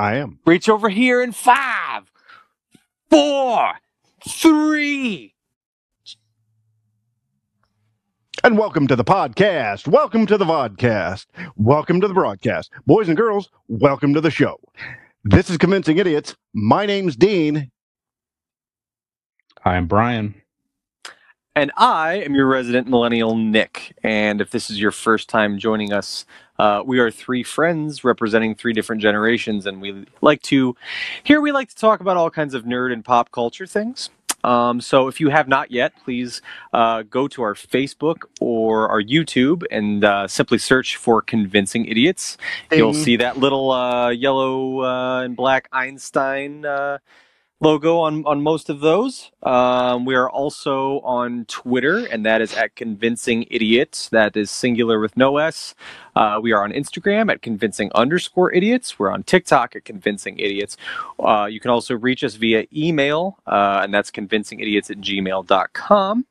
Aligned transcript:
I 0.00 0.14
am. 0.16 0.38
Reach 0.46 0.70
over 0.70 0.88
here 0.88 1.20
in 1.20 1.32
five, 1.32 2.10
four, 3.10 3.74
three. 4.26 5.34
And 8.42 8.56
welcome 8.56 8.86
to 8.86 8.96
the 8.96 9.04
podcast. 9.04 9.86
Welcome 9.86 10.24
to 10.24 10.38
the 10.38 10.46
vodcast. 10.46 11.26
Welcome 11.54 12.00
to 12.00 12.08
the 12.08 12.14
broadcast. 12.14 12.70
Boys 12.86 13.08
and 13.08 13.16
girls, 13.16 13.50
welcome 13.68 14.14
to 14.14 14.22
the 14.22 14.30
show. 14.30 14.58
This 15.22 15.50
is 15.50 15.58
Convincing 15.58 15.98
Idiots. 15.98 16.34
My 16.54 16.86
name's 16.86 17.14
Dean. 17.14 17.70
I'm 19.66 19.86
Brian. 19.86 20.39
And 21.56 21.72
I 21.76 22.14
am 22.14 22.34
your 22.34 22.46
resident 22.46 22.88
millennial, 22.88 23.36
Nick. 23.36 23.94
And 24.04 24.40
if 24.40 24.50
this 24.50 24.70
is 24.70 24.80
your 24.80 24.92
first 24.92 25.28
time 25.28 25.58
joining 25.58 25.92
us, 25.92 26.24
uh, 26.60 26.82
we 26.84 27.00
are 27.00 27.10
three 27.10 27.42
friends 27.42 28.04
representing 28.04 28.54
three 28.54 28.72
different 28.72 29.02
generations, 29.02 29.66
and 29.66 29.80
we 29.80 30.06
like 30.20 30.42
to 30.42 30.76
here 31.24 31.40
we 31.40 31.50
like 31.50 31.68
to 31.70 31.74
talk 31.74 32.00
about 32.00 32.16
all 32.16 32.30
kinds 32.30 32.54
of 32.54 32.64
nerd 32.64 32.92
and 32.92 33.04
pop 33.04 33.32
culture 33.32 33.66
things. 33.66 34.10
Um, 34.44 34.80
so 34.80 35.08
if 35.08 35.20
you 35.20 35.28
have 35.30 35.48
not 35.48 35.70
yet, 35.70 35.92
please 36.04 36.40
uh, 36.72 37.02
go 37.02 37.28
to 37.28 37.42
our 37.42 37.54
Facebook 37.54 38.22
or 38.40 38.88
our 38.88 39.02
YouTube 39.02 39.64
and 39.70 40.04
uh, 40.04 40.28
simply 40.28 40.58
search 40.58 40.96
for 40.96 41.20
Convincing 41.20 41.84
Idiots. 41.86 42.38
You'll 42.72 42.94
see 42.94 43.16
that 43.16 43.38
little 43.38 43.70
uh, 43.70 44.10
yellow 44.10 44.82
uh, 44.82 45.22
and 45.24 45.36
black 45.36 45.68
Einstein 45.72 46.64
uh, 46.64 46.98
logo 47.60 47.98
on, 47.98 48.24
on 48.24 48.42
most 48.42 48.70
of 48.70 48.80
those. 48.80 49.30
Um, 49.42 50.04
we 50.04 50.14
are 50.14 50.28
also 50.28 51.00
on 51.00 51.44
Twitter, 51.46 52.06
and 52.06 52.24
that 52.24 52.40
is 52.40 52.54
at 52.54 52.74
Convincing 52.74 53.44
Idiots. 53.50 54.08
That 54.08 54.36
is 54.36 54.50
singular 54.50 54.98
with 54.98 55.16
no 55.16 55.36
S. 55.38 55.74
Uh, 56.16 56.40
we 56.42 56.52
are 56.52 56.64
on 56.64 56.72
Instagram 56.72 57.30
at 57.30 57.42
convincing 57.42 57.90
underscore 57.94 58.52
idiots. 58.52 58.98
We're 58.98 59.10
on 59.10 59.22
TikTok 59.22 59.76
at 59.76 59.84
convincing 59.84 60.38
idiots. 60.38 60.76
Uh, 61.18 61.46
you 61.50 61.60
can 61.60 61.70
also 61.70 61.96
reach 61.96 62.24
us 62.24 62.34
via 62.34 62.66
email, 62.74 63.38
uh, 63.46 63.80
and 63.82 63.92
that's 63.92 64.10
convincingidiots 64.10 64.90
at 64.90 64.98
gmail.com. 64.98 66.26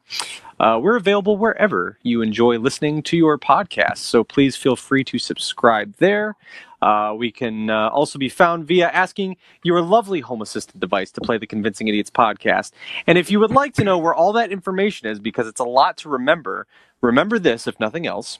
Uh, 0.59 0.77
we're 0.81 0.97
available 0.97 1.37
wherever 1.37 1.97
you 2.03 2.21
enjoy 2.21 2.57
listening 2.57 3.01
to 3.01 3.15
your 3.15 3.37
podcast, 3.37 3.97
so 3.99 4.23
please 4.23 4.57
feel 4.57 4.75
free 4.75 5.03
to 5.05 5.17
subscribe 5.17 5.95
there. 5.97 6.35
Uh, 6.81 7.13
we 7.17 7.31
can 7.31 7.69
uh, 7.69 7.89
also 7.89 8.17
be 8.17 8.29
found 8.29 8.65
via 8.65 8.87
asking 8.89 9.35
your 9.63 9.81
lovely 9.81 10.21
Home 10.21 10.41
Assistant 10.41 10.79
device 10.79 11.11
to 11.11 11.21
play 11.21 11.37
the 11.37 11.47
Convincing 11.47 11.87
Idiots 11.87 12.09
podcast. 12.09 12.71
And 13.05 13.17
if 13.17 13.29
you 13.29 13.39
would 13.39 13.51
like 13.51 13.73
to 13.75 13.83
know 13.83 13.97
where 13.97 14.13
all 14.13 14.33
that 14.33 14.51
information 14.51 15.07
is, 15.09 15.19
because 15.19 15.47
it's 15.47 15.59
a 15.59 15.65
lot 15.65 15.97
to 15.97 16.09
remember, 16.09 16.67
remember 17.01 17.37
this, 17.39 17.67
if 17.67 17.79
nothing 17.79 18.07
else 18.07 18.39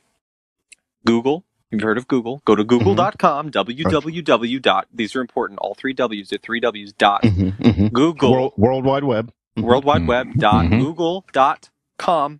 Google. 1.05 1.43
You've 1.71 1.81
heard 1.83 1.97
of 1.99 2.07
Google. 2.07 2.41
Go 2.45 2.55
to 2.55 2.63
google.com, 2.63 3.51
www. 3.51 4.61
dot 4.61 4.87
These 4.91 5.15
are 5.15 5.21
important. 5.21 5.59
All 5.59 5.75
three 5.75 5.93
W's. 5.93 6.29
They're 6.29 6.39
three 6.39 6.59
W's. 6.59 6.93
Dot 6.93 7.21
Mhm, 7.23 7.55
mhm. 7.57 7.93
Google. 7.93 8.31
World, 8.31 8.53
World 8.57 8.85
Wide 8.85 9.03
Web. 9.03 9.31
World 9.55 9.85
Wide 9.85 10.01
Mhm. 10.01 10.07
Web 10.07 10.33
dot 10.37 10.65
Mhm. 10.65 10.79
Google 10.79 11.25
dot 11.31 11.69
com. 11.97 12.39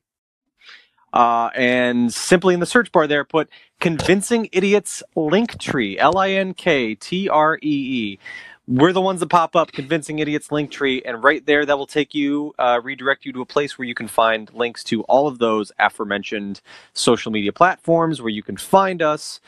Uh, 1.13 1.50
and 1.56 2.13
simply 2.13 2.53
in 2.53 2.59
the 2.59 2.66
search 2.66 2.91
bar 2.91 3.08
there, 3.08 3.23
put 3.23 3.50
Convincing 3.80 4.49
Idiots 4.52 5.03
Link 5.16 5.57
Tree, 5.57 5.97
L 5.97 6.17
I 6.17 6.31
N 6.31 6.53
K 6.53 6.95
T 6.95 7.29
R 7.29 7.57
E 7.57 7.59
E. 7.62 8.19
We're 8.67 8.94
the 8.94 9.01
ones 9.01 9.19
that 9.22 9.29
pop 9.29 9.56
up, 9.56 9.72
Convincing 9.72 10.19
Idiots 10.19 10.51
Link 10.51 10.69
Tree, 10.69 11.01
and 11.03 11.23
right 11.23 11.44
there 11.45 11.66
that 11.66 11.78
will 11.78 11.88
take 11.88 12.13
you, 12.13 12.53
uh, 12.59 12.79
redirect 12.84 13.25
you 13.25 13.34
to 13.34 13.41
a 13.41 13.45
place 13.45 13.79
where 13.79 13.88
you 13.88 13.95
can 13.95 14.07
find 14.07 14.53
links 14.53 14.84
to 14.85 15.01
all 15.03 15.28
of 15.28 15.39
those 15.39 15.72
aforementioned 15.79 16.62
social 16.94 17.31
media 17.31 17.51
platforms 17.51 18.22
where 18.22 18.29
you 18.29 18.44
can 18.44 18.57
find 18.57 19.01
us. 19.01 19.39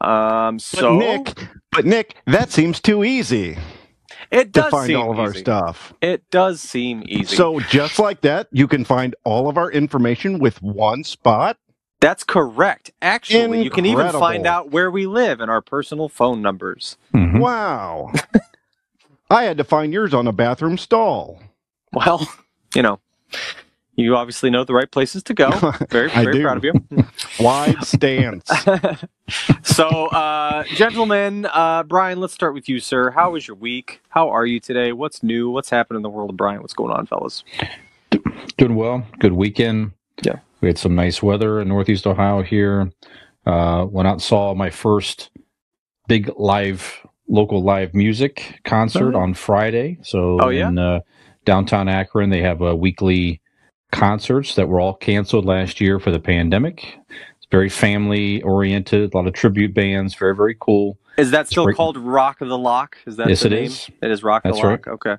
Um, 0.00 0.56
But 0.56 0.62
so 0.62 0.96
Nick, 0.96 1.48
but 1.72 1.84
Nick, 1.84 2.16
that 2.26 2.52
seems 2.52 2.80
too 2.80 3.02
easy 3.02 3.58
it 4.30 4.52
does 4.52 4.64
to 4.64 4.70
find 4.70 4.86
seem 4.86 5.00
all 5.00 5.10
of 5.10 5.18
our 5.18 5.34
stuff. 5.34 5.94
It 6.00 6.28
does 6.30 6.60
seem 6.60 7.02
easy. 7.06 7.36
So 7.36 7.60
just 7.60 7.98
like 7.98 8.20
that, 8.22 8.48
you 8.52 8.68
can 8.68 8.84
find 8.84 9.14
all 9.24 9.48
of 9.48 9.56
our 9.56 9.70
information 9.70 10.38
with 10.38 10.60
one 10.62 11.04
spot. 11.04 11.56
That's 12.00 12.22
correct. 12.24 12.92
Actually, 13.02 13.62
you 13.62 13.70
can 13.70 13.84
even 13.86 14.10
find 14.12 14.46
out 14.46 14.70
where 14.70 14.90
we 14.90 15.06
live 15.06 15.40
and 15.40 15.50
our 15.50 15.60
personal 15.60 16.08
phone 16.08 16.40
numbers. 16.40 16.96
Mhm. 17.14 17.40
Wow. 17.40 18.12
I 19.30 19.42
had 19.42 19.58
to 19.58 19.64
find 19.64 19.92
yours 19.92 20.14
on 20.14 20.26
a 20.26 20.32
bathroom 20.32 20.78
stall. 20.78 21.42
Well, 21.92 22.26
you 22.74 22.82
know, 22.82 23.00
you 23.96 24.14
obviously 24.14 24.48
know 24.48 24.62
the 24.64 24.74
right 24.74 24.90
places 24.90 25.22
to 25.24 25.34
go. 25.34 25.50
Very, 25.90 26.08
very 26.08 26.32
do. 26.32 26.42
proud 26.42 26.56
of 26.58 26.64
you. 26.64 26.72
Wide 27.40 27.82
stance. 27.84 28.48
so, 29.62 30.06
uh, 30.06 30.62
gentlemen, 30.74 31.46
uh, 31.52 31.82
Brian, 31.82 32.20
let's 32.20 32.32
start 32.32 32.54
with 32.54 32.68
you, 32.68 32.78
sir. 32.78 33.10
How 33.10 33.32
was 33.32 33.48
your 33.48 33.56
week? 33.56 34.00
How 34.10 34.30
are 34.30 34.46
you 34.46 34.60
today? 34.60 34.92
What's 34.92 35.22
new? 35.22 35.50
What's 35.50 35.70
happened 35.70 35.96
in 35.96 36.02
the 36.02 36.10
world 36.10 36.30
of 36.30 36.36
Brian? 36.36 36.60
What's 36.60 36.74
going 36.74 36.92
on, 36.92 37.06
fellas? 37.06 37.42
Doing 38.56 38.76
well. 38.76 39.04
Good 39.18 39.32
weekend. 39.32 39.92
Yeah. 40.22 40.38
We 40.60 40.68
had 40.68 40.78
some 40.78 40.94
nice 40.94 41.22
weather 41.22 41.60
in 41.60 41.68
Northeast 41.68 42.06
Ohio 42.06 42.42
here. 42.42 42.90
Uh, 43.46 43.86
went 43.88 44.08
out 44.08 44.12
and 44.14 44.22
saw 44.22 44.54
my 44.54 44.70
first 44.70 45.30
big 46.08 46.30
live, 46.36 47.06
local 47.28 47.62
live 47.62 47.94
music 47.94 48.60
concert 48.64 49.14
Oh. 49.14 49.20
on 49.20 49.34
Friday. 49.34 49.98
So 50.02 50.38
Oh, 50.40 50.48
yeah? 50.48 50.68
in 50.68 50.78
uh, 50.78 51.00
downtown 51.44 51.88
Akron, 51.88 52.30
they 52.30 52.42
have 52.42 52.62
uh, 52.62 52.74
weekly 52.76 53.40
concerts 53.92 54.54
that 54.56 54.68
were 54.68 54.80
all 54.80 54.94
canceled 54.94 55.44
last 55.46 55.80
year 55.80 55.98
for 55.98 56.10
the 56.10 56.18
pandemic. 56.18 56.98
It's 57.36 57.46
very 57.50 57.68
family 57.68 58.42
oriented, 58.42 59.14
a 59.14 59.16
lot 59.16 59.26
of 59.26 59.32
tribute 59.32 59.72
bands, 59.74 60.14
very, 60.14 60.34
very 60.34 60.56
cool. 60.60 60.98
Is 61.16 61.30
that 61.32 61.48
still 61.48 61.72
called 61.72 61.96
Rock 61.96 62.40
of 62.42 62.48
the 62.48 62.58
Lock? 62.58 62.96
Is 63.06 63.16
that 63.16 63.28
Yes, 63.28 63.40
the 63.40 63.46
it 63.48 63.50
name? 63.50 63.64
is. 63.64 63.90
It 64.02 64.10
is 64.10 64.22
Rock 64.22 64.44
of 64.44 64.50
That's 64.52 64.60
the 64.62 64.68
right. 64.68 64.86
Lock. 64.86 65.06
Okay. 65.06 65.16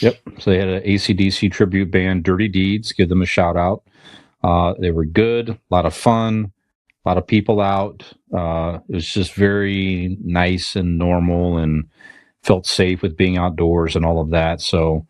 Yep. 0.00 0.18
So 0.38 0.50
they 0.50 0.58
had 0.58 0.68
an 0.68 0.82
ACDC 0.84 1.50
tribute 1.52 1.90
band, 1.90 2.22
Dirty 2.22 2.48
Deeds. 2.48 2.92
Give 2.92 3.08
them 3.10 3.20
a 3.20 3.26
shout 3.26 3.56
out. 3.56 3.82
Uh, 4.44 4.74
they 4.78 4.90
were 4.90 5.06
good, 5.06 5.48
a 5.48 5.58
lot 5.70 5.86
of 5.86 5.94
fun, 5.94 6.52
a 7.04 7.08
lot 7.08 7.16
of 7.16 7.26
people 7.26 7.60
out. 7.62 8.02
Uh, 8.36 8.78
it 8.90 8.94
was 8.96 9.10
just 9.10 9.32
very 9.34 10.18
nice 10.22 10.76
and 10.76 10.98
normal 10.98 11.56
and 11.56 11.86
felt 12.42 12.66
safe 12.66 13.00
with 13.00 13.16
being 13.16 13.38
outdoors 13.38 13.96
and 13.96 14.04
all 14.04 14.20
of 14.20 14.28
that. 14.30 14.60
So, 14.60 15.06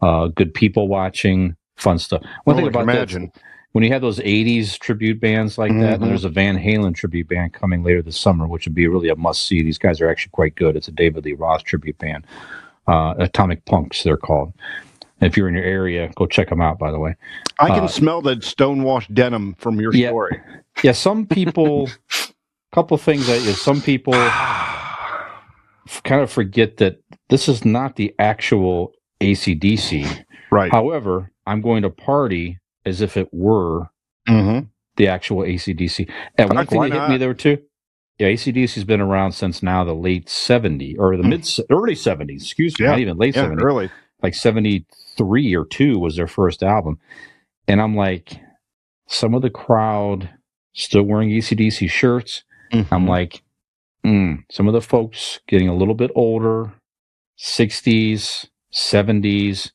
uh, 0.00 0.28
good 0.28 0.54
people 0.54 0.88
watching, 0.88 1.54
fun 1.76 1.98
stuff. 1.98 2.22
One 2.44 2.56
Oh, 2.56 2.60
thing 2.60 2.68
about 2.68 2.84
imagine. 2.84 3.30
that, 3.34 3.42
when 3.72 3.84
you 3.84 3.92
have 3.92 4.00
those 4.00 4.20
80s 4.20 4.78
tribute 4.78 5.20
bands 5.20 5.58
like 5.58 5.70
that, 5.72 5.98
Mhm. 5.98 6.02
and 6.02 6.04
there's 6.04 6.24
a 6.24 6.30
Van 6.30 6.56
Halen 6.56 6.94
tribute 6.94 7.28
band 7.28 7.52
coming 7.52 7.82
later 7.84 8.00
this 8.00 8.16
summer, 8.18 8.48
which 8.48 8.64
would 8.66 8.74
be 8.74 8.88
really 8.88 9.10
a 9.10 9.16
must 9.16 9.46
see. 9.46 9.60
These 9.62 9.76
guys 9.76 10.00
are 10.00 10.08
actually 10.08 10.30
quite 10.30 10.54
good. 10.54 10.76
It's 10.76 10.88
a 10.88 10.92
David 10.92 11.26
Lee 11.26 11.34
Roth 11.34 11.64
tribute 11.64 11.98
band, 11.98 12.26
uh, 12.86 13.14
Atomic 13.18 13.66
Punks, 13.66 14.02
they're 14.02 14.16
called. 14.16 14.54
If 15.20 15.36
you're 15.36 15.48
in 15.48 15.54
your 15.54 15.64
area, 15.64 16.10
go 16.14 16.26
check 16.26 16.48
them 16.48 16.60
out, 16.60 16.78
by 16.78 16.90
the 16.92 16.98
way. 16.98 17.16
I 17.58 17.68
can 17.68 17.84
Uh, 17.84 17.88
smell 17.88 18.22
the 18.22 18.40
stonewashed 18.40 19.12
denim 19.12 19.54
from 19.58 19.80
your 19.80 19.92
Yeah. 19.94 20.08
story. 20.10 20.40
Yeah, 20.84 20.92
some 20.92 21.26
people, 21.26 21.88
a 21.88 22.32
couple 22.74 22.96
things 22.98 23.26
that 23.26 23.38
is, 23.38 23.60
some 23.60 23.80
people 23.80 24.14
f- 24.14 26.02
kind 26.04 26.20
of 26.22 26.30
forget 26.30 26.76
that 26.78 26.98
this 27.28 27.48
is 27.48 27.64
not 27.64 27.96
the 27.96 28.14
actual 28.18 28.92
ACDC. 29.20 30.24
Right. 30.50 30.70
However, 30.70 31.30
I'm 31.46 31.60
going 31.60 31.82
to 31.82 31.90
party 31.90 32.58
as 32.86 33.00
if 33.00 33.16
it 33.16 33.28
were 33.32 33.88
Mm-hmm. 34.28 34.66
the 34.98 35.08
actual 35.08 35.38
ACDC. 35.42 36.06
And 36.36 36.52
one 36.52 36.66
thing 36.66 36.80
that 36.82 36.92
hit 36.92 36.98
not? 36.98 37.10
me 37.10 37.16
there 37.16 37.32
too. 37.32 37.56
Yeah, 38.18 38.28
ACDC's 38.28 38.84
been 38.84 39.00
around 39.00 39.32
since 39.32 39.62
now 39.62 39.84
the 39.84 39.94
late 39.94 40.26
70s 40.26 40.96
or 40.98 41.16
the 41.16 41.22
mid 41.22 41.48
early 41.70 41.94
70s. 41.94 42.42
Excuse 42.42 42.78
me, 42.78 42.84
Yeah. 42.84 42.90
not 42.90 42.98
even 42.98 43.16
late 43.16 43.34
Yeah, 43.34 43.46
70s. 43.46 43.62
really. 43.64 43.90
Like 44.22 44.34
73 44.34 45.54
or 45.54 45.64
2 45.64 45.98
was 45.98 46.16
their 46.16 46.26
first 46.26 46.62
album. 46.62 46.98
And 47.66 47.80
I'm 47.80 47.94
like, 47.96 48.40
some 49.06 49.34
of 49.34 49.42
the 49.42 49.50
crowd 49.50 50.28
still 50.74 51.02
wearing 51.02 51.30
ACDC 51.30 51.88
shirts. 51.90 52.42
I'm 52.72 52.84
Mhm. 52.84 53.08
like, 53.08 53.42
mm, 54.04 54.44
some 54.50 54.66
of 54.68 54.74
the 54.74 54.80
folks 54.80 55.40
getting 55.46 55.68
a 55.68 55.74
little 55.74 55.94
bit 55.94 56.10
older, 56.14 56.72
60s, 57.36 58.46
70s. 58.70 59.72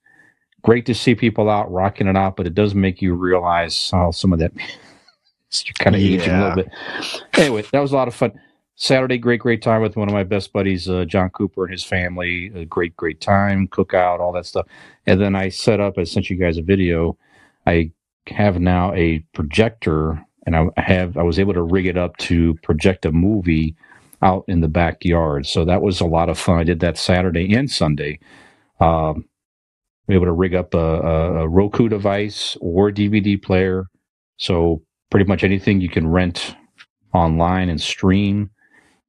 Great 0.62 0.86
to 0.86 0.94
see 0.94 1.16
people 1.16 1.50
out 1.50 1.72
rocking 1.72 2.08
it 2.08 2.16
out, 2.16 2.36
but 2.36 2.46
it 2.48 2.54
does 2.54 2.74
make 2.76 3.02
you 3.02 3.14
realize 3.16 3.90
how 3.92 4.12
some 4.12 4.32
of 4.34 4.40
that 4.40 4.54
you're 5.66 5.74
kind 5.80 5.96
of 5.96 6.02
aging 6.02 6.30
a 6.34 6.40
little 6.40 6.56
bit. 6.56 6.70
Anyway, 7.38 7.64
that 7.72 7.80
was 7.80 7.92
a 7.92 7.96
lot 7.96 8.08
of 8.08 8.16
fun. 8.16 8.32
Saturday, 8.76 9.20
great, 9.20 9.40
great 9.40 9.62
time 9.62 9.82
with 9.82 9.96
one 9.96 10.08
of 10.08 10.14
my 10.14 10.24
best 10.24 10.52
buddies, 10.52 10.90
uh, 10.90 11.06
John 11.06 11.30
Cooper 11.30 11.64
and 11.64 11.72
his 11.72 11.84
family. 11.84 12.52
A 12.56 12.66
great, 12.66 12.96
great 12.98 13.22
time, 13.22 13.68
cookout, 13.68 14.20
all 14.20 14.32
that 14.34 14.48
stuff. 14.48 14.66
And 15.06 15.22
then 15.22 15.36
I 15.36 15.50
set 15.50 15.80
up, 15.80 15.98
I 15.98 16.04
sent 16.06 16.30
you 16.30 16.38
guys 16.38 16.58
a 16.58 16.64
video. 16.64 17.18
I 17.68 17.92
have 18.28 18.60
now 18.60 18.92
a 18.94 19.20
projector 19.34 20.26
and 20.46 20.56
I 20.56 20.68
have, 20.82 21.18
I 21.18 21.24
was 21.24 21.38
able 21.38 21.54
to 21.54 21.62
rig 21.62 21.86
it 21.86 21.98
up 21.98 22.18
to 22.18 22.56
project 22.64 23.06
a 23.06 23.12
movie 23.12 23.76
out 24.24 24.44
in 24.48 24.62
the 24.62 24.68
backyard. 24.68 25.46
So 25.46 25.66
that 25.66 25.82
was 25.82 26.02
a 26.02 26.06
lot 26.06 26.30
of 26.30 26.40
fun. 26.40 26.58
I 26.58 26.64
did 26.64 26.80
that 26.80 26.98
Saturday 26.98 27.54
and 27.54 27.70
Sunday. 27.70 28.20
Um, 28.80 29.26
able 30.10 30.26
to 30.26 30.34
rig 30.34 30.56
up 30.56 30.74
a, 30.74 30.78
a, 30.78 31.34
a 31.44 31.48
Roku 31.48 31.90
device 31.90 32.58
or 32.60 32.92
DVD 32.92 33.42
player. 33.42 33.86
So 34.38 34.82
pretty 35.12 35.26
much 35.26 35.44
anything 35.44 35.80
you 35.80 35.90
can 35.90 36.08
rent 36.08 36.56
online 37.14 37.70
and 37.70 37.80
stream 37.80 38.50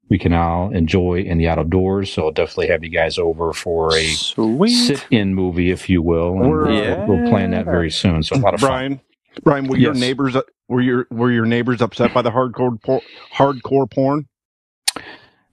we 0.09 0.19
can 0.19 0.33
all 0.33 0.71
enjoy 0.73 1.21
in 1.21 1.39
the 1.39 1.49
outdoors. 1.49 2.13
So 2.13 2.25
I'll 2.25 2.31
definitely 2.33 2.69
have 2.69 2.85
you 2.85 2.91
guys 2.91 3.19
over 3.19 3.53
for 3.53 3.95
a 3.97 4.05
Sweet. 4.13 4.69
sit-in 4.71 5.35
movie, 5.35 5.71
if 5.71 5.89
you 5.89 6.03
will. 6.03 6.33
And 6.35 6.47
Or- 6.47 6.65
we'll, 6.67 7.07
we'll 7.07 7.29
plan 7.31 7.51
that 7.53 7.65
very 7.65 7.91
soon. 7.91 8.23
So 8.23 8.37
a 8.37 8.39
lot 8.39 8.55
of 8.55 8.61
fun. 8.61 8.69
Brian, 8.69 9.01
Brian, 9.43 9.67
were 9.69 9.77
your 9.77 9.95
neighbors 9.95 10.37
were 10.69 10.81
your 10.81 11.07
were 11.11 11.31
your 11.31 11.45
neighbors 11.47 11.83
upset 11.83 12.15
by 12.15 12.23
the 12.23 12.31
hardcore 12.31 12.81
por- 12.83 13.03
hardcore 13.35 13.91
porn? 13.91 14.27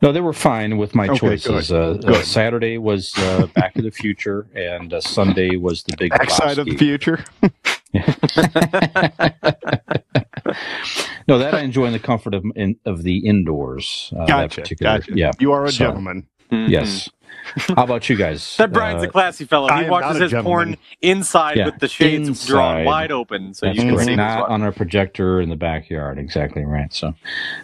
No, 0.02 0.12
they 0.12 0.22
were 0.22 0.34
fine 0.34 0.78
with 0.78 0.96
my 0.96 1.06
Okay, 1.08 1.18
choices. 1.18 1.72
Uh, 1.72 1.92
uh, 1.92 1.94
Good. 1.98 2.26
Saturday 2.26 2.78
was 2.80 3.14
uh, 3.18 3.46
Back 3.54 3.76
to 3.76 3.84
the 3.84 3.92
Future, 3.92 4.48
and 4.56 4.92
uh, 4.94 5.00
Sunday 5.02 5.58
was 5.58 5.84
the 5.84 5.96
Big 5.98 6.10
Backside 6.12 6.58
of 6.58 6.66
the 6.66 6.76
future. 6.76 7.24
no, 11.28 11.38
that 11.38 11.54
I 11.54 11.62
enjoy 11.62 11.86
in 11.86 11.94
the 11.94 12.00
comfort 12.00 12.34
of 12.34 12.44
in, 12.56 12.76
of 12.86 13.04
the 13.04 13.26
indoors. 13.26 14.12
Uh, 14.16 14.20
that 14.20 14.28
Gotcha, 14.28 14.62
particular, 14.62 15.00
gotcha. 15.00 15.12
Yeah. 15.16 15.32
You 15.40 15.52
are 15.52 15.66
a 15.66 15.72
So- 15.72 15.86
gentleman. 15.86 16.28
Mhm. 16.52 16.70
Yes. 16.70 17.10
How 17.76 17.84
about 17.86 18.10
you 18.10 18.16
guys? 18.18 18.56
That 18.58 18.74
Brian's 18.74 19.04
Uh, 19.04 19.08
a 19.08 19.12
classy 19.12 19.46
fellow. 19.46 19.70
He 19.74 19.90
watches 19.90 20.20
not 20.20 20.32
a 20.34 20.36
his 20.36 20.44
porn 20.44 20.76
inside 21.02 21.56
Yeah, 21.58 21.66
with 21.68 21.80
the 21.80 21.88
shades 21.88 22.46
drawn 22.46 22.84
wide 22.84 23.12
open, 23.12 23.54
so 23.54 23.66
that's 23.68 23.78
you 23.78 23.84
can 23.84 23.94
correct. 23.94 24.08
see 24.10 24.16
Not 24.18 24.50
on 24.50 24.62
a 24.64 24.72
projector 24.72 25.40
in 25.42 25.50
the 25.50 25.56
backyard. 25.56 26.20
Exactly 26.20 26.66
right. 26.66 26.92
So, 26.94 27.14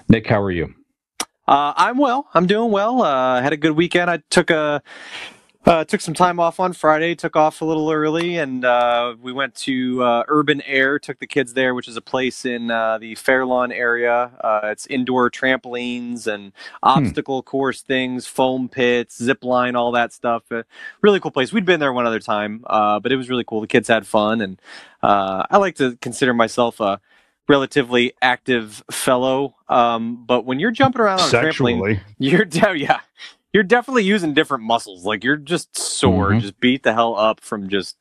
Nick, 0.07 0.25
how 0.27 0.41
are 0.41 0.51
you? 0.51 0.73
Uh, 1.47 1.73
I'm 1.75 1.97
well. 1.97 2.27
I'm 2.33 2.45
doing 2.47 2.71
well. 2.71 3.01
Uh, 3.03 3.41
had 3.41 3.51
a 3.53 3.57
good 3.57 3.71
weekend. 3.73 4.09
I 4.09 4.19
took 4.29 4.49
a 4.49 4.81
uh, 5.65 5.83
took 5.83 6.01
some 6.01 6.13
time 6.13 6.39
off 6.39 6.59
on 6.59 6.73
Friday. 6.73 7.15
Took 7.15 7.35
off 7.35 7.61
a 7.61 7.65
little 7.65 7.91
early, 7.91 8.37
and 8.37 8.63
uh, 8.63 9.15
we 9.21 9.31
went 9.31 9.55
to 9.55 10.03
uh, 10.03 10.23
Urban 10.27 10.61
Air. 10.61 10.99
Took 10.99 11.19
the 11.19 11.27
kids 11.27 11.53
there, 11.53 11.73
which 11.73 11.87
is 11.87 11.97
a 11.97 12.01
place 12.01 12.45
in 12.45 12.71
uh, 12.71 12.97
the 12.97 13.15
Fairlawn 13.15 13.71
area. 13.71 14.31
Uh, 14.41 14.61
it's 14.63 14.87
indoor 14.87 15.29
trampolines 15.29 16.27
and 16.27 16.53
obstacle 16.83 17.43
course 17.43 17.81
things, 17.81 18.27
foam 18.27 18.69
pits, 18.69 19.21
zip 19.21 19.43
line, 19.43 19.75
all 19.75 19.91
that 19.91 20.13
stuff. 20.13 20.43
Uh, 20.51 20.63
really 21.01 21.19
cool 21.19 21.31
place. 21.31 21.51
We'd 21.51 21.65
been 21.65 21.79
there 21.79 21.93
one 21.93 22.05
other 22.05 22.19
time, 22.19 22.63
uh, 22.67 22.99
but 22.99 23.11
it 23.11 23.17
was 23.17 23.29
really 23.29 23.43
cool. 23.43 23.61
The 23.61 23.67
kids 23.67 23.87
had 23.87 24.07
fun, 24.07 24.41
and 24.41 24.61
uh, 25.03 25.45
I 25.49 25.57
like 25.57 25.75
to 25.75 25.97
consider 25.97 26.33
myself 26.33 26.79
a 26.79 27.01
relatively 27.47 28.13
active 28.21 28.83
fellow. 28.91 29.55
Um, 29.69 30.25
but 30.25 30.45
when 30.45 30.59
you're 30.59 30.71
jumping 30.71 31.01
around 31.01 31.19
on 31.21 31.27
a 31.27 31.31
trampoline, 31.31 31.99
you're 32.19 32.45
yeah, 32.75 32.99
you're 33.57 33.63
definitely 33.63 34.03
using 34.03 34.35
different 34.35 34.63
muscles. 34.63 35.03
Like 35.03 35.23
you're 35.23 35.35
just 35.35 35.75
sore, 35.75 36.29
Mhm. 36.29 36.41
just 36.41 36.59
beat 36.59 36.83
the 36.83 36.93
hell 36.93 37.15
up 37.17 37.39
from 37.41 37.69
just 37.69 37.97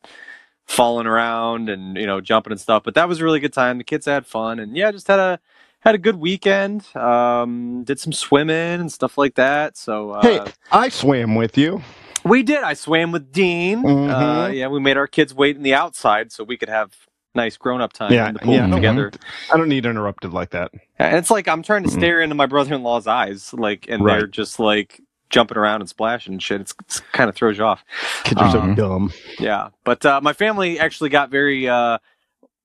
falling 0.67 1.07
around 1.07 1.71
and 1.71 1.97
you 1.97 2.07
know 2.07 2.21
jumping 2.21 2.51
and 2.53 2.61
stuff. 2.61 2.83
But 2.85 2.95
that 2.95 3.09
was 3.09 3.21
a 3.23 3.25
really 3.25 3.41
good 3.41 3.55
time. 3.55 3.79
The 3.79 3.85
kids 3.85 4.05
had 4.05 4.27
fun, 4.27 4.59
and 4.59 4.77
yeah, 4.77 4.91
just 4.91 5.09
had 5.09 5.19
a 5.19 5.41
had 5.81 5.95
a 5.95 5.99
good 5.99 6.17
weekend. 6.17 6.95
Um, 6.95 7.85
did 7.85 7.99
some 7.99 8.13
swimming 8.13 8.81
and 8.81 8.93
stuff 8.93 9.17
like 9.17 9.37
that. 9.37 9.79
So 9.79 10.11
uh, 10.11 10.21
Hey, 10.23 10.41
I 10.71 10.91
swam 10.91 11.37
with 11.37 11.57
you. 11.57 11.81
we 12.23 12.43
did. 12.43 12.63
I 12.63 12.75
swam 12.75 13.13
with 13.13 13.33
Dean. 13.33 13.79
Uh, 13.87 14.49
Mhm. 14.49 14.57
yeah, 14.57 14.69
we 14.69 14.79
made 14.79 14.99
our 14.99 15.07
kids 15.07 15.33
wait 15.35 15.57
in 15.57 15.63
the 15.63 15.73
outside 15.73 16.33
so 16.33 16.45
we 16.45 16.59
could 16.59 16.69
have 16.69 16.93
nice 17.35 17.57
grown 17.57 17.81
up 17.81 17.95
time 17.95 18.13
Yeah, 18.13 18.29
in 18.29 18.35
the 18.35 18.41
pool 18.41 18.55
yeah. 18.55 18.67
together. 18.77 19.11
I 19.51 19.57
don't 19.57 19.69
need 19.71 19.87
interrupted 19.87 20.35
like 20.35 20.51
that. 20.51 20.71
And 20.99 21.17
it's 21.17 21.31
like 21.31 21.49
I'm 21.49 21.63
trying 21.63 21.85
to 21.85 21.89
Mhm. 21.89 21.93
stare 21.99 22.21
into 22.21 22.35
my 22.35 22.47
brother 22.47 22.75
in 22.75 22.83
law's 22.83 23.07
eyes, 23.07 23.55
like, 23.55 23.87
and 23.89 24.05
they're 24.21 24.27
just 24.27 24.59
like 24.59 25.01
jumping 25.31 25.57
around 25.59 25.81
and 25.83 25.89
splashing 25.89 26.35
and 26.35 26.43
shit. 26.43 26.61
It's, 26.61 26.75
it's 26.81 27.01
kind 27.13 27.29
of 27.29 27.35
throws 27.37 27.59
you 27.59 27.65
off. 27.65 27.85
Kids 28.25 28.41
are 28.41 28.51
so 28.51 28.59
Uh-huh. 28.59 28.75
dumb. 28.75 29.13
Yeah, 29.39 29.71
but 29.85 30.05
uh, 30.07 30.21
my 30.23 30.33
family 30.33 30.79
actually 30.79 31.11
got 31.11 31.31
very 31.31 31.69
uh, 31.69 31.99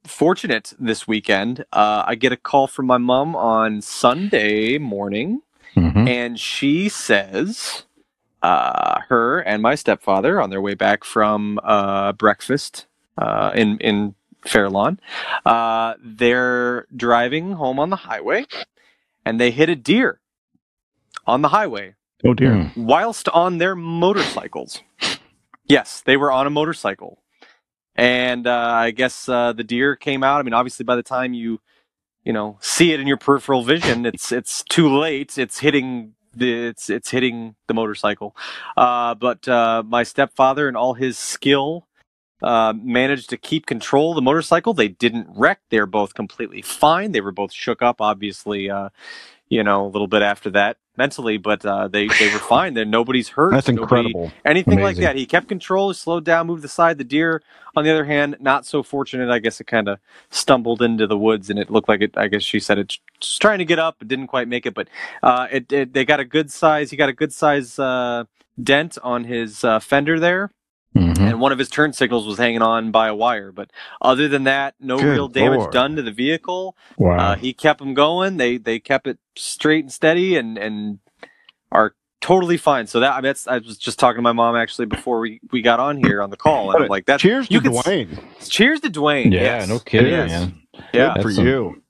fortunate 0.05 0.73
this 0.79 1.07
weekend. 1.07 1.65
Uh, 1.73 2.03
I 2.07 2.15
get 2.15 2.31
a 2.31 2.37
call 2.37 2.67
from 2.67 2.85
my 2.87 2.97
mom 2.97 3.35
on 3.35 3.81
Sunday 3.81 4.77
morning, 4.77 5.41
Mhm. 5.75 6.07
and 6.07 6.39
she 6.39 6.89
says 6.89 7.83
uh, 8.43 9.01
her 9.09 9.39
and 9.39 9.61
my 9.61 9.75
stepfather 9.75 10.41
on 10.41 10.49
their 10.49 10.61
way 10.61 10.73
back 10.73 11.03
from 11.03 11.59
uh, 11.63 12.11
breakfast 12.13 12.87
uh, 13.17 13.51
in 13.53 13.77
in 13.79 14.15
Fairlawn, 14.45 14.99
uh, 15.45 15.93
they're 16.03 16.87
driving 16.95 17.51
home 17.53 17.79
on 17.79 17.91
the 17.91 17.95
highway, 17.97 18.45
and 19.23 19.39
they 19.39 19.51
hit 19.51 19.69
a 19.69 19.75
deer 19.75 20.19
on 21.27 21.43
the 21.43 21.49
highway 21.49 21.93
Oh 22.23 22.33
dear. 22.33 22.51
Mm. 22.51 22.77
whilst 22.77 23.29
on 23.29 23.57
their 23.57 23.75
motorcycles. 23.75 24.81
Yes, 25.65 26.01
they 26.05 26.17
were 26.17 26.31
on 26.31 26.47
a 26.47 26.49
motorcycle. 26.49 27.21
And 27.95 28.47
uh, 28.47 28.51
I 28.73 28.91
guess 28.91 29.27
uh, 29.27 29.53
the 29.53 29.63
deer 29.63 29.95
came 29.95 30.23
out. 30.23 30.39
I 30.39 30.43
mean, 30.43 30.53
obviously, 30.53 30.83
by 30.83 30.95
the 30.95 31.03
time 31.03 31.33
you, 31.33 31.59
you 32.23 32.33
know, 32.33 32.57
see 32.61 32.93
it 32.93 32.99
in 32.99 33.07
your 33.07 33.17
peripheral 33.17 33.63
vision, 33.63 34.05
it's 34.05 34.31
it's 34.31 34.63
too 34.63 34.89
late. 34.89 35.37
It's 35.37 35.59
hitting 35.59 36.13
the 36.33 36.67
it's 36.67 36.89
it's 36.89 37.09
hitting 37.09 37.55
the 37.67 37.73
motorcycle. 37.73 38.35
Uh, 38.77 39.15
but 39.15 39.47
uh, 39.47 39.83
my 39.85 40.03
stepfather 40.03 40.67
and 40.67 40.77
all 40.77 40.93
his 40.93 41.17
skill 41.17 41.87
uh, 42.41 42.73
managed 42.75 43.29
to 43.29 43.37
keep 43.37 43.65
control 43.65 44.11
of 44.11 44.15
the 44.15 44.21
motorcycle. 44.21 44.73
They 44.73 44.87
didn't 44.87 45.27
wreck. 45.35 45.59
They're 45.69 45.85
both 45.85 46.13
completely 46.13 46.61
fine. 46.61 47.11
They 47.11 47.21
were 47.21 47.31
both 47.31 47.53
shook 47.53 47.81
up, 47.81 48.01
obviously. 48.01 48.69
Uh, 48.69 48.89
you 49.49 49.63
know, 49.63 49.85
a 49.85 49.89
little 49.89 50.07
bit 50.07 50.21
after 50.21 50.49
that 50.51 50.77
mentally, 50.97 51.37
but 51.37 51.65
uh, 51.65 51.87
they 51.87 52.07
they 52.07 52.31
were 52.33 52.39
fine. 52.39 52.73
Then 52.73 52.89
nobody's 52.89 53.29
hurt. 53.29 53.51
That's 53.51 53.67
Nobody- 53.67 54.07
incredible. 54.07 54.31
anything 54.45 54.81
like 54.81 54.97
that. 54.97 55.15
He 55.15 55.25
kept 55.25 55.47
control, 55.47 55.93
slowed 55.93 56.25
down, 56.25 56.47
moved 56.47 56.63
aside. 56.65 56.97
The 56.97 57.03
deer, 57.03 57.41
on 57.75 57.83
the 57.83 57.91
other 57.91 58.05
hand, 58.05 58.37
not 58.39 58.65
so 58.65 58.83
fortunate. 58.83 59.29
I 59.29 59.39
guess 59.39 59.59
it 59.61 59.67
kind 59.67 59.87
of 59.87 59.99
stumbled 60.29 60.81
into 60.81 61.07
the 61.07 61.17
woods, 61.17 61.49
and 61.49 61.57
it 61.59 61.69
looked 61.69 61.89
like 61.89 62.01
it. 62.01 62.17
I 62.17 62.27
guess 62.27 62.43
she 62.43 62.59
said 62.59 62.77
it's 62.79 62.99
trying 63.39 63.59
to 63.59 63.65
get 63.65 63.79
up, 63.79 63.95
but 63.99 64.07
didn't 64.07 64.27
quite 64.27 64.47
make 64.47 64.65
it. 64.65 64.73
But 64.73 64.87
uh, 65.23 65.47
it, 65.51 65.71
it 65.71 65.93
they 65.93 66.05
got 66.05 66.19
a 66.19 66.25
good 66.25 66.51
size. 66.51 66.91
He 66.91 66.97
got 66.97 67.09
a 67.09 67.13
good 67.13 67.33
size 67.33 67.79
uh, 67.79 68.25
dent 68.61 68.97
on 69.03 69.23
his 69.23 69.63
uh, 69.63 69.79
fender 69.79 70.19
there, 70.19 70.51
Mhm. 70.95 71.19
and 71.19 71.39
one 71.39 71.51
of 71.53 71.59
his 71.59 71.69
turn 71.69 71.93
signals 71.93 72.27
was 72.27 72.37
hanging 72.37 72.61
on 72.61 72.91
by 72.91 73.07
a 73.07 73.15
wire. 73.15 73.51
But 73.51 73.71
other 74.01 74.27
than 74.27 74.43
that, 74.43 74.75
no 74.79 74.97
Good 74.97 75.05
real 75.13 75.27
damage 75.29 75.59
Lord. 75.59 75.71
done 75.71 75.95
to 75.95 76.01
the 76.01 76.11
vehicle. 76.11 76.75
Wow. 76.97 77.17
Uh, 77.17 77.35
he 77.35 77.53
kept 77.53 77.79
them 77.79 77.93
going. 77.93 78.37
They 78.37 78.57
they 78.57 78.79
kept 78.79 79.07
it 79.07 79.17
straight 79.37 79.83
and 79.85 79.91
steady, 79.91 80.35
and 80.35 80.57
and 80.57 80.99
are 81.71 81.95
totally 82.19 82.57
fine. 82.57 82.87
So 82.87 82.99
that 82.99 83.11
I, 83.13 83.15
mean, 83.17 83.23
that's 83.23 83.47
I 83.47 83.59
was 83.59 83.77
just 83.77 83.99
talking 83.99 84.17
to 84.17 84.21
my 84.21 84.33
mom 84.33 84.55
actually 84.55 84.85
before 84.85 85.19
we, 85.21 85.39
we 85.51 85.61
got 85.61 85.79
on 85.79 85.97
here 85.97 86.21
on 86.21 86.29
the 86.29 86.37
call, 86.37 86.71
and 86.71 86.83
I'm 86.83 86.89
like, 86.89 87.05
"That's 87.05 87.21
Cheers 87.21 87.47
to 87.47 87.53
you 87.53 87.61
could 87.61 87.73
s- 87.73 87.85
Dwayne. 87.85 88.23
cheers 88.49 88.79
to 88.81 88.89
Dwayne." 88.89 89.31
yeah, 89.33 89.41
yes. 89.41 89.69
no 89.69 89.79
kidding, 89.79 90.11
man. 90.11 90.61
Yeah, 90.93 91.13
Good 91.15 91.23
for 91.23 91.31
some- 91.31 91.47
you. 91.47 91.80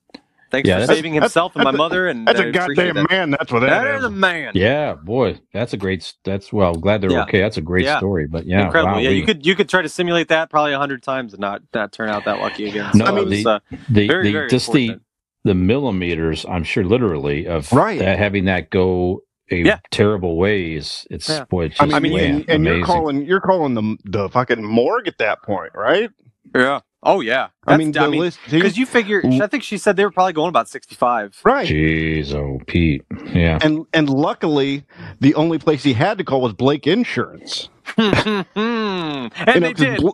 Thanks 0.51 0.67
Yeah, 0.67 0.75
for 0.75 0.79
that's- 0.81 0.97
saving 0.97 1.13
himself 1.13 1.55
and 1.55 1.63
my 1.63 1.71
mother. 1.71 2.07
And 2.07 2.27
That's 2.27 2.39
I 2.39 2.43
a 2.43 2.49
appreciate 2.49 2.75
goddamn 2.75 2.95
that. 2.95 3.09
man. 3.11 3.31
That's 3.31 3.51
what 3.51 3.61
That 3.61 3.69
that 3.83 3.87
is 3.95 3.99
is. 3.99 4.05
a 4.05 4.09
man. 4.11 4.51
Yeah, 4.55 4.93
boy, 4.93 5.39
that's 5.53 5.73
a 5.73 5.77
great. 5.77 6.13
That's 6.23 6.51
well, 6.53 6.73
glad 6.75 7.01
they're 7.01 7.11
Yeah. 7.11 7.23
okay. 7.23 7.39
That's 7.39 7.57
a 7.57 7.61
great 7.61 7.85
Yeah. 7.85 7.97
story. 7.97 8.27
But 8.27 8.45
yeah, 8.45 8.65
Incredible. 8.65 8.93
wow, 8.95 8.99
yeah, 8.99 9.09
we- 9.09 9.15
you 9.17 9.25
could 9.25 9.45
you 9.45 9.55
could 9.55 9.69
try 9.69 9.81
to 9.81 9.89
simulate 9.89 10.27
that 10.27 10.49
probably 10.49 10.73
a 10.73 10.77
hundred 10.79 11.01
times 11.03 11.33
and 11.33 11.41
not 11.41 11.61
not 11.73 11.91
turn 11.91 12.09
out 12.09 12.25
that 12.25 12.39
lucky 12.39 12.67
again. 12.69 12.91
No, 12.95 13.05
So 13.05 13.11
I 13.11 13.15
mean, 13.15 13.23
it 13.25 13.29
was, 13.29 13.43
the- 13.43 13.49
uh, 13.49 13.59
the, 13.89 14.07
very 14.07 14.23
the 14.27 14.31
very 14.33 14.49
just 14.49 14.71
the 14.73 14.97
the 15.43 15.55
millimeters. 15.55 16.45
I'm 16.47 16.63
sure 16.63 16.83
literally 16.83 17.47
of 17.47 17.71
Right. 17.73 17.97
that, 17.99 18.19
having 18.19 18.45
that 18.45 18.69
go 18.69 19.21
a 19.49 19.55
Yeah. 19.55 19.79
terrible 19.89 20.37
way 20.37 20.73
is 20.75 21.05
it's 21.09 21.27
Yeah. 21.27 21.45
boy. 21.49 21.65
It's 21.65 21.81
I 21.81 21.99
mean, 21.99 22.13
man, 22.13 22.35
and, 22.35 22.49
and 22.49 22.65
you're 22.65 22.85
calling 22.85 23.25
you're 23.25 23.41
calling 23.41 23.73
the 23.73 23.97
the 24.05 24.29
fucking 24.29 24.63
morgue 24.63 25.07
at 25.07 25.17
that 25.17 25.41
point, 25.43 25.71
right? 25.75 26.09
yeah. 26.55 26.79
Oh 27.03 27.19
yeah. 27.21 27.47
I 27.65 27.77
mean, 27.77 27.91
That's- 27.91 28.11
the 28.11 28.17
list. 28.19 28.39
because 28.49 28.77
you 28.77 28.85
figure 28.85 29.21
I 29.25 29.47
think 29.47 29.63
she 29.63 29.77
said 29.77 29.95
they 29.95 30.03
were 30.05 30.11
probably 30.11 30.33
going 30.33 30.49
about 30.49 30.69
sixty 30.69 30.93
five. 30.95 31.39
right. 31.43 31.67
Jeez, 31.67 32.33
oh 32.33 32.59
Pete, 32.67 33.03
yeah. 33.33 33.57
And 33.61 33.85
and 33.93 34.09
luckily, 34.09 34.85
the 35.19 35.33
only 35.35 35.57
place 35.57 35.81
he 35.83 35.93
had 35.93 36.17
to 36.19 36.23
call 36.23 36.41
was 36.41 36.53
Blake 36.53 36.85
Insurance. 36.85 37.69
and 37.97 38.45
You 38.55 39.59
they 39.59 39.73
did. 39.73 39.99
Bl- 39.99 40.09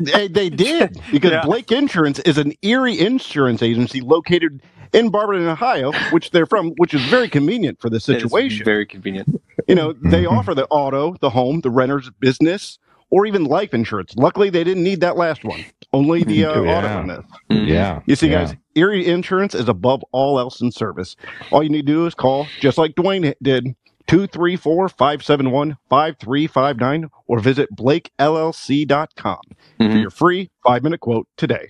they, 0.00 0.28
they 0.28 0.50
did 0.66 1.00
because 1.12 1.30
Yeah. 1.32 1.44
Blake 1.44 1.70
Insurance 1.72 2.18
is 2.20 2.38
an 2.38 2.52
Erie 2.62 2.98
insurance 2.98 3.62
agency 3.62 4.00
located 4.00 4.62
in 4.92 5.10
Barberton, 5.10 5.46
Ohio, 5.46 5.92
which 6.10 6.30
they're 6.32 6.46
from, 6.46 6.72
which 6.78 6.94
is 6.94 7.02
very 7.06 7.28
convenient 7.28 7.80
for 7.80 7.88
the 7.88 7.96
It 7.96 7.98
is 7.98 8.04
situation. 8.04 8.64
very 8.64 8.84
convenient. 8.86 9.40
You 9.68 9.76
know, 9.76 9.92
they 9.92 10.24
Mhm. 10.24 10.32
offer 10.32 10.54
the 10.54 10.66
auto, 10.66 11.14
the 11.20 11.30
home, 11.30 11.60
the 11.60 11.70
renter's 11.70 12.10
business, 12.18 12.78
or 13.10 13.26
even 13.26 13.44
life 13.44 13.74
insurance. 13.74 14.14
Luckily, 14.16 14.50
they 14.50 14.64
didn't 14.64 14.82
need 14.84 15.00
that 15.00 15.16
last 15.16 15.44
one. 15.44 15.64
Only 15.92 16.22
the 16.24 16.44
uh, 16.44 16.60
Yeah. 16.62 16.78
auto 16.78 16.88
on 16.88 17.06
this. 17.08 17.24
Yeah. 17.48 18.00
You 18.06 18.16
see, 18.16 18.28
yeah. 18.30 18.44
guys, 18.44 18.54
Erie 18.76 19.06
Insurance 19.06 19.54
is 19.54 19.68
above 19.68 20.02
all 20.12 20.38
else 20.38 20.60
in 20.60 20.70
service. 20.70 21.16
All 21.50 21.62
you 21.62 21.68
need 21.68 21.86
to 21.86 21.92
do 21.92 22.06
is 22.06 22.14
call, 22.14 22.46
just 22.60 22.78
like 22.78 22.94
Dwayne 22.94 23.34
did, 23.42 23.74
234 24.06 24.88
571 24.88 25.76
5359 25.88 27.10
or 27.26 27.40
visit 27.40 27.68
blakellc.com 27.76 29.38
for 29.78 29.84
Mhm. 29.84 30.00
your 30.00 30.10
free 30.10 30.50
five 30.64 30.82
minute 30.82 31.00
quote 31.00 31.26
today. 31.36 31.68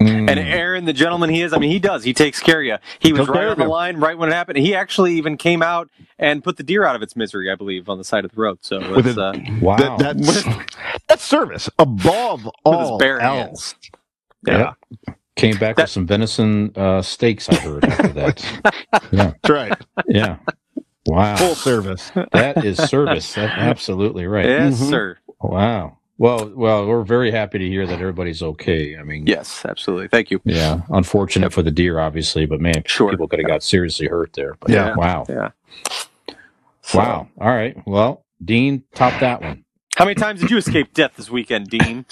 Mm. 0.00 0.28
And 0.30 0.38
Aaron, 0.38 0.84
the 0.84 0.92
gentleman 0.92 1.30
he 1.30 1.40
is, 1.40 1.52
I 1.54 1.58
mean, 1.58 1.70
he 1.70 1.78
does. 1.78 2.04
He 2.04 2.12
takes 2.12 2.38
care 2.40 2.60
of 2.60 2.66
you. 2.66 2.76
He 2.98 3.12
was 3.14 3.26
Took 3.26 3.34
care 3.34 3.44
right 3.46 3.50
on 3.52 3.58
the 3.58 3.64
you. 3.64 3.70
line 3.70 3.96
right 3.96 4.16
when 4.18 4.28
it 4.28 4.32
happened. 4.32 4.58
He 4.58 4.74
actually 4.74 5.14
even 5.14 5.36
came 5.38 5.62
out 5.62 5.88
and 6.18 6.44
put 6.44 6.58
the 6.58 6.62
deer 6.62 6.84
out 6.84 6.96
of 6.96 7.02
its 7.02 7.16
misery, 7.16 7.50
I 7.50 7.54
believe, 7.54 7.88
on 7.88 7.96
the 7.96 8.04
side 8.04 8.24
of 8.26 8.30
the 8.32 8.36
road. 8.40 8.58
So 8.60 8.78
With 8.94 9.06
it's, 9.06 9.16
a- 9.16 9.22
uh, 9.22 9.32
wow. 9.62 9.76
That, 9.96 10.18
that's, 10.18 10.44
that's 11.08 11.24
service 11.24 11.70
above 11.78 12.44
with 12.44 12.54
all 12.64 12.98
his 12.98 12.98
bare 13.02 13.20
else. 13.20 13.72
hands. 13.72 13.74
Yeah. 14.46 14.72
Yeah. 15.08 15.14
Came 15.36 15.56
back 15.58 15.76
That- 15.76 15.84
with 15.84 15.90
some 15.90 16.06
venison 16.06 16.72
uh, 16.76 17.00
steaks. 17.02 17.48
I 17.48 17.54
heard 17.56 17.84
after 17.86 18.08
that. 18.08 18.44
yeah, 19.12 19.32
That's 19.42 19.50
right. 19.50 19.72
yeah. 20.08 20.36
Wow. 21.06 21.36
Full 21.36 21.54
service. 21.54 22.10
that 22.32 22.64
is 22.64 22.76
service. 22.78 23.34
That's 23.34 23.52
absolutely 23.56 24.26
right. 24.26 24.44
Yes, 24.46 24.80
Mhm. 24.80 24.88
sir. 24.90 25.18
Wow. 25.40 25.95
Well, 26.18 26.50
well, 26.54 26.86
we're 26.86 27.02
very 27.04 27.30
happy 27.30 27.58
to 27.58 27.68
hear 27.68 27.86
that 27.86 28.00
everybody's 28.00 28.42
okay. 28.42 28.96
I 28.96 29.02
mean, 29.02 29.26
Yes, 29.26 29.64
absolutely. 29.66 30.08
Thank 30.08 30.30
you. 30.30 30.40
yeah, 30.44 30.80
unfortunate 30.88 31.52
for 31.52 31.62
the 31.62 31.70
deer, 31.70 31.98
obviously, 31.98 32.46
but 32.46 32.60
man, 32.60 32.82
Sure. 32.86 33.10
people 33.10 33.28
could 33.28 33.38
have 33.38 33.48
got 33.48 33.62
seriously 33.62 34.06
hurt 34.06 34.32
there. 34.32 34.56
But 34.60 34.70
Yeah. 34.70 34.94
Wow. 34.96 35.26
Yeah. 35.28 35.50
So- 36.82 36.98
Wow. 36.98 37.28
All 37.40 37.48
right. 37.54 37.76
Well, 37.86 38.24
Dean, 38.44 38.82
top 38.94 39.18
that 39.20 39.42
one. 39.42 39.64
How 39.96 40.04
many 40.04 40.14
times 40.14 40.40
did 40.40 40.50
you 40.50 40.56
escape 40.58 40.94
death 40.94 41.12
this 41.16 41.30
weekend, 41.30 41.68
Dean? 41.68 42.04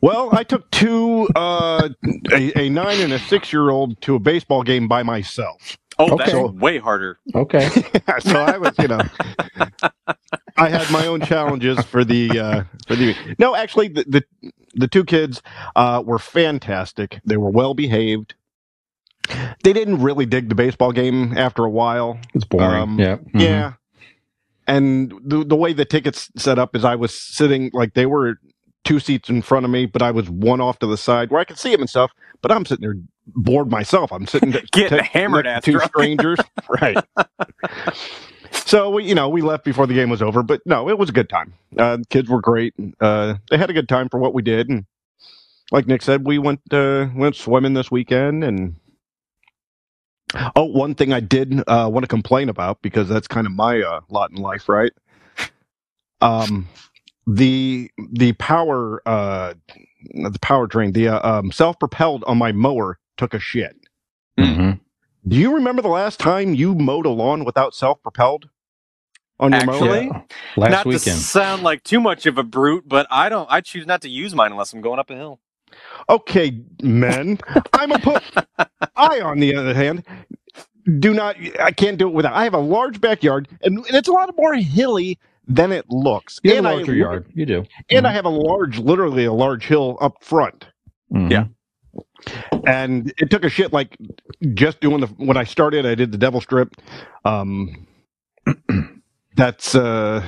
Well, 0.00 0.30
I 0.32 0.42
took 0.42 0.68
two, 0.72 1.28
uh, 1.36 1.88
a, 2.32 2.60
a 2.60 2.68
nine 2.68 3.00
and 3.00 3.12
a 3.12 3.18
six 3.20 3.52
year 3.52 3.70
old 3.70 4.00
to 4.02 4.16
a 4.16 4.18
baseball 4.18 4.64
game 4.64 4.88
by 4.88 5.02
myself. 5.04 5.76
Oh, 5.98 6.14
Okay. 6.14 6.32
that's 6.32 6.52
way 6.54 6.78
harder. 6.78 7.18
Okay. 7.34 7.68
so 8.20 8.40
I 8.40 8.58
was, 8.58 8.74
you 8.78 8.88
know, 8.88 9.00
I 10.56 10.68
had 10.68 10.90
my 10.90 11.06
own 11.06 11.20
challenges 11.22 11.82
for 11.84 12.04
the 12.04 12.38
uh, 12.38 12.64
for 12.86 12.96
the. 12.96 13.14
No, 13.38 13.54
actually, 13.54 13.88
the 13.88 14.04
the, 14.42 14.52
the 14.74 14.88
two 14.88 15.04
kids 15.04 15.42
uh, 15.76 16.02
were 16.04 16.18
fantastic. 16.18 17.20
They 17.24 17.36
were 17.36 17.50
well 17.50 17.74
behaved. 17.74 18.34
They 19.62 19.72
didn't 19.72 20.02
really 20.02 20.26
dig 20.26 20.48
the 20.48 20.54
baseball 20.54 20.92
game 20.92 21.36
after 21.36 21.64
a 21.64 21.70
while. 21.70 22.18
It's 22.34 22.44
boring. 22.44 22.82
Um, 22.82 22.98
yeah. 22.98 23.16
Mhm. 23.16 23.40
Yeah. 23.40 23.72
And 24.66 25.12
the 25.24 25.44
the 25.44 25.56
way 25.56 25.72
the 25.72 25.84
tickets 25.84 26.30
set 26.36 26.58
up 26.58 26.74
is 26.76 26.84
I 26.84 26.94
was 26.96 27.14
sitting 27.14 27.70
like 27.72 27.94
they 27.94 28.06
were 28.06 28.38
two 28.84 28.98
seats 28.98 29.28
in 29.28 29.42
front 29.42 29.64
of 29.64 29.70
me, 29.70 29.86
but 29.86 30.02
I 30.02 30.10
was 30.10 30.28
one 30.28 30.60
off 30.60 30.78
to 30.80 30.86
the 30.86 30.96
side 30.96 31.30
where 31.30 31.40
I 31.40 31.44
could 31.44 31.58
see 31.58 31.70
them 31.72 31.80
and 31.82 31.90
stuff. 31.90 32.10
But 32.42 32.50
I'm 32.52 32.64
sitting 32.64 32.82
there 32.82 32.96
bored 33.26 33.70
myself. 33.70 34.12
I'm 34.12 34.26
sitting 34.26 34.50
Getting 34.72 34.98
t- 35.00 35.04
hammered 35.04 35.46
at 35.46 35.64
two 35.64 35.80
strangers, 35.80 36.38
right? 36.68 37.04
So 38.52 38.90
we, 38.90 39.04
you 39.04 39.14
know, 39.14 39.28
we 39.28 39.42
left 39.42 39.64
before 39.64 39.86
the 39.86 39.94
game 39.94 40.10
was 40.10 40.22
over, 40.22 40.42
but 40.42 40.60
no, 40.66 40.88
it 40.88 40.98
was 40.98 41.08
a 41.10 41.12
good 41.12 41.28
time. 41.28 41.54
Uh, 41.78 41.98
the 41.98 42.04
kids 42.06 42.28
were 42.28 42.40
great. 42.40 42.74
Uh, 43.00 43.34
they 43.50 43.56
had 43.58 43.70
a 43.70 43.74
good 43.74 43.88
time 43.88 44.08
for 44.08 44.18
what 44.20 44.34
we 44.34 44.42
did, 44.42 44.68
and 44.68 44.86
like 45.72 45.86
Nick 45.86 46.02
said, 46.02 46.26
we 46.26 46.38
went 46.38 46.60
uh, 46.70 47.08
went 47.14 47.36
swimming 47.36 47.74
this 47.74 47.90
weekend. 47.90 48.44
And 48.44 48.76
oh, 50.56 50.64
one 50.64 50.94
thing 50.94 51.12
I 51.12 51.20
did 51.20 51.60
uh, 51.66 51.88
want 51.92 52.04
to 52.04 52.08
complain 52.08 52.48
about 52.48 52.82
because 52.82 53.08
that's 53.08 53.28
kind 53.28 53.46
of 53.46 53.52
my 53.52 53.80
uh, 53.82 54.00
lot 54.10 54.30
in 54.30 54.36
life, 54.36 54.68
right? 54.68 54.92
Um, 56.20 56.68
the 57.26 57.90
the 58.12 58.32
power 58.34 59.02
uh, 59.06 59.54
the 60.14 60.38
powertrain, 60.40 60.94
the 60.94 61.08
uh, 61.08 61.38
um, 61.38 61.52
self 61.52 61.78
propelled 61.78 62.24
on 62.24 62.38
my 62.38 62.52
mower 62.52 62.98
took 63.22 63.34
a 63.34 63.38
shit. 63.38 63.76
Mhm. 64.38 64.80
Do 65.28 65.36
you 65.36 65.54
remember 65.54 65.80
the 65.80 65.88
last 65.88 66.18
time 66.18 66.54
you 66.54 66.74
mowed 66.74 67.06
a 67.06 67.10
lawn 67.10 67.44
without 67.44 67.72
self 67.74 68.02
propelled 68.02 68.48
on 69.38 69.52
your 69.52 69.64
mower? 69.64 69.74
Actually, 69.76 70.06
Yeah. 70.06 70.22
Last 70.56 70.70
not 70.72 70.82
to 70.82 70.88
weekend. 70.88 71.18
sound 71.18 71.62
like 71.62 71.84
too 71.84 72.00
much 72.00 72.26
of 72.26 72.36
a 72.36 72.42
brute, 72.42 72.88
but 72.88 73.06
I 73.10 73.28
don't. 73.28 73.46
I 73.48 73.60
choose 73.60 73.86
not 73.86 74.00
to 74.02 74.08
use 74.08 74.34
mine 74.34 74.50
unless 74.50 74.72
I'm 74.72 74.80
going 74.80 74.98
up 74.98 75.10
a 75.10 75.14
hill. 75.14 75.38
Okay, 76.08 76.60
men. 76.82 77.38
I'm 77.72 77.92
a 77.92 77.98
put. 78.00 78.22
I, 78.96 79.20
on 79.20 79.38
the 79.38 79.54
other 79.54 79.72
hand, 79.74 80.04
do 80.98 81.14
not. 81.14 81.36
I 81.60 81.70
can't 81.70 81.98
do 81.98 82.08
it 82.08 82.14
without. 82.14 82.32
I 82.34 82.42
have 82.42 82.54
a 82.54 82.58
large 82.58 83.00
backyard, 83.00 83.46
and, 83.62 83.78
and 83.78 83.94
it's 83.94 84.08
a 84.08 84.12
lot 84.12 84.34
more 84.36 84.54
hilly 84.54 85.18
than 85.46 85.70
it 85.70 85.86
looks. 85.88 86.40
You 86.42 86.50
have 86.56 86.58
and 86.58 86.66
a 86.66 86.70
I- 86.70 86.74
larger 86.74 86.94
yard. 86.96 87.26
You 87.34 87.46
do. 87.46 87.64
and 87.88 88.04
I 88.08 88.12
have 88.12 88.24
a 88.24 88.28
large, 88.30 88.80
literally 88.80 89.24
a 89.24 89.32
large 89.32 89.64
hill 89.66 89.96
up 90.00 90.14
front. 90.24 90.66
Mhm. 91.12 91.30
Yeah. 91.30 91.44
And 92.66 93.12
it 93.18 93.30
took 93.30 93.44
a 93.44 93.48
shit 93.48 93.72
like 93.72 93.96
just 94.54 94.80
doing 94.80 95.00
the 95.00 95.06
when 95.18 95.36
I 95.36 95.44
started 95.44 95.86
I 95.86 95.94
did 95.94 96.12
the 96.12 96.18
devil 96.18 96.40
strip 96.40 96.74
um 97.24 97.86
that's 99.36 99.74
uh 99.74 100.24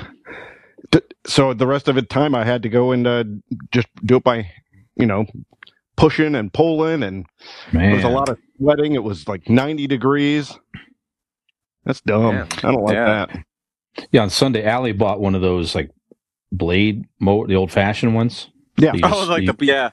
t- 0.91 1.01
so 1.27 1.55
the 1.55 1.67
rest 1.67 1.89
of 1.89 1.95
the 1.95 2.03
time 2.03 2.35
I 2.35 2.45
had 2.45 2.63
to 2.63 2.69
go 2.69 2.93
and 2.93 3.07
uh, 3.07 3.25
just 3.73 3.89
do 4.05 4.17
it 4.17 4.25
by 4.25 4.51
you 4.97 5.07
know 5.07 5.27
pushing 5.97 6.35
and 6.35 6.53
pulling 6.53 7.03
and 7.03 7.27
Man. 7.73 7.83
there 7.87 7.95
was 7.97 8.05
a 8.05 8.09
lot 8.09 8.29
of 8.29 8.39
sweating 8.59 8.95
it 8.95 9.03
was 9.05 9.29
like 9.29 9.49
90 9.49 9.87
degrees 9.87 10.59
that's 11.85 12.01
dumb 12.01 12.35
Yeah. 12.35 12.47
I 12.63 12.73
don't 12.73 12.83
like 12.85 12.95
Yeah. 12.95 13.27
that 13.27 13.45
Yeah, 14.11 14.23
on 14.23 14.31
Sunday, 14.31 14.65
Allie 14.65 14.93
bought 14.93 15.21
one 15.21 15.35
of 15.35 15.43
those 15.43 15.75
like 15.75 15.91
blade 16.51 17.05
mower, 17.21 17.47
the 17.47 17.55
old 17.57 17.71
fashioned 17.71 18.15
ones. 18.15 18.49
Yeah. 18.77 18.93
You 18.95 19.01
Oh, 19.05 19.27
like 19.29 19.43
you- 19.45 19.53
the 19.53 19.67
yeah. 19.67 19.91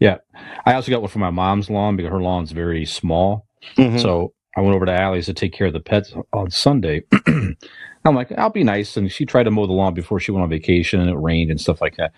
I 0.00 0.74
also 0.74 0.90
got 0.90 1.00
one 1.00 1.10
for 1.10 1.18
my 1.18 1.30
mom's 1.30 1.70
lawn 1.70 1.96
because 1.96 2.10
her 2.12 2.20
lawn's 2.20 2.52
very 2.52 2.84
small. 2.84 3.46
Mhm. 3.76 4.00
So 4.00 4.32
I 4.56 4.60
went 4.60 4.74
over 4.74 4.86
to 4.86 4.92
Allie's 4.92 5.26
to 5.26 5.34
take 5.34 5.52
care 5.52 5.66
of 5.66 5.72
the 5.72 5.80
pets 5.80 6.14
on 6.32 6.50
Sunday. 6.50 7.02
I'm 8.04 8.14
like, 8.14 8.32
I'll 8.38 8.50
be 8.50 8.64
nice. 8.64 8.96
And 8.96 9.10
she 9.10 9.26
tried 9.26 9.44
to 9.44 9.50
mow 9.50 9.66
the 9.66 9.72
lawn 9.72 9.94
before 9.94 10.20
she 10.20 10.30
went 10.30 10.42
on 10.44 10.50
vacation 10.50 11.00
and 11.00 11.10
it 11.10 11.16
rained 11.16 11.50
and 11.50 11.60
stuff 11.60 11.80
like 11.80 11.96
that. 11.96 12.12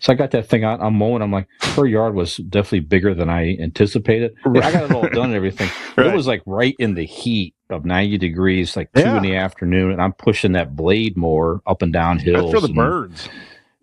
So 0.00 0.12
I 0.12 0.16
got 0.16 0.32
that 0.32 0.48
thing 0.48 0.64
out. 0.64 0.80
I'm 0.82 0.94
mowing. 0.96 1.22
I'm 1.22 1.30
like, 1.30 1.46
her 1.76 1.86
yard 1.86 2.14
was 2.14 2.36
definitely 2.38 2.80
bigger 2.80 3.14
than 3.14 3.30
I 3.30 3.56
anticipated. 3.60 4.34
I 4.44 4.72
got 4.72 4.84
it 4.84 4.92
all 4.92 5.08
done 5.08 5.26
and 5.26 5.34
everything. 5.34 5.70
Right. 5.96 6.08
It 6.08 6.14
was 6.16 6.26
like 6.26 6.42
right 6.44 6.74
in 6.80 6.94
the 6.94 7.04
heat 7.06 7.54
of 7.70 7.84
90 7.84 8.18
degrees, 8.18 8.76
like 8.76 8.92
two 8.92 9.02
Yeah. 9.02 9.16
in 9.18 9.22
the 9.22 9.36
afternoon. 9.36 9.92
And 9.92 10.02
I'm 10.02 10.12
pushing 10.12 10.52
that 10.52 10.74
blade 10.74 11.16
mower 11.16 11.60
up 11.68 11.82
and 11.82 11.92
down 11.92 12.18
hills. 12.18 12.50
that's 12.50 12.54
for 12.54 12.60
the 12.60 12.66
and- 12.66 12.74
birds 12.74 13.28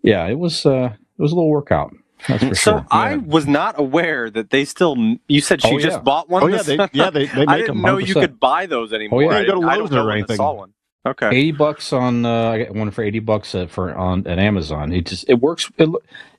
Yeah, 0.02 0.26
it 0.26 0.38
was, 0.38 0.66
uh, 0.66 0.90
it 0.92 1.22
was 1.22 1.32
a 1.32 1.34
little 1.34 1.48
workout. 1.50 1.94
That's 2.28 2.44
for 2.44 2.54
So 2.54 2.70
sure. 2.72 2.86
I 2.90 3.10
Yeah. 3.10 3.16
was 3.16 3.46
not 3.46 3.78
aware 3.78 4.30
that 4.30 4.50
they 4.50 4.64
still. 4.64 4.96
You 5.28 5.40
said 5.40 5.62
she 5.62 5.74
Oh, 5.74 5.78
just 5.78 5.96
yeah. 5.98 6.02
bought 6.02 6.28
one. 6.28 6.42
oh 6.42 6.46
yeah 6.46 6.58
this- 6.58 6.66
they 6.66 6.76
yeah 6.92 7.10
they, 7.10 7.26
they 7.26 7.46
I 7.46 7.58
didn't 7.58 7.76
them 7.76 7.82
know 7.82 7.98
you 7.98 8.14
could 8.14 8.38
buy 8.40 8.66
those 8.66 8.92
anymore. 8.92 9.22
Oh, 9.22 9.30
yeah. 9.30 9.36
I 9.36 9.40
You 9.40 9.46
go 9.46 9.52
to 9.54 9.60
didn't- 9.60 9.70
I 9.70 9.76
Lowe's 9.76 9.92
or 9.92 10.10
anything. 10.12 10.36
saw 10.36 10.52
one. 10.52 10.72
Okay. 11.04 11.28
80 11.30 11.52
bucks 11.52 11.92
on 11.92 12.24
uh, 12.24 12.50
I 12.50 12.58
got 12.64 12.74
one 12.76 12.90
for 12.92 13.02
80 13.02 13.18
bucks 13.20 13.54
uh, 13.56 13.66
for 13.66 13.92
on 13.94 14.24
at 14.26 14.38
Amazon. 14.38 14.92
It 14.92 15.06
just 15.06 15.28
it 15.28 15.40
works 15.40 15.70
it, 15.78 15.88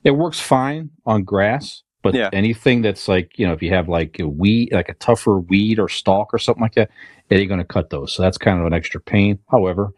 it 0.04 0.12
works 0.12 0.40
fine 0.40 0.88
on 1.04 1.22
grass, 1.24 1.82
but 2.02 2.14
Yeah. 2.14 2.30
anything 2.32 2.80
that's 2.80 3.06
like, 3.06 3.38
you 3.38 3.46
know, 3.46 3.52
if 3.52 3.62
you 3.62 3.68
have 3.74 3.88
like 3.90 4.18
a 4.20 4.26
weed 4.26 4.70
like 4.72 4.88
a 4.88 4.94
tougher 4.94 5.38
weed 5.38 5.78
or 5.78 5.88
stalk 5.90 6.32
or 6.32 6.38
something 6.38 6.62
like 6.62 6.74
that, 6.76 6.90
it 7.28 7.36
ain't 7.38 7.48
going 7.48 7.58
to 7.60 7.64
cut 7.66 7.90
those. 7.90 8.14
So 8.14 8.22
that's 8.22 8.38
kind 8.38 8.58
of 8.58 8.64
an 8.66 8.72
extra 8.72 9.00
pain. 9.02 9.38
However, 9.50 9.92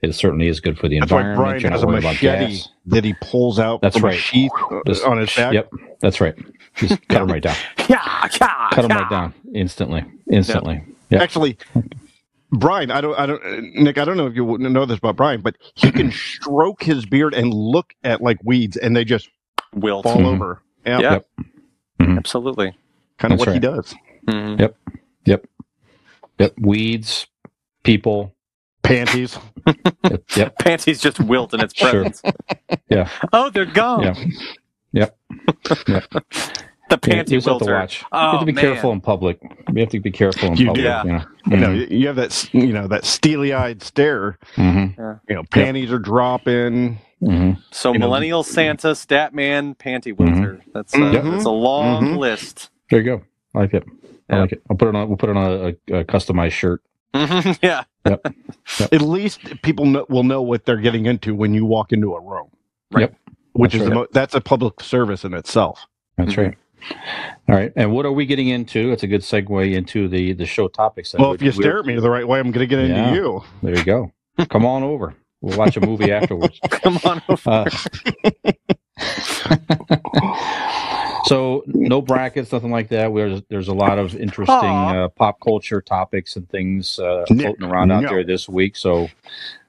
it 0.00 0.12
certainly 0.14 0.48
is 0.48 0.60
good 0.60 0.78
for 0.78 0.88
the 0.88 1.00
that's 1.00 1.10
why 1.12 1.20
environment. 1.30 1.60
Brian 1.62 1.72
has 1.72 1.82
a 1.82 1.86
machete 1.86 2.60
that 2.86 3.04
he 3.04 3.14
pulls 3.20 3.58
out 3.58 3.80
That's 3.82 3.96
from 3.96 4.04
a 4.04 4.08
right. 4.08 4.18
sheath 4.18 4.52
Just- 4.86 5.04
on 5.04 5.18
his 5.18 5.34
back 5.34 5.52
Yep. 5.54 5.70
That's 6.00 6.20
right. 6.20 6.34
Just 6.76 7.00
cut 7.08 7.18
them 7.20 7.28
right 7.28 7.42
down. 7.42 7.56
Yeah, 7.88 8.28
yeah, 8.40 8.68
Cut 8.72 8.82
them 8.82 8.90
yeah. 8.92 8.98
right 9.02 9.10
down 9.10 9.34
instantly. 9.54 10.04
Instantly. 10.30 10.82
Yeah. 11.10 11.22
Actually, 11.22 11.58
Brian, 12.52 12.90
I 12.90 13.00
don't, 13.00 13.18
I 13.18 13.26
don't, 13.26 13.42
Nick, 13.74 13.98
I 13.98 14.04
don't 14.04 14.16
know 14.16 14.26
if 14.26 14.34
you 14.36 14.56
know 14.58 14.86
this 14.86 14.98
about 14.98 15.16
Brian, 15.16 15.40
but 15.40 15.56
he 15.74 15.90
can 15.90 16.12
stroke 16.12 16.82
his 16.82 17.04
beard 17.04 17.34
and 17.34 17.52
look 17.52 17.94
at 18.04 18.20
like 18.22 18.38
weeds, 18.44 18.76
and 18.76 18.94
they 18.96 19.04
just 19.04 19.28
Wilt. 19.74 20.04
fall 20.04 20.16
Mhm. 20.18 20.34
over. 20.36 20.62
Yeah, 20.86 20.98
Yeah. 21.00 21.12
Yep. 21.12 21.26
Absolutely. 22.18 22.76
kind 23.18 23.32
of 23.34 23.38
That's 23.40 23.46
what 23.48 23.54
he 23.62 23.66
right. 23.68 23.76
does. 23.76 23.94
Mhm. 24.28 24.60
Yep. 24.60 24.76
Yep. 25.26 25.46
Yep. 26.38 26.54
Weeds, 26.60 27.26
people. 27.82 28.32
Panties. 28.88 29.38
Yep. 29.66 30.22
yep. 30.36 30.58
Panties 30.60 31.00
just 31.00 31.20
wilt 31.20 31.54
in 31.54 31.60
its 31.60 31.74
Sure. 31.74 31.90
presence. 31.90 32.22
Yeah. 32.88 33.08
Oh, 33.32 33.50
they're 33.50 33.64
gone. 33.66 34.02
Yeah. 34.02 34.14
Yep. 34.92 35.18
Yep. 35.88 36.04
The 36.90 36.98
Yeah, 37.06 37.22
panty 37.22 37.30
you 37.32 37.36
just 37.36 37.46
have 37.48 37.58
to 37.58 37.64
wilter. 37.66 37.80
watch. 37.80 38.00
you 38.00 38.06
Oh, 38.12 38.30
have 38.30 38.40
to 38.40 38.46
be 38.46 38.52
man. 38.52 38.62
careful 38.64 38.92
in 38.92 39.00
public. 39.02 39.38
You 39.42 39.80
have 39.80 39.90
to 39.90 40.00
be 40.00 40.10
careful 40.10 40.48
in 40.52 40.56
You 40.56 40.66
public. 40.68 40.82
do. 40.82 40.88
Yeah. 40.88 41.02
You 41.04 41.12
know, 41.12 41.24
You 41.44 41.56
know, 41.56 41.72
you 41.90 42.06
have 42.06 42.16
that, 42.16 42.54
you 42.54 42.72
know, 42.72 42.88
that 42.88 43.04
steely-eyed 43.04 43.82
stare. 43.82 44.38
Mhm. 44.56 45.20
You 45.28 45.34
know, 45.34 45.42
panties 45.50 45.92
are 45.92 45.98
dropping. 45.98 46.98
Mhm. 47.22 47.58
So 47.72 47.92
You 47.92 47.98
know- 47.98 48.06
millennial 48.06 48.42
Santa, 48.42 48.88
Statman, 48.92 49.76
panty 49.76 50.14
wilter. 50.16 50.60
That's 50.72 50.94
uh, 50.94 50.98
Mhm. 50.98 51.30
that's 51.32 51.44
a 51.44 51.50
long 51.50 52.14
Mhm. 52.14 52.16
list. 52.18 52.70
There 52.90 53.00
you 53.00 53.04
go. 53.04 53.22
I 53.54 53.58
like 53.58 53.74
it. 53.74 53.84
I 54.30 54.36
Yeah. 54.36 54.40
like 54.42 54.52
it. 54.52 54.62
I'll 54.70 54.76
put 54.76 54.88
it 54.88 54.94
on. 54.94 55.08
We'll 55.08 55.18
put 55.18 55.28
it 55.28 55.36
on 55.36 55.44
a, 55.44 55.66
a, 55.94 56.00
a 56.00 56.04
customized 56.04 56.52
shirt. 56.52 56.80
yeah. 57.62 57.84
At 58.04 59.02
least 59.02 59.40
people 59.62 59.86
know, 59.86 60.06
will 60.08 60.22
know 60.24 60.42
what 60.42 60.64
they're 60.64 60.76
getting 60.76 61.06
into 61.06 61.34
when 61.34 61.54
you 61.54 61.64
walk 61.64 61.92
into 61.92 62.14
a 62.14 62.20
room. 62.20 62.48
Right. 62.90 63.02
Yep. 63.02 63.14
Which 63.52 63.72
That's 63.72 63.82
is 63.82 63.88
the 63.88 63.94
right. 63.94 64.00
mo- 64.02 64.06
that's 64.12 64.34
a 64.34 64.40
public 64.40 64.80
service 64.80 65.24
in 65.24 65.34
itself. 65.34 65.86
That's 66.16 66.34
Mhm. 66.34 66.38
right. 66.38 66.54
All 67.48 67.54
right. 67.56 67.72
And 67.74 67.92
what 67.92 68.06
are 68.06 68.12
we 68.12 68.24
getting 68.24 68.48
into? 68.48 68.92
It's 68.92 69.02
a 69.02 69.06
good 69.08 69.22
segue 69.22 69.74
into 69.74 70.06
the 70.08 70.32
the 70.32 70.46
show 70.46 70.68
topics. 70.68 71.14
Well, 71.18 71.32
if 71.32 71.42
you 71.42 71.46
we're- 71.50 71.62
stare 71.62 71.78
at 71.80 71.86
me 71.86 71.98
the 71.98 72.10
right 72.10 72.26
way, 72.26 72.38
I'm 72.38 72.50
going 72.52 72.66
to 72.66 72.66
get 72.66 72.78
into 72.78 72.94
Yeah. 72.94 73.14
you. 73.14 73.42
there 73.62 73.76
you 73.76 73.84
go. 73.84 74.12
Come 74.48 74.64
on 74.64 74.82
over. 74.84 75.14
We'll 75.40 75.58
watch 75.58 75.76
a 75.76 75.80
movie 75.80 76.12
afterwards. 76.18 76.60
Come 76.70 76.98
on 77.04 77.20
over. 77.28 77.50
Uh, 77.50 77.70
so 81.28 81.62
no 81.66 82.00
brackets, 82.02 82.50
nothing 82.52 82.70
like 82.70 82.88
that. 82.88 83.14
There's 83.14 83.42
there's 83.48 83.68
a 83.68 83.74
lot 83.74 83.98
of 83.98 84.14
interesting 84.16 84.56
uh, 84.56 85.08
pop 85.08 85.40
culture 85.40 85.80
topics 85.80 86.36
and 86.36 86.48
things 86.48 86.98
uh, 86.98 87.24
floating 87.28 87.64
around 87.64 87.90
out 87.92 88.02
no. 88.04 88.08
there 88.10 88.24
this 88.24 88.48
week. 88.48 88.76
So 88.76 89.08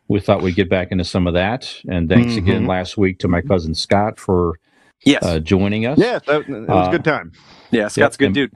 we 0.07 0.19
thought 0.19 0.41
we'd 0.41 0.55
get 0.55 0.69
back 0.69 0.91
into 0.91 1.03
some 1.03 1.27
of 1.27 1.33
that. 1.35 1.73
And 1.87 2.09
thanks 2.09 2.35
again 2.35 2.63
Mhm. 2.63 2.67
last 2.69 2.97
week 2.97 3.19
to 3.19 3.27
my 3.27 3.41
cousin 3.41 3.75
Scott 3.75 4.17
for 4.19 4.59
yes. 5.05 5.23
uh, 5.23 5.39
joining 5.39 5.85
us. 5.85 5.99
Yeah, 5.99 6.19
that, 6.25 6.41
it 6.41 6.49
was 6.49 6.69
Uh, 6.69 6.89
a 6.89 6.91
good 6.91 7.03
time. 7.03 7.31
yeah. 7.71 7.87
Scott's 7.89 8.15
a 8.15 8.19
good 8.19 8.33
dude. 8.33 8.51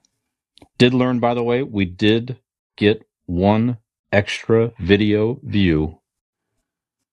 Did 0.80 0.94
learn 0.94 1.20
by 1.20 1.34
the 1.36 1.44
way, 1.44 1.62
we 1.64 1.86
did 1.86 2.38
get 2.76 3.06
one 3.28 3.78
extra 4.12 4.72
video 4.80 5.40
view, 5.44 6.00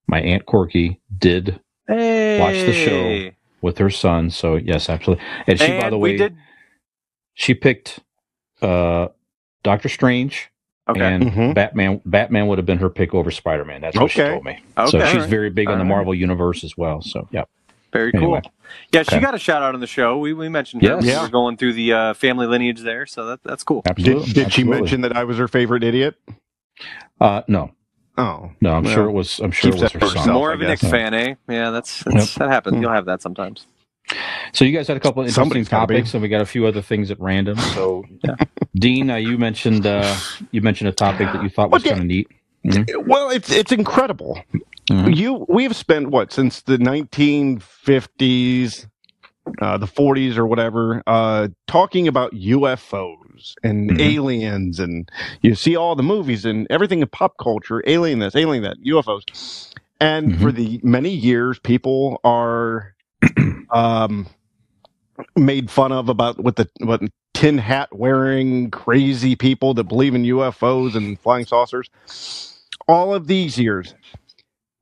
my 0.07 0.19
aunt 0.21 0.45
Corky 0.45 0.99
did 1.15 1.59
Hey. 1.87 2.39
Watch 2.39 2.65
the 2.65 2.73
show. 2.73 3.31
With 3.61 3.77
her 3.77 3.89
son. 3.89 4.29
So 4.29 4.55
yes, 4.55 4.89
absolutely. 4.89 5.23
And 5.47 5.59
she, 5.59 5.65
And 5.65 5.81
by 5.81 5.89
the 5.89 5.97
way, 5.97 6.17
did. 6.17 6.35
she 7.33 7.53
picked 7.53 7.99
uh, 8.61 9.07
Doctor 9.63 9.89
Strange 9.89 10.49
Okay. 10.89 11.01
and 11.01 11.23
Mhm. 11.31 11.53
Batman. 11.55 12.01
Batman 12.05 12.47
would 12.47 12.57
have 12.57 12.65
been 12.65 12.79
her 12.79 12.89
pick 12.89 13.13
over 13.13 13.31
Spider 13.31 13.63
Man. 13.65 13.81
That's 13.81 13.97
what 13.97 14.11
she 14.11 14.19
told 14.21 14.43
me. 14.43 14.59
okay. 14.77 14.89
so 14.91 14.99
she's 15.05 15.13
alright. 15.15 15.29
very 15.29 15.49
big 15.49 15.67
on 15.67 15.73
the 15.73 15.83
Alright. 15.83 15.87
Marvel 15.89 16.13
universe 16.15 16.63
as 16.63 16.75
well. 16.77 17.01
So 17.01 17.27
yeah. 17.31 17.43
Very 17.93 18.11
cool. 18.13 18.21
Anyway. 18.23 18.41
Yeah, 18.93 19.03
she 19.03 19.19
got 19.19 19.35
a 19.35 19.37
shout 19.39 19.61
out 19.61 19.73
on 19.73 19.81
the 19.81 19.87
show. 19.87 20.17
We, 20.17 20.31
we 20.33 20.47
mentioned 20.47 20.81
her. 20.81 20.87
Yes. 20.95 21.03
We 21.03 21.09
Yeah. 21.09 21.21
were 21.23 21.29
going 21.29 21.57
through 21.57 21.73
the 21.73 21.91
uh, 21.91 22.13
family 22.13 22.47
lineage 22.47 22.79
there, 22.81 23.05
so 23.05 23.25
that 23.25 23.43
that's 23.43 23.63
cool. 23.63 23.81
Absolutely. 23.85 24.25
Did, 24.27 24.33
did 24.45 24.53
she 24.53 24.63
mention 24.63 25.01
that 25.01 25.15
I 25.15 25.25
was 25.25 25.37
her 25.37 25.47
favorite 25.49 25.83
idiot? 25.83 26.15
Uh, 27.19 27.41
no, 27.49 27.71
Oh, 28.21 28.51
no. 28.61 28.71
I'm 28.73 28.83
Well, 28.83 28.93
sure 28.93 29.09
it 29.09 29.13
was. 29.13 29.39
I'm 29.39 29.51
sure 29.51 29.71
it 29.71 29.81
was 29.81 29.91
her 29.91 29.99
for 29.99 30.07
son. 30.07 30.31
More 30.33 30.53
of 30.53 30.61
a 30.61 30.67
Nick 30.67 30.79
fan, 30.79 31.13
eh? 31.13 31.35
Yeah, 31.49 31.71
that's, 31.71 32.03
that's 32.05 32.35
that 32.35 32.49
happens. 32.49 32.75
Hmm. 32.77 32.83
You'll 32.83 32.91
have 32.93 33.05
that 33.05 33.21
sometimes. 33.21 33.65
So 34.53 34.65
you 34.65 34.75
guys 34.77 34.87
had 34.87 34.97
a 34.97 34.99
couple 34.99 35.21
of 35.21 35.27
interesting 35.27 35.41
Somebody's 35.43 35.69
gotta 35.69 35.87
be. 35.87 35.95
topics, 35.95 36.13
and 36.13 36.21
we 36.21 36.27
got 36.29 36.41
a 36.41 36.45
few 36.45 36.65
other 36.67 36.81
things 36.81 37.09
at 37.11 37.19
random. 37.19 37.57
So, 37.75 38.03
Dean, 38.75 39.09
uh, 39.09 39.15
you 39.15 39.37
mentioned 39.37 39.85
uh, 39.87 40.15
you 40.51 40.61
mentioned 40.61 40.89
a 40.89 40.93
topic 40.93 41.31
that 41.31 41.41
you 41.43 41.49
thought 41.49 41.71
was 41.71 41.83
Well, 41.83 41.93
kind 41.95 42.01
of 42.01 42.07
neat. 42.07 42.27
Well, 43.07 43.29
it's 43.29 43.49
it's 43.51 43.71
incredible. 43.71 44.41
Mhm. 44.89 45.15
You 45.15 45.45
we 45.47 45.63
have 45.63 45.75
spent 45.75 46.09
what 46.09 46.33
since 46.33 46.61
the 46.61 46.77
1950s, 46.77 48.87
uh, 49.61 49.77
the 49.77 49.87
40s 49.87 50.37
or 50.37 50.45
whatever, 50.45 51.01
uh, 51.07 51.47
talking 51.67 52.07
about 52.07 52.33
UFOs 52.33 53.17
and 53.63 53.91
Mhm. 53.91 53.99
aliens, 53.99 54.79
and 54.79 55.09
you 55.41 55.55
see 55.55 55.75
all 55.75 55.95
the 55.95 56.03
movies 56.03 56.45
and 56.45 56.67
everything 56.69 57.01
in 57.01 57.07
pop 57.09 57.37
culture, 57.39 57.83
alien 57.87 58.19
this, 58.19 58.35
alien 58.35 58.63
that, 58.63 58.77
UFOs, 58.85 59.23
and 60.01 60.33
Mhm. 60.33 60.39
for 60.39 60.51
the 60.51 60.79
many 60.83 61.11
years, 61.11 61.59
people 61.59 62.19
are 62.23 62.95
um, 63.73 64.27
made 65.37 65.71
fun 65.71 65.91
of 65.91 66.09
about 66.09 66.39
what 66.43 66.57
the 66.57 66.69
what 66.81 67.01
tin 67.33 67.57
hat 67.59 67.89
wearing 67.93 68.71
crazy 68.71 69.35
people 69.35 69.73
that 69.75 69.85
believe 69.85 70.15
in 70.15 70.23
UFOs 70.25 70.95
and 70.95 71.19
flying 71.21 71.45
saucers. 71.45 71.89
All 72.87 73.13
of 73.13 73.27
these 73.27 73.57
years. 73.59 73.95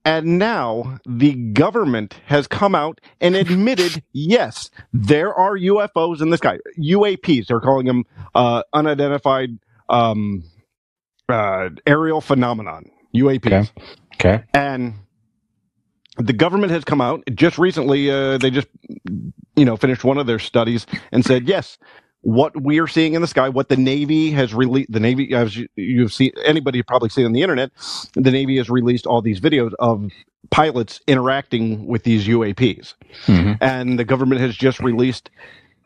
And 0.06 0.40
now 0.40 1.00
the 1.06 1.34
government 1.34 2.20
has 2.26 2.48
come 2.48 2.74
out 2.74 3.02
and 3.20 3.36
admitted, 3.36 4.04
yes, 4.14 4.70
there 4.94 5.34
are 5.34 5.58
UFOs 5.58 6.22
in 6.22 6.30
the 6.30 6.38
sky. 6.38 6.60
UAPs, 6.80 7.48
they're 7.48 7.60
calling 7.60 7.86
them 7.86 8.06
uh, 8.34 8.64
unidentified 8.74 9.50
um, 9.90 10.44
uh, 11.28 11.70
aerial 11.86 12.22
phenomenon. 12.22 12.90
UAPs. 13.16 13.46
Okay. 13.46 13.72
Okay. 14.16 14.44
And 14.54 14.96
the 16.18 16.34
government 16.34 16.72
has 16.72 16.84
come 16.84 17.02
out 17.02 17.24
just 17.34 17.58
recently. 17.58 18.12
Uh, 18.12 18.38
they 18.38 18.52
just, 18.52 18.68
you 19.56 19.66
know, 19.66 19.78
finished 19.78 20.04
one 20.04 20.18
of 20.18 20.28
their 20.28 20.40
studies 20.40 20.86
and 21.12 21.26
said, 21.26 21.48
yes, 21.48 21.78
what 22.22 22.62
we 22.62 22.80
are 22.80 22.88
seeing 22.88 23.14
in 23.14 23.22
the 23.22 23.28
sky, 23.28 23.50
what 23.50 23.70
the 23.70 23.78
Navy 23.78 24.32
has 24.32 24.54
released, 24.54 24.92
the 24.92 25.00
Navy, 25.00 25.34
as 25.34 25.56
you, 25.56 25.68
you've 25.76 26.14
seen, 26.14 26.32
anybody 26.44 26.84
probably 26.84 27.10
seen 27.10 27.26
on 27.26 27.32
the 27.32 27.42
internet, 27.42 27.72
the 28.14 28.32
Navy 28.32 28.58
has 28.58 28.70
released 28.70 29.06
all 29.06 29.22
these 29.22 29.40
videos 29.40 29.72
of 29.80 30.12
pilots 30.52 31.00
interacting 31.08 31.86
with 31.88 32.04
these 32.04 32.28
UAPs, 32.28 32.96
hmm 33.26 33.54
and 33.62 33.98
the 34.00 34.06
government 34.06 34.42
has 34.42 34.56
just 34.56 34.80
released 34.80 35.30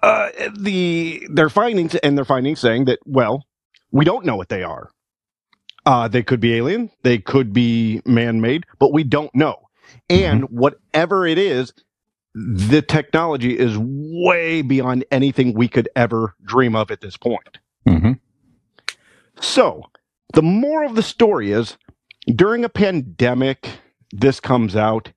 uh, 0.02 0.30
the 0.60 1.26
their 1.30 1.50
findings, 1.50 1.96
and 1.96 2.18
their 2.18 2.26
findings 2.26 2.60
saying 2.60 2.86
that 2.86 3.00
well, 3.06 3.46
we 3.92 4.04
don't 4.06 4.26
know 4.26 4.36
what 4.36 4.50
they 4.50 4.64
are. 4.64 4.90
Uh, 5.86 6.08
they 6.08 6.24
could 6.24 6.40
be 6.40 6.56
alien, 6.56 6.90
they 7.04 7.18
could 7.18 7.54
be 7.54 8.02
man-made, 8.06 8.66
but 8.80 8.94
we 8.94 9.04
don't 9.04 9.34
know. 9.36 9.56
And 10.10 10.44
whatever 10.46 11.28
it 11.28 11.38
is, 11.38 11.74
the 12.36 12.82
technology 12.82 13.58
is 13.58 13.78
way 13.78 14.62
beyond 14.62 15.06
anything 15.12 15.54
we 15.54 15.68
could 15.68 15.90
ever 15.96 16.36
dream 16.44 16.76
of 16.76 16.92
at 16.92 17.02
this 17.02 17.18
point. 17.18 17.60
hmm 17.88 18.14
So, 19.40 19.84
the 20.34 20.42
moral 20.42 20.90
of 20.90 20.96
the 20.96 21.04
story 21.04 21.52
is 21.52 21.78
during 22.28 22.64
a 22.64 22.70
pandemic, 22.70 23.70
this 24.12 24.40
comes 24.40 24.76
out, 24.76 25.12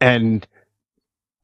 and 0.00 0.46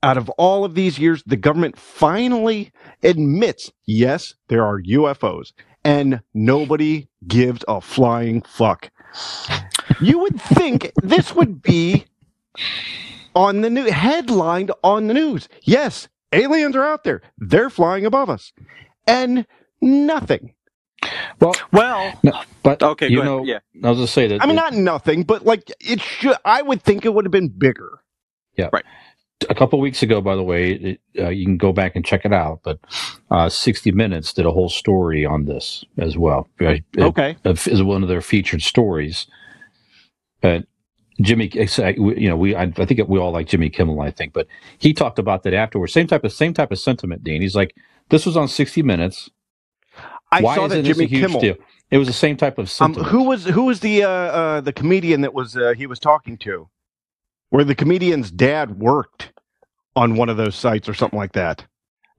out 0.03 0.17
of 0.17 0.29
all 0.31 0.65
of 0.65 0.75
these 0.75 0.99
years, 0.99 1.23
the 1.27 1.37
government 1.37 1.79
finally 1.79 2.73
admits 3.03 3.73
yes, 3.87 4.35
there 4.49 4.65
are 4.65 4.81
UFOs, 4.81 5.53
and 5.85 6.21
nobody 6.35 7.09
gives 7.27 7.65
a 7.69 7.81
flying 7.81 8.43
fuck. 8.43 8.91
You 10.01 10.19
would 10.21 10.41
think 10.41 10.93
this 11.03 11.35
would 11.35 11.63
be 11.63 12.07
on 13.37 13.61
the 13.61 13.71
new 13.71 13.85
headlined 13.85 14.73
on 14.83 15.07
the 15.07 15.15
news. 15.15 15.49
Yes, 15.63 16.09
aliens 16.33 16.75
are 16.75 16.83
out 16.85 17.05
there. 17.05 17.23
They're 17.39 17.71
flying 17.71 18.05
above 18.07 18.29
us. 18.31 18.53
And 19.07 19.47
nothing. 19.81 20.55
Well, 21.39 21.55
Well, 21.73 22.21
but 22.65 22.83
okay, 22.83 23.09
you 23.09 23.23
know. 23.23 23.45
Yeah. 23.45 23.59
I'll 23.85 23.95
just 23.95 24.15
say 24.15 24.27
that. 24.27 24.43
I 24.43 24.47
mean, 24.47 24.57
that 24.57 24.73
not 24.73 24.81
nothing, 24.81 25.23
but 25.23 25.45
like 25.45 25.71
it 25.81 26.01
should. 26.01 26.35
I 26.45 26.63
would 26.63 26.83
think 26.83 27.05
it 27.05 27.15
would 27.15 27.25
have 27.25 27.31
been 27.33 27.49
bigger. 27.49 28.01
Yeah, 28.57 28.71
right. 28.73 28.85
A 29.51 29.55
couple 29.55 29.79
weeks 29.81 30.03
ago, 30.03 30.23
by 30.23 30.35
the 30.35 30.43
way, 30.43 30.73
it, 30.73 31.01
uh, 31.19 31.29
you 31.29 31.45
can 31.45 31.59
go 31.59 31.71
back 31.73 31.95
and 31.95 32.05
check 32.05 32.25
it 32.25 32.33
out. 32.33 32.61
But 32.65 32.79
uh, 33.31 33.51
60 33.51 33.93
Minutes 33.93 34.33
did 34.33 34.47
a 34.47 34.51
whole 34.51 34.71
story 34.71 35.27
on 35.27 35.45
this 35.45 35.85
as 35.99 36.17
well. 36.17 36.49
It- 36.59 36.83
it- 36.97 37.03
Okay. 37.03 37.37
is 37.45 37.83
one 37.83 38.03
of 38.03 38.09
their 38.09 38.23
featured 38.23 38.63
stories. 38.63 39.27
But 40.41 40.65
Jimmy, 41.21 41.51
we- 41.99 42.19
you 42.21 42.29
know, 42.29 42.37
we 42.37 42.55
I, 42.55 42.65
I 42.77 42.85
think 42.87 43.01
we 43.09 43.19
all 43.19 43.33
like 43.33 43.47
Jimmy 43.49 43.71
Kimmel, 43.71 44.01
I 44.01 44.11
think, 44.11 44.33
but 44.33 44.47
he 44.79 44.93
talked 44.93 45.19
about 45.19 45.43
that 45.45 45.55
afterwards. 45.55 45.93
Same 45.93 46.07
type 46.07 46.25
of 46.25 46.33
same 46.33 46.55
type 46.55 46.71
of 46.73 46.79
sentiment, 46.79 47.25
Dean. 47.25 47.41
He's 47.43 47.57
like, 47.57 47.75
this 48.11 48.27
was 48.27 48.37
on 48.37 48.49
60 48.49 48.83
Minutes. 48.83 49.31
I 50.33 50.43
Why 50.43 50.55
saw 50.57 50.69
that 50.69 50.83
Jimmy 50.85 51.07
Kimmel. 51.09 51.41
deal? 51.41 51.57
It 51.91 51.99
was 51.99 52.09
the 52.09 52.13
same 52.15 52.37
type 52.37 52.59
of 52.59 52.65
Um, 52.65 52.67
sentiment. 52.69 53.09
who 53.11 53.23
was 53.25 53.45
who 53.47 53.65
was 53.65 53.81
the 53.81 54.03
uh, 54.05 54.09
uh, 54.09 54.61
the 54.61 54.73
comedian 54.73 55.21
that 55.23 55.33
was 55.35 55.57
uh, 55.57 55.75
he 55.77 55.87
was 55.87 55.99
talking 55.99 56.37
to, 56.39 56.69
where 57.51 57.65
the 57.65 57.75
comedian's 57.77 58.31
dad 58.31 58.79
worked 58.79 59.33
on 59.95 60.17
one 60.17 60.29
of 60.29 60.37
those 60.37 60.57
sites 60.57 60.89
or 60.89 60.95
something 60.95 61.19
like 61.19 61.33
that. 61.33 61.65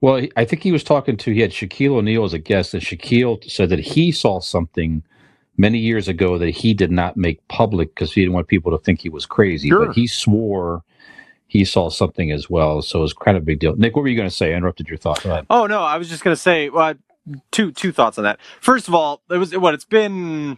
Well, 0.01 0.25
I 0.37 0.45
think 0.45 0.63
he 0.63 0.71
was 0.71 0.83
talking 0.83 1.17
to 1.17 1.31
he 1.33 1.41
had 1.41 1.51
Shaquille 1.51 1.97
O'Neal 1.97 2.23
as 2.23 2.33
a 2.33 2.39
guest, 2.39 2.73
and 2.73 2.83
Shaquille 2.83 3.43
said 3.49 3.69
that 3.69 3.79
he 3.79 4.11
saw 4.11 4.39
something 4.39 5.03
many 5.57 5.79
years 5.79 6.07
ago 6.07 6.37
that 6.37 6.49
he 6.49 6.73
did 6.73 6.91
not 6.91 7.17
make 7.17 7.45
public 7.47 7.93
because 7.93 8.13
he 8.13 8.21
didn't 8.21 8.33
want 8.33 8.47
people 8.47 8.71
to 8.71 8.83
think 8.83 9.01
he 9.01 9.09
was 9.09 9.25
crazy. 9.25 9.69
Sure. 9.69 9.87
But 9.87 9.95
he 9.95 10.07
swore 10.07 10.83
he 11.47 11.63
saw 11.63 11.89
something 11.89 12.31
as 12.31 12.49
well, 12.49 12.81
so 12.81 12.99
it 12.99 13.03
was 13.03 13.13
kind 13.13 13.37
of 13.37 13.43
a 13.43 13.45
big 13.45 13.59
deal. 13.59 13.73
Nick, 13.77 13.95
what 13.95 14.01
were 14.01 14.09
you 14.09 14.17
going 14.17 14.29
to 14.29 14.35
say? 14.35 14.53
I 14.53 14.57
interrupted 14.57 14.89
your 14.89 14.97
thought. 14.97 15.25
Oh 15.49 15.65
no, 15.65 15.81
I 15.81 15.97
was 15.97 16.09
just 16.09 16.23
gonna 16.23 16.35
say 16.35 16.69
well, 16.69 16.95
two 17.51 17.71
two 17.71 17.91
thoughts 17.91 18.17
on 18.17 18.25
that. 18.25 18.39
First 18.59 18.87
of 18.87 18.93
all, 18.93 19.21
it 19.29 19.37
was 19.37 19.55
what 19.57 19.73
it's 19.73 19.85
been 19.85 20.57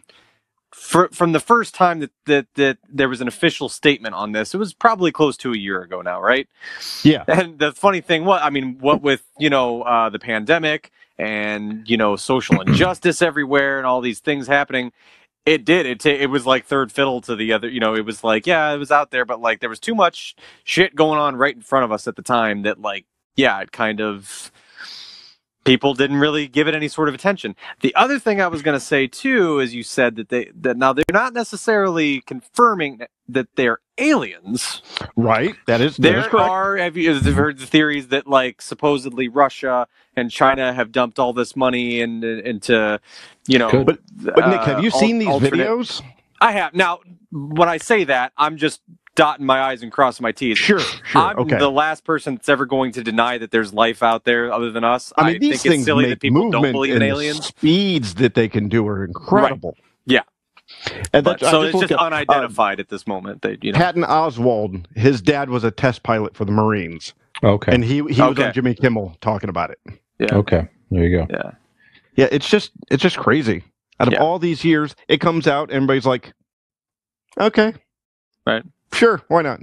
for, 0.74 1.10
from 1.10 1.32
the 1.32 1.40
first 1.40 1.74
time 1.74 2.00
that, 2.00 2.12
that 2.26 2.48
that 2.56 2.78
there 2.88 3.10
was 3.10 3.22
an 3.22 3.28
official 3.28 3.70
statement 3.70 4.16
on 4.16 4.32
this. 4.32 4.54
It 4.54 4.58
was 4.58 4.74
probably 4.74 5.12
close 5.12 5.36
to 5.38 5.54
a 5.54 5.58
year 5.58 5.82
ago 5.82 6.02
now, 6.02 6.22
right? 6.22 6.48
Yeah. 7.04 7.24
And 7.28 7.60
the 7.60 7.72
funny 7.72 8.02
thing, 8.02 8.26
what 8.26 8.44
I 8.44 8.50
mean, 8.50 8.78
what 8.80 9.02
with 9.02 9.24
you 9.38 9.50
know 9.50 9.82
uh, 9.84 10.10
the 10.10 10.20
pandemic 10.20 10.92
and 11.18 11.88
you 11.90 11.98
know 11.98 12.16
social 12.16 12.62
injustice 12.68 13.22
everywhere 13.22 13.78
and 13.78 13.88
all 13.88 14.02
these 14.02 14.20
things 14.20 14.48
happening. 14.48 14.92
It 15.46 15.66
did. 15.66 15.86
It 15.86 16.02
ta- 16.02 16.10
it 16.10 16.28
was 16.28 16.46
like 16.46 16.66
third 16.66 16.92
fiddle 16.92 17.22
to 17.22 17.36
the 17.36 17.54
other. 17.54 17.68
You 17.68 17.80
know, 17.80 17.96
it 17.96 18.06
was 18.06 18.24
like 18.24 18.46
yeah, 18.46 18.72
it 18.72 18.78
was 18.78 18.92
out 18.92 19.12
there, 19.12 19.26
but 19.26 19.42
like 19.42 19.62
there 19.62 19.70
was 19.70 19.80
too 19.80 19.96
much 19.96 20.36
shit 20.64 20.96
going 20.96 21.20
on 21.20 21.36
right 21.36 21.56
in 21.56 21.62
front 21.62 21.86
of 21.86 21.92
us 21.92 22.08
at 22.08 22.16
the 22.16 22.22
time 22.22 22.64
that 22.64 22.80
like 22.80 23.06
yeah, 23.36 23.60
it 23.62 23.72
kind 23.72 24.02
of 24.02 24.52
people 25.70 25.94
didn't 25.94 26.18
really 26.18 26.48
give 26.48 26.68
it 26.68 26.74
any 26.74 26.88
sort 26.88 27.08
of 27.10 27.14
attention. 27.14 27.56
The 27.82 27.94
other 27.94 28.18
thing 28.18 28.42
I 28.42 28.48
was 28.48 28.64
going 28.64 28.74
to 28.76 28.84
say 28.84 29.06
too 29.06 29.60
is 29.60 29.76
you 29.76 29.84
said 29.84 30.16
that 30.16 30.30
they 30.30 30.50
that 30.62 30.78
now 30.78 30.94
they're 30.94 31.04
not 31.12 31.34
necessarily 31.34 32.22
confirming 32.22 33.02
that 33.28 33.48
they're 33.56 33.78
aliens. 34.00 34.82
Right. 35.16 35.56
That 35.68 35.80
is 35.82 35.98
that 35.98 36.08
is 36.08 36.14
There 36.24 36.30
correct. 36.30 36.50
are 36.50 36.78
have 36.78 36.98
you 36.98 37.14
have 37.14 37.36
heard 37.36 37.60
the 37.60 37.68
theories 37.68 38.08
that 38.08 38.26
like 38.26 38.62
supposedly 38.64 39.28
Russia 39.28 39.88
and 40.16 40.32
China 40.32 40.74
have 40.74 40.92
dumped 40.92 41.20
all 41.20 41.34
this 41.34 41.56
money 41.56 42.02
in, 42.02 42.24
into 42.24 43.00
you 43.48 43.60
know. 43.60 43.84
But- 43.84 44.00
But 44.22 44.50
Nick, 44.50 44.62
have 44.62 44.84
you 44.84 44.90
uh, 44.90 45.00
seen 45.00 45.20
these 45.20 45.28
alternate- 45.28 45.54
videos? 45.68 46.02
I 46.42 46.54
have. 46.54 46.74
Now 46.74 47.00
when 47.32 47.70
I 47.70 47.78
say 47.78 48.06
that, 48.06 48.32
I'm 48.38 48.58
just 48.58 48.82
dotting 49.20 49.46
my 49.46 49.62
i's 49.62 49.84
and 49.84 49.92
crossing 49.92 50.24
my 50.24 50.32
t's. 50.32 50.58
Sure. 50.58 50.80
Sure. 50.80 51.22
I'm 51.22 51.40
okay. 51.40 51.58
the 51.58 51.70
last 51.70 52.04
person 52.06 52.36
that's 52.36 52.48
ever 52.50 52.66
going 52.66 52.92
to 52.94 53.04
deny 53.04 53.38
that 53.38 53.52
there's 53.52 53.74
life 53.74 54.02
out 54.02 54.24
there 54.24 54.52
other 54.54 54.72
than 54.72 54.84
us. 54.84 55.12
I 55.18 55.32
mean, 55.32 55.40
these 55.42 55.62
think 55.62 55.74
things 55.74 55.82
it's 55.82 55.86
silly 55.86 56.04
make 56.06 56.12
that 56.12 56.20
people 56.22 56.44
movement 56.44 56.64
don't 56.64 56.72
believe 56.72 56.96
in 56.96 57.02
and 57.02 57.12
aliens. 57.12 57.48
Speeds 57.48 58.16
that 58.16 58.34
they 58.34 58.48
can 58.48 58.70
do 58.70 58.88
are 58.88 59.04
incredible. 59.04 59.76
Yeah. 60.06 60.22
And 61.14 61.24
But, 61.26 61.40
that's, 61.40 61.52
so 61.52 61.64
just 61.64 61.76
it's 61.76 61.80
just 61.82 61.92
looked 61.92 61.92
up, 61.92 62.00
unidentified 62.02 62.80
at 62.80 62.90
this 62.90 63.06
moment. 63.08 63.42
That 63.42 63.64
you 63.64 63.72
uh, 63.72 63.74
know. 63.74 63.80
Patton 63.84 64.04
Oswalt, 64.04 64.86
his 64.96 65.22
dad 65.22 65.50
was 65.50 65.64
a 65.64 65.72
test 65.72 66.04
pilot 66.04 66.36
for 66.36 66.46
the 66.46 66.52
Marines, 66.52 67.14
Okay. 67.44 67.74
and 67.74 67.84
he 67.84 67.96
he 67.96 68.02
was 68.02 68.20
Okay. 68.22 68.46
on 68.46 68.54
Jimmy 68.54 68.76
Kimmel 68.76 69.18
talking 69.20 69.50
about 69.50 69.72
it. 69.72 69.80
yeah. 70.20 70.34
okay. 70.36 70.68
There 70.92 71.04
you 71.04 71.18
go. 71.18 71.28
Yeah. 71.30 71.52
Yeah, 72.16 72.28
it's 72.32 72.50
just 72.50 72.72
it's 72.90 73.02
just 73.04 73.18
crazy. 73.18 73.64
Out 74.00 74.08
of 74.08 74.14
Yeah. 74.14 74.22
all 74.24 74.40
these 74.40 74.64
years, 74.64 74.96
it 75.08 75.20
comes 75.20 75.48
out, 75.48 75.72
everybody's 75.72 76.06
like, 76.06 76.34
okay, 77.40 77.74
Right. 78.48 78.64
Sure, 78.94 79.22
why 79.28 79.42
not? 79.42 79.62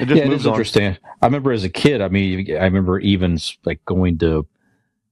It 0.00 0.06
just 0.06 0.16
yeah, 0.18 0.24
it 0.24 0.28
moves 0.28 0.42
is 0.42 0.46
on. 0.46 0.52
interesting. 0.54 0.96
I 1.22 1.26
remember 1.26 1.52
as 1.52 1.64
a 1.64 1.68
kid. 1.68 2.00
I 2.00 2.08
mean, 2.08 2.50
I 2.56 2.64
remember 2.64 2.98
even 3.00 3.38
like 3.64 3.84
going 3.84 4.18
to 4.18 4.46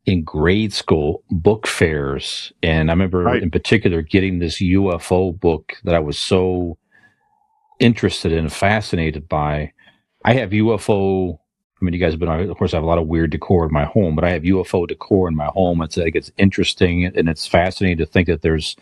in 0.07 0.25
grade 0.25 0.73
school 0.73 1.23
book 1.31 1.67
fairs, 1.67 2.53
and 2.63 2.91
I 2.91 2.93
remember 2.95 3.23
Right. 3.25 3.43
in 3.43 3.51
particular 3.51 4.03
getting 4.03 4.39
this 4.39 4.61
UFO 4.61 5.39
book 5.39 5.75
that 5.85 5.95
I 5.95 6.01
was 6.01 6.19
so 6.19 6.79
interested 7.79 8.33
in, 8.33 8.49
fascinated 8.49 9.29
by. 9.29 9.73
I 10.25 10.35
have 10.35 10.51
UFO. 10.51 11.39
I 11.81 11.85
mean, 11.85 11.95
you 11.95 12.01
guys 12.01 12.13
have 12.13 12.21
been. 12.21 12.29
Of 12.29 12.57
course, 12.59 12.75
I 12.75 12.77
have 12.77 12.85
a 12.85 12.89
lot 12.89 12.99
of 12.99 13.07
weird 13.07 13.31
decor 13.31 13.65
in 13.67 13.73
my 13.73 13.85
home, 13.85 14.15
but 14.15 14.25
I 14.25 14.31
have 14.31 14.43
UFO 14.43 14.87
decor 14.87 15.29
in 15.29 15.37
my 15.37 15.47
home. 15.47 15.81
It's 15.83 15.97
like 15.97 16.15
it's 16.17 16.31
interesting 16.37 17.05
and 17.07 17.29
it's 17.29 17.47
fascinating 17.47 17.99
to 17.99 18.07
think 18.07 18.27
that 18.29 18.43
there's 18.43 18.77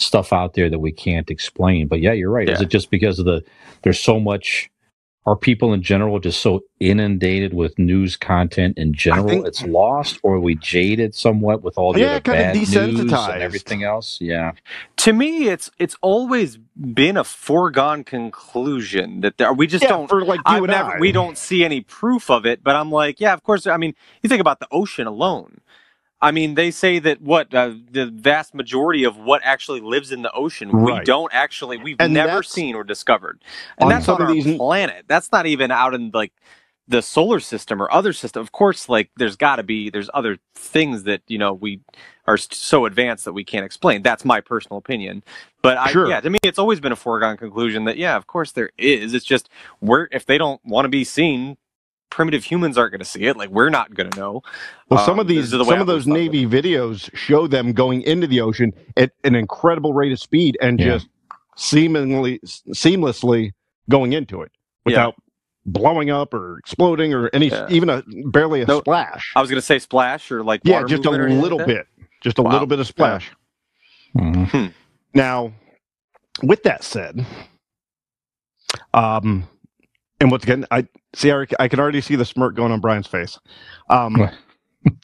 stuff 0.00 0.32
out 0.32 0.54
there 0.54 0.70
that 0.70 0.80
we 0.80 0.92
can't 0.92 1.30
explain. 1.30 1.88
But 1.88 2.00
yeah, 2.02 2.14
you're 2.14 2.30
right. 2.30 2.50
Is 2.50 2.60
it 2.62 2.70
just 2.70 2.90
because 2.90 3.20
of 3.20 3.26
the 3.26 3.44
there's 3.84 4.00
so 4.00 4.20
much? 4.20 4.70
Are 5.26 5.36
people 5.36 5.72
in 5.74 5.82
general 5.82 6.20
just 6.20 6.40
so 6.42 6.62
inundated 6.80 7.54
with 7.54 7.78
news 7.78 8.16
content 8.16 8.78
in 8.78 8.94
general? 8.94 9.28
think- 9.28 9.46
it's 9.46 9.64
lost, 9.64 10.20
or 10.24 10.36
are 10.36 10.40
we 10.40 10.56
jaded 10.56 11.14
somewhat 11.14 11.62
with 11.62 11.78
all 11.78 11.94
the 11.94 12.00
Yeah, 12.00 12.18
bad 12.30 12.66
news 12.66 12.66
desensitized. 12.66 13.34
and 13.34 13.42
everything 13.42 13.84
else? 13.84 14.18
Yeah, 14.20 14.52
To 14.98 15.12
me, 15.12 15.48
it's 15.48 15.70
it's 15.78 15.96
always 16.02 16.58
been 16.58 17.18
a 17.18 17.24
foregone 17.24 18.04
conclusion 18.04 19.22
that 19.22 19.38
there, 19.38 19.52
we 19.52 19.66
just 19.66 19.82
yeah, 19.82 19.88
don't. 19.88 20.08
for 20.08 20.24
like 20.24 20.40
you 20.48 20.64
and 20.64 20.70
never, 20.72 20.92
I. 20.92 21.00
we 21.00 21.12
don't 21.12 21.38
see 21.38 21.64
any 21.64 21.82
proof 21.82 22.30
of 22.30 22.46
it, 22.46 22.64
but 22.64 22.76
I'm 22.76 22.92
like, 22.92 23.20
yeah, 23.20 23.34
of 23.34 23.42
course. 23.42 23.66
I 23.66 23.76
mean, 23.78 23.94
you 24.22 24.28
think 24.30 24.40
about 24.42 24.60
the 24.60 24.68
ocean 24.72 25.06
alone. 25.08 25.60
I 26.22 26.32
mean, 26.32 26.54
they 26.54 26.70
say 26.70 26.98
that 26.98 27.20
what 27.22 27.54
uh, 27.54 27.72
the 27.90 28.06
vast 28.06 28.54
majority 28.54 29.04
of 29.04 29.16
what 29.16 29.40
actually 29.44 29.80
lives 29.80 30.12
in 30.12 30.22
the 30.22 30.32
ocean, 30.32 30.70
we 30.82 31.00
don't 31.04 31.32
actually, 31.32 31.78
we've 31.78 31.96
And 31.98 32.12
never 32.12 32.42
seen 32.42 32.74
or 32.74 32.84
discovered, 32.84 33.42
and 33.78 33.84
On 33.86 33.88
that's 33.88 34.08
on 34.08 34.20
our 34.20 34.32
these- 34.32 34.56
planet. 34.56 35.04
That's 35.08 35.32
not 35.32 35.46
even 35.46 35.70
out 35.70 35.94
in 35.94 36.10
like 36.12 36.32
the 36.88 37.00
solar 37.02 37.38
system 37.40 37.80
or 37.80 37.90
other 37.92 38.12
system. 38.12 38.42
Of 38.42 38.52
course, 38.52 38.88
like 38.88 39.10
there's 39.16 39.36
got 39.36 39.56
to 39.56 39.62
be 39.62 39.90
there's 39.90 40.10
other 40.12 40.38
things 40.54 41.04
that 41.04 41.22
you 41.28 41.38
know 41.38 41.52
we 41.54 41.80
are 42.26 42.36
so 42.36 42.84
advanced 42.84 43.24
that 43.24 43.32
we 43.32 43.44
can't 43.44 43.64
explain. 43.64 44.02
That's 44.02 44.24
my 44.24 44.40
personal 44.40 44.76
opinion. 44.78 45.22
But 45.62 45.78
I, 45.78 45.90
Sure. 45.90 46.08
yeah, 46.08 46.20
to 46.20 46.28
me, 46.30 46.38
it's 46.42 46.58
always 46.58 46.80
been 46.80 46.92
a 46.92 46.96
foregone 46.96 47.36
conclusion 47.36 47.84
that 47.84 47.96
yeah, 47.96 48.16
of 48.16 48.26
course 48.26 48.52
there 48.52 48.70
is. 48.76 49.14
It's 49.14 49.24
just 49.24 49.48
we're 49.80 50.08
if 50.10 50.26
they 50.26 50.36
don't 50.36 50.60
want 50.66 50.84
to 50.84 50.88
be 50.90 51.04
seen, 51.04 51.56
primitive 52.10 52.44
humans 52.44 52.76
aren't 52.78 52.92
going 52.92 53.00
to 53.00 53.04
see 53.04 53.24
it. 53.24 53.36
Like 53.36 53.50
we're 53.50 53.70
not 53.70 53.94
going 53.94 54.10
to 54.10 54.18
know. 54.18 54.42
Well, 54.90 55.04
some 55.04 55.14
Um, 55.14 55.20
of 55.20 55.28
these, 55.28 55.50
the 55.50 55.64
some 55.64 55.80
of 55.80 55.86
those 55.86 56.06
always 56.06 56.06
thought 56.06 56.14
Navy 56.14 56.46
videos 56.46 57.14
show 57.16 57.46
them 57.46 57.72
going 57.72 58.02
into 58.02 58.26
the 58.26 58.40
ocean 58.40 58.72
at 58.96 59.12
an 59.24 59.34
incredible 59.34 59.92
rate 59.94 60.12
of 60.12 60.20
speed 60.20 60.58
and 60.60 60.78
Yeah. 60.78 60.86
just 60.86 61.08
seemingly, 61.56 62.40
seamlessly 62.70 63.52
going 63.88 64.12
into 64.12 64.42
it 64.42 64.52
without 64.84 65.14
blowing 65.66 66.10
up 66.10 66.34
or 66.34 66.58
exploding 66.58 67.12
or 67.14 67.30
any, 67.32 67.48
Yeah. 67.48 67.66
even 67.70 67.90
a 67.90 68.02
barely 68.26 68.62
a 68.62 68.66
No, 68.66 68.80
splash. 68.80 69.32
I 69.36 69.40
was 69.40 69.50
going 69.50 69.60
to 69.60 69.66
say 69.66 69.78
splash 69.78 70.30
or 70.32 70.42
like 70.42 70.62
yeah, 70.64 70.82
water 70.82 70.86
just 70.88 71.04
a 71.06 71.10
movement 71.10 71.22
or 71.22 71.26
anything 71.26 71.42
little 71.42 71.58
like 71.58 71.66
bit, 71.66 71.86
just 72.22 72.38
a 72.38 72.42
Wow. 72.42 72.50
little 72.52 72.66
bit 72.66 72.80
of 72.80 72.86
splash. 72.86 73.30
Mhm. 74.16 74.72
Now, 75.14 75.52
with 76.42 76.62
that 76.64 76.82
said, 76.84 77.24
um, 78.94 79.48
and 80.20 80.30
once 80.30 80.44
again, 80.44 80.66
I 80.70 80.86
see, 81.14 81.32
I, 81.32 81.46
I 81.58 81.68
can 81.68 81.80
already 81.80 82.00
see 82.00 82.16
the 82.16 82.24
smirk 82.24 82.54
going 82.54 82.72
on 82.72 82.80
Brian's 82.80 83.06
face. 83.06 83.38
Um, 83.88 84.14
What? 84.14 84.34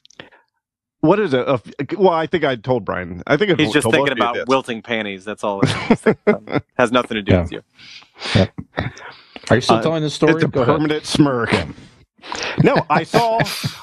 what 1.01 1.19
is 1.19 1.33
it? 1.33 1.47
A- 1.47 1.61
well, 1.97 2.09
I 2.13 2.27
think 2.27 2.43
I 2.43 2.55
told 2.55 2.85
Brian. 2.85 3.21
I 3.27 3.37
think 3.37 3.59
He's 3.59 3.71
just 3.71 3.89
thinking 3.89 4.13
about 4.13 4.35
this. 4.35 4.45
wilting 4.47 4.81
panties. 4.81 5.25
That's 5.25 5.43
all. 5.43 5.61
It 5.61 5.69
is. 5.91 6.15
Um, 6.27 6.61
has 6.77 6.91
nothing 6.91 7.15
to 7.15 7.21
do 7.21 7.31
Yeah. 7.33 7.41
with 7.41 7.51
you. 7.51 7.61
Are 9.49 9.55
you 9.55 9.61
still 9.61 9.77
Uh, 9.77 9.81
telling 9.81 10.03
the 10.03 10.09
story? 10.09 10.33
It's 10.35 10.43
a 10.43 10.47
Go 10.47 10.61
ahead. 10.61 10.75
permanent 10.75 11.05
smirk. 11.05 11.53
no, 12.63 12.75
I 12.89 13.03
saw, 13.03 13.39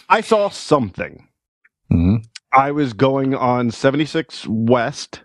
I 0.08 0.20
saw 0.20 0.48
something. 0.50 1.26
Mhm. 1.92 2.24
I 2.52 2.70
was 2.72 2.92
going 2.92 3.34
on 3.34 3.70
76 3.70 4.46
West, 4.48 5.22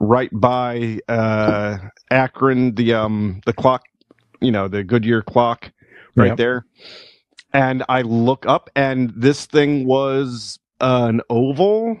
right 0.00 0.30
by 0.32 0.98
uh, 1.08 1.78
Akron, 2.10 2.74
the 2.74 2.94
um 2.94 3.40
the 3.46 3.52
clock, 3.52 3.82
you 4.40 4.50
know, 4.52 4.68
the 4.68 4.84
Goodyear 4.84 5.22
clock, 5.22 5.72
right 6.16 6.28
Yep. 6.28 6.36
there. 6.36 6.66
And 7.52 7.84
I 7.88 8.02
look 8.02 8.46
up, 8.46 8.70
and 8.76 9.12
this 9.16 9.46
thing 9.46 9.86
was 9.86 10.58
an 10.80 11.20
oval, 11.30 11.98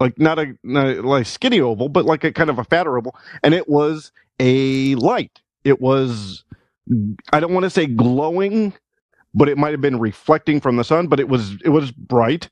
like 0.00 0.18
not 0.18 0.38
a 0.38 0.56
not 0.64 1.04
like 1.04 1.26
skinny 1.26 1.60
oval, 1.60 1.88
but 1.88 2.04
like 2.04 2.24
a 2.24 2.32
kind 2.32 2.50
of 2.50 2.58
a 2.58 2.64
fatter 2.64 2.98
oval, 2.98 3.16
and 3.42 3.54
it 3.54 3.68
was 3.68 4.12
a 4.40 4.94
light. 4.96 5.40
It 5.64 5.80
was, 5.80 6.44
I 7.32 7.40
don't 7.40 7.54
want 7.54 7.64
to 7.64 7.70
say 7.70 7.86
glowing, 7.86 8.74
but 9.34 9.48
it 9.48 9.58
might 9.58 9.72
have 9.72 9.80
been 9.80 10.00
reflecting 10.00 10.60
from 10.60 10.76
the 10.76 10.84
sun, 10.84 11.08
but 11.08 11.20
it 11.20 11.28
was 11.28 11.56
it 11.64 11.70
was 11.70 11.92
bright 11.92 12.48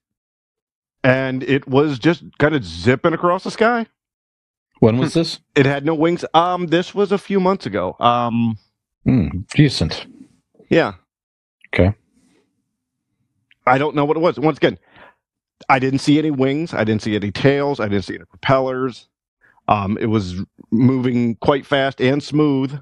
and 1.03 1.43
it 1.45 1.67
was 1.69 1.99
just 1.99 2.23
kind 2.39 2.55
of 2.55 2.65
zipping 2.65 3.13
across 3.15 3.45
the 3.45 3.51
sky. 3.51 3.87
When 4.81 4.99
was 4.99 5.15
this? 5.15 5.41
It 5.57 5.67
had 5.67 5.87
no 5.87 5.95
wings. 5.95 6.25
Um, 6.35 6.69
this 6.69 6.95
was 6.95 7.13
a 7.13 7.19
few 7.19 7.41
months 7.41 7.67
ago. 7.67 7.97
Um, 8.01 8.59
Hmm, 9.05 9.29
decent. 9.55 10.07
yeah. 10.71 10.95
Okay. 11.75 11.95
I 13.67 13.79
don't 13.79 13.95
know 13.97 14.05
what 14.05 14.17
it 14.17 14.21
was. 14.21 14.39
Once 14.39 14.59
again, 14.59 14.79
I 15.69 15.79
didn't 15.79 16.01
see 16.01 16.19
any 16.19 16.31
wings. 16.31 16.75
I 16.75 16.85
didn't 16.85 17.03
see 17.03 17.17
any 17.17 17.31
tails. 17.33 17.81
I 17.81 17.89
didn't 17.89 18.05
see 18.07 18.17
any 18.17 18.25
propellers. 18.27 19.09
Um, 19.69 19.99
it 20.01 20.07
was 20.07 20.37
moving 20.73 21.37
quite 21.37 21.67
fast 21.67 22.01
and 22.01 22.23
smooth. 22.23 22.79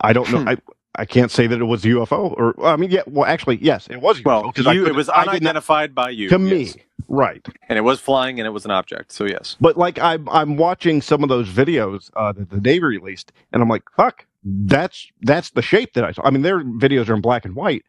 I 0.00 0.12
don't 0.12 0.30
know. 0.30 0.40
Hmm. 0.42 0.48
I 0.50 0.58
I 0.96 1.04
can't 1.04 1.30
say 1.30 1.46
that 1.46 1.60
it 1.60 1.64
was 1.64 1.82
UFO 1.84 2.32
or 2.36 2.66
I 2.66 2.76
mean, 2.76 2.90
yeah. 2.90 3.02
Well, 3.06 3.24
actually, 3.24 3.58
yes, 3.62 3.86
it 3.88 4.00
was 4.00 4.18
UFO. 4.20 4.24
Well, 4.24 4.52
'cause 4.52 4.66
I 4.66 4.72
you, 4.72 4.86
it 4.86 4.94
was 4.94 5.08
I 5.08 5.24
not- 5.24 5.28
unidentified 5.28 5.94
by 5.94 6.10
you 6.10 6.28
to 6.28 6.38
yes. 6.40 6.74
me, 6.76 6.82
right? 7.08 7.46
and 7.68 7.78
it 7.78 7.82
was 7.82 8.00
flying, 8.00 8.40
and 8.40 8.46
it 8.46 8.50
was 8.50 8.64
an 8.64 8.70
object. 8.72 9.12
So 9.12 9.24
yes. 9.24 9.56
But 9.60 9.76
like 9.76 9.98
I'm 10.00 10.28
I'm 10.28 10.56
watching 10.56 11.00
some 11.00 11.22
of 11.22 11.28
those 11.28 11.48
videos 11.48 12.10
uh, 12.16 12.32
that 12.32 12.50
the 12.50 12.60
Navy 12.60 12.84
released, 12.84 13.32
and 13.52 13.62
I'm 13.62 13.68
like, 13.68 13.84
fuck, 13.96 14.26
that's 14.44 15.06
that's 15.22 15.50
the 15.50 15.62
shape 15.62 15.92
that 15.94 16.04
I 16.04 16.10
saw. 16.12 16.22
I 16.24 16.30
mean, 16.30 16.42
their 16.42 16.60
videos 16.64 17.08
are 17.08 17.14
in 17.14 17.20
black 17.20 17.44
and 17.44 17.54
white, 17.54 17.84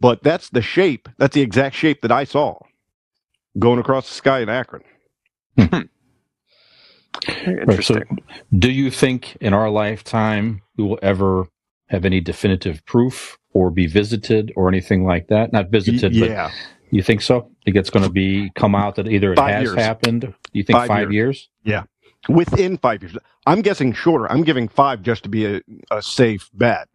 but 0.00 0.22
that's 0.22 0.48
the 0.48 0.62
shape. 0.62 1.08
That's 1.18 1.34
the 1.34 1.42
exact 1.42 1.76
shape 1.76 2.00
that 2.02 2.10
I 2.12 2.24
saw 2.24 2.58
going 3.58 3.78
across 3.80 4.08
the 4.08 4.14
sky 4.14 4.40
in 4.40 4.48
Akron. 4.48 4.82
Right, 5.58 5.88
so 7.26 7.50
Interesting. 7.50 8.18
do 8.56 8.70
you 8.70 8.90
think 8.90 9.36
in 9.40 9.52
our 9.52 9.68
lifetime 9.68 10.62
we 10.76 10.84
will 10.84 10.98
ever 11.02 11.48
have 11.90 12.04
any 12.04 12.20
definitive 12.20 12.84
proof 12.86 13.38
or 13.52 13.70
be 13.70 13.86
visited 13.86 14.52
or 14.56 14.68
anything 14.68 15.04
like 15.04 15.28
that? 15.28 15.52
Not 15.52 15.70
visited, 15.70 16.18
but 16.18 16.28
yeah, 16.30 16.50
you 16.90 17.02
think 17.02 17.20
so? 17.20 17.50
Think 17.64 17.76
it's 17.76 17.90
going 17.90 18.04
to 18.04 18.10
be 18.12 18.50
come 18.54 18.74
out 18.74 18.94
that 18.96 19.08
either 19.08 19.32
it 19.32 19.36
Five 19.36 19.54
has 19.54 19.62
years. 19.64 19.76
happened? 19.76 20.32
You 20.52 20.62
think 20.62 20.78
Five 20.78 20.88
five, 20.88 21.12
years? 21.12 21.48
within 22.28 22.76
five 22.78 23.02
years. 23.02 23.16
I'm 23.46 23.62
guessing 23.62 23.92
shorter. 23.92 24.30
I'm 24.30 24.42
giving 24.44 24.68
five 24.68 25.02
just 25.02 25.22
to 25.24 25.28
be 25.28 25.46
a, 25.46 25.60
a 25.90 26.02
safe 26.02 26.50
bet. 26.52 26.88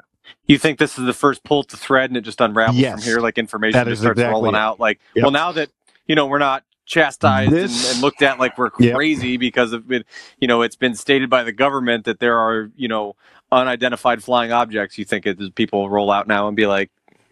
You 0.47 0.57
think 0.57 0.79
this 0.79 0.97
is 0.97 1.05
the 1.05 1.13
first 1.13 1.43
pull 1.43 1.63
to 1.63 1.77
thread, 1.77 2.09
and 2.09 2.17
it 2.17 2.21
just 2.21 2.41
unravels 2.41 2.77
Yes. 2.77 2.93
from 2.93 3.01
here, 3.03 3.19
like 3.19 3.37
information 3.37 3.73
That 3.77 3.87
just 3.87 4.01
starts 4.01 4.17
exactly 4.19 4.31
rolling 4.33 4.55
it. 4.55 4.59
out. 4.59 4.79
Like, 4.79 4.99
Yep. 5.15 5.23
well, 5.23 5.31
now 5.31 5.51
that 5.51 5.69
you 6.07 6.15
know 6.15 6.25
we're 6.27 6.39
not 6.39 6.63
chastised 6.85 7.51
and, 7.51 7.63
This- 7.63 7.93
and 7.93 8.01
looked 8.01 8.21
at 8.21 8.39
like 8.39 8.57
we're 8.57 8.69
Yep. 8.79 8.95
crazy 8.95 9.37
because 9.37 9.73
of 9.73 9.91
it, 9.91 10.05
you 10.39 10.47
know, 10.47 10.61
it's 10.61 10.75
been 10.75 10.95
stated 10.95 11.29
by 11.29 11.43
the 11.43 11.51
government 11.51 12.05
that 12.05 12.19
there 12.19 12.37
are 12.37 12.71
you 12.75 12.87
know 12.87 13.15
unidentified 13.55 14.23
flying 14.23 14.53
objects. 14.53 14.97
You 14.99 15.05
think 15.05 15.27
it, 15.27 15.55
people 15.55 15.89
roll 15.89 16.11
out 16.11 16.27
now 16.27 16.47
and 16.49 16.57
be 16.57 16.67
like, 16.67 16.91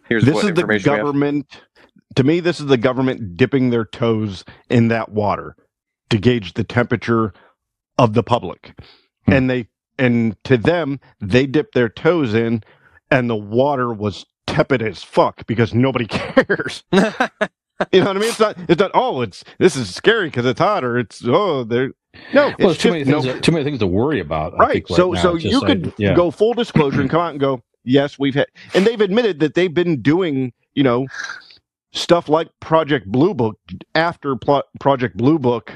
"Here's 0.10 0.26
This 0.26 0.36
what 0.36 0.46
is 0.46 0.54
the 0.56 0.64
government. 0.80 1.62
To 2.16 2.24
me, 2.26 2.42
this 2.42 2.60
is 2.60 2.68
the 2.68 2.78
government 2.78 3.38
dipping 3.38 3.72
their 3.72 3.86
toes 3.86 4.46
in 4.70 4.90
that 4.90 5.12
water 5.12 5.56
to 6.12 6.20
gauge 6.20 6.54
the 6.56 6.66
temperature 6.66 7.34
of 7.98 8.14
the 8.14 8.24
public, 8.24 8.76
Hmm. 9.28 9.34
and 9.34 9.50
they 9.50 9.70
and 10.00 10.38
to 10.46 10.58
them 10.58 11.00
they 11.22 11.48
dipped 11.48 11.76
their 11.76 11.90
toes 11.90 12.34
in, 12.36 12.64
and 13.12 13.30
the 13.30 13.36
water 13.38 13.94
was 13.94 14.26
tepid 14.48 14.82
as 14.84 15.04
fuck 15.04 15.48
because 15.48 15.74
nobody 15.74 16.08
cares. 16.10 16.84
You 17.94 18.02
know 18.02 18.08
what 18.08 18.18
I 18.18 18.20
mean? 18.22 18.30
It's 18.30 18.40
not. 18.40 18.58
It's 18.70 18.80
not. 18.80 18.92
Oh, 18.94 19.22
it's 19.22 19.44
this 19.60 19.76
is 19.76 19.94
scary 19.96 20.28
because 20.28 20.46
it's 20.46 20.60
hot, 20.60 20.84
or 20.84 21.00
it's 21.00 21.24
oh, 21.28 21.64
they're 21.64 21.94
no. 22.34 22.48
It's 22.48 22.58
Well, 22.60 22.68
there's 22.68 22.78
too 22.78 22.92
many 22.92 23.04
things. 23.04 23.26
no- 23.26 23.40
too 23.40 23.52
many 23.52 23.64
things 23.64 23.80
to 23.80 23.88
worry 23.88 24.20
about. 24.20 24.54
I 24.56 24.58
right. 24.58 24.88
so 24.88 25.12
now. 25.12 25.22
so 25.22 25.36
you 25.36 25.62
could 25.62 25.94
yeah. 25.98 26.14
go 26.16 26.32
full 26.32 26.54
disclosure 26.54 27.02
and 27.02 27.10
come 27.10 27.22
out 27.22 27.32
and 27.32 27.40
go, 27.40 27.62
yes, 27.84 28.18
we've 28.20 28.36
had, 28.36 28.48
and 28.74 28.86
they've 28.86 29.02
admitted 29.02 29.40
that 29.40 29.54
they've 29.56 29.74
been 29.74 30.02
doing, 30.02 30.54
you 30.74 30.84
know, 30.84 31.08
stuff 31.92 32.30
like 32.30 32.50
Project 32.60 33.08
Blue 33.08 33.34
Book 33.34 33.58
after 33.96 34.36
Pl- 34.36 34.64
Project 34.80 35.18
Blue 35.18 35.38
Book 35.40 35.72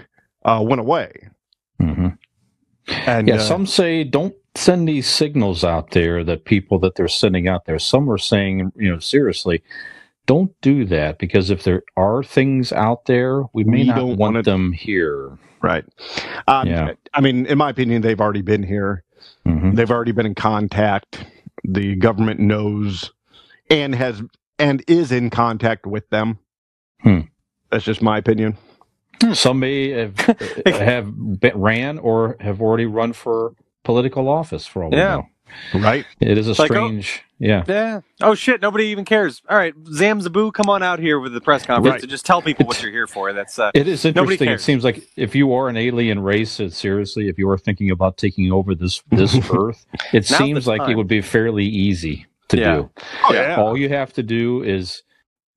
uh, 0.45 0.63
went 0.65 0.80
away. 0.82 1.12
Mhm. 1.82 2.17
And 3.06 3.28
Yeah, 3.28 3.36
uh, 3.36 3.39
some 3.39 3.65
say 3.65 4.04
don't 4.04 4.34
send 4.56 4.88
these 4.88 5.08
signals 5.08 5.63
out 5.63 5.91
there 5.91 6.23
that 6.23 6.45
people 6.45 6.80
that 6.80 6.95
they're 6.95 7.08
sending 7.08 7.47
out 7.47 7.65
there. 7.65 7.78
Some 7.78 8.10
are 8.10 8.17
saying, 8.17 8.71
you 8.76 8.89
know, 8.91 9.00
seriously, 9.00 9.62
don't 10.26 10.52
do 10.62 10.86
that 10.86 11.19
because 11.19 11.50
if 11.52 11.63
there 11.63 11.84
are 11.95 12.23
things 12.23 12.71
out 12.73 13.06
there, 13.06 13.43
we 13.54 13.63
may 13.63 13.80
We 13.80 13.84
not 13.86 14.04
want 14.06 14.17
wanna- 14.19 14.43
them 14.43 14.71
here. 14.71 15.38
Right. 15.67 15.86
Um, 16.47 16.67
Yeah. 16.67 16.91
I 17.13 17.19
mean, 17.21 17.45
in 17.45 17.58
my 17.58 17.69
opinion, 17.69 18.01
they've 18.01 18.19
already 18.21 18.41
been 18.41 18.63
here. 18.63 19.03
Mhm. 19.45 19.75
They've 19.75 19.91
already 19.91 20.13
been 20.13 20.25
in 20.25 20.36
contact. 20.36 21.25
The 21.65 21.95
government 21.95 22.39
knows 22.39 23.12
and 23.69 23.93
has 23.95 24.21
and 24.60 24.82
is 24.88 25.12
in 25.12 25.30
contact 25.30 25.86
with 25.86 26.10
them. 26.10 26.39
Hmm. 27.01 27.19
That's 27.69 27.84
just 27.84 28.01
my 28.01 28.17
opinion. 28.17 28.58
Some 29.34 29.60
may 29.60 29.89
have, 29.89 30.17
have 30.65 31.39
been, 31.39 31.58
ran 31.58 31.97
or 31.99 32.38
have 32.39 32.62
already 32.62 32.86
run 32.86 33.13
for 33.13 33.53
political 33.84 34.30
office 34.30 34.65
for 34.65 34.84
all 34.84 34.91
we 34.91 34.97
Yeah. 34.97 35.15
know. 35.73 35.80
Right. 35.82 36.06
It 36.21 36.38
is 36.38 36.47
a 36.47 36.51
Like, 36.62 36.71
oh- 36.71 36.88
strange, 36.88 37.23
yeah. 37.39 37.63
Yeah. 37.67 38.02
Oh 38.21 38.34
shit! 38.36 38.62
Nobody 38.62 38.86
even 38.86 39.06
cares. 39.06 39.41
All 39.50 39.58
right, 39.58 39.73
Zam 39.93 40.19
Zaboo, 40.21 40.52
come 40.54 40.69
on 40.69 40.82
out 40.84 41.00
here 41.00 41.19
with 41.19 41.34
the 41.34 41.41
press 41.41 41.65
conference 41.65 41.93
Right. 41.93 42.02
to 42.02 42.08
just 42.08 42.26
tell 42.26 42.41
people 42.41 42.65
what 42.65 42.82
you're 42.82 42.91
here 42.91 43.08
for. 43.08 43.32
That's 43.34 43.60
uh, 43.60 43.71
It 43.73 43.88
is 43.88 44.04
interesting. 44.06 44.50
It 44.50 44.62
seems 44.62 44.84
like 44.84 45.04
if 45.15 45.36
you 45.36 45.54
are 45.54 45.69
an 45.69 45.78
alien 45.78 46.19
race, 46.19 46.60
seriously, 46.69 47.30
if 47.30 47.38
you 47.38 47.50
are 47.50 47.58
thinking 47.58 47.91
about 47.91 48.17
taking 48.17 48.52
over 48.52 48.73
this 48.76 49.02
this 49.12 49.36
Earth, 49.54 49.86
it 50.13 50.26
seems 50.26 50.67
like 50.67 50.89
it 50.89 50.95
would 50.95 51.08
be 51.08 51.21
fairly 51.21 51.65
easy 51.65 52.26
to 52.50 52.58
Yeah. 52.58 52.76
do. 52.76 52.89
Oh, 53.26 53.34
yeah. 53.34 53.56
All 53.58 53.78
you 53.78 53.89
have 53.89 54.13
to 54.13 54.23
do 54.23 54.63
is 54.63 55.04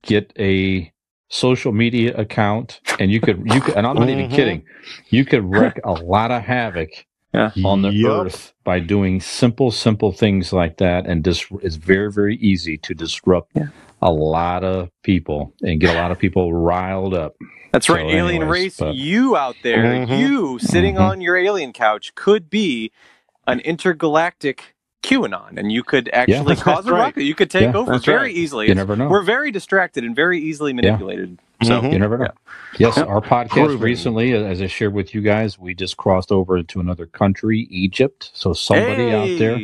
get 0.02 0.32
a 0.38 0.92
social 1.28 1.70
media 1.72 2.14
account, 2.16 2.80
and 2.98 3.10
you 3.10 3.20
could 3.20 3.40
you 3.46 3.60
could, 3.60 3.76
and 3.76 3.86
I'm 3.86 3.94
not 3.96 4.08
even 4.10 4.28
Mhm. 4.28 4.34
kidding, 4.34 4.64
you 5.10 5.24
could 5.24 5.44
wreak 5.44 5.78
a 5.84 5.92
lot 5.92 6.30
of 6.32 6.42
havoc 6.42 6.90
on 7.34 7.82
the 7.82 7.90
Yup. 7.92 8.26
Earth 8.26 8.52
by 8.64 8.80
doing 8.80 9.20
simple, 9.20 9.70
simple 9.70 10.12
things 10.12 10.52
like 10.52 10.78
that, 10.78 11.06
and 11.06 11.22
dis- 11.22 11.46
it's 11.62 11.76
very, 11.76 12.10
very 12.12 12.36
easy 12.36 12.76
to 12.78 12.94
disrupt 12.94 13.52
Yeah. 13.54 13.68
a 14.02 14.10
lot 14.10 14.64
of 14.64 14.90
people 15.02 15.52
and 15.62 15.80
get 15.80 15.94
a 15.94 15.98
lot 16.00 16.10
of 16.10 16.18
people 16.18 16.52
riled 16.52 17.14
up. 17.14 17.34
that's 17.72 17.88
right. 17.88 18.00
So 18.00 18.08
alien 18.10 18.42
anyways, 18.42 18.48
race, 18.50 18.76
but- 18.78 18.94
you 18.96 19.36
out 19.36 19.54
there, 19.62 19.78
Mhm. 19.84 20.18
you 20.18 20.58
sitting 20.58 20.96
Mhm. 20.96 21.00
on 21.08 21.20
your 21.20 21.36
alien 21.36 21.72
couch 21.72 22.12
could 22.16 22.50
be 22.50 22.90
an 23.46 23.60
intergalactic 23.60 24.74
QAnon, 25.04 25.56
and 25.56 25.70
you 25.70 25.84
could 25.84 26.10
actually 26.12 26.54
that's 26.56 26.62
cause 26.64 26.86
a 26.86 26.92
right. 26.92 26.98
ruckus. 26.98 27.22
You 27.22 27.34
could 27.36 27.48
take 27.48 27.72
Yeah, 27.72 27.76
over 27.76 27.96
very 27.98 28.18
right. 28.22 28.34
easily. 28.34 28.66
You 28.68 28.74
never 28.74 28.96
know. 28.96 29.08
We're 29.08 29.22
very 29.22 29.50
distracted 29.52 30.02
and 30.04 30.16
very 30.16 30.40
easily 30.40 30.72
manipulated. 30.72 31.38
So 31.62 31.80
Mhm. 31.82 31.92
You 31.92 31.98
never 31.98 32.16
know. 32.18 32.30
Yes, 32.78 32.96
Yeah. 32.96 33.04
our 33.04 33.20
podcast 33.20 33.48
Proven. 33.50 33.78
recently, 33.80 34.32
as 34.32 34.62
I 34.62 34.66
shared 34.66 34.94
with 34.94 35.14
you 35.14 35.20
guys, 35.20 35.58
we 35.58 35.74
just 35.74 35.96
crossed 35.96 36.32
over 36.32 36.56
into 36.56 36.80
another 36.80 37.06
country, 37.06 37.66
Egypt. 37.70 38.30
So 38.32 38.52
somebody 38.52 39.10
out 39.12 39.38
there 39.38 39.58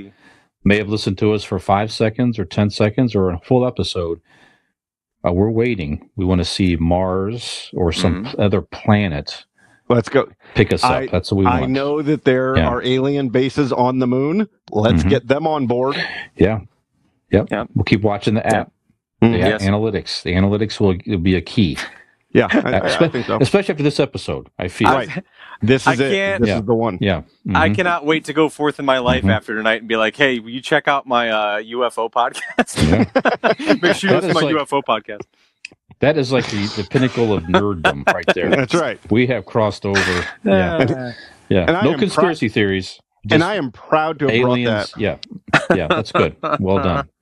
may 0.65 0.77
have 0.79 0.89
listened 0.89 1.17
to 1.19 1.33
us 1.33 1.43
for 1.45 1.59
five 1.59 1.91
seconds 1.93 2.39
or 2.39 2.45
10 2.45 2.69
seconds 2.71 3.15
or 3.15 3.31
a 3.31 3.39
full 3.39 3.67
episode. 3.67 4.21
Uh, 5.27 5.33
we're 5.33 5.51
waiting. 5.51 6.09
We 6.17 6.25
want 6.25 6.41
to 6.41 6.45
see 6.45 6.77
Mars 6.77 7.71
or 7.75 7.93
some 7.93 8.25
Mm-hmm. 8.27 8.41
other 8.41 8.61
planet 8.63 9.45
Let's 9.89 10.09
go. 10.09 10.29
pick 10.55 10.73
us 10.73 10.85
up. 10.85 10.91
I- 10.91 11.07
That's 11.07 11.33
what 11.33 11.39
we 11.39 11.45
want. 11.45 11.63
I 11.63 11.67
know 11.67 12.03
that 12.03 12.25
there 12.25 12.57
Yeah. 12.57 12.69
are 12.69 12.83
alien 12.83 13.31
bases 13.31 13.73
on 13.73 13.99
the 14.01 14.07
moon. 14.07 14.49
Let's 14.71 15.03
Mhm. 15.05 15.09
get 15.11 15.29
them 15.29 15.47
on 15.47 15.67
board. 15.67 15.97
Yeah. 16.37 16.61
Yep. 17.33 17.49
Yeah. 17.51 17.65
We'll 17.75 17.85
keep 17.85 18.03
watching 18.03 18.35
the 18.35 18.47
app. 18.47 18.71
The 19.21 19.29
Yes. 19.29 19.63
analytics. 19.65 20.23
The 20.23 20.35
analytics 20.35 20.79
will, 20.81 20.97
will 21.07 21.19
be 21.23 21.35
a 21.37 21.41
key, 21.41 21.79
Yeah, 22.35 22.49
I, 22.51 22.59
I- 22.79 23.05
I 23.05 23.09
think 23.09 23.27
so. 23.27 23.39
especially 23.41 23.73
after 23.73 23.83
this 23.83 23.99
episode. 23.99 24.49
I 24.59 24.69
feel. 24.69 24.91
Right. 24.91 25.09
This 25.63 25.87
I 25.87 25.95
is 25.95 26.01
it. 26.01 26.11
can't- 26.13 26.41
This 26.43 26.49
Yeah. 26.51 26.59
is 26.59 26.65
the 26.67 26.75
one. 26.75 26.99
Yeah. 27.01 27.23
I 27.55 27.71
Mhm. 27.71 27.77
cannot 27.77 28.05
wait 28.05 28.25
to 28.27 28.35
go 28.35 28.49
forth 28.51 28.79
in 28.79 28.85
my 28.85 28.99
life 28.99 29.25
Mhm. 29.25 29.33
after 29.33 29.55
tonight 29.55 29.81
and 29.81 29.89
be 29.89 29.97
like, 29.97 30.17
"Hey, 30.17 30.39
will 30.39 30.51
you 30.51 30.61
check 30.61 30.87
out 30.87 31.07
my 31.07 31.31
uh, 31.31 31.59
UFO 31.63 32.11
podcast? 32.11 32.77
Make 33.83 33.95
sure 33.97 34.11
you 34.11 34.17
listen 34.17 34.29
to 34.29 34.35
my 34.35 34.41
like- 34.43 34.55
UFO 34.55 34.83
podcast." 34.83 35.23
That 36.01 36.19
is 36.19 36.31
like 36.31 36.45
the, 36.51 36.67
the 36.77 36.87
pinnacle 36.91 37.33
of 37.33 37.45
nerddom 37.45 38.07
right 38.13 38.27
there. 38.35 38.51
That's 38.51 38.75
right. 38.75 39.01
We 39.11 39.27
have 39.29 39.47
crossed 39.47 39.87
over. 39.87 40.27
Yeah. 40.45 40.77
Uh, 40.77 41.13
Yeah. 41.49 41.61
And 41.69 41.85
no 41.85 41.93
am 41.93 41.99
conspiracy 41.99 42.49
theories. 42.51 43.01
and 43.31 43.43
I 43.43 43.55
am 43.55 43.73
proud 43.73 44.19
to 44.19 44.27
have 44.27 44.35
aliens. 44.35 44.93
brought 44.93 45.01
that. 45.01 45.01
Yeah. 45.71 45.75
Yeah. 45.77 45.87
That's 45.89 46.13
good. 46.13 46.37
Well 46.61 46.83
done. 46.83 47.09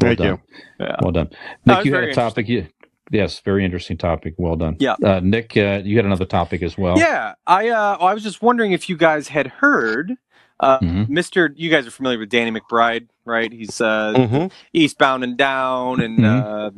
Well 0.00 0.08
Thank 0.10 0.18
done. 0.18 0.26
you. 0.28 0.86
yeah. 0.86 0.96
Well 1.02 1.12
done. 1.12 1.30
Nick, 1.64 1.84
you 1.84 1.94
had 1.94 2.04
a 2.04 2.12
topic. 2.14 2.48
You, 2.48 2.66
yes, 3.10 3.40
very 3.40 3.64
interesting 3.64 3.96
topic. 3.96 4.34
Well 4.36 4.56
done. 4.56 4.76
Yeah. 4.78 4.96
Uh, 5.02 5.20
Nick, 5.22 5.56
uh, 5.56 5.80
you 5.84 5.96
had 5.96 6.04
another 6.04 6.26
topic 6.26 6.62
as 6.62 6.76
well. 6.76 6.98
Yeah, 6.98 7.34
I 7.46 7.68
uh, 7.70 7.96
I 8.00 8.12
was 8.14 8.22
just 8.22 8.42
wondering 8.42 8.72
if 8.72 8.88
you 8.88 8.96
guys 8.96 9.28
had 9.28 9.46
heard, 9.46 10.12
uh, 10.60 10.78
Mhm. 10.80 11.08
Mr. 11.08 11.50
You 11.56 11.70
guys 11.70 11.86
are 11.86 11.90
familiar 11.90 12.18
with 12.18 12.28
Danny 12.28 12.50
McBride, 12.50 13.08
right? 13.26 13.52
He's 13.52 13.80
uh, 13.80 14.14
Mhm. 14.16 14.50
Eastbound 14.72 15.24
and 15.24 15.36
Down, 15.36 16.00
and 16.00 16.18
Mhm. 16.18 16.42
uh, 16.44 16.70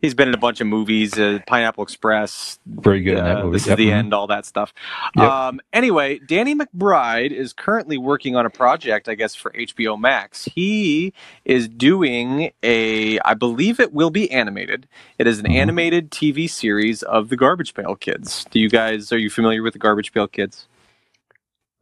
he's 0.00 0.14
been 0.14 0.28
in 0.28 0.34
a 0.34 0.38
bunch 0.38 0.60
of 0.60 0.66
movies, 0.66 1.18
uh, 1.18 1.38
Pineapple 1.46 1.82
Express, 1.84 2.58
Very 2.66 3.00
good 3.02 3.18
uh. 3.18 3.48
This 3.50 3.66
Yep. 3.66 3.78
is 3.78 3.84
the 3.84 3.90
Mhm. 3.90 3.94
end, 3.94 4.14
all 4.14 4.26
that 4.26 4.44
stuff. 4.44 4.74
Yep. 5.16 5.30
Um, 5.30 5.60
anyway, 5.72 6.18
Danny 6.26 6.54
McBride 6.54 7.30
is 7.30 7.52
currently 7.52 7.96
working 7.96 8.34
on 8.36 8.44
a 8.44 8.50
project, 8.50 9.08
I 9.08 9.14
guess, 9.14 9.34
for 9.34 9.52
HBO 9.54 9.96
Max. 9.96 10.46
He 10.54 11.12
is 11.44 11.68
doing 11.68 12.50
a, 12.62 13.18
I 13.20 13.34
believe 13.34 13.78
it 13.80 13.92
will 13.92 14.10
be 14.10 14.30
animated. 14.30 14.86
It 15.18 15.26
is 15.26 15.38
an 15.38 15.46
Mhm. 15.46 15.54
animated 15.54 16.10
TV 16.10 16.46
series 16.48 17.02
of 17.04 17.28
the 17.28 17.36
Garbage 17.36 17.74
Pail 17.74 17.94
Kids. 17.94 18.44
Do 18.50 18.58
you 18.58 18.68
guys 18.68 19.12
are 19.12 19.18
you 19.18 19.30
familiar 19.30 19.62
with 19.62 19.72
the 19.74 19.78
Garbage 19.78 20.12
Pail 20.12 20.26
Kids? 20.26 20.66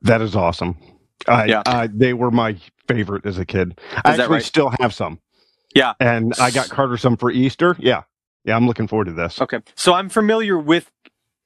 That 0.03 0.21
is 0.23 0.35
awesome. 0.37 0.77
I, 1.29 1.45
Yeah. 1.47 1.63
I, 1.67 1.87
they 1.87 2.15
were 2.15 2.31
my 2.31 2.57
favorite 2.95 3.27
as 3.27 3.39
a 3.39 3.45
kid. 3.45 3.79
I 4.05 4.13
Is 4.13 4.17
that 4.17 4.21
actually 4.21 4.35
right? 4.35 4.43
still 4.45 4.73
have 4.81 4.95
some. 4.95 5.21
Yeah. 5.75 5.95
And 6.01 6.35
I 6.41 6.51
got 6.51 6.69
Carter 6.69 6.97
some 6.97 7.17
for 7.17 7.31
Easter. 7.31 7.77
Yeah. 7.79 8.03
Yeah, 8.45 8.57
I'm 8.57 8.67
looking 8.67 8.87
forward 8.89 9.05
to 9.07 9.13
this. 9.13 9.41
Okay, 9.41 9.61
so 9.75 9.93
I'm 9.93 10.09
familiar 10.09 10.59
with 10.59 10.91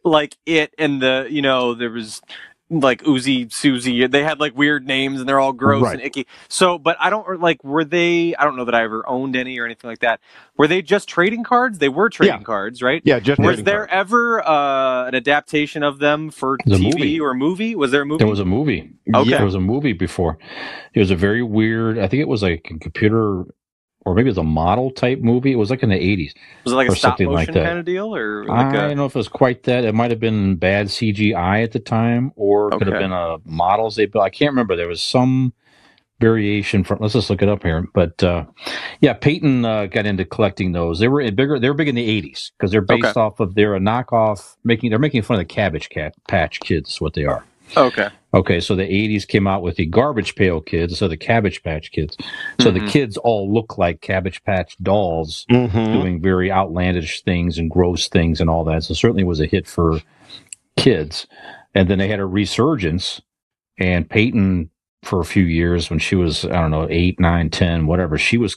like 0.04 0.36
it 0.46 0.72
and 0.78 1.02
the 1.02 1.26
you 1.28 1.42
know 1.42 1.74
there 1.74 1.90
was 1.90 2.20
like 2.70 3.02
Uzi, 3.02 3.52
Susie. 3.52 4.06
They 4.06 4.22
had 4.24 4.40
like 4.40 4.56
weird 4.56 4.86
names 4.86 5.20
and 5.20 5.28
they're 5.28 5.38
all 5.38 5.52
gross 5.52 5.82
Right. 5.82 5.94
and 5.94 6.02
icky. 6.02 6.26
So, 6.48 6.78
but 6.78 6.96
I 6.98 7.10
don't 7.10 7.40
like 7.40 7.62
were 7.62 7.84
they? 7.84 8.34
I 8.36 8.44
don't 8.44 8.56
know 8.56 8.64
that 8.64 8.74
I 8.74 8.82
ever 8.84 9.06
owned 9.08 9.36
any 9.36 9.58
or 9.58 9.64
anything 9.66 9.88
like 9.90 9.98
that. 10.00 10.20
Were 10.56 10.66
they 10.66 10.80
just 10.82 11.08
trading 11.08 11.44
cards? 11.44 11.78
They 11.78 11.88
were 11.90 12.08
trading 12.08 12.38
Yeah. 12.40 12.42
cards, 12.44 12.82
right? 12.82 13.02
Yeah, 13.04 13.20
just 13.20 13.38
Was 13.38 13.46
trading 13.48 13.64
there 13.66 13.86
cards. 13.86 13.92
ever 13.92 14.48
uh, 14.48 15.06
an 15.08 15.14
adaptation 15.14 15.82
of 15.82 15.98
them 15.98 16.30
for 16.30 16.56
The 16.64 16.76
TV 16.76 16.92
movie. 16.92 17.20
or 17.20 17.34
movie? 17.34 17.74
Was 17.76 17.90
there 17.90 18.02
a 18.02 18.06
movie? 18.06 18.18
There 18.18 18.28
was 18.30 18.40
a 18.40 18.44
movie. 18.46 18.90
Okay. 19.14 19.30
There 19.30 19.44
was 19.44 19.54
a 19.54 19.60
movie 19.60 19.92
before. 19.92 20.38
It 20.94 21.00
was 21.00 21.10
a 21.10 21.16
very 21.16 21.42
weird. 21.42 21.98
I 21.98 22.08
think 22.08 22.22
it 22.22 22.28
was 22.28 22.42
like 22.42 22.66
a 22.70 22.78
computer, 22.78 23.44
or 24.04 24.14
maybe 24.14 24.28
it 24.28 24.32
was 24.32 24.38
a 24.38 24.42
model 24.44 24.90
type 24.90 25.20
movie. 25.20 25.52
It 25.52 25.56
was 25.56 25.70
like 25.70 25.82
in 25.82 25.88
the 25.90 25.96
eighties. 25.96 26.34
was 26.64 26.72
it 26.72 26.76
like 26.76 26.88
a 26.88 26.92
or 26.92 26.96
stop 26.96 27.12
something 27.12 27.28
like 27.30 27.52
that. 27.52 27.64
kind 27.64 27.78
of 27.78 27.84
deal 27.84 28.14
or 28.14 28.50
I 28.50 28.64
like 28.64 28.74
a, 28.74 28.78
don't 28.88 28.96
know 28.96 29.06
if 29.06 29.14
it 29.14 29.18
was 29.18 29.28
quite 29.28 29.62
that. 29.64 29.84
It 29.84 29.94
might 29.94 30.10
have 30.10 30.20
been 30.20 30.56
bad 30.56 30.86
CGI 30.88 31.62
at 31.62 31.72
the 31.72 31.78
time, 31.80 32.32
or 32.36 32.68
it 32.68 32.78
could 32.78 32.86
have 32.88 32.98
been 33.00 33.12
a 33.12 33.38
models 33.44 33.96
they 33.96 34.06
built. 34.06 34.24
I 34.24 34.30
can't 34.30 34.50
remember. 34.50 34.76
There 34.76 34.88
was 34.88 35.02
some 35.02 35.52
variation 36.20 36.84
from. 36.84 36.98
Let's 37.00 37.14
just 37.14 37.30
look 37.30 37.42
it 37.42 37.48
up 37.48 37.62
here. 37.62 37.86
But 37.94 38.22
uh, 38.22 38.44
yeah, 39.00 39.14
Peyton 39.14 39.64
uh, 39.64 39.86
got 39.86 40.06
into 40.06 40.24
collecting 40.24 40.72
those. 40.72 40.98
They 40.98 41.08
were 41.08 41.20
in 41.20 41.34
bigger. 41.34 41.58
They 41.58 41.68
were 41.68 41.74
big 41.74 41.88
in 41.88 41.94
the 41.94 42.22
'80s 42.22 42.52
because 42.58 42.70
they're 42.70 42.80
based 42.80 43.04
Okay. 43.06 43.20
off 43.20 43.40
of. 43.40 43.54
They're 43.54 43.74
a 43.74 43.80
knockoff. 43.80 44.56
Making 44.64 44.90
they're 44.90 44.98
making 44.98 45.22
fun 45.22 45.36
of 45.36 45.40
the 45.40 45.44
Cabbage 45.54 45.88
Cat 45.88 46.14
Patch 46.28 46.60
Kids. 46.60 47.00
What 47.00 47.14
they 47.14 47.24
are. 47.24 47.44
Okay? 47.76 48.08
Okay, 48.32 48.60
so 48.60 48.74
the 48.74 48.82
80s 48.82 49.26
came 49.26 49.46
out 49.46 49.62
with 49.62 49.76
the 49.76 49.86
Garbage 49.86 50.34
Pail 50.34 50.60
Kids, 50.60 50.98
so 50.98 51.06
the 51.06 51.16
Cabbage 51.16 51.62
Patch 51.62 51.92
Kids. 51.92 52.16
So 52.60 52.70
the 52.72 52.80
Mhm. 52.80 52.88
kids 52.88 53.16
all 53.16 53.52
look 53.52 53.78
like 53.78 54.00
Cabbage 54.00 54.42
Patch 54.42 54.76
dolls 54.82 55.46
Mhm. 55.50 55.92
doing 55.92 56.20
very 56.20 56.50
outlandish 56.50 57.22
things 57.22 57.58
and 57.58 57.70
gross 57.70 58.08
things 58.08 58.40
and 58.40 58.50
all 58.50 58.64
that. 58.64 58.82
So 58.82 58.94
certainly 58.94 59.22
was 59.24 59.40
a 59.40 59.46
hit 59.46 59.66
for 59.68 60.00
kids. 60.76 61.26
And 61.74 61.88
then 61.88 61.98
they 61.98 62.08
had 62.08 62.20
a 62.20 62.26
resurgence, 62.26 63.20
and 63.78 64.08
Peyton, 64.08 64.70
for 65.02 65.20
a 65.20 65.24
few 65.24 65.44
years 65.44 65.90
when 65.90 65.98
she 65.98 66.16
was, 66.16 66.44
I 66.44 66.60
don't 66.60 66.70
know, 66.70 66.88
eight, 66.90 67.20
nine, 67.20 67.50
ten, 67.50 67.86
whatever, 67.86 68.18
she 68.18 68.36
was. 68.38 68.56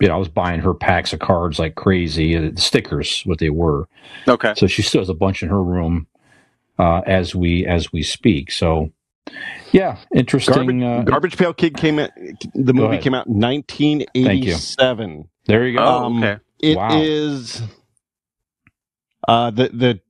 You 0.00 0.08
know, 0.08 0.14
I 0.14 0.18
was 0.18 0.28
buying 0.28 0.60
her 0.60 0.74
packs 0.74 1.12
of 1.12 1.20
cards 1.20 1.60
like 1.60 1.76
crazy, 1.76 2.36
uh, 2.36 2.50
stickers, 2.56 3.22
what 3.24 3.38
they 3.38 3.50
were. 3.50 3.88
Okay. 4.26 4.52
So 4.56 4.66
she 4.66 4.82
still 4.82 5.00
has 5.00 5.08
a 5.08 5.14
bunch 5.14 5.44
in 5.44 5.48
her 5.48 5.62
room 5.62 6.08
uh, 6.78 7.02
as 7.06 7.34
we 7.34 7.66
as 7.66 7.92
we 7.92 8.02
speak. 8.02 8.50
So 8.52 8.90
yeah, 9.72 9.98
interesting. 10.14 10.80
Garbage, 10.80 10.82
uh, 10.82 11.10
Garbage 11.10 11.36
Pail 11.36 11.54
Kid 11.54 11.76
came 11.76 11.98
in. 11.98 12.10
The 12.54 12.74
movie 12.74 12.94
ahead. 12.94 13.02
came 13.02 13.14
out 13.14 13.26
in 13.26 13.38
1987. 13.40 15.28
there 15.46 15.66
you 15.66 15.78
go. 15.78 15.84
Oh, 15.84 16.04
Um, 16.04 16.22
okay. 16.22 16.40
It 16.60 16.76
Wow. 16.76 17.00
is. 17.02 17.62
Uh, 19.26 19.50
the 19.50 19.68
the 19.68 20.00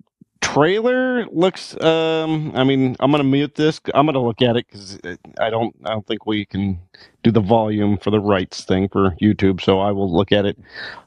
trailer 0.40 1.26
looks. 1.26 1.80
Um, 1.82 2.52
I 2.54 2.64
mean, 2.64 2.96
I'm 3.00 3.10
gonna 3.10 3.24
mute 3.24 3.54
this. 3.54 3.80
I'm 3.94 4.06
gonna 4.06 4.22
look 4.22 4.42
at 4.42 4.56
it 4.56 4.66
because 4.66 4.98
I 5.38 5.50
don't. 5.50 5.74
I 5.84 5.90
don't 5.90 6.06
think 6.06 6.26
we 6.26 6.44
can 6.46 6.80
do 7.22 7.30
the 7.30 7.40
volume 7.40 7.98
for 7.98 8.10
the 8.10 8.20
rights 8.20 8.64
thing 8.64 8.88
for 8.88 9.10
YouTube. 9.22 9.60
So 9.60 9.80
I 9.80 9.92
will 9.92 10.12
look 10.12 10.32
at 10.32 10.46
it. 10.46 10.58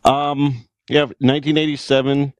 Um, 0.03 0.65
yeah, 0.89 1.01
1987. 1.19 2.33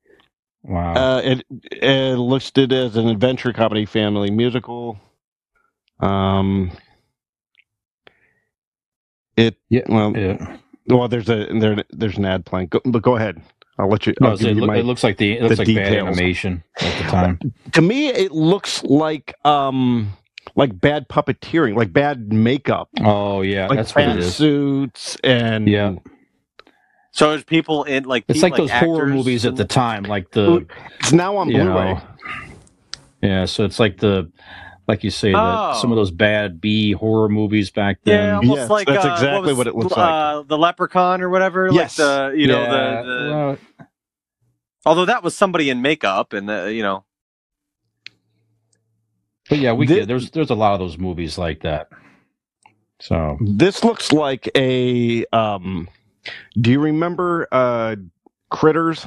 Wow. 0.65 0.93
Uh, 0.93 1.21
it, 1.23 1.45
it 1.71 2.15
listed 2.17 2.73
as 2.73 2.95
an 2.97 3.08
adventure 3.08 3.54
comedy 3.54 3.86
family 3.86 4.32
musical. 4.32 4.99
Um, 5.99 6.71
it 9.38 9.56
Yeah, 9.69 9.82
well, 9.88 10.15
yeah. 10.15 10.58
well, 10.88 11.08
there's 11.08 11.30
a 11.30 11.47
there, 11.60 11.84
there's 11.91 12.17
an 12.17 12.25
ad 12.25 12.45
playing, 12.45 12.67
go, 12.67 12.82
but 12.86 13.01
go 13.01 13.15
ahead. 13.15 13.41
I'll 13.78 13.89
let 13.89 14.08
you. 14.08 14.13
No, 14.21 14.30
I'll 14.30 14.38
give 14.38 14.47
it, 14.47 14.56
you 14.56 14.62
loo- 14.62 14.67
my- 14.67 14.78
it 14.78 14.86
looks 14.86 15.04
like 15.04 15.17
the 15.17 15.34
it 15.34 15.43
looks 15.43 15.58
the 15.58 15.65
like 15.65 15.75
bad 15.75 15.93
animation 15.93 16.63
at 16.80 16.97
the 17.04 17.10
time. 17.10 17.39
to 17.73 17.82
me, 17.82 18.08
it 18.08 18.32
looks 18.32 18.84
like 18.84 19.34
um 19.45 20.13
like 20.56 20.80
bad 20.80 21.10
puppeteering, 21.10 21.75
like 21.75 21.91
bad 21.91 22.32
makeup, 22.32 22.89
Oh 23.01 23.41
yeah, 23.41 23.67
like 23.67 23.78
that's 23.78 23.93
what 23.95 24.06
it 24.08 24.15
bad 24.19 24.23
suits, 24.23 25.17
and 25.23 25.67
Yeah. 25.67 25.95
So 27.15 27.30
there's 27.32 27.45
people 27.45 27.86
in 27.86 28.04
like 28.04 28.25
It's 28.28 28.41
people, 28.41 28.49
like 28.49 28.58
those 28.58 28.71
horror 28.71 29.08
movies 29.08 29.45
at 29.45 29.56
the 29.56 29.65
time, 29.65 30.04
like 30.04 30.32
the 30.32 30.67
It's 30.99 31.13
now 31.13 31.38
on 31.38 31.49
you 31.49 31.62
Blu-ray. 31.63 31.93
know, 31.93 32.01
yeah. 33.21 33.45
So 33.45 33.63
it's 33.63 33.80
like 33.80 33.97
the 33.97 34.32
like 34.88 35.04
you 35.04 35.10
say, 35.12 35.32
the, 35.32 35.38
Oh. 35.39 35.80
some 35.82 35.91
of 35.91 35.95
those 35.95 36.12
bad 36.12 36.60
B 36.62 36.91
horror 36.91 37.30
movies 37.30 37.71
back 37.71 37.99
then. 38.04 38.28
Yeah, 38.30 38.36
almost 38.38 38.58
Yes, 38.60 38.69
like 38.69 38.88
that's 38.88 39.06
uh, 39.06 39.12
exactly 39.13 39.54
was, 39.54 39.58
what 39.58 39.67
it 39.67 39.75
looks 39.75 39.93
uh, 39.97 40.43
The 40.45 40.58
Leprechaun 40.58 41.21
or 41.21 41.30
whatever. 41.30 41.69
Yes. 41.71 41.97
Like 41.97 42.08
the 42.08 42.34
you 42.38 42.47
know 42.47 42.62
Yeah, 42.62 43.01
the, 43.01 43.08
the 43.08 43.32
well, 43.32 43.58
although 44.86 45.06
that 45.06 45.23
was 45.23 45.36
somebody 45.38 45.69
in 45.69 45.82
makeup 45.82 46.34
and 46.34 46.49
the 46.49 46.73
you 46.73 46.84
know 46.84 47.06
but 49.49 49.60
yeah, 49.60 49.73
we 49.73 49.88
Thi- 49.88 49.95
get 49.95 50.08
there's 50.10 50.32
there's 50.32 50.49
a 50.49 50.56
lot 50.56 50.73
of 50.73 50.80
those 50.80 50.97
movies 50.97 51.38
like 51.38 51.62
that. 51.62 51.88
So 52.99 53.38
This 53.41 53.84
looks 53.84 54.12
like 54.12 54.49
a. 54.56 55.25
um 55.34 55.88
Do 56.59 56.71
you 56.71 56.79
remember 56.79 57.47
uh 57.51 57.95
Critters? 58.51 59.05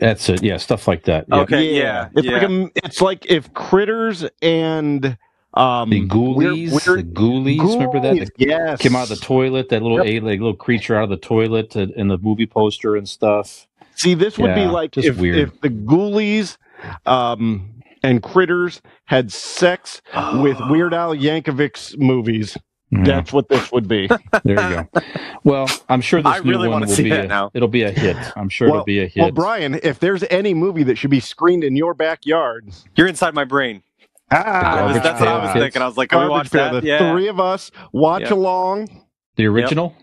that's 0.00 0.28
it. 0.28 0.42
Yeah, 0.42 0.56
stuff 0.56 0.86
like 0.86 1.02
that. 1.04 1.26
Yep. 1.28 1.38
Okay, 1.42 1.76
yeah, 1.76 2.08
It's 2.14 2.24
yeah. 2.26 2.32
like 2.38 2.42
a, 2.48 2.70
It's 2.86 3.00
like 3.00 3.26
if 3.26 3.52
Critters 3.54 4.24
and 4.40 5.18
um 5.54 5.90
The 5.90 6.06
Ghoulies, 6.06 6.70
weird- 6.70 6.84
the 6.84 6.92
weird- 6.92 7.14
Ghoulies, 7.14 7.74
remember 7.74 8.00
that? 8.00 8.14
Ghoulies, 8.14 8.28
yes. 8.38 8.80
Came 8.80 8.94
out 8.94 9.10
of 9.10 9.18
the 9.18 9.24
toilet, 9.24 9.68
that 9.70 9.82
little 9.82 9.98
Yep. 9.98 10.06
alien, 10.06 10.24
like, 10.26 10.38
little 10.38 10.54
creature 10.54 10.94
out 10.96 11.04
of 11.04 11.10
the 11.10 11.16
toilet 11.16 11.76
uh, 11.76 11.86
in 11.96 12.06
the 12.08 12.18
movie 12.18 12.46
poster 12.46 12.94
and 12.94 13.08
stuff. 13.08 13.66
See, 13.96 14.14
this 14.14 14.38
would 14.38 14.54
be 14.54 14.66
like 14.66 14.96
if, 14.96 15.18
weird. 15.18 15.36
if 15.38 15.60
the 15.60 15.68
Ghoulies 15.70 16.56
um, 17.04 17.82
and 18.04 18.22
Critters 18.22 18.80
had 19.06 19.32
sex 19.32 20.00
with 20.34 20.58
Weird 20.70 20.94
Al 20.94 21.14
Yankovic's 21.16 21.96
movies. 21.98 22.56
Yeah, 22.92 23.02
That's 23.04 23.32
what 23.32 23.48
this 23.48 23.70
would 23.70 23.86
be. 23.86 24.08
there 24.44 24.60
you 24.70 24.86
go. 24.94 25.00
Well, 25.44 25.68
I'm 25.88 26.00
sure 26.00 26.20
this 26.22 26.32
I 26.32 26.38
new 26.40 26.50
really 26.50 26.68
one 26.68 26.80
wanna 26.80 26.86
will 26.86 26.94
see 26.94 27.04
be 27.04 27.12
a, 27.12 27.26
now. 27.26 27.50
it'll 27.54 27.68
be 27.68 27.82
a 27.84 27.90
hit. 27.92 28.16
I'm 28.36 28.48
sure 28.48 28.66
Well- 28.68 28.76
it'll 28.78 28.84
be 28.84 29.00
a 29.00 29.06
hit. 29.06 29.22
well, 29.22 29.30
Brian, 29.30 29.78
if 29.82 30.00
there's 30.00 30.24
any 30.24 30.54
movie 30.54 30.82
that 30.82 30.96
should 30.98 31.10
be 31.10 31.20
screened 31.20 31.62
in 31.62 31.76
your 31.76 31.94
backyard, 31.94 32.68
you're 32.96 33.06
inside 33.06 33.32
my 33.34 33.44
brain. 33.44 33.82
ah, 34.32 34.86
was- 34.92 35.02
that's 35.02 35.20
what 35.20 35.28
I 35.28 35.38
was 35.38 35.52
Kids. 35.52 35.62
thinking. 35.64 35.82
I 35.82 35.86
was 35.86 35.96
like, 35.96 36.08
can 36.10 36.20
we 36.20 36.28
watch 36.28 36.50
that? 36.50 36.80
the 36.80 36.86
Yeah, 36.86 37.12
three 37.12 37.28
of 37.28 37.38
us 37.38 37.70
watch 37.92 38.22
Yeah. 38.22 38.34
along. 38.34 38.88
the 39.36 39.46
original. 39.46 39.94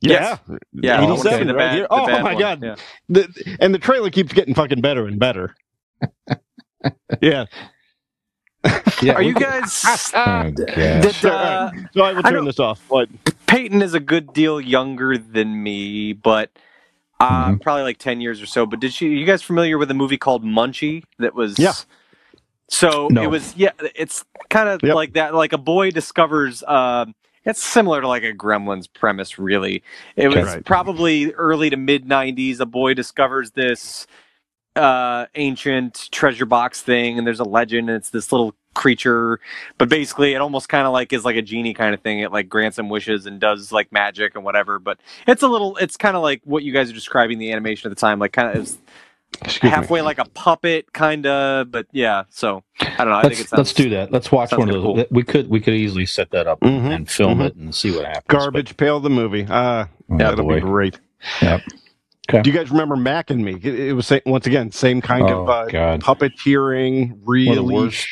Yes. 0.00 0.40
Yeah, 0.48 0.56
yeah. 0.72 1.00
I 1.00 1.04
87 1.04 1.20
see 1.48 1.52
right 1.52 1.56
bad- 1.58 1.74
here. 1.74 1.86
Oh 1.90 2.06
my 2.06 2.22
one. 2.22 2.38
God. 2.38 2.62
Yeah. 2.62 2.74
The, 3.10 3.56
and 3.60 3.74
the 3.74 3.78
trailer 3.78 4.08
keeps 4.08 4.32
getting 4.32 4.54
fucking 4.54 4.80
better 4.80 5.06
and 5.06 5.18
better. 5.20 5.54
yeah. 7.20 7.44
Yeah, 9.02 9.14
Are 9.14 9.22
you 9.22 9.32
could- 9.32 9.42
guys? 9.44 9.82
Oh, 10.14 10.50
Did, 10.50 10.70
uh, 11.24 11.70
So 11.92 12.02
I 12.02 12.12
will 12.12 12.22
turn 12.22 12.34
don't- 12.34 12.44
this 12.44 12.58
off. 12.58 12.82
What? 12.88 13.08
Peyton 13.46 13.80
is 13.82 13.94
a 13.94 14.00
good 14.00 14.32
deal 14.34 14.60
younger 14.60 15.16
than 15.16 15.62
me, 15.62 16.12
but 16.12 16.50
uh, 17.18 17.46
Mm-hmm. 17.46 17.56
probably 17.58 17.82
like 17.82 17.98
ten 17.98 18.20
years 18.20 18.40
or 18.42 18.46
so. 18.46 18.66
But 18.66 18.80
did 18.80 18.92
she? 18.92 19.08
You 19.08 19.24
guys 19.26 19.42
familiar 19.42 19.78
with 19.78 19.90
a 19.90 19.94
movie 19.94 20.18
called 20.18 20.44
Munchie? 20.44 21.04
That 21.18 21.34
was 21.34 21.58
Yeah. 21.58 21.72
So 22.68 23.08
No. 23.10 23.22
it 23.22 23.30
was 23.30 23.56
yeah. 23.56 23.70
It's 23.94 24.24
kind 24.50 24.68
of 24.68 24.80
Yep. 24.82 24.94
like 24.94 25.12
that. 25.14 25.34
Like 25.34 25.52
a 25.54 25.58
boy 25.58 25.90
discovers. 25.90 26.62
Um, 26.64 27.14
it's 27.44 27.62
similar 27.62 28.00
to 28.02 28.08
like 28.08 28.22
a 28.22 28.32
Gremlins 28.34 28.86
premise, 28.92 29.38
really. 29.38 29.82
It 30.16 30.28
was 30.28 30.44
Right. 30.46 30.64
probably 30.64 31.32
early 31.32 31.70
to 31.70 31.76
mid 31.76 32.04
'90s. 32.06 32.60
A 32.60 32.66
boy 32.66 32.92
discovers 32.94 33.52
this 33.52 34.06
uh 34.76 35.26
ancient 35.34 36.08
treasure 36.12 36.46
box 36.46 36.80
thing 36.80 37.18
and 37.18 37.26
there's 37.26 37.40
a 37.40 37.44
legend 37.44 37.88
and 37.90 37.96
it's 37.96 38.10
this 38.10 38.30
little 38.30 38.54
creature 38.74 39.40
but 39.78 39.88
basically 39.88 40.32
it 40.32 40.36
almost 40.36 40.68
kind 40.68 40.86
of 40.86 40.92
like 40.92 41.12
is 41.12 41.24
like 41.24 41.34
a 41.36 41.42
genie 41.42 41.74
kind 41.74 41.92
of 41.92 42.00
thing 42.02 42.20
it 42.20 42.30
like 42.30 42.48
grants 42.48 42.78
him 42.78 42.88
wishes 42.88 43.26
and 43.26 43.40
does 43.40 43.72
like 43.72 43.90
magic 43.90 44.34
and 44.36 44.44
whatever 44.44 44.78
but 44.78 44.98
it's 45.26 45.42
a 45.42 45.48
little 45.48 45.76
it's 45.78 45.96
kind 45.96 46.16
of 46.16 46.22
like 46.22 46.40
what 46.44 46.62
you 46.62 46.72
guys 46.72 46.88
are 46.88 46.94
describing 46.94 47.38
the 47.38 47.50
animation 47.52 47.90
at 47.90 47.96
the 47.96 48.00
time 48.00 48.18
like 48.20 48.32
kind 48.32 48.48
of 48.56 48.62
it's 48.62 48.78
Excuse 49.42 49.62
me. 49.64 49.70
halfway 49.70 50.02
like 50.02 50.18
a 50.18 50.24
puppet 50.34 50.92
kind 50.92 51.26
of 51.26 51.70
but 51.70 51.86
yeah 51.92 52.24
so 52.30 52.62
i 52.80 52.96
don't 52.98 53.08
know 53.08 53.14
i 53.14 53.22
think 53.22 53.34
Let's, 53.34 53.40
it 53.40 53.48
sounds 53.48 53.58
let's 53.58 53.72
do 53.74 53.90
that. 53.90 54.12
Let's 54.12 54.30
watch 54.32 54.52
one 54.52 54.68
of 54.68 54.74
those. 54.74 54.82
cool. 54.84 55.04
We 55.10 55.22
could 55.24 55.48
we 55.48 55.60
could 55.60 55.74
easily 55.74 56.06
set 56.06 56.30
that 56.30 56.46
up 56.46 56.60
Mhm, 56.60 56.94
and 56.94 57.10
film 57.10 57.38
mhm. 57.38 57.46
it 57.46 57.56
and 57.56 57.74
see 57.74 57.90
what 57.94 58.06
happens. 58.06 58.24
Garbage 58.28 58.76
Pail 58.76 59.00
the 59.00 59.10
movie. 59.10 59.46
Ah, 59.48 59.88
But, 60.08 60.14
oh, 60.14 60.18
that'll 60.18 60.44
boy. 60.44 60.56
be 60.56 60.60
great. 60.60 61.00
Yep. 61.42 61.62
Okay. 62.30 62.42
Do 62.42 62.50
you 62.50 62.56
guys 62.56 62.70
remember 62.70 62.96
Mac 62.96 63.30
and 63.30 63.44
Me? 63.44 63.54
It, 63.62 63.78
it 63.78 63.92
was 63.94 64.06
sa- 64.06 64.18
once 64.26 64.46
again 64.46 64.70
same 64.72 65.00
kind 65.00 65.24
Oh, 65.24 65.42
of 65.42 65.48
uh, 65.48 65.66
God. 65.66 66.00
puppeteering, 66.02 67.18
really 67.24 67.58
worst. 67.60 68.08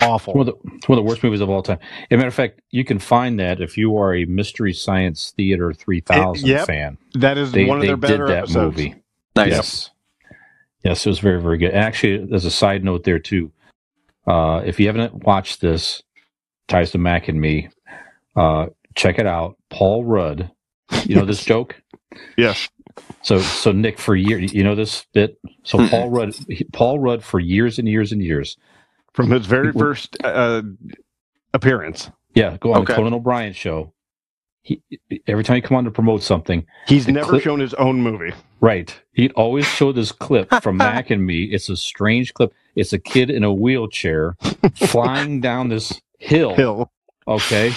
awful. 0.00 0.34
One 0.34 0.48
of, 0.48 0.54
the, 0.54 0.70
it's 0.76 0.88
one 0.88 0.98
of 0.98 1.04
the 1.04 1.08
worst 1.08 1.22
movies 1.22 1.40
of 1.40 1.48
all 1.50 1.62
time. 1.62 1.78
As 1.80 2.06
a 2.12 2.16
matter 2.16 2.28
of 2.28 2.34
fact, 2.34 2.60
you 2.70 2.84
can 2.84 2.98
find 2.98 3.38
that 3.40 3.60
if 3.60 3.76
you 3.76 3.96
are 3.96 4.14
a 4.14 4.24
Mystery 4.26 4.72
Science 4.72 5.32
Theater 5.36 5.72
3000 5.72 6.46
yep. 6.48 6.66
fan. 6.66 6.98
that 7.14 7.38
is 7.38 7.52
They, 7.52 7.64
one 7.64 7.78
of 7.78 7.82
they 7.82 7.88
their 7.88 7.96
did 7.96 8.00
better 8.08 8.26
that 8.28 8.38
episodes. 8.44 8.76
movie. 8.76 8.94
nice 9.34 9.50
Yes. 9.52 9.90
Yes, 10.84 11.04
it 11.04 11.08
was 11.08 11.18
very, 11.18 11.40
very 11.42 11.58
good. 11.58 11.70
And 11.70 11.78
actually, 11.84 12.24
there's 12.26 12.44
a 12.44 12.50
side 12.50 12.84
note 12.84 13.02
there, 13.04 13.18
too. 13.18 13.50
Uh, 14.26 14.62
if 14.64 14.78
you 14.78 14.86
haven't 14.86 15.24
watched 15.24 15.60
this, 15.60 16.02
Ties 16.68 16.92
to 16.92 16.98
Mac 16.98 17.26
and 17.28 17.40
Me, 17.40 17.68
uh, 18.36 18.66
check 18.94 19.18
it 19.18 19.26
out. 19.26 19.56
Paul 19.70 20.04
Rudd. 20.04 20.50
You 21.04 21.16
know 21.16 21.24
this 21.24 21.44
joke? 21.44 21.82
Yes. 22.36 22.68
So, 23.22 23.40
so 23.40 23.72
Nick, 23.72 23.98
for 23.98 24.14
years, 24.14 24.52
you 24.52 24.62
know 24.64 24.74
this 24.74 25.04
bit. 25.12 25.38
So. 25.64 25.86
Paul 25.88 26.10
Rudd, 26.10 26.34
Paul 26.72 26.98
Rudd, 26.98 27.22
for 27.24 27.40
years 27.40 27.78
and 27.78 27.88
years 27.88 28.12
and 28.12 28.22
years. 28.22 28.56
From 29.12 29.30
his 29.30 29.46
very 29.46 29.68
It- 29.68 29.74
first 29.78 30.16
uh, 30.22 30.62
appearance. 31.54 32.10
Yeah, 32.34 32.56
go 32.60 32.72
on 32.74 32.82
Okay. 32.82 32.92
the 32.92 32.96
Conan 32.96 33.14
O'Brien 33.14 33.52
show. 33.52 33.92
He 34.62 34.82
every 35.28 35.44
time 35.44 35.54
he 35.56 35.60
come 35.60 35.76
on 35.76 35.84
to 35.84 35.90
promote 35.92 36.22
something, 36.22 36.66
He's 36.88 37.06
never 37.06 37.30
clip- 37.30 37.42
shown 37.42 37.60
his 37.60 37.72
own 37.74 38.02
movie. 38.02 38.32
right? 38.60 38.94
He'd 39.12 39.32
always 39.32 39.64
show 39.64 39.92
this 39.92 40.10
clip 40.12 40.52
from 40.60 40.76
Mac 40.78 41.10
and 41.10 41.24
Me. 41.24 41.44
It's 41.44 41.68
a 41.68 41.76
strange 41.76 42.34
clip. 42.34 42.52
It's 42.74 42.92
a 42.92 42.98
kid 42.98 43.30
in 43.30 43.44
a 43.44 43.52
wheelchair 43.52 44.36
flying 44.74 45.40
down 45.40 45.68
this 45.68 46.00
hill. 46.18 46.54
Hill. 46.54 46.90
Okay, 47.28 47.72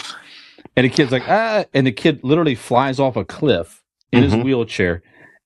and 0.75 0.85
the 0.85 0.89
kid's 0.89 1.11
like 1.11 1.23
ah, 1.29 1.63
and 1.73 1.85
the 1.87 1.91
kid 1.91 2.23
literally 2.23 2.55
flies 2.55 2.99
off 2.99 3.15
a 3.15 3.23
cliff 3.23 3.83
in 4.11 4.23
his 4.23 4.33
Mhm. 4.33 4.43
wheelchair 4.43 5.01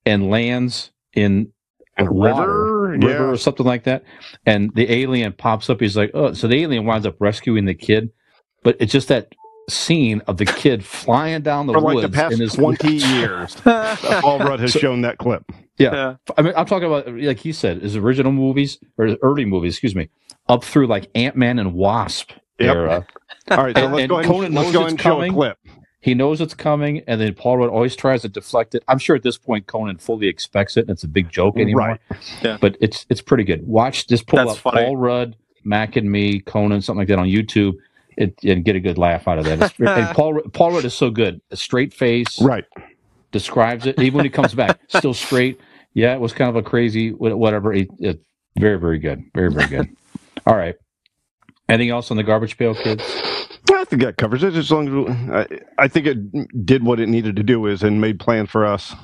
and 0.06 0.30
lands 0.30 0.90
in 1.14 1.48
And 1.96 2.08
water, 2.10 2.40
river, 2.42 2.88
river 2.98 3.08
yeah. 3.08 3.30
or 3.30 3.36
something 3.36 3.64
like 3.66 3.84
that. 3.84 4.02
And 4.46 4.70
the 4.74 4.90
alien 4.92 5.32
pops 5.32 5.70
up. 5.70 5.80
He's 5.80 5.96
like, 5.96 6.10
oh, 6.14 6.32
so 6.32 6.48
the 6.48 6.62
alien 6.62 6.84
winds 6.86 7.06
up 7.06 7.16
rescuing 7.20 7.66
the 7.66 7.74
kid, 7.74 8.10
but 8.62 8.76
it's 8.80 8.92
just 8.92 9.08
that 9.08 9.32
scene 9.70 10.20
of 10.26 10.36
the 10.36 10.44
kid 10.44 10.84
flying 10.84 11.40
down 11.42 11.66
the 11.66 11.72
For 11.72 11.80
like 11.80 11.94
woods 11.96 12.10
the 12.10 12.12
past 12.14 12.34
in 12.34 12.40
his 12.40 12.52
20 12.54 12.92
years. 12.94 13.54
Paul 13.64 14.38
Rudd 14.40 14.60
has 14.60 14.72
So- 14.72 14.78
shown 14.80 15.00
that 15.02 15.16
clip. 15.18 15.44
yeah. 15.78 16.16
I 16.36 16.42
mean, 16.42 16.52
I'm 16.56 16.66
talking 16.66 16.86
about 16.86 17.08
like 17.16 17.38
he 17.38 17.52
said, 17.52 17.80
his 17.82 17.96
original 17.96 18.32
movies 18.32 18.78
or 18.98 19.06
his 19.06 19.16
early 19.22 19.44
movies, 19.44 19.74
excuse 19.74 19.94
me, 19.94 20.08
up 20.48 20.64
through 20.64 20.86
like 20.88 21.08
Ant 21.14 21.36
Man 21.36 21.58
and 21.58 21.72
Wasp 21.74 22.32
Yep. 22.60 22.76
era. 22.76 23.06
All 23.50 23.56
right, 23.64 23.76
so 23.76 23.84
And- 23.84 23.92
let's 23.94 24.02
and 24.02 24.08
go 24.10 24.18
ahead 24.18 24.30
Conan 24.30 24.44
and, 24.46 24.54
let's 24.54 24.72
go 24.72 24.84
and 24.86 25.00
show 25.00 25.22
a 25.22 25.28
clip. 25.30 25.58
He 26.04 26.12
knows 26.12 26.42
it's 26.42 26.52
coming, 26.52 27.02
and 27.06 27.18
then 27.18 27.32
Paul 27.32 27.56
Rudd 27.56 27.70
always 27.70 27.96
tries 27.96 28.20
to 28.22 28.28
deflect 28.28 28.74
it. 28.74 28.84
I'm 28.88 28.98
sure 28.98 29.16
at 29.16 29.22
this 29.22 29.38
point 29.38 29.66
Conan 29.66 29.96
fully 29.96 30.26
expects 30.26 30.76
it, 30.76 30.80
and 30.82 30.90
it's 30.90 31.02
a 31.02 31.08
big 31.08 31.30
joke 31.30 31.56
anymore. 31.56 31.80
Right. 31.88 32.00
Yeah. 32.42 32.58
But 32.60 32.76
it's 32.78 33.06
it's 33.08 33.22
pretty 33.22 33.44
good. 33.44 33.66
Watch 33.66 34.06
this 34.08 34.22
pull 34.22 34.36
That's 34.36 34.50
up 34.50 34.58
funny. 34.58 34.84
Paul 34.84 34.98
Rudd, 34.98 35.34
Mac 35.64 35.96
and 35.96 36.12
Me, 36.12 36.40
Conan, 36.40 36.82
something 36.82 36.98
like 36.98 37.08
that 37.08 37.18
on 37.18 37.26
YouTube, 37.28 37.72
it, 38.18 38.38
and 38.44 38.62
get 38.66 38.76
a 38.76 38.80
good 38.80 38.98
laugh 38.98 39.26
out 39.26 39.38
of 39.38 39.46
that. 39.46 39.80
And 39.80 40.08
Paul 40.14 40.42
Paul 40.52 40.72
Rudd 40.72 40.84
is 40.84 40.92
so 40.92 41.08
good. 41.08 41.40
A 41.50 41.56
straight 41.56 41.94
face, 41.94 42.38
Right. 42.42 42.66
describes 43.32 43.86
it 43.86 43.98
even 43.98 44.16
when 44.18 44.24
he 44.26 44.30
comes 44.30 44.52
back, 44.52 44.78
still 44.88 45.14
straight. 45.14 45.58
Yeah, 45.94 46.12
it 46.12 46.20
was 46.20 46.34
kind 46.34 46.50
of 46.50 46.56
a 46.56 46.62
crazy 46.62 47.12
whatever. 47.12 47.72
It, 47.72 47.88
it, 47.98 48.20
very 48.58 48.78
very 48.78 48.98
good, 48.98 49.22
very 49.34 49.50
very 49.50 49.68
good. 49.68 49.88
All 50.46 50.54
right. 50.54 50.74
Anything 51.68 51.90
else 51.90 52.10
on 52.10 52.16
the 52.16 52.22
garbage 52.22 52.56
pail 52.58 52.74
kids? 52.74 53.02
I 53.72 53.84
think 53.84 54.02
that 54.02 54.16
covers 54.18 54.42
it. 54.42 54.54
As 54.54 54.70
long 54.70 55.08
as 55.08 55.48
I, 55.78 55.84
I 55.84 55.88
think 55.88 56.06
it 56.06 56.64
did 56.66 56.84
what 56.84 57.00
it 57.00 57.08
needed 57.08 57.36
to 57.36 57.42
do 57.42 57.66
is 57.66 57.82
and 57.82 58.00
made 58.00 58.20
plans 58.20 58.50
for 58.50 58.64
us. 58.66 58.94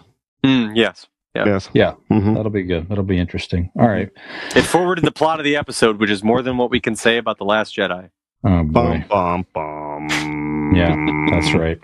Mm, 0.45 0.75
yes 0.77 1.07
Yeah. 1.35 1.45
Yes. 1.47 1.69
Yeah. 1.75 1.95
Mhm. 2.11 2.35
That'll 2.35 2.51
be 2.51 2.63
good. 2.63 2.89
That'll 2.89 3.05
be 3.05 3.19
interesting. 3.19 3.71
All 3.79 3.89
right. 3.89 4.11
it 4.57 4.63
forwarded 4.63 5.05
the 5.05 5.13
plot 5.13 5.39
of 5.41 5.45
the 5.45 5.57
episode 5.57 5.99
which 6.01 6.11
is 6.11 6.23
more 6.25 6.43
than 6.43 6.57
what 6.59 6.71
we 6.71 6.81
can 6.81 6.97
say 6.97 7.17
about 7.19 7.39
the 7.39 7.45
last 7.45 7.77
jedi 7.77 8.11
Oh 8.45 8.63
Bum 8.65 8.73
boy. 8.73 9.05
bum 9.09 9.47
bum. 9.55 10.73
Yeah, 10.75 10.97
that's 11.31 11.53
right. 11.55 11.79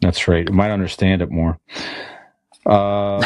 That's 0.00 0.28
right. 0.28 0.46
You 0.48 0.54
might 0.54 0.70
understand 0.70 1.22
it 1.22 1.30
more. 1.30 1.58
Uh, 2.66 3.24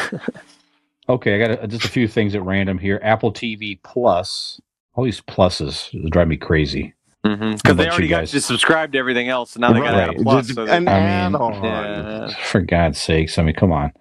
okay, 1.09 1.35
I 1.35 1.47
got 1.47 1.65
a, 1.65 1.69
just 1.69 1.85
a 1.85 1.89
few 1.89 2.09
things 2.09 2.35
at 2.35 2.43
random 2.43 2.79
here. 2.79 3.01
Apple 3.03 3.33
TV 3.33 3.79
Plus. 3.83 4.61
All 4.99 5.05
these 5.05 5.21
pluses 5.21 5.91
drive 6.11 6.27
me 6.27 6.37
crazy. 6.37 6.93
because 7.23 7.61
How 7.65 7.73
they 7.75 7.89
already 7.89 8.05
you 8.07 8.11
got 8.11 8.23
guys? 8.23 8.33
to 8.33 8.41
subscribe 8.41 8.91
to 8.93 8.99
everything 8.99 9.29
else 9.29 9.55
and 9.55 9.61
now 9.61 9.73
they 9.73 9.79
got 9.79 10.13
to 10.13 10.19
a 10.19 10.23
plus 10.25 10.53
so 10.53 10.65
an 10.67 10.85
they- 10.87 10.91
I 10.91 11.29
mean- 11.29 11.63
yeah. 11.63 12.29
For 12.47 12.61
God's 12.63 13.01
sakes, 13.01 13.39
I 13.39 13.43
mean, 13.45 13.55
come 13.55 13.71
on. 13.71 13.93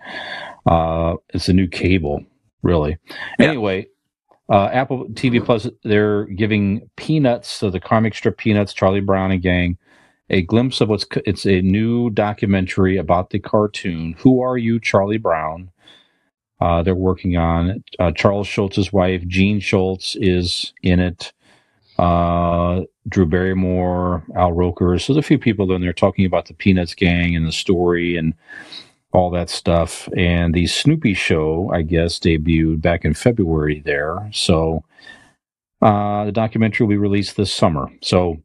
Uh, 0.65 1.17
it's 1.35 1.47
a 1.49 1.53
new 1.53 1.67
cable, 1.67 2.23
really. 2.63 2.97
Yeah. 3.39 3.45
Anyway, 3.49 3.87
uh, 4.51 4.69
Apple 4.73 5.05
TV 5.09 5.43
Plus, 5.45 5.67
they're 5.83 6.25
giving 6.25 6.89
Peanuts, 6.95 7.47
so 7.47 7.69
the 7.69 7.79
comic 7.79 8.15
strip 8.15 8.37
Peanuts, 8.37 8.73
Charlie 8.73 8.99
Brown 8.99 9.29
and 9.31 9.41
gang, 9.41 9.77
a 10.31 10.41
glimpse 10.41 10.81
of 10.81 10.89
what's 10.89 11.03
co- 11.05 11.21
it's 11.25 11.45
a 11.45 11.61
new 11.61 12.09
documentary 12.09 12.97
about 12.97 13.29
the 13.29 13.39
cartoon. 13.39 14.15
Who 14.19 14.41
are 14.41 14.57
you, 14.57 14.79
Charlie 14.79 15.17
Brown? 15.19 15.69
Uh, 16.60 16.82
they're 16.84 16.95
working 16.95 17.38
on 17.38 17.84
uh, 17.99 18.12
Charles 18.12 18.47
Schulz's 18.47 18.91
wife, 18.91 19.26
Jean 19.28 19.60
Schultz, 19.60 20.16
is 20.20 20.74
in 20.84 20.99
it. 20.99 21.34
Uh, 21.99 22.82
Drew 23.10 23.26
Barrymore, 23.26 24.24
Al 24.36 24.53
Roker. 24.53 24.97
So 24.99 25.14
there's 25.14 25.26
a 25.26 25.28
few 25.28 25.39
people 25.39 25.72
in 25.72 25.82
there 25.82 25.93
talking 25.93 26.26
about 26.26 26.47
the 26.47 26.53
Peanuts 26.53 26.93
gang 26.93 27.36
and 27.36 27.47
the 27.47 27.51
story 27.51 28.18
and 28.18 28.34
all 29.14 29.32
that 29.32 29.49
stuff. 29.49 30.08
And 30.16 30.53
the 30.53 30.68
Snoopy 30.68 31.16
show, 31.16 31.72
I 31.74 31.82
guess, 31.84 32.20
debuted 32.20 32.82
back 32.82 33.05
in 33.05 33.14
February 33.16 33.82
there. 33.84 34.30
So 34.34 34.84
uh, 35.82 36.26
the 36.26 36.32
documentary 36.32 36.86
will 36.86 36.91
be 36.93 36.97
released 36.97 37.38
this 37.38 37.53
summer. 37.53 37.89
So 38.01 38.41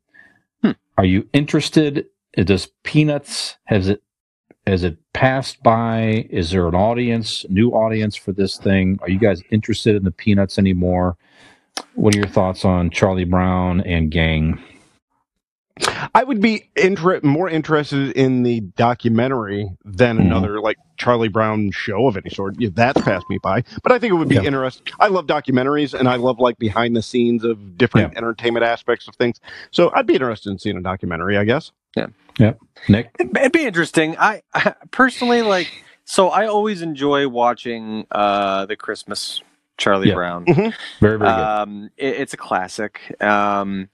Hmm. 0.62 0.72
are 0.96 1.04
you 1.04 1.28
interested? 1.32 2.06
Does 2.36 2.68
Peanuts 2.84 3.56
has 3.64 3.88
it 3.88 4.02
has 4.66 4.84
it 4.84 4.96
passed 5.12 5.62
by? 5.62 6.26
Is 6.30 6.50
there 6.50 6.68
an 6.68 6.74
audience, 6.74 7.44
new 7.48 7.70
audience 7.70 8.16
for 8.16 8.32
this 8.32 8.56
thing? 8.56 8.98
Are 9.02 9.10
you 9.10 9.18
guys 9.18 9.42
interested 9.50 9.96
in 9.96 10.04
the 10.04 10.10
Peanuts 10.10 10.58
anymore? 10.58 11.16
What 11.94 12.14
are 12.14 12.18
your 12.18 12.28
thoughts 12.28 12.64
on 12.64 12.90
Charlie 12.90 13.24
Brown 13.24 13.80
and 13.80 14.10
gang? 14.10 14.62
I 16.14 16.22
would 16.22 16.40
be 16.42 16.68
inter- 16.76 17.18
more 17.22 17.48
interested 17.48 18.12
in 18.12 18.42
the 18.42 18.60
documentary 18.76 19.68
than 19.84 20.18
Mhm. 20.18 20.26
another 20.26 20.60
like 20.60 20.76
Charlie 20.98 21.28
Brown 21.28 21.70
show 21.70 22.06
of 22.06 22.16
any 22.16 22.28
sort. 22.28 22.56
Yeah, 22.60 22.68
that's 22.74 23.00
passed 23.00 23.28
me 23.30 23.38
by, 23.42 23.64
but 23.82 23.90
I 23.90 23.98
think 23.98 24.12
it 24.12 24.16
would 24.16 24.28
be 24.28 24.34
Yeah. 24.36 24.42
interesting. 24.42 24.86
I 25.00 25.08
love 25.08 25.26
documentaries 25.26 25.98
and 25.98 26.08
I 26.08 26.16
love 26.16 26.38
like 26.38 26.58
behind 26.58 26.94
the 26.94 27.02
scenes 27.02 27.42
of 27.42 27.78
different 27.78 28.16
entertainment 28.16 28.64
aspects 28.66 29.08
of 29.08 29.14
things. 29.16 29.40
So 29.70 29.90
I'd 29.94 30.06
be 30.06 30.14
interested 30.14 30.50
in 30.50 30.58
seeing 30.58 30.76
a 30.76 30.82
documentary. 30.82 31.38
I 31.38 31.44
guess. 31.44 31.72
Nick? 32.88 33.10
It'd, 33.18 33.36
it'd 33.36 33.52
be 33.52 33.64
interesting. 33.64 34.16
I, 34.18 34.42
I 34.54 34.74
personally 34.90 35.42
like. 35.42 35.68
So 36.04 36.28
I 36.28 36.46
always 36.46 36.82
enjoy 36.82 37.28
watching 37.28 38.06
uh, 38.10 38.66
the 38.66 38.76
Christmas 38.76 39.40
Charlie 39.78 40.08
Yeah. 40.08 40.14
Brown. 40.14 40.44
Very, 40.44 40.72
very 41.00 41.18
good. 41.18 41.26
Um, 41.28 41.90
it, 41.96 42.14
it's 42.20 42.34
a 42.34 42.36
classic. 42.36 43.00
Um, 43.22 43.88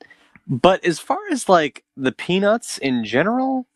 but 0.46 0.84
as 0.84 0.98
far 0.98 1.18
as 1.30 1.48
like 1.48 1.84
the 1.96 2.12
Peanuts 2.12 2.78
in 2.78 3.04
general, 3.04 3.66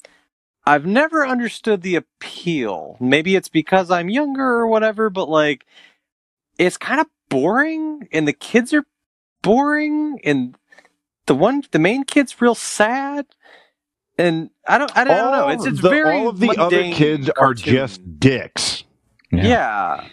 I've 0.64 0.86
never 0.86 1.26
understood 1.26 1.82
the 1.82 1.96
appeal. 1.96 2.96
Maybe 3.00 3.36
it's 3.36 3.48
because 3.48 3.90
I'm 3.90 4.08
younger 4.08 4.42
or 4.44 4.66
whatever, 4.66 5.10
but 5.10 5.28
like, 5.28 5.66
it's 6.58 6.76
kind 6.78 7.00
of 7.00 7.06
boring, 7.28 8.08
and 8.12 8.26
the 8.28 8.32
kids 8.32 8.72
are 8.72 8.84
boring, 9.42 10.20
and 10.24 10.56
the 11.26 11.34
one, 11.34 11.64
the 11.72 11.78
main 11.78 12.04
kid's 12.04 12.40
real 12.40 12.54
sad. 12.54 13.26
And 14.18 14.50
I 14.68 14.78
don't, 14.78 14.94
I 14.96 15.04
don't, 15.04 15.14
I 15.14 15.20
don't 15.20 15.32
know. 15.32 15.48
It's, 15.48 15.66
it's 15.66 15.80
the, 15.80 15.88
very 15.88 16.18
all 16.18 16.28
of 16.28 16.38
the 16.38 16.50
other 16.50 16.76
mundane 16.76 16.94
kids 16.94 17.30
are 17.30 17.54
just 17.54 18.20
dicks. 18.20 18.84
Yeah. 19.30 20.06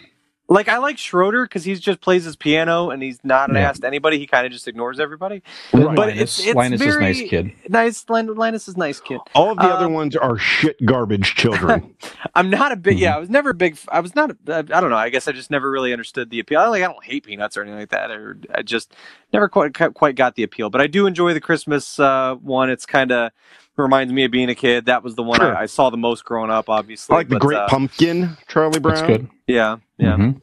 Like 0.52 0.68
I 0.68 0.78
like 0.78 0.98
Schroeder 0.98 1.44
because 1.44 1.62
he 1.64 1.74
just 1.76 2.00
plays 2.00 2.24
his 2.24 2.34
piano 2.34 2.90
and 2.90 3.00
he's 3.02 3.20
not 3.22 3.48
an 3.50 3.54
Yeah. 3.54 3.68
ass 3.68 3.78
to 3.78 3.86
anybody. 3.86 4.18
He 4.18 4.26
kind 4.26 4.44
of 4.44 4.50
just 4.52 4.66
ignores 4.66 4.98
everybody. 4.98 5.42
But 5.72 5.94
But 5.94 6.08
Linus, 6.08 6.40
it's- 6.40 6.46
it's 6.48 6.54
Linus 6.56 6.80
is 6.80 6.86
very- 6.88 7.00
nice 7.04 7.22
kid. 7.22 7.52
Nice, 7.68 8.04
Lin- 8.08 8.34
Linus 8.34 8.66
is 8.66 8.76
nice 8.76 8.98
kid. 9.00 9.20
All 9.32 9.52
of 9.52 9.58
the 9.58 9.62
other 9.64 9.86
Um, 9.86 9.92
ones 9.92 10.16
are 10.16 10.36
shit 10.38 10.84
garbage 10.84 11.36
children. 11.36 11.94
I'm 12.34 12.50
not 12.50 12.72
a 12.72 12.76
big. 12.76 12.96
Mm-hmm. 12.96 13.02
Yeah, 13.04 13.14
I 13.16 13.18
was 13.20 13.30
never 13.30 13.50
a 13.50 13.54
big. 13.54 13.78
I 13.92 14.00
was 14.00 14.16
not. 14.16 14.32
a- 14.48 14.56
I 14.58 14.62
don't 14.62 14.90
know. 14.90 14.96
I 14.96 15.08
guess 15.10 15.28
I 15.28 15.32
just 15.32 15.52
never 15.52 15.70
really 15.70 15.92
understood 15.92 16.30
the 16.30 16.40
appeal. 16.40 16.58
I 16.58 16.66
like. 16.66 16.82
I 16.82 16.86
don't 16.86 17.04
hate 17.04 17.24
peanuts 17.26 17.56
or 17.56 17.62
anything 17.62 17.78
like 17.78 17.90
that. 17.90 18.10
Or 18.10 18.36
I 18.52 18.62
just 18.62 18.92
never 19.32 19.48
quite 19.48 19.72
quite 19.94 20.16
got 20.16 20.34
the 20.34 20.42
appeal. 20.42 20.68
But 20.68 20.80
I 20.80 20.88
do 20.88 21.06
enjoy 21.06 21.32
the 21.32 21.40
Christmas 21.40 22.00
uh, 22.00 22.34
one. 22.42 22.70
It's 22.70 22.86
kind 22.86 23.12
of 23.12 23.30
reminds 23.76 24.12
me 24.12 24.24
of 24.24 24.30
being 24.32 24.50
a 24.50 24.54
kid. 24.54 24.86
That 24.86 25.02
was 25.04 25.14
the 25.14 25.22
one 25.22 25.38
Sure. 25.38 25.56
I, 25.56 25.62
I 25.62 25.66
saw 25.66 25.90
the 25.90 25.96
most 25.96 26.24
growing 26.24 26.50
up. 26.50 26.68
Obviously, 26.68 27.14
I 27.14 27.18
like 27.18 27.28
the 27.28 27.38
Great 27.38 27.56
uh, 27.56 27.68
Pumpkin, 27.68 28.36
Charlie 28.48 28.80
Brown. 28.80 28.96
That's 28.96 29.06
good. 29.06 29.28
Yeah, 29.46 29.76
yeah. 30.00 30.16
Mhm. 30.16 30.40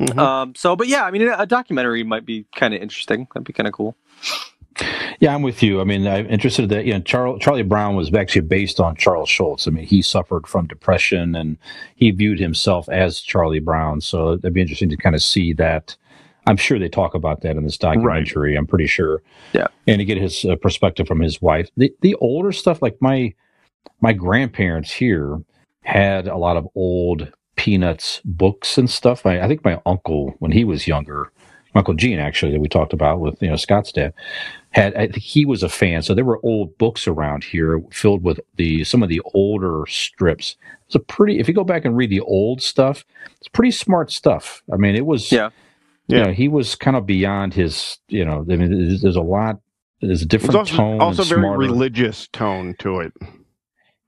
Mhm. 0.00 0.18
Um. 0.18 0.54
So, 0.54 0.76
but 0.76 0.86
yeah, 0.88 1.04
I 1.04 1.10
mean, 1.10 1.22
a 1.22 1.46
documentary 1.46 2.04
might 2.04 2.24
be 2.24 2.46
kind 2.54 2.72
of 2.74 2.80
interesting. 2.80 3.26
That'd 3.34 3.46
be 3.46 3.52
kind 3.52 3.66
of 3.66 3.72
cool. 3.72 3.96
Yeah, 5.18 5.34
I'm 5.34 5.42
with 5.42 5.60
you. 5.60 5.80
I 5.80 5.84
mean, 5.84 6.06
I'm 6.06 6.26
interested 6.28 6.68
that 6.68 6.84
you 6.84 6.92
know 6.92 7.00
Charles, 7.00 7.40
Charlie 7.40 7.64
Brown 7.64 7.96
was 7.96 8.14
actually 8.14 8.42
based 8.42 8.78
on 8.78 8.94
Charles 8.94 9.28
Schulz. 9.28 9.66
I 9.66 9.72
mean, 9.72 9.84
he 9.84 10.00
suffered 10.02 10.46
from 10.46 10.68
depression 10.68 11.34
and 11.34 11.56
he 11.96 12.12
viewed 12.12 12.38
himself 12.38 12.88
as 12.88 13.20
Charlie 13.20 13.58
Brown. 13.58 14.00
So 14.00 14.34
it'd 14.34 14.52
be 14.54 14.60
interesting 14.60 14.88
to 14.90 14.96
kind 14.96 15.16
of 15.16 15.22
see 15.22 15.52
that. 15.54 15.96
I'm 16.46 16.56
sure 16.56 16.78
they 16.78 16.88
talk 16.88 17.14
about 17.14 17.40
that 17.42 17.56
in 17.56 17.64
this 17.64 17.76
documentary. 17.76 18.54
I'm 18.56 18.66
pretty 18.68 18.86
sure. 18.86 19.20
Yeah. 19.52 19.66
and 19.88 19.98
to 19.98 20.04
get 20.04 20.16
his 20.16 20.44
uh, 20.44 20.54
perspective 20.56 21.06
from 21.08 21.20
his 21.20 21.42
wife. 21.42 21.68
The 21.76 21.92
the 22.02 22.14
older 22.16 22.52
stuff, 22.52 22.80
like 22.80 22.96
my 23.00 23.34
my 24.00 24.12
grandparents 24.12 24.92
here 24.92 25.42
had 25.82 26.28
a 26.28 26.36
lot 26.36 26.56
of 26.56 26.68
old 26.76 27.32
Peanuts 27.68 28.20
books 28.24 28.78
and 28.78 28.88
stuff. 28.88 29.26
I, 29.26 29.40
I 29.40 29.48
think 29.48 29.64
my 29.64 29.80
uncle, 29.84 30.34
when 30.38 30.52
he 30.52 30.64
was 30.64 30.86
younger, 30.86 31.30
Uncle 31.74 31.92
Gene 31.94 32.18
actually 32.18 32.52
that 32.52 32.60
we 32.60 32.68
talked 32.68 32.92
about 32.94 33.20
with 33.20 33.40
you 33.42 33.48
know 33.50 33.56
Scott's 33.56 33.92
dad 33.92 34.14
had 34.70 34.94
I 34.94 35.06
think 35.08 35.16
he 35.18 35.44
was 35.44 35.62
a 35.62 35.68
fan. 35.68 36.00
So 36.02 36.14
there 36.14 36.24
were 36.24 36.40
old 36.42 36.76
books 36.78 37.06
around 37.06 37.44
here 37.44 37.80
filled 37.90 38.22
with 38.24 38.40
the 38.56 38.84
some 38.84 39.02
of 39.02 39.08
the 39.10 39.20
older 39.34 39.84
strips. 39.86 40.56
It's 40.86 40.94
a 40.94 40.98
pretty 41.00 41.38
if 41.38 41.46
you 41.46 41.52
go 41.54 41.64
back 41.64 41.84
and 41.84 41.94
read 41.96 42.08
the 42.10 42.20
old 42.20 42.62
stuff, 42.62 43.04
it's 43.38 43.48
pretty 43.48 43.70
smart 43.72 44.10
stuff. 44.10 44.62
I 44.72 44.76
mean, 44.76 44.94
it 44.96 45.04
was 45.06 45.30
Yeah. 45.30 45.50
You 46.06 46.16
Yeah. 46.16 46.22
know, 46.24 46.32
he 46.32 46.48
was 46.48 46.74
kind 46.74 46.96
of 46.96 47.04
beyond 47.04 47.52
his. 47.52 47.98
You 48.08 48.24
know, 48.24 48.46
I 48.50 48.56
mean, 48.56 48.70
there's, 48.88 49.02
there's 49.02 49.16
a 49.16 49.20
lot. 49.20 49.60
There's 50.00 50.22
a 50.22 50.24
It's 50.24 50.26
different 50.26 50.54
also, 50.56 50.76
tone. 50.76 51.00
also 51.02 51.22
and 51.22 51.28
very 51.28 51.42
smarter. 51.42 51.58
religious 51.58 52.28
tone 52.28 52.74
to 52.78 53.00
it. 53.00 53.12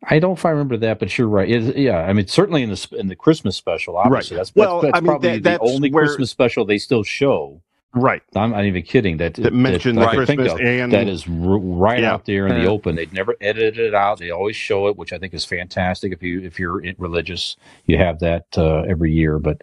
I 0.09 0.19
don't 0.19 0.31
know 0.31 0.35
if 0.35 0.47
I 0.47 0.51
remember 0.51 0.77
that, 0.79 0.99
but 0.99 1.17
you're 1.19 1.29
right. 1.29 1.49
It- 1.49 1.77
yeah, 1.77 1.99
I 1.99 2.13
mean, 2.13 2.27
certainly 2.27 2.63
in 2.63 2.71
the 2.71 2.89
in 2.99 3.09
the 3.09 3.17
Christmas 3.17 3.57
special, 3.57 3.97
obviously 3.97 4.37
that's 4.37 4.55
Well, 4.55 4.81
that's, 4.81 4.93
that's 4.93 4.97
I 4.97 5.01
mean, 5.01 5.07
probably 5.09 5.39
that- 5.41 5.61
the 5.61 5.67
only 5.67 5.91
where- 5.91 6.07
Christmas 6.07 6.31
special 6.31 6.65
they 6.65 6.79
still 6.79 7.03
show. 7.03 7.61
Right. 7.93 8.23
I'm 8.37 8.53
not 8.53 8.65
even 8.67 8.83
kidding. 8.85 9.17
That 9.17 9.35
That 9.35 9.53
mentions 9.53 9.99
I 9.99 10.15
can 10.15 10.25
think 10.25 10.39
Christmas 10.43 10.53
of, 10.53 10.61
and 10.65 10.93
that 10.93 11.09
is 11.09 11.27
r- 11.27 11.59
right 11.59 11.99
Yeah. 12.03 12.13
out 12.13 12.25
there 12.25 12.47
in 12.47 12.55
the 12.55 12.67
open. 12.69 12.95
They've 12.95 13.13
never 13.13 13.35
edited 13.41 13.81
it 13.85 13.97
out. 13.97 14.19
They 14.21 14.31
always 14.31 14.55
show 14.55 14.87
it, 14.87 14.97
which 14.97 15.13
I 15.13 15.19
think 15.19 15.35
is 15.35 15.45
fantastic. 15.45 16.13
If 16.13 16.23
you 16.23 16.41
if 16.41 16.61
you're 16.61 16.81
religious, 16.99 17.57
you 17.87 17.99
have 17.99 18.21
that 18.21 18.45
uh, 18.57 18.83
every 18.83 19.13
year. 19.13 19.41
But 19.41 19.63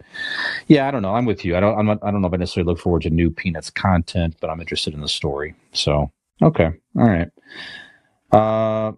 yeah, 0.66 0.86
I 0.86 0.90
don't 0.90 1.00
know. 1.00 1.14
I'm 1.14 1.24
with 1.24 1.42
you. 1.42 1.56
I 1.56 1.60
don't. 1.60 1.78
I'm 1.78 1.86
not, 1.86 2.00
I 2.02 2.10
don't 2.10 2.20
know 2.20 2.28
if 2.28 2.34
I 2.34 2.36
necessarily 2.36 2.70
look 2.70 2.78
forward 2.80 3.00
to 3.04 3.10
new 3.10 3.30
Peanuts 3.30 3.70
content, 3.70 4.36
but 4.42 4.50
I'm 4.50 4.60
interested 4.60 4.92
in 4.92 5.00
the 5.00 5.08
story. 5.08 5.54
So 5.72 6.10
okay, 6.42 6.68
all 6.98 7.08
right. 7.08 7.28
Uh, 8.30 8.92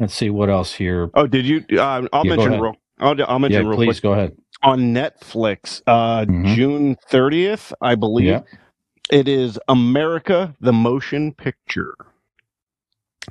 let's 0.00 0.14
see 0.14 0.30
what 0.30 0.50
else 0.50 0.74
here. 0.74 1.10
Oh, 1.14 1.26
did 1.26 1.46
you? 1.46 1.64
Uh, 1.78 2.06
I'll 2.12 2.24
Yeah, 2.24 2.30
mention 2.30 2.52
real. 2.60 2.76
I'll, 3.00 3.16
I'll 3.28 3.38
mention 3.38 3.64
Yeah, 3.64 3.68
real 3.68 3.76
please 3.76 4.00
quick 4.00 4.02
go 4.02 4.12
ahead. 4.12 4.36
on 4.62 4.94
Netflix, 4.94 5.82
uh, 5.86 6.26
Mhm. 6.26 6.56
June 6.56 6.96
thirtieth, 7.08 7.72
I 7.80 7.94
believe. 7.96 8.26
Yeah. 8.28 8.40
It 9.10 9.28
is 9.28 9.58
America 9.68 10.54
the 10.60 10.72
Motion 10.72 11.32
Picture. 11.34 11.94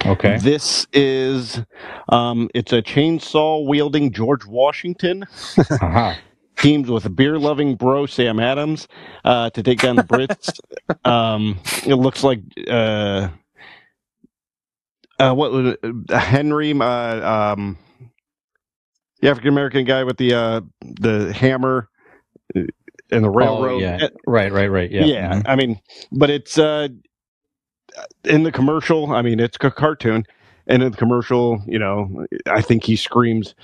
Okay. 0.06 0.38
This 0.38 0.88
is 0.94 1.62
um, 2.10 2.50
it's 2.56 2.74
a 2.74 2.82
chainsaw 2.82 3.66
wielding 3.68 4.12
George 4.12 4.46
Washington 4.46 5.26
Aha. 5.82 6.20
teams 6.58 6.90
with 6.90 7.06
a 7.06 7.10
beer 7.10 7.40
loving 7.40 7.76
bro 7.76 8.06
Sam 8.06 8.40
Adams 8.40 8.88
uh, 9.26 9.50
to 9.52 9.64
take 9.64 9.82
down 9.82 9.98
the 9.98 10.04
Brits. 10.04 10.60
um, 11.10 11.60
it 11.86 11.96
looks 11.96 12.24
like 12.24 12.42
uh, 12.70 13.30
uh, 15.30 15.34
what 15.34 15.52
was 15.52 15.76
it? 15.76 15.80
Uh, 16.10 16.18
Henry, 16.20 16.72
uh, 16.74 17.54
um, 17.54 17.78
the 19.22 19.30
African 19.30 19.50
American 19.50 19.86
guy 19.86 20.04
with 20.04 20.18
the 20.18 20.34
uh, 20.34 20.62
the 20.82 21.34
hammer 21.34 21.90
uh, 22.56 22.62
and 23.12 23.24
the 23.24 23.30
railroad. 23.30 23.76
Oh, 23.76 23.80
yeah. 23.80 24.08
Right. 24.28 24.52
Right. 24.52 24.70
Right. 24.70 24.92
Yeah. 24.92 25.06
yeah, 25.06 25.34
Mhm. 25.36 25.42
I 25.46 25.56
mean, 25.56 25.80
but 26.12 26.30
it's 26.30 26.58
uh, 26.58 26.88
in 28.26 28.44
the 28.44 28.52
commercial. 28.52 29.12
I 29.14 29.22
mean, 29.22 29.40
it's 29.40 29.58
a 29.62 29.72
cartoon, 29.72 30.24
and 30.68 30.84
in 30.84 30.92
the 30.92 30.98
commercial, 30.98 31.62
you 31.68 31.80
know, 31.80 32.26
I 32.48 32.62
think 32.62 32.84
he 32.84 32.96
screams, 32.96 33.56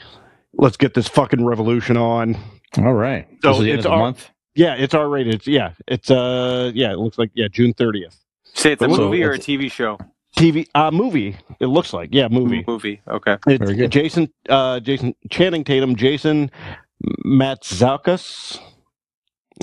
"Let's 0.54 0.78
get 0.78 0.94
this 0.94 1.08
fucking 1.08 1.46
revolution 1.46 1.98
on!" 1.98 2.38
All 2.78 2.94
right. 2.94 3.28
So 3.42 3.50
this 3.50 3.58
is 3.60 3.64
the 3.64 3.72
end 3.72 3.80
it's 3.80 3.86
of 3.86 3.92
the 3.92 3.96
our- 3.96 4.00
month. 4.00 4.30
Yeah, 4.56 4.76
it's 4.76 4.94
R 4.94 5.08
rated. 5.08 5.36
It's, 5.36 5.48
yeah, 5.48 5.74
it's 5.88 6.12
uh, 6.12 6.72
yeah, 6.74 6.92
it 6.92 6.98
looks 7.00 7.18
like 7.18 7.32
yeah, 7.34 7.48
June 7.50 7.74
thirtieth. 7.74 8.18
Say 8.44 8.74
it's 8.74 8.82
a 8.82 8.90
So 8.90 8.98
movie 8.98 9.24
or 9.24 9.32
a 9.32 9.38
TV 9.40 9.72
show. 9.72 9.98
TV 10.38 10.68
uh 10.76 10.92
movie. 10.92 11.36
It 11.60 11.68
looks 11.68 11.94
like 11.94 12.10
yeah, 12.12 12.28
movie. 12.28 12.64
Movie. 12.68 13.02
Okay. 13.08 13.38
It's 13.48 13.64
Very 13.64 13.76
good. 13.76 13.92
Jason 13.92 14.32
uh 14.50 14.80
Jason 14.80 15.16
Channing 15.30 15.64
Tatum, 15.64 15.96
Jason 15.96 16.52
Matzalkas. 17.26 18.60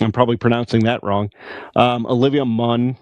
I'm 0.01 0.13
probably 0.13 0.37
pronouncing 0.37 0.85
that 0.85 1.03
wrong. 1.03 1.31
Um, 1.75 2.07
Olivia 2.07 2.45
Munn. 2.45 2.97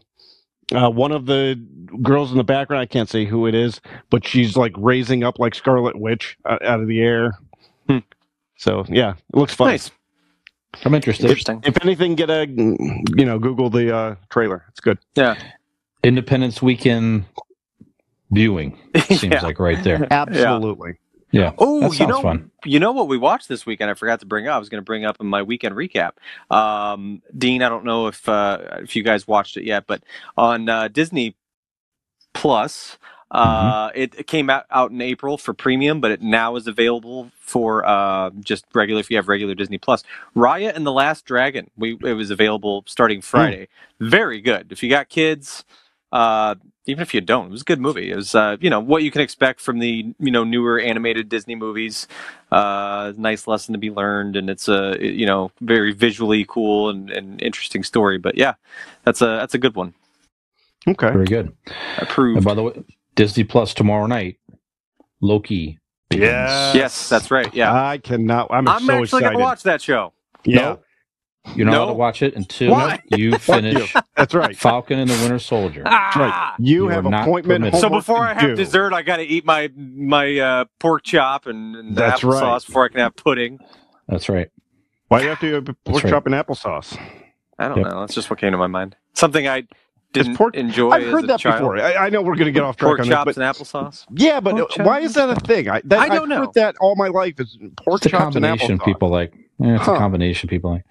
Uh, 0.74 0.88
one 0.88 1.12
of 1.12 1.26
the 1.26 1.60
girls 2.02 2.30
in 2.30 2.38
the 2.38 2.44
background, 2.44 2.80
I 2.80 2.86
can't 2.86 3.08
say 3.08 3.26
who 3.26 3.46
it 3.46 3.54
is, 3.54 3.80
but 4.08 4.26
she's 4.26 4.56
like 4.56 4.72
raising 4.78 5.22
up 5.22 5.38
like 5.38 5.54
Scarlet 5.54 5.98
Witch 5.98 6.38
uh, 6.46 6.58
out 6.62 6.80
of 6.80 6.88
the 6.88 7.00
air. 7.00 7.38
Hmm. 7.88 7.98
So 8.56 8.84
yeah, 8.88 9.12
it 9.12 9.36
looks 9.36 9.54
fun. 9.54 9.68
Nice. 9.68 9.90
I'm 10.84 10.94
interested. 10.94 11.26
Interesting. 11.26 11.60
If 11.64 11.76
anything, 11.82 12.14
get 12.14 12.30
a 12.30 12.46
you 12.48 13.24
know 13.24 13.38
Google 13.38 13.70
the 13.70 13.94
uh, 13.94 14.14
trailer. 14.30 14.64
It's 14.70 14.80
good. 14.80 14.98
Yeah. 15.14 15.36
Independence 16.02 16.62
weekend 16.62 17.26
viewing 18.30 18.78
seems 19.06 19.24
Yeah. 19.24 19.40
like 19.42 19.58
right 19.58 19.82
there. 19.82 20.06
Absolutely. 20.12 20.94
Yeah. 21.30 21.52
Oh, 21.58 21.80
that 21.80 21.86
you 21.88 21.94
sounds 21.94 22.10
know, 22.10 22.22
fun. 22.22 22.50
you 22.64 22.78
know 22.78 22.92
what 22.92 23.08
we 23.08 23.18
watched 23.18 23.48
this 23.48 23.66
weekend? 23.66 23.90
I 23.90 23.94
forgot 23.94 24.20
to 24.20 24.26
bring 24.26 24.46
up. 24.46 24.54
I 24.54 24.58
was 24.58 24.68
going 24.68 24.80
to 24.80 24.84
bring 24.84 25.04
up 25.04 25.16
in 25.20 25.26
my 25.26 25.42
weekend 25.42 25.74
recap. 25.74 26.12
Um, 26.48 27.22
Dean, 27.36 27.60
I 27.62 27.68
don't 27.68 27.84
know 27.84 28.06
if 28.06 28.28
uh, 28.28 28.58
if 28.82 28.94
you 28.94 29.02
guys 29.02 29.26
watched 29.26 29.56
it 29.56 29.64
yet, 29.64 29.84
but 29.88 30.02
on 30.36 30.68
uh, 30.68 30.86
Disney 30.88 31.34
Plus, 32.34 32.98
uh, 33.32 33.90
it, 33.96 34.14
it 34.16 34.26
came 34.28 34.48
out, 34.48 34.64
out 34.70 34.92
in 34.92 35.00
April 35.00 35.36
for 35.36 35.52
premium, 35.54 36.00
but 36.00 36.12
it 36.12 36.22
now 36.22 36.54
is 36.54 36.68
available 36.68 37.30
for 37.40 37.84
uh, 37.84 38.30
just 38.40 38.64
regular 38.72 39.00
if 39.00 39.10
you 39.10 39.16
have 39.16 39.28
regular 39.28 39.54
Disney 39.56 39.78
Plus. 39.78 40.04
Raya 40.36 40.72
and 40.74 40.86
the 40.86 40.92
Last 40.92 41.24
Dragon. 41.24 41.68
We 41.76 41.98
it 42.04 42.12
was 42.14 42.30
available 42.30 42.84
starting 42.86 43.20
Friday. 43.20 43.66
Very 43.98 44.40
good. 44.40 44.70
If 44.70 44.82
you 44.84 44.90
got 44.90 45.08
kids. 45.08 45.64
Uh, 46.14 46.54
even 46.86 47.02
if 47.02 47.12
you 47.12 47.20
don't, 47.20 47.46
it 47.46 47.50
was 47.50 47.62
a 47.62 47.64
good 47.64 47.80
movie. 47.80 48.12
It 48.12 48.16
was, 48.16 48.34
uh, 48.34 48.56
you 48.60 48.70
know, 48.70 48.78
what 48.78 49.02
you 49.02 49.10
can 49.10 49.20
expect 49.20 49.60
from 49.60 49.80
the, 49.80 50.14
you 50.20 50.30
know, 50.30 50.44
newer 50.44 50.78
animated 50.78 51.28
Disney 51.28 51.56
movies. 51.56 52.06
Uh, 52.52 53.12
nice 53.16 53.48
lesson 53.48 53.72
to 53.72 53.78
be 53.78 53.90
learned, 53.90 54.36
and 54.36 54.48
it's 54.48 54.68
a, 54.68 54.96
you 55.00 55.26
know, 55.26 55.50
very 55.60 55.92
visually 55.92 56.44
cool 56.48 56.90
and, 56.90 57.10
and 57.10 57.42
interesting 57.42 57.82
story. 57.82 58.18
But 58.18 58.36
yeah, 58.36 58.54
that's 59.02 59.22
a 59.22 59.26
that's 59.26 59.54
a 59.54 59.58
good 59.58 59.74
one. 59.74 59.94
Okay. 60.86 61.10
Very 61.10 61.24
good. 61.24 61.52
Approved. 61.98 62.36
And 62.36 62.44
by 62.44 62.54
the 62.54 62.62
way, 62.62 62.84
Disney 63.16 63.44
Plus 63.44 63.74
tomorrow 63.74 64.06
night, 64.06 64.38
Loki. 65.20 65.78
begins. 66.10 66.28
Yeah. 66.30 66.74
yes, 66.74 67.08
that's 67.08 67.30
right. 67.30 67.52
Yeah, 67.54 67.72
I 67.72 67.98
cannot. 67.98 68.48
I'm, 68.50 68.68
I'm 68.68 68.80
so 68.80 68.92
actually 68.92 69.02
excited. 69.02 69.24
gonna 69.24 69.38
watch 69.38 69.62
that 69.64 69.82
show. 69.82 70.12
Yeah, 70.44 70.60
No. 70.60 70.80
You're 71.54 71.66
not 71.66 71.72
No. 71.72 71.78
allowed 71.84 71.86
to 71.88 71.94
watch 71.94 72.22
it 72.22 72.34
until 72.36 72.72
Why? 72.72 73.02
you 73.10 73.36
finish 73.38 73.94
that's 74.16 74.32
right. 74.34 74.56
Falcon 74.56 74.98
and 74.98 75.10
the 75.10 75.14
Winter 75.20 75.38
Soldier. 75.38 75.82
Ah! 75.86 76.54
You, 76.58 76.84
You 76.84 76.88
have 76.88 77.06
are 77.06 77.10
not 77.10 77.22
appointment. 77.22 77.74
So 77.76 77.88
before 77.90 78.24
I 78.26 78.32
have 78.34 78.42
do. 78.42 78.54
dessert, 78.56 78.92
I 78.94 79.02
got 79.02 79.16
to 79.18 79.24
eat 79.24 79.44
my 79.44 79.70
my 79.76 80.38
uh, 80.38 80.64
pork 80.78 81.02
chop 81.04 81.46
and, 81.46 81.76
and 81.76 81.96
That's 81.96 82.22
applesauce 82.22 82.40
right. 82.42 82.66
before 82.66 82.84
I 82.84 82.88
can 82.88 83.00
have 83.00 83.16
pudding. 83.16 83.58
That's 84.08 84.28
right. 84.28 84.48
Why 85.08 85.18
do 85.18 85.24
you 85.24 85.30
have 85.30 85.40
to 85.40 85.52
have 85.54 85.64
pork 85.84 86.02
right. 86.04 86.10
chop 86.10 86.26
and 86.26 86.34
applesauce? 86.34 86.98
I 87.58 87.68
don't 87.68 87.78
Yep. 87.78 87.86
know. 87.88 88.00
That's 88.00 88.14
just 88.14 88.30
what 88.30 88.38
came 88.40 88.52
to 88.52 88.58
my 88.58 88.66
mind. 88.66 88.96
Something 89.12 89.46
I 89.46 89.64
didn't 90.12 90.36
pork- 90.36 90.56
enjoy. 90.56 90.90
I've 90.90 91.02
as 91.04 91.10
heard 91.12 91.24
a 91.24 91.26
that 91.28 91.40
child. 91.40 91.60
before. 91.60 91.78
I, 91.78 92.06
I 92.06 92.08
know 92.08 92.22
we're 92.22 92.36
going 92.36 92.46
to 92.46 92.52
get 92.52 92.62
off 92.62 92.76
track 92.76 92.88
Pork 92.88 93.00
on 93.00 93.06
chops 93.06 93.26
this, 93.26 93.36
but 93.36 93.44
and 93.44 93.54
applesauce. 93.54 94.06
yeah, 94.16 94.40
but 94.40 94.56
Pork 94.56 94.76
why 94.78 95.00
is 95.00 95.14
that 95.14 95.28
a 95.30 95.36
thing? 95.36 95.68
I, 95.68 95.82
that, 95.84 95.98
I 95.98 96.08
don't 96.08 96.22
I've 96.22 96.28
know. 96.28 96.38
heard 96.46 96.54
that 96.54 96.76
all 96.80 96.96
my 96.96 97.08
life 97.08 97.38
is 97.38 97.56
pork 97.76 97.98
It's 97.98 98.06
a 98.06 98.08
chops 98.10 98.34
and 98.36 98.44
combination 98.44 98.78
applesauce. 98.78 98.84
people 98.86 99.08
like. 99.10 99.34
Yeah, 99.58 99.76
it's 99.76 99.84
Huh. 99.84 99.94
a 99.94 99.98
combination 99.98 100.48
people 100.48 100.70
like. 100.72 100.84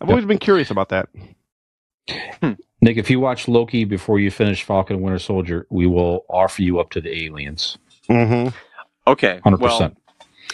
I've 0.00 0.08
always 0.10 0.24
been 0.24 0.38
curious 0.38 0.70
about 0.70 0.88
that. 0.90 1.08
Nick, 2.82 2.96
if 2.98 3.10
you 3.10 3.20
watch 3.20 3.48
Loki 3.48 3.84
before 3.84 4.18
you 4.20 4.30
finish 4.30 4.62
Falcon 4.62 4.96
and 4.96 5.04
Winter 5.04 5.18
Soldier, 5.18 5.66
we 5.70 5.86
will 5.86 6.24
offer 6.28 6.62
you 6.62 6.78
up 6.78 6.90
to 6.90 7.00
the 7.00 7.24
aliens. 7.24 7.78
Mm-hmm. 8.08 8.54
Okay. 9.06 9.40
Hundred 9.42 9.60
Well, 9.60 9.72
percent. 9.72 9.96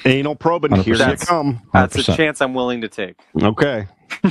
Anal 0.05 0.35
probing. 0.37 0.75
Here 0.77 0.95
you 0.95 1.01
100%. 1.01 1.27
come. 1.27 1.63
that's 1.73 1.97
a 1.97 1.99
100%. 2.03 2.17
chance 2.17 2.41
I'm 2.41 2.55
willing 2.55 2.81
to 2.83 2.89
take. 2.89 3.17
Okay. 3.41 3.87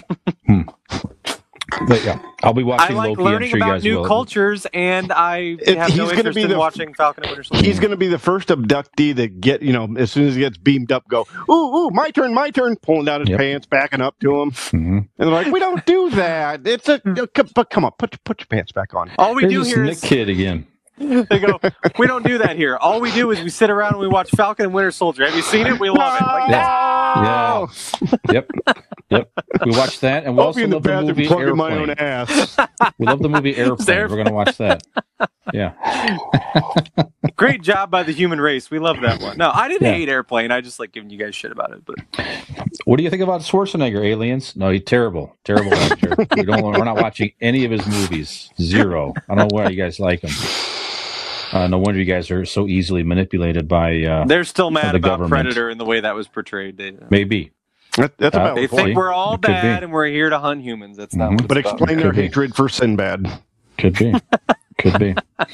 But 1.87 2.03
yeah, 2.03 2.19
I'll 2.43 2.53
be 2.53 2.61
I 2.61 2.65
watching 2.65 2.95
like 2.95 3.09
Loki. 3.09 3.19
I'm 3.21 3.25
learning 3.25 3.49
sure 3.49 3.57
you 3.59 3.63
about 3.63 3.73
guys 3.75 3.83
new 3.83 3.95
will. 3.97 4.05
cultures, 4.05 4.67
and 4.73 5.11
I 5.11 5.57
It- 5.61 5.77
have 5.77 5.87
he's 5.89 5.97
no 5.97 6.05
gonna 6.05 6.17
interest 6.19 6.35
be 6.35 6.41
in 6.43 6.49
the- 6.49 6.57
watching 6.59 6.93
Falcon 6.93 7.23
and 7.23 7.31
Winter 7.31 7.43
Soldier. 7.43 7.65
He's 7.65 7.79
going 7.79 7.91
to 7.91 7.97
be 7.97 8.07
the 8.07 8.19
first 8.19 8.49
abductee 8.49 9.15
that 9.15 9.39
get, 9.41 9.61
you 9.61 9.71
know, 9.73 9.87
as 9.97 10.11
soon 10.11 10.27
as 10.27 10.35
he 10.35 10.41
gets 10.41 10.57
beamed 10.57 10.91
up, 10.91 11.07
go, 11.07 11.25
ooh, 11.49 11.53
ooh, 11.53 11.89
my 11.91 12.09
turn, 12.11 12.33
my 12.33 12.49
turn, 12.51 12.75
pulling 12.81 13.05
down 13.05 13.21
his 13.21 13.29
Yep. 13.29 13.39
pants, 13.39 13.67
backing 13.67 14.01
up 14.01 14.19
to 14.19 14.41
him. 14.41 14.51
Mhm. 14.51 14.73
And 14.97 15.07
they're 15.17 15.27
like, 15.29 15.47
we 15.47 15.59
don't 15.59 15.85
do 15.85 16.09
that. 16.11 16.61
It's 16.67 16.89
a, 16.89 17.01
but 17.55 17.69
come 17.69 17.85
on, 17.85 17.91
put, 17.97 18.21
put 18.25 18.41
your 18.41 18.47
pants 18.47 18.71
back 18.71 18.93
on. 18.93 19.09
All 19.17 19.33
we 19.33 19.43
There's 19.43 19.53
do 19.53 19.59
this 19.63 19.73
here 19.73 19.83
Nick 19.83 19.93
is 19.93 20.01
kid 20.01 20.29
again. 20.29 20.67
they 20.99 21.39
go. 21.39 21.59
We 21.97 22.05
don't 22.05 22.23
do 22.25 22.37
that 22.37 22.57
here. 22.57 22.77
All 22.77 23.01
we 23.01 23.11
do 23.11 23.31
is 23.31 23.41
we 23.41 23.49
sit 23.49 23.71
around 23.71 23.93
and 23.93 23.99
we 24.01 24.07
watch 24.07 24.29
Falcon 24.31 24.65
and 24.65 24.73
Winter 24.73 24.91
Soldier. 24.91 25.25
Have 25.25 25.35
you 25.35 25.41
seen 25.41 25.65
it? 25.65 25.79
We 25.79 25.89
love 25.89 26.21
it. 26.21 26.23
Like, 26.25 26.49
Yeah. 26.51 26.90
Yep, 28.31 28.45
yep. 29.09 29.31
We 29.65 29.71
watched 29.71 30.01
that, 30.01 30.23
and 30.25 30.35
we 30.35 30.41
I'll 30.41 30.47
also 30.47 30.59
be 30.61 30.65
the 30.67 30.75
love 30.75 30.83
the 30.83 31.01
movie 31.03 31.27
plugging 31.27 31.55
my 31.57 31.71
own 31.75 31.89
Airplane. 31.89 31.97
ass. 32.07 32.57
We 32.97 33.05
love 33.05 33.19
the 33.21 33.29
movie 33.29 33.55
Airplane. 33.55 33.97
We're 34.09 34.15
going 34.15 34.25
to 34.27 34.33
watch 34.33 34.57
that. 34.57 34.83
Yeah. 35.53 35.73
Great 37.35 37.61
job 37.61 37.89
by 37.91 38.03
the 38.03 38.11
human 38.11 38.39
race. 38.41 38.69
We 38.71 38.79
love 38.79 39.01
that 39.01 39.21
one. 39.21 39.37
No, 39.37 39.51
I 39.53 39.67
didn't 39.67 39.87
Yeah. 39.87 39.93
hate 39.93 40.09
Airplane. 40.09 40.51
I 40.51 40.61
just 40.61 40.79
like 40.79 40.91
giving 40.91 41.09
you 41.09 41.17
guys 41.17 41.35
shit 41.35 41.51
about 41.51 41.71
it. 41.73 41.83
But 41.85 41.95
What 42.85 42.97
do 42.97 43.03
you 43.03 43.09
think 43.09 43.21
about 43.21 43.41
Schwarzenegger? 43.41 44.03
Aliens? 44.03 44.55
No, 44.55 44.69
he's 44.71 44.83
terrible, 44.83 45.35
terrible 45.43 45.73
actor. 45.73 46.15
we 46.35 46.43
don't. 46.43 46.63
We're 46.63 46.83
not 46.83 46.97
watching 46.97 47.31
any 47.41 47.65
of 47.65 47.71
his 47.71 47.85
movies. 47.87 48.49
Zero. 48.59 49.13
I 49.29 49.35
don't 49.35 49.49
know 49.49 49.55
why 49.55 49.69
you 49.69 49.77
guys 49.77 49.99
like 49.99 50.21
him. 50.21 50.31
Uh, 51.51 51.67
no 51.67 51.77
wonder 51.77 51.99
you 51.99 52.05
guys 52.05 52.31
are 52.31 52.45
so 52.45 52.67
easily 52.67 53.03
manipulated 53.03 53.67
by 53.67 54.01
uh, 54.03 54.25
they're 54.25 54.43
still 54.43 54.71
mad 54.71 54.93
the 54.93 54.97
about 54.97 55.19
government. 55.19 55.29
Predator 55.43 55.69
and 55.69 55.79
the 55.79 55.85
way 55.85 55.99
that 55.99 56.15
was 56.15 56.27
portrayed. 56.27 56.77
They, 56.77 56.93
maybe. 57.09 57.51
That, 57.97 58.17
that's 58.17 58.35
Uh, 58.37 58.39
about 58.39 58.55
they 58.55 58.67
think 58.67 58.95
we're 58.95 59.11
all 59.11 59.33
It 59.35 59.41
be. 59.41 59.47
bad 59.47 59.83
and 59.83 59.91
we're 59.91 60.05
here 60.07 60.29
to 60.29 60.39
hunt 60.39 60.61
humans. 60.61 60.95
That's 60.95 61.13
not 61.15 61.31
Mhm. 61.31 61.33
what 61.33 61.41
it's 61.41 61.47
But 61.47 61.57
about. 61.57 61.73
explain 61.73 61.97
their 61.97 62.07
Could 62.11 62.15
be. 62.15 62.21
hatred 62.23 62.55
for 62.55 62.69
Sinbad. 62.69 63.27
Could 63.77 63.97
be. 63.99 64.13
Could 64.81 64.99
be. 64.99 65.15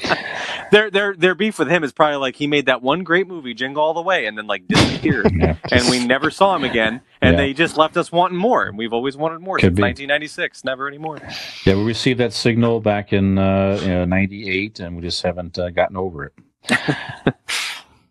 Their 0.70 0.90
their 0.90 1.14
their 1.16 1.34
beef 1.34 1.58
with 1.58 1.68
him 1.70 1.82
is 1.82 1.92
probably 1.92 2.16
like 2.18 2.36
he 2.36 2.46
made 2.46 2.66
that 2.66 2.82
one 2.82 3.02
great 3.02 3.26
movie, 3.26 3.54
Jingle 3.54 3.82
All 3.82 3.94
the 3.94 4.02
Way, 4.02 4.26
and 4.26 4.36
then 4.36 4.46
like 4.46 4.68
disappeared, 4.68 5.32
Yeah. 5.34 5.56
and 5.72 5.88
we 5.88 6.04
never 6.04 6.30
saw 6.30 6.54
him 6.54 6.62
again, 6.62 7.00
and 7.22 7.32
Yeah. 7.32 7.36
they 7.38 7.54
just 7.54 7.78
left 7.78 7.96
us 7.96 8.12
wanting 8.12 8.36
more, 8.36 8.66
and 8.66 8.76
we've 8.76 8.92
always 8.92 9.16
wanted 9.16 9.40
more 9.40 9.56
Could 9.56 9.68
since 9.68 9.76
be. 9.76 9.82
1996, 9.82 10.64
never 10.64 10.86
anymore. 10.86 11.20
Yeah, 11.64 11.76
we 11.76 11.84
received 11.84 12.20
that 12.20 12.34
signal 12.34 12.80
back 12.80 13.14
in 13.14 13.38
uh, 13.38 13.78
you 13.80 13.88
know, 13.88 14.04
'98, 14.04 14.80
and 14.80 14.96
we 14.96 15.00
just 15.00 15.22
haven't 15.22 15.58
uh, 15.58 15.70
gotten 15.70 15.96
over 15.96 16.24
it. 16.26 16.34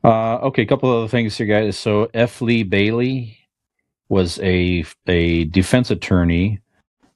uh, 0.03 0.37
okay, 0.37 0.63
a 0.63 0.65
couple 0.65 0.91
of 0.91 0.97
other 0.99 1.07
things 1.09 1.37
here, 1.37 1.45
guys. 1.45 1.77
So 1.77 2.09
F. 2.15 2.41
Lee 2.41 2.63
Bailey 2.63 3.37
was 4.09 4.39
a 4.39 4.83
a 5.05 5.43
defense 5.45 5.91
attorney, 5.91 6.59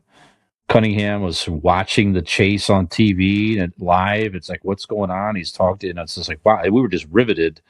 Cunningham, 0.68 1.22
was 1.22 1.48
watching 1.48 2.12
the 2.12 2.22
chase 2.22 2.70
on 2.70 2.86
TV 2.86 3.60
and 3.60 3.72
live. 3.78 4.34
It's 4.34 4.48
like, 4.48 4.60
what's 4.62 4.86
going 4.86 5.10
on? 5.10 5.36
He's 5.36 5.52
talking, 5.52 5.90
and 5.90 5.98
it's 5.98 6.14
just 6.14 6.28
like, 6.28 6.40
wow, 6.44 6.62
we 6.64 6.70
were 6.80 6.88
just 6.88 7.06
riveted 7.10 7.60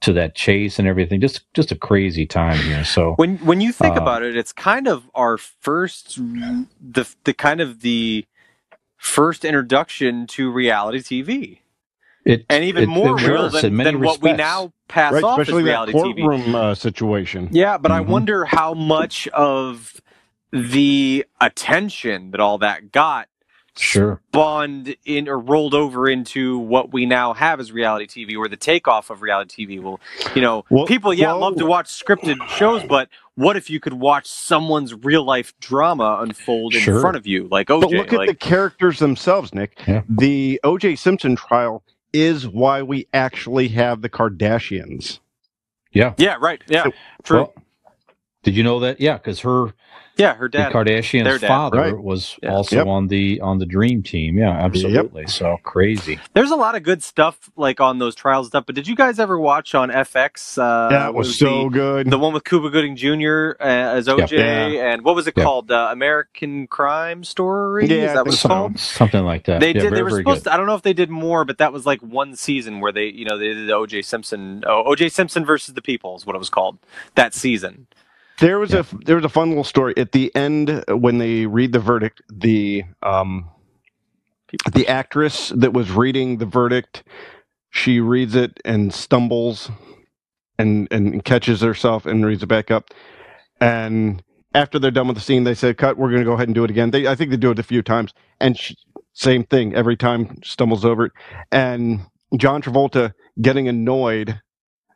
to 0.00 0.12
that 0.14 0.34
chase 0.34 0.78
and 0.78 0.88
everything. 0.88 1.20
Just 1.20 1.42
just 1.54 1.70
a 1.72 1.76
crazy 1.76 2.26
time 2.26 2.58
here. 2.58 2.84
So 2.84 3.14
When 3.16 3.36
when 3.38 3.60
you 3.60 3.70
think 3.72 3.96
Uh, 3.96 4.00
about 4.02 4.22
it, 4.22 4.36
it's 4.36 4.52
kind 4.52 4.88
of 4.88 5.08
our 5.14 5.36
first 5.38 6.16
the 6.16 7.06
the 7.24 7.34
kind 7.34 7.60
of 7.60 7.80
the 7.82 8.24
first 8.96 9.44
introduction 9.44 10.26
to 10.28 10.50
reality 10.50 11.00
TV, 11.00 11.58
it 12.24 12.44
and 12.50 12.64
even 12.64 12.84
it- 12.84 12.86
more 12.88 13.18
it 13.18 13.26
real 13.26 13.48
than, 13.50 13.76
than 13.76 14.00
what 14.00 14.20
we 14.22 14.32
now 14.32 14.72
pass 14.88 15.12
Right. 15.12 15.24
off 15.24 15.38
as 15.38 15.48
Especially 15.48 15.62
that 15.64 15.68
reality 15.70 15.92
TV. 15.92 16.22
courtroom 16.22 16.54
uh, 16.54 16.74
situation. 16.74 17.48
Yeah, 17.52 17.78
but 17.78 17.90
I 17.92 18.00
Mhm. 18.00 18.06
wonder 18.06 18.44
how 18.44 18.74
much 18.74 19.28
of 19.28 20.00
the 20.52 21.24
attention 21.40 22.32
that 22.32 22.40
all 22.40 22.58
that 22.58 22.90
got 22.92 23.28
Sure. 23.76 24.20
spawned 24.28 24.96
in 25.06 25.28
or 25.28 25.38
rolled 25.38 25.74
over 25.74 26.08
into 26.08 26.58
what 26.58 26.92
we 26.92 27.06
now 27.06 27.32
have 27.32 27.60
as 27.60 27.70
reality 27.70 28.06
TV 28.06 28.36
or 28.36 28.48
the 28.48 28.56
takeoff 28.56 29.10
of 29.10 29.22
reality 29.22 29.64
TV. 29.64 29.78
Well, 29.80 30.00
you 30.34 30.42
know, 30.42 30.64
Well- 30.70 30.86
people, 30.86 31.14
yeah, 31.14 31.28
well- 31.28 31.38
love 31.38 31.56
to 31.58 31.66
watch 31.66 31.86
scripted 31.86 32.44
shows, 32.48 32.82
but 32.82 33.08
what 33.36 33.56
if 33.56 33.70
you 33.70 33.78
could 33.78 33.94
watch 33.94 34.26
someone's 34.26 34.92
real 34.92 35.22
life 35.22 35.54
drama 35.60 36.18
unfold 36.20 36.74
in 36.74 36.80
Sure. 36.80 37.00
front 37.00 37.16
of 37.16 37.26
you, 37.28 37.46
like 37.48 37.68
OJ? 37.70 37.80
But 37.80 37.90
OJ? 37.90 37.96
look 37.98 38.12
at 38.12 38.26
the 38.26 38.34
characters 38.34 38.98
themselves, 38.98 39.54
Nick. 39.54 39.78
Yeah. 39.86 40.02
The 40.08 40.60
O.J. 40.64 40.96
Simpson 40.96 41.36
trial 41.36 41.84
is 42.12 42.46
why 42.48 42.82
we 42.82 43.06
actually 43.12 43.68
have 43.68 44.02
the 44.02 44.08
Kardashians. 44.08 45.20
Yeah. 45.92 46.14
yeah, 46.18 46.36
right, 46.40 46.62
yeah, 46.68 46.84
So- 46.84 46.92
true. 47.22 47.36
Well, 47.38 47.54
Did 48.42 48.56
you 48.56 48.62
know 48.62 48.80
that? 48.80 49.00
Yeah, 49.00 49.14
because 49.18 49.40
her 49.40 49.74
Yeah, 50.16 50.34
her 50.34 50.48
the 50.48 50.58
dad. 50.58 50.72
Kardashian's 50.72 51.24
their 51.24 51.38
dad, 51.38 51.48
father 51.48 51.78
right. 51.78 51.98
was 51.98 52.38
Yeah. 52.42 52.52
also 52.54 52.76
Yep. 52.76 52.86
on 52.86 53.08
the 53.08 53.40
on 53.40 53.58
the 53.58 53.64
Dream 53.66 54.02
Team. 54.02 54.36
Yeah, 54.38 54.50
absolutely. 54.50 55.26
So 55.28 55.58
crazy. 55.62 56.18
There's 56.34 56.50
a 56.50 56.56
lot 56.56 56.74
of 56.74 56.82
good 56.82 57.02
stuff 57.02 57.50
like 57.56 57.80
on 57.80 57.98
those 57.98 58.14
trials 58.14 58.48
stuff. 58.48 58.64
But 58.66 58.74
did 58.74 58.86
you 58.88 58.96
guys 58.96 59.18
ever 59.18 59.38
watch 59.38 59.74
on 59.74 59.90
FX? 59.90 60.58
Uh, 60.58 60.88
that 60.90 61.14
what 61.14 61.18
was 61.26 61.38
so 61.38 61.64
the, 61.64 61.68
good. 61.70 62.10
the 62.10 62.18
one 62.18 62.32
with 62.34 62.44
Cuba 62.44 62.70
Gooding 62.70 62.96
Jr. 62.96 63.52
Uh, 63.60 63.64
as 63.96 64.08
OJ, 64.08 64.32
Yeah. 64.38 64.92
and 64.92 65.02
what 65.02 65.14
was 65.14 65.26
it 65.26 65.34
Yeah. 65.36 65.44
called? 65.44 65.70
Uh, 65.70 65.88
American 65.90 66.66
Crime 66.66 67.24
Story. 67.24 67.86
Yeah, 67.86 68.06
Is 68.08 68.12
that 68.14 68.26
was 68.26 68.40
so. 68.40 68.48
called? 68.48 68.78
Something 68.78 69.24
like 69.24 69.44
that. 69.44 69.60
They 69.60 69.68
Yeah, 69.68 69.72
did. 69.74 69.82
Very, 69.84 69.94
they 69.96 70.02
were 70.02 70.10
supposed. 70.10 70.44
good. 70.44 70.50
To, 70.50 70.54
I 70.54 70.56
don't 70.56 70.66
know 70.66 70.74
if 70.74 70.82
they 70.82 70.92
did 70.94 71.08
more, 71.10 71.44
but 71.44 71.58
that 71.58 71.72
was 71.74 71.84
like 71.86 72.00
one 72.00 72.36
season 72.36 72.80
where 72.80 72.92
they, 72.92 73.04
you 73.06 73.24
know, 73.26 73.36
they 73.38 73.48
did 73.54 73.70
O.J. 73.70 74.02
Simpson. 74.02 74.64
Oh, 74.66 74.82
O.J. 74.86 75.08
Simpson 75.10 75.44
versus 75.46 75.74
the 75.74 75.82
People 75.82 76.16
is 76.16 76.26
what 76.26 76.34
it 76.36 76.38
was 76.38 76.50
called. 76.50 76.78
That 77.14 77.32
season. 77.34 77.86
There 78.40 78.58
was 78.60 78.72
Yeah. 78.72 78.80
a 78.80 78.84
there 79.06 79.16
was 79.16 79.24
a 79.26 79.30
fun 79.30 79.50
little 79.50 79.64
story 79.64 79.94
at 79.98 80.12
the 80.12 80.34
end 80.36 80.84
when 80.90 81.18
they 81.18 81.46
read 81.46 81.72
the 81.72 81.80
verdict. 81.80 82.22
The 82.30 82.84
um, 83.02 83.50
the 84.72 84.88
actress 84.88 85.50
that 85.56 85.72
was 85.72 85.90
reading 85.92 86.38
the 86.38 86.46
verdict, 86.46 87.04
she 87.70 88.00
reads 88.00 88.34
it 88.36 88.60
and 88.64 88.92
stumbles, 88.94 89.70
and 90.58 90.88
and 90.90 91.24
catches 91.24 91.60
herself 91.62 92.06
and 92.06 92.26
reads 92.26 92.42
it 92.42 92.48
back 92.48 92.70
up. 92.70 92.90
And 93.60 94.22
after 94.54 94.78
they're 94.78 94.90
done 94.90 95.08
with 95.08 95.16
the 95.16 95.22
scene, 95.22 95.44
they 95.44 95.54
said, 95.54 95.78
"Cut. 95.78 95.98
We're 95.98 96.10
going 96.10 96.22
to 96.22 96.26
go 96.26 96.34
ahead 96.34 96.48
and 96.48 96.54
do 96.54 96.64
it 96.64 96.70
again." 96.70 96.92
They 96.92 97.06
I 97.08 97.14
think 97.16 97.30
they 97.30 97.36
do 97.38 97.50
it 97.52 97.58
a 97.58 97.64
few 97.64 97.82
times, 97.82 98.14
and 98.40 98.58
she, 98.58 98.76
same 99.14 99.44
thing 99.44 99.74
every 99.74 99.96
time 99.96 100.40
stumbles 100.44 100.84
over 100.84 101.06
it. 101.06 101.12
And 101.52 102.00
John 102.36 102.62
Travolta 102.62 103.12
getting 103.42 103.68
annoyed 103.68 104.40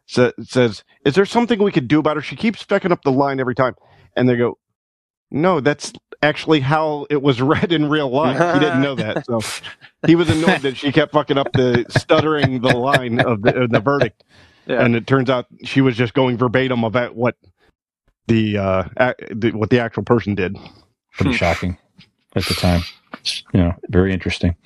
sa- 0.07 0.32
says, 0.42 0.84
"Is 1.05 1.14
there 1.14 1.26
something 1.26 1.62
we 1.62 1.72
could 1.72 1.88
do 1.88 1.98
about 1.98 2.16
her? 2.16 2.22
She 2.22 2.36
keeps 2.36 2.62
fucking 2.62 2.92
up 2.92 3.02
the 3.02 3.12
line 3.12 3.40
every 3.40 3.55
time." 3.55 3.74
And 4.16 4.28
they 4.28 4.36
go, 4.36 4.59
"No, 5.30 5.61
that's 5.61 5.92
actually 6.22 6.61
how 6.61 7.07
it 7.11 7.22
was 7.22 7.40
read 7.55 7.72
in 7.72 7.88
real 7.88 8.11
life. 8.11 8.55
He 8.55 8.61
didn't 8.61 8.82
know 8.82 8.94
that, 8.94 9.26
so 9.26 9.40
he 10.07 10.14
was 10.14 10.28
annoyed 10.30 10.62
that 10.62 10.76
she 10.76 10.92
kept 10.92 11.12
fucking 11.12 11.38
up 11.38 11.52
the 11.52 11.84
stuttering 11.90 12.61
the 12.61 12.76
line 12.76 13.20
of 13.20 13.42
the, 13.42 13.62
of 13.62 13.70
the 13.70 13.80
verdict." 13.80 14.24
Yeah. 14.66 14.82
And 14.82 14.96
it 14.96 15.07
turns 15.07 15.28
out 15.28 15.46
she 15.64 15.82
was 15.82 15.94
just 15.94 16.14
going 16.14 16.38
verbatim 16.38 16.84
about 16.84 17.14
what 17.14 17.36
the, 18.28 18.57
uh, 18.57 18.84
ac- 18.98 19.34
the 19.34 19.50
what 19.50 19.68
the 19.68 19.78
actual 19.80 20.05
person 20.05 20.34
did. 20.34 20.57
Pretty 21.12 21.36
shocking 21.36 21.76
at 22.34 22.44
the 22.46 22.55
time. 22.55 22.80
You 23.52 23.61
know, 23.61 23.72
very 23.90 24.12
interesting. 24.12 24.57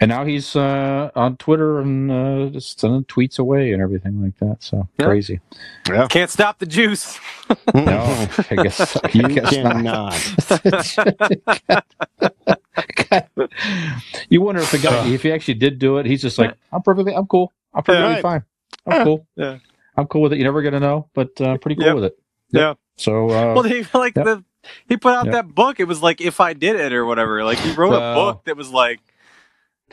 And 0.00 0.08
now 0.08 0.24
he's 0.24 0.56
uh, 0.56 1.10
on 1.14 1.36
Twitter 1.36 1.78
and 1.80 2.10
uh, 2.10 2.46
just 2.50 2.80
sending 2.80 3.04
tweets 3.04 3.38
away 3.38 3.72
and 3.72 3.80
everything 3.80 4.20
like 4.22 4.36
that. 4.38 4.62
So 4.62 4.88
Yeah. 4.98 5.06
crazy. 5.06 5.40
Yeah, 5.88 6.08
Can't 6.08 6.30
stop 6.30 6.58
the 6.58 6.66
juice. 6.66 7.18
No, 7.74 8.26
I 8.50 8.56
guess 8.56 8.96
I 9.04 9.10
you 9.12 9.28
guess 9.28 9.52
not. 9.62 9.84
cannot. 9.84 11.74
you 14.28 14.40
wonder 14.40 14.62
if 14.62 14.70
the 14.70 14.78
guy, 14.78 15.06
if 15.08 15.22
he 15.22 15.32
actually 15.32 15.54
did 15.54 15.78
do 15.78 15.98
it, 15.98 16.06
he's 16.06 16.22
just 16.22 16.38
like, 16.38 16.54
I'm 16.72 16.82
perfectly, 16.82 17.14
I'm 17.14 17.26
cool. 17.26 17.52
I'm 17.74 17.82
perfectly 17.82 18.14
Right. 18.14 18.22
fine. 18.22 18.44
I'm 18.86 18.92
Yeah. 18.94 19.04
cool. 19.04 19.26
Yeah. 19.36 19.58
I'm 19.96 20.06
cool 20.06 20.22
with 20.22 20.32
it. 20.32 20.36
You're 20.36 20.46
never 20.46 20.62
gonna 20.62 20.80
know, 20.80 21.08
but 21.14 21.38
uh, 21.40 21.56
pretty 21.58 21.76
cool 21.76 21.86
Yep. 21.86 21.94
with 21.96 22.04
it. 22.04 22.18
Yeah. 22.50 22.74
So 22.96 23.30
uh, 23.30 23.54
Well, 23.54 23.62
he 23.64 23.84
like 23.94 24.14
Yep. 24.14 24.24
the 24.24 24.44
he 24.88 24.96
put 24.96 25.14
out 25.14 25.26
Yep. 25.26 25.32
that 25.32 25.54
book. 25.54 25.80
It 25.80 25.84
was 25.84 26.02
like 26.02 26.20
if 26.20 26.40
I 26.40 26.52
did 26.54 26.76
it 26.76 26.92
or 26.92 27.04
whatever. 27.04 27.44
Like 27.44 27.60
he 27.60 27.72
wrote 27.72 27.94
a 27.94 28.00
Uh, 28.00 28.14
book 28.14 28.44
that 28.46 28.56
was 28.56 28.70
like 28.70 29.00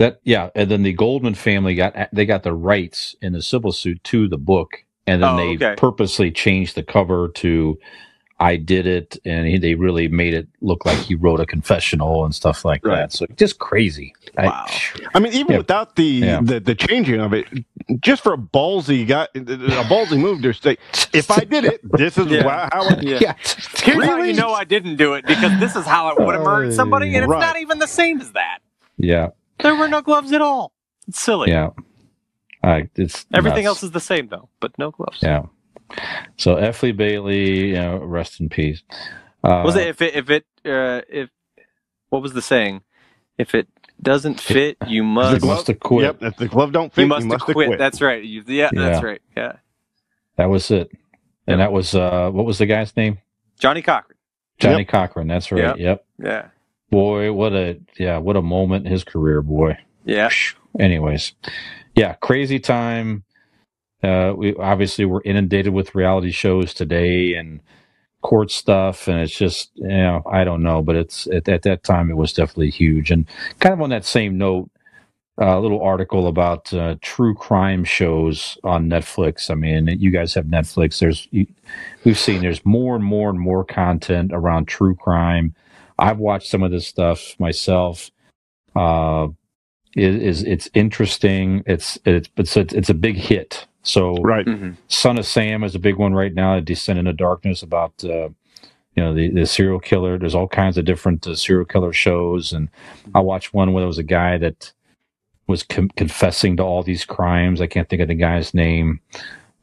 that, 0.01 0.19
yeah, 0.23 0.49
and 0.55 0.69
then 0.69 0.83
the 0.83 0.93
Goldman 0.93 1.35
family 1.35 1.75
got 1.75 1.95
they 2.13 2.25
got 2.25 2.43
the 2.43 2.53
rights 2.53 3.15
in 3.21 3.33
the 3.33 3.41
civil 3.41 3.71
suit 3.71 4.03
to 4.05 4.27
the 4.27 4.37
book, 4.37 4.83
and 5.07 5.23
then 5.23 5.29
Oh, 5.29 5.37
they 5.37 5.55
okay. 5.55 5.75
purposely 5.77 6.31
changed 6.31 6.75
the 6.75 6.83
cover 6.83 7.29
to 7.35 7.77
"I 8.39 8.55
did 8.57 8.87
it," 8.87 9.17
and 9.23 9.45
he, 9.47 9.57
they 9.59 9.75
really 9.75 10.07
made 10.07 10.33
it 10.33 10.47
look 10.61 10.85
like 10.85 10.97
he 10.97 11.13
wrote 11.15 11.39
a 11.39 11.45
confessional 11.45 12.25
and 12.25 12.33
stuff 12.33 12.65
like 12.65 12.83
Right. 12.85 12.95
that. 12.95 13.13
So 13.13 13.25
just 13.37 13.59
crazy. 13.59 14.13
I- 14.37 14.45
Wow. 14.47 14.65
I 15.13 15.19
mean, 15.19 15.33
even 15.33 15.51
Yeah. 15.51 15.57
without 15.59 15.95
the, 15.95 16.03
Yeah. 16.03 16.39
the 16.41 16.59
the 16.59 16.73
changing 16.75 17.19
of 17.19 17.33
it, 17.33 17.45
just 17.99 18.23
for 18.23 18.33
a 18.33 18.37
ballsy 18.37 19.05
guy, 19.07 19.27
a 19.35 19.39
ballsy 19.85 20.17
move 20.19 20.41
to 20.41 20.53
say, 20.53 20.77
if 21.13 21.29
I 21.29 21.41
did 21.41 21.65
it, 21.65 21.81
this 21.97 22.17
is 22.17 22.27
Yeah. 22.27 22.45
wha- 22.45 22.69
how. 22.73 22.83
I, 22.89 22.99
yeah. 23.01 23.19
yeah. 23.21 23.33
Here's 23.83 24.05
how 24.05 24.17
you 24.23 24.33
know 24.33 24.53
I 24.53 24.63
didn't 24.63 24.95
do 24.95 25.13
it 25.13 25.25
because 25.27 25.59
this 25.59 25.75
is 25.75 25.85
how 25.85 26.07
I 26.07 26.13
would 26.23 26.33
have 26.35 26.43
murdered 26.43 26.73
somebody, 26.73 27.07
and 27.15 27.23
it's 27.25 27.29
Right. 27.29 27.39
not 27.39 27.59
even 27.59 27.77
the 27.79 27.87
same 27.87 28.19
as 28.21 28.31
that. 28.31 28.59
Yeah. 28.97 29.27
There 29.63 29.75
were 29.75 29.87
no 29.87 30.01
gloves 30.01 30.31
at 30.31 30.41
all. 30.41 30.73
It's 31.07 31.19
silly. 31.19 31.49
Yeah. 31.51 31.69
I 32.63 32.89
it's 32.95 33.25
Everything 33.33 33.63
nuts. 33.63 33.67
else 33.77 33.83
is 33.83 33.91
the 33.91 33.99
same 33.99 34.27
though, 34.27 34.49
but 34.59 34.77
no 34.77 34.91
gloves. 34.91 35.19
Yeah. 35.21 35.43
So 36.37 36.55
F. 36.55 36.83
Lee 36.83 36.91
Bailey, 36.91 37.69
you 37.69 37.73
know, 37.75 37.97
rest 37.97 38.39
in 38.39 38.49
peace. 38.49 38.83
Uh, 39.43 39.63
Was 39.65 39.75
it 39.75 39.87
if 39.87 40.01
it 40.01 40.15
if 40.15 40.29
it 40.29 40.45
uh, 40.65 41.01
if 41.09 41.29
what 42.09 42.21
was 42.21 42.33
the 42.33 42.41
saying? 42.41 42.81
If 43.37 43.55
it 43.55 43.67
doesn't 44.01 44.39
fit, 44.39 44.77
you 44.87 44.97
You 44.97 45.03
must. 45.03 45.45
must 45.45 45.67
have 45.67 45.79
quit. 45.79 46.03
Yep, 46.05 46.23
if 46.23 46.37
the 46.37 46.47
glove 46.47 46.71
don't 46.71 46.93
fit, 46.93 47.01
You 47.01 47.07
must, 47.07 47.23
have 47.27 47.41
have 47.41 47.55
quit. 47.55 47.79
That's 47.79 48.01
right. 48.01 48.23
You, 48.23 48.43
yeah, 48.47 48.69
that's 48.73 49.03
right. 49.03 49.21
Yeah, 49.35 49.53
That 50.35 50.49
was 50.49 50.69
it. 50.71 50.91
And 51.47 51.59
that 51.59 51.71
was 51.71 51.95
uh, 51.95 52.29
what 52.31 52.45
was 52.45 52.59
the 52.59 52.67
guy's 52.67 52.95
name? 52.95 53.17
Johnnie 53.59 53.81
Cochran. 53.81 54.17
Johnnie 54.59 54.85
Cochran. 54.85 55.27
That's 55.27 55.51
right. 55.51 55.75
Yep. 55.77 55.77
Yep. 55.79 56.05
Yeah, 56.23 56.47
Boy, 56.91 57.31
what 57.31 57.53
a 57.53 57.79
yeah, 57.97 58.17
what 58.17 58.35
a 58.35 58.41
moment 58.41 58.85
in 58.85 58.91
his 58.91 59.03
career, 59.03 59.41
boy. 59.41 59.77
yeah. 60.05 60.29
Anyways, 60.79 61.33
yeah, 61.95 62.13
crazy 62.15 62.59
time. 62.59 63.23
Uh, 64.03 64.33
we 64.35 64.55
obviously 64.55 65.05
we're 65.05 65.21
inundated 65.23 65.73
with 65.73 65.95
reality 65.95 66.31
shows 66.31 66.73
today 66.73 67.33
and 67.33 67.61
court 68.21 68.51
stuff, 68.51 69.07
and 69.07 69.19
it's 69.21 69.35
just 69.37 69.71
you 69.75 69.87
know 69.87 70.21
I 70.29 70.43
don't 70.43 70.63
know, 70.63 70.81
but 70.81 70.95
it's 70.95 71.27
at, 71.27 71.47
at 71.49 71.63
that 71.63 71.83
time 71.83 72.09
it 72.11 72.17
was 72.17 72.33
definitely 72.33 72.71
huge. 72.71 73.11
And 73.11 73.25
kind 73.59 73.73
of 73.73 73.81
on 73.81 73.89
that 73.91 74.05
same 74.05 74.37
note, 74.37 74.69
a 75.37 75.59
little 75.59 75.81
article 75.81 76.27
about 76.27 76.73
uh, 76.73 76.95
true 77.01 77.33
crime 77.33 77.83
shows 77.83 78.57
on 78.63 78.89
Netflix. 78.89 79.49
I 79.49 79.55
mean, 79.55 79.87
you 79.99 80.11
guys 80.11 80.33
have 80.33 80.45
Netflix. 80.45 80.99
There's 80.99 81.27
you, 81.31 81.47
we've 82.03 82.19
seen 82.19 82.41
there's 82.41 82.65
more 82.65 82.95
and 82.95 83.03
more 83.03 83.29
and 83.29 83.39
more 83.39 83.63
content 83.63 84.31
around 84.33 84.67
true 84.67 84.95
crime. 84.95 85.55
I've 85.99 86.17
watched 86.19 86.49
some 86.49 86.63
of 86.63 86.71
this 86.71 86.87
stuff 86.87 87.35
myself. 87.39 88.11
Uh, 88.75 89.27
it 89.95 90.15
is 90.15 90.43
it's 90.43 90.69
interesting. 90.73 91.63
It's 91.65 91.97
it's 92.05 92.29
it's 92.37 92.55
a, 92.57 92.61
it's 92.77 92.89
a 92.89 92.93
big 92.93 93.17
hit. 93.17 93.67
So 93.83 94.13
Right. 94.15 94.45
Mhm. 94.45 94.77
Son 94.87 95.17
of 95.17 95.25
Sam 95.25 95.63
is 95.63 95.75
a 95.75 95.79
big 95.79 95.95
one 95.97 96.13
right 96.13 96.33
now. 96.33 96.59
Descent 96.59 96.99
into 96.99 97.13
Darkness 97.13 97.61
about 97.63 97.93
uh, 98.03 98.29
you 98.95 99.03
know 99.03 99.13
the, 99.13 99.29
the 99.29 99.45
serial 99.45 99.79
killer. 99.79 100.17
There's 100.17 100.35
all 100.35 100.47
kinds 100.47 100.77
of 100.77 100.85
different 100.85 101.25
uh, 101.27 101.35
serial 101.35 101.65
killer 101.65 101.91
shows, 101.93 102.53
and 102.53 102.69
I 103.15 103.19
watched 103.19 103.53
one 103.53 103.73
where 103.73 103.81
there 103.81 103.87
was 103.87 103.97
a 103.97 104.03
guy 104.03 104.37
that 104.37 104.71
was 105.47 105.63
com- 105.63 105.89
confessing 105.97 106.55
to 106.57 106.63
all 106.63 106.83
these 106.83 107.03
crimes. 107.03 107.59
I 107.59 107.67
can't 107.67 107.89
think 107.89 108.01
of 108.01 108.07
the 108.07 108.15
guy's 108.15 108.53
name, 108.53 108.99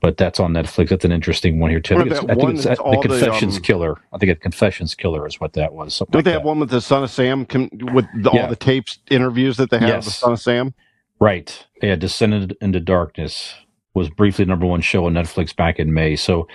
but 0.00 0.16
that's 0.16 0.38
on 0.38 0.52
Netflix. 0.52 0.90
That's 0.90 1.04
an 1.04 1.12
interesting 1.12 1.58
one 1.58 1.70
here 1.70 1.80
too. 1.80 1.96
I 1.96 1.98
think 1.98 2.10
it's, 2.12 2.20
I 2.20 2.34
think 2.34 2.54
it's 2.54 2.64
the 2.64 2.70
the, 2.70 2.98
Confessions 3.02 3.56
um, 3.56 3.62
Killer. 3.62 4.00
I 4.12 4.18
think 4.18 4.30
it's 4.30 4.42
Confessions 4.42 4.94
Killer 4.94 5.26
is 5.26 5.40
what 5.40 5.54
that 5.54 5.72
was. 5.72 5.98
Don't 5.98 6.14
like 6.14 6.24
they 6.24 6.30
that. 6.30 6.38
have 6.38 6.44
one 6.44 6.60
with 6.60 6.70
the 6.70 6.80
Son 6.80 7.02
of 7.02 7.10
Sam 7.10 7.44
com- 7.44 7.70
with 7.92 8.06
the, 8.14 8.30
Yeah. 8.32 8.42
all 8.42 8.48
the 8.48 8.56
tapes 8.56 8.98
interviews 9.10 9.56
that 9.56 9.70
they 9.70 9.78
have 9.78 9.96
with 9.96 10.04
the 10.04 10.10
Son 10.10 10.32
of 10.32 10.40
Sam? 10.40 10.74
Right. 11.20 11.66
Yeah, 11.82 11.96
Descended 11.96 12.56
into 12.60 12.78
Darkness 12.80 13.54
was 13.94 14.08
briefly 14.08 14.44
number 14.44 14.66
one 14.66 14.80
show 14.80 15.06
on 15.06 15.14
Netflix 15.14 15.54
back 15.54 15.80
in 15.80 15.92
May. 15.92 16.14
So 16.14 16.46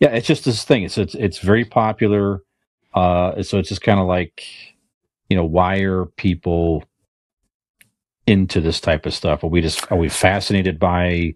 yeah, 0.00 0.10
it's 0.10 0.26
just 0.26 0.44
this 0.44 0.64
thing. 0.64 0.82
It's 0.82 0.98
it's 0.98 1.14
it's 1.14 1.38
very 1.38 1.64
popular. 1.64 2.42
Uh 2.92 3.42
so 3.42 3.58
it's 3.58 3.70
just 3.70 3.80
kind 3.82 3.98
of 4.00 4.06
like, 4.06 4.44
you 5.30 5.36
know, 5.36 5.44
why 5.44 5.78
are 5.78 6.04
people 6.04 6.84
into 8.26 8.60
this 8.60 8.80
type 8.80 9.06
of 9.06 9.14
stuff? 9.14 9.42
Are 9.42 9.48
we 9.48 9.62
just 9.62 9.90
are 9.90 9.96
we 9.96 10.10
fascinated 10.10 10.78
by 10.78 11.34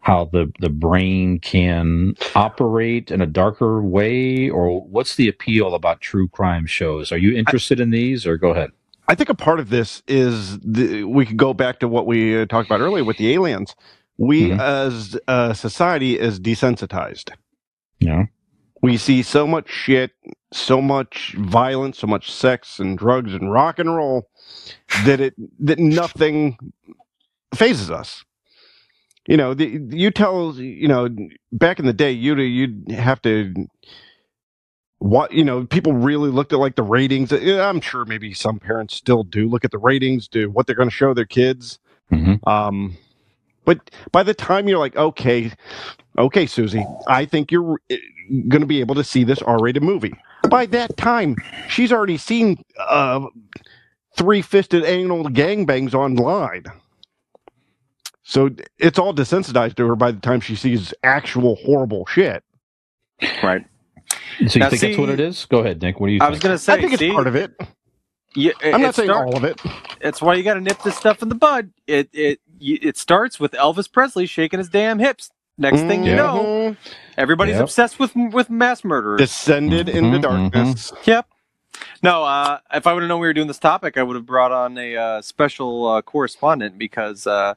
how 0.00 0.26
the 0.32 0.52
the 0.60 0.68
brain 0.68 1.38
can 1.40 2.14
operate 2.34 3.10
in 3.10 3.20
a 3.20 3.26
darker 3.26 3.82
way 3.82 4.48
or 4.48 4.80
what's 4.82 5.16
the 5.16 5.28
appeal 5.28 5.74
about 5.74 6.00
true 6.00 6.28
crime 6.28 6.66
shows? 6.66 7.10
Are 7.12 7.18
you 7.18 7.36
interested 7.36 7.80
in 7.80 7.90
these 7.90 8.26
or 8.26 8.36
go 8.36 8.50
ahead? 8.50 8.70
I 9.08 9.14
think 9.14 9.28
a 9.28 9.34
part 9.34 9.60
of 9.60 9.70
this 9.70 10.02
is 10.08 10.58
the, 10.60 11.04
we 11.04 11.24
could 11.26 11.36
go 11.36 11.54
back 11.54 11.78
to 11.80 11.88
what 11.88 12.06
we 12.06 12.40
uh, 12.40 12.46
talked 12.46 12.68
about 12.68 12.80
earlier 12.80 13.04
with 13.04 13.18
the 13.18 13.32
aliens. 13.32 13.74
We, 14.18 14.48
Mhm. 14.50 14.58
as 14.60 15.16
a 15.28 15.54
society, 15.54 16.18
is 16.18 16.40
desensitized. 16.40 17.30
yeah? 18.00 18.24
We 18.82 18.96
see 18.96 19.22
so 19.22 19.46
much 19.46 19.70
shit, 19.70 20.12
so 20.52 20.80
much 20.82 21.34
violence, 21.38 21.98
so 21.98 22.06
much 22.06 22.30
sex 22.30 22.78
and 22.78 22.96
drugs 22.98 23.32
and 23.32 23.50
rock 23.52 23.78
and 23.78 23.94
roll 23.94 24.28
that 25.04 25.20
it 25.20 25.34
that 25.60 25.78
nothing 25.78 26.58
phases 27.54 27.90
us. 27.90 28.24
You 29.28 29.36
know, 29.36 29.54
the, 29.54 29.80
you 29.90 30.10
tell 30.10 30.54
you 30.54 30.88
know 30.88 31.08
back 31.52 31.78
in 31.78 31.86
the 31.86 31.92
day, 31.92 32.12
you'd 32.12 32.38
you'd 32.38 32.90
have 32.92 33.20
to 33.22 33.54
what 34.98 35.32
you 35.32 35.44
know 35.44 35.64
people 35.66 35.92
really 35.92 36.30
looked 36.30 36.52
at 36.54 36.58
like 36.58 36.74
the 36.74 36.82
ratings 36.82 37.30
i'm 37.30 37.82
sure 37.82 38.06
maybe 38.06 38.32
some 38.32 38.58
parents 38.58 38.94
still 38.94 39.22
do 39.24 39.46
look 39.46 39.62
at 39.62 39.70
the 39.70 39.76
ratings 39.76 40.26
do 40.26 40.48
what 40.48 40.66
they're 40.66 40.74
going 40.74 40.88
to 40.88 40.94
show 40.94 41.12
their 41.12 41.26
kids 41.26 41.78
Mhm. 42.10 42.40
um 42.48 42.96
but 43.66 43.90
by 44.10 44.22
the 44.22 44.32
time 44.32 44.68
you're 44.68 44.78
like 44.78 44.96
okay 44.96 45.52
okay, 46.18 46.46
Susie, 46.46 46.84
I 47.08 47.24
think 47.24 47.52
you're 47.52 47.78
going 48.48 48.60
to 48.60 48.66
be 48.66 48.80
able 48.80 48.94
to 48.94 49.04
see 49.04 49.24
this 49.24 49.42
R-rated 49.42 49.82
movie. 49.82 50.14
By 50.48 50.66
that 50.66 50.96
time, 50.96 51.36
she's 51.68 51.92
already 51.92 52.16
seen 52.16 52.62
uh, 52.78 53.26
three-fisted 54.16 54.84
anal 54.84 55.24
gangbangs 55.24 55.94
online. 55.94 56.64
So 58.28 58.50
it's 58.78 58.98
all 58.98 59.14
desensitized 59.14 59.76
to 59.76 59.86
her 59.86 59.94
by 59.94 60.10
the 60.10 60.18
time 60.20 60.40
she 60.40 60.56
sees 60.56 60.92
actual 61.04 61.54
horrible 61.64 62.04
shit. 62.06 62.42
Right. 63.40 63.64
So 64.48 64.54
you 64.54 64.60
Now, 64.60 64.68
think 64.68 64.82
that's 64.82 64.98
what 64.98 65.08
it 65.10 65.20
is? 65.20 65.44
Go 65.46 65.60
ahead, 65.60 65.80
Nick. 65.80 66.00
What 66.00 66.08
do 66.08 66.12
you 66.12 66.18
think? 66.18 66.22
I 66.22 66.26
think? 66.32 66.34
was 66.34 66.42
gonna 66.42 66.58
say, 66.58 66.72
I 66.74 66.80
think 66.80 66.92
it's 67.00 67.14
part 67.14 67.28
of 67.28 67.36
it. 67.36 67.52
yeah, 68.34 68.50
it- 68.60 68.74
I'm 68.74 68.82
not 68.82 68.96
saying 68.96 69.10
start- 69.10 69.28
all 69.28 69.36
of 69.36 69.44
it. 69.44 69.60
It's 70.00 70.20
why 70.20 70.34
you 70.34 70.42
got 70.42 70.54
to 70.54 70.60
nip 70.60 70.82
this 70.82 70.96
stuff 70.96 71.22
in 71.22 71.28
the 71.28 71.34
bud. 71.36 71.70
It 71.86 72.08
it 72.12 72.40
it 72.60 72.96
starts 72.96 73.38
with 73.38 73.52
Elvis 73.52 73.90
Presley 73.90 74.26
shaking 74.26 74.58
his 74.58 74.68
damn 74.68 74.98
hips. 74.98 75.30
Next 75.56 75.80
thing 75.82 76.02
you 76.04 76.10
Yeah. 76.10 76.16
know, 76.16 76.76
everybody's 77.16 77.54
Yep. 77.54 77.62
obsessed 77.64 77.98
with 78.00 78.14
with 78.16 78.50
mass 78.50 78.82
murderers. 78.84 79.20
descended 79.20 79.88
into 79.88 80.18
Mhm, 80.18 80.22
darkness. 80.22 80.92
Yep. 81.04 81.26
No, 82.02 82.24
uh, 82.24 82.58
if 82.74 82.86
I 82.88 82.92
would 82.92 83.02
have 83.04 83.08
known 83.08 83.20
we 83.20 83.28
were 83.28 83.32
doing 83.34 83.46
this 83.48 83.58
topic, 83.60 83.96
I 83.96 84.02
would 84.02 84.16
have 84.16 84.26
brought 84.26 84.50
on 84.52 84.76
a 84.78 84.96
uh, 84.96 85.22
special 85.22 85.86
uh, 85.86 86.02
correspondent 86.02 86.76
because 86.76 87.26
uh, 87.26 87.54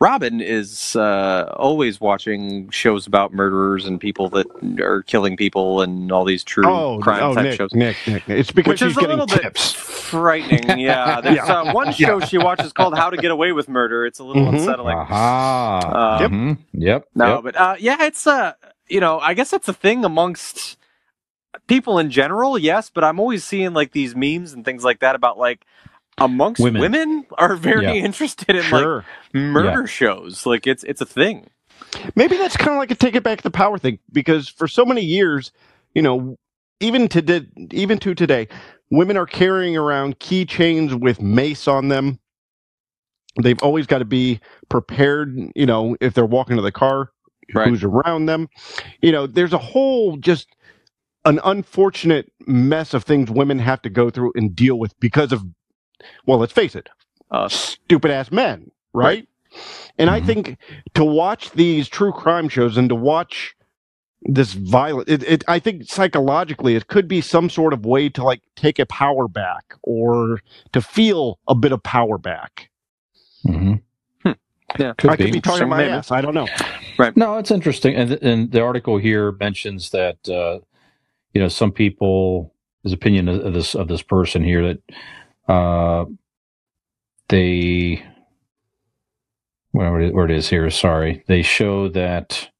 Robin 0.00 0.40
is 0.40 0.96
uh, 0.96 1.52
always 1.56 2.00
watching 2.00 2.68
shows 2.70 3.06
about 3.06 3.32
murderers 3.32 3.86
and 3.86 4.00
people 4.00 4.28
that 4.30 4.46
are 4.80 5.02
killing 5.02 5.36
people 5.36 5.80
and 5.82 6.10
all 6.12 6.24
these 6.24 6.42
true 6.44 6.66
Oh, 6.66 6.98
crime 7.00 7.22
oh 7.22 7.34
type 7.34 7.44
Nick, 7.44 7.54
shows. 7.56 7.72
Nick, 7.72 7.96
Nick, 8.06 8.28
Nick. 8.28 8.38
It's 8.40 8.50
because 8.50 8.72
Which 8.72 8.78
she's 8.80 8.90
is 8.90 8.96
a 8.96 9.00
getting 9.00 9.18
little 9.18 9.26
bit 9.34 9.42
tips. 9.42 9.72
frightening. 9.72 10.78
Yeah, 10.80 11.20
there's 11.22 11.36
Yeah. 11.36 11.44
Uh, 11.44 11.72
one 11.72 11.92
show 11.92 12.20
she 12.20 12.38
watches 12.38 12.72
called 12.72 12.96
"How 12.96 13.08
to 13.10 13.16
Get 13.16 13.30
Away 13.30 13.52
with 13.52 13.68
Murder." 13.68 14.04
It's 14.04 14.18
a 14.18 14.24
little 14.24 14.44
Mhm. 14.44 14.54
unsettling. 14.58 14.96
Aha. 14.98 15.78
Uh, 15.78 16.18
Yep. 16.22 16.30
Mhm. 16.30 16.58
Yep. 16.72 17.08
No, 17.14 17.34
Yep. 17.36 17.44
but 17.44 17.56
uh, 17.56 17.76
yeah, 17.78 18.04
it's 18.04 18.26
uh, 18.26 18.52
you 18.88 19.00
know, 19.00 19.20
I 19.20 19.34
guess 19.34 19.50
that's 19.50 19.68
a 19.68 19.72
thing 19.72 20.04
amongst 20.04 20.76
people 21.68 21.98
in 21.98 22.10
general. 22.10 22.58
Yes, 22.58 22.90
but 22.92 23.04
I'm 23.04 23.20
always 23.20 23.44
seeing 23.44 23.72
like 23.72 23.92
these 23.92 24.14
memes 24.16 24.52
and 24.52 24.64
things 24.64 24.84
like 24.84 24.98
that 25.00 25.14
about 25.14 25.38
like 25.38 25.64
amongst 26.18 26.60
Women. 26.62 26.80
women, 26.82 27.26
are 27.38 27.56
very 27.56 27.84
Yeah. 27.84 27.92
interested 27.94 28.50
in 28.50 28.62
like 28.62 28.68
Sure. 28.82 29.04
murder 29.32 29.86
shows. 29.86 30.46
Like 30.46 30.66
it's 30.66 30.84
it's 30.84 31.00
a 31.00 31.06
thing. 31.06 31.48
Maybe 32.16 32.36
that's 32.36 32.56
kind 32.56 32.70
of 32.72 32.78
like 32.78 32.90
a 32.90 32.94
take 32.94 33.14
it 33.14 33.22
back 33.22 33.42
the 33.42 33.50
power 33.50 33.78
thing 33.78 33.98
because 34.12 34.48
for 34.48 34.68
so 34.68 34.84
many 34.84 35.02
years, 35.02 35.52
you 35.94 36.02
know, 36.02 36.36
even 36.80 37.08
to 37.08 37.22
di- 37.22 37.46
even 37.72 37.98
to 37.98 38.14
today, 38.14 38.48
women 38.90 39.16
are 39.16 39.26
carrying 39.26 39.76
around 39.76 40.18
keychains 40.20 40.98
with 40.98 41.20
mace 41.20 41.66
on 41.68 41.88
them. 41.88 42.18
They've 43.42 43.60
always 43.62 43.86
got 43.86 43.98
to 43.98 44.04
be 44.04 44.40
prepared, 44.68 45.36
you 45.56 45.66
know, 45.66 45.96
if 46.00 46.14
they're 46.14 46.24
walking 46.26 46.56
to 46.56 46.62
the 46.62 46.70
car, 46.72 47.10
Right. 47.54 47.68
who's 47.68 47.82
around 47.84 48.26
them. 48.26 48.48
You 49.02 49.12
know, 49.12 49.26
there's 49.26 49.52
a 49.52 49.58
whole 49.58 50.16
just 50.16 50.48
an 51.26 51.40
unfortunate 51.44 52.30
mess 52.46 52.94
of 52.94 53.02
things 53.04 53.30
women 53.30 53.58
have 53.58 53.82
to 53.82 53.90
go 53.90 54.10
through 54.10 54.32
and 54.36 54.54
deal 54.54 54.78
with 54.78 54.98
because 55.00 55.32
of 55.32 55.42
well, 56.26 56.38
let's 56.38 56.52
face 56.52 56.74
it, 56.74 56.88
Uh, 57.30 57.48
stupid 57.48 58.10
ass 58.10 58.30
men, 58.32 58.70
right? 58.92 59.28
And 59.98 60.10
I 60.10 60.20
Mhm. 60.20 60.26
think 60.26 60.58
to 60.94 61.04
watch 61.04 61.50
these 61.52 61.88
true 61.88 62.12
crime 62.12 62.48
shows 62.48 62.76
and 62.76 62.88
to 62.88 62.94
watch 62.94 63.54
this 64.22 64.54
violent, 64.54 65.08
it, 65.08 65.22
it, 65.24 65.44
I 65.48 65.58
think 65.58 65.84
psychologically 65.84 66.76
it 66.76 66.88
could 66.88 67.08
be 67.08 67.20
some 67.20 67.50
sort 67.50 67.72
of 67.72 67.84
way 67.86 68.08
to 68.10 68.24
like 68.24 68.42
take 68.56 68.78
a 68.78 68.86
power 68.86 69.28
back 69.28 69.74
or 69.82 70.40
to 70.72 70.80
feel 70.80 71.38
a 71.48 71.54
bit 71.54 71.72
of 71.72 71.82
power 71.82 72.18
back. 72.18 72.70
Mhm. 73.46 73.82
Hmm. 74.22 74.32
Yeah. 74.78 74.94
Could 74.98 75.10
I 75.10 75.16
could 75.16 75.26
be. 75.26 75.32
be 75.32 75.40
talking 75.40 75.68
my 75.68 75.78
Maybe. 75.78 75.90
ass. 75.92 76.10
I 76.10 76.20
don't 76.20 76.34
know. 76.34 76.46
Right. 76.98 77.16
No, 77.16 77.38
it's 77.38 77.50
interesting, 77.50 77.94
and 77.96 78.12
and 78.22 78.52
the 78.52 78.62
article 78.62 78.98
here 78.98 79.32
mentions 79.32 79.90
that 79.90 80.28
uh, 80.28 80.60
you 81.34 81.40
know 81.40 81.48
some 81.48 81.72
people, 81.72 82.54
his 82.84 82.92
opinion 82.92 83.28
of 83.28 83.52
this 83.52 83.74
of 83.74 83.88
this 83.88 84.02
person 84.02 84.44
here 84.44 84.62
that 84.68 84.78
uh, 85.48 86.04
they 87.28 88.04
where 89.72 90.00
it, 90.00 90.14
where 90.14 90.26
it 90.26 90.30
is 90.30 90.48
here. 90.48 90.68
Sorry, 90.70 91.24
they 91.26 91.42
show 91.42 91.88
that. 91.90 92.50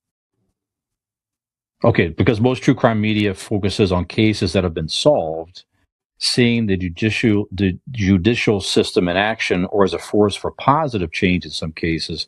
Okay, 1.85 2.09
because 2.09 2.41
most 2.41 2.62
true 2.62 2.74
crime 2.74 3.01
media 3.01 3.35
focuses 3.35 3.93
on 3.93 4.07
cases 4.07 4.55
that 4.55 4.64
have 4.64 4.74
been 4.74 4.89
solved, 4.89 5.64
seeing 6.18 6.66
the 6.66 6.76
judicial 6.76 7.47
the 7.53 7.78
judicial 7.91 8.61
system 8.61 9.09
in 9.09 9.16
action 9.16 9.66
or 9.66 9.85
as 9.85 9.95
a 9.95 9.99
force 9.99 10.35
for 10.37 10.51
positive 10.53 11.12
change 11.12 11.45
in 11.45 11.51
some 11.51 11.72
cases 11.72 12.26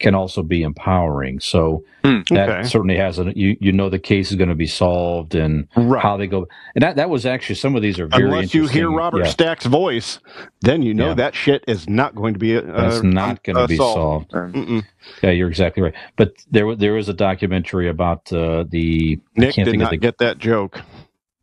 can 0.00 0.14
also 0.14 0.42
be 0.42 0.62
empowering. 0.62 1.38
So 1.40 1.84
that 2.02 2.48
Okay. 2.48 2.62
certainly 2.68 2.96
has 2.96 3.18
a 3.18 3.32
you 3.36 3.56
you 3.60 3.70
know 3.72 3.88
the 3.88 3.98
case 3.98 4.30
is 4.30 4.36
going 4.36 4.48
to 4.48 4.54
be 4.54 4.66
solved 4.66 5.34
and 5.34 5.68
Right. 5.76 6.02
how 6.02 6.16
they 6.16 6.26
go 6.26 6.46
and 6.74 6.82
that 6.82 6.96
that 6.96 7.08
was 7.10 7.24
actually 7.24 7.54
some 7.54 7.76
of 7.76 7.82
these 7.82 8.00
are 8.00 8.08
very 8.08 8.24
Unless 8.24 8.54
you 8.54 8.66
hear. 8.66 8.90
Robert 8.90 9.20
Yeah, 9.24 9.30
Stack's 9.30 9.66
voice, 9.66 10.18
then 10.62 10.82
you 10.82 10.94
know 10.94 11.08
Yeah. 11.08 11.14
that 11.14 11.34
shit 11.36 11.64
is 11.68 11.88
not 11.88 12.14
going 12.14 12.32
to 12.34 12.38
be. 12.40 12.56
Uh, 12.56 12.62
that's 12.62 13.02
not 13.02 13.42
going 13.44 13.56
to 13.56 13.62
uh, 13.62 13.66
be 13.68 13.76
solved. 13.76 14.30
Mm-mm. 14.32 14.82
Yeah, 15.22 15.30
you're 15.30 15.48
exactly 15.48 15.82
right. 15.82 15.94
But 16.16 16.32
there 16.50 16.74
there 16.74 16.94
was 16.94 17.08
a 17.08 17.14
documentary 17.14 17.88
about 17.88 18.32
uh, 18.32 18.64
the 18.68 19.20
I 19.36 19.40
Nick 19.40 19.54
did 19.54 19.78
not 19.78 19.90
the 19.90 19.96
get 19.96 20.18
that 20.18 20.38
joke. 20.38 20.80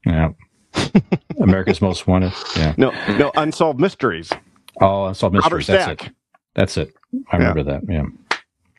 yeah. 0.06 0.30
America's 1.39 1.82
Most 1.82 2.08
Wanted. 2.08 2.34
Yeah. 2.56 2.74
No, 2.78 2.91
no 3.18 3.32
unsolved 3.36 3.80
mysteries. 3.80 4.32
Oh, 4.80 5.06
Unsolved 5.06 5.36
Robert 5.36 5.58
Mysteries. 5.58 5.68
That's 5.68 5.84
Stack. 6.02 6.08
it. 6.08 6.14
That's 6.56 6.78
it. 6.78 6.93
I 7.32 7.38
remember 7.38 7.64
that. 7.64 7.82
Yeah. 7.88 8.04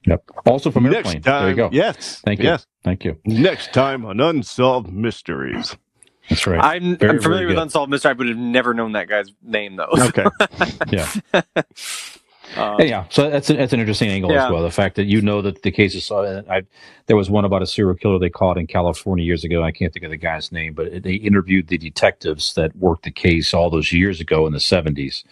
Yep. 0.07 0.25
Also 0.47 0.71
from 0.71 0.87
Airplane. 0.87 1.15
Next 1.15 1.25
time, 1.25 1.43
there 1.43 1.51
you 1.51 1.57
go. 1.57 1.69
yes, 1.73 2.21
Thank 2.25 2.41
you. 2.41 2.47
Yes, 2.47 2.67
Thank 2.83 3.05
you. 3.05 3.17
next 3.25 3.73
time 3.73 4.05
on 4.05 4.21
unsolved 4.21 4.93
mysteries. 4.93 5.77
That's 6.29 6.47
right. 6.47 6.61
I'm, 6.63 6.97
Very, 6.97 7.17
I'm 7.17 7.23
familiar 7.23 7.47
with. 7.49 7.59
Unsolved 7.59 7.91
Mystery. 7.91 8.11
I 8.11 8.13
would 8.15 8.29
have 8.29 8.37
never 8.37 8.75
known 8.75 8.93
that 8.93 9.09
guy's 9.09 9.33
name 9.43 9.77
though. 9.77 9.89
Okay, 9.99 10.25
Yeah. 10.91 11.09
Uh, 11.35 12.77
Anyhow, 12.79 13.07
so 13.11 13.29
that's 13.29 13.51
an, 13.51 13.57
that's 13.57 13.73
an 13.73 13.81
interesting 13.81 14.09
angle 14.09 14.31
Yeah. 14.31 14.47
as 14.47 14.53
well. 14.53 14.63
The 14.63 14.71
fact 14.71 14.95
that 14.97 15.07
you 15.07 15.21
know 15.21 15.43
that 15.43 15.63
the 15.63 15.71
case 15.73 15.95
is 15.97 16.05
solved. 16.07 16.49
I, 16.49 16.63
there 17.07 17.17
was 17.17 17.29
one 17.31 17.45
about 17.45 17.63
a 17.63 17.67
serial 17.67 17.97
killer 17.97 18.19
they 18.21 18.31
caught 18.31 18.57
in 18.57 18.67
California 18.69 19.25
years 19.25 19.43
ago. 19.43 19.63
I 19.65 19.73
can't 19.73 19.93
think 19.93 20.05
of 20.05 20.11
the 20.11 20.17
guy's 20.17 20.53
name, 20.53 20.75
but 20.75 21.03
they 21.03 21.15
interviewed 21.15 21.69
the 21.69 21.79
detectives 21.79 22.55
that 22.55 22.75
worked 22.77 23.03
the 23.05 23.11
case 23.11 23.53
all 23.53 23.69
those 23.71 23.93
years 23.93 24.21
ago 24.21 24.47
in 24.47 24.53
the 24.53 24.59
70s. 24.61 25.25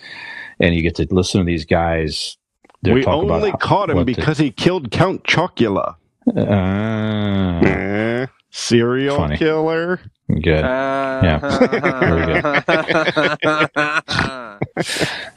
And 0.59 0.75
you 0.75 0.83
get 0.83 0.97
to 0.97 1.07
listen 1.11 1.41
to 1.41 1.45
these 1.47 1.65
guys. 1.65 2.37
They're 2.83 2.95
we 2.95 3.05
only 3.05 3.49
about 3.51 3.61
caught 3.61 3.91
him 3.91 3.97
what 3.97 4.07
the- 4.07 4.15
because 4.15 4.39
he 4.39 4.51
killed 4.51 4.91
Count 4.91 5.25
Chocula. 5.25 5.97
Ah, 6.37 7.61
Eh, 7.61 8.27
serial 8.51 9.17
Funny. 9.17 9.37
killer. 9.37 10.01
good. 10.43 10.65
Uh, 10.65 11.21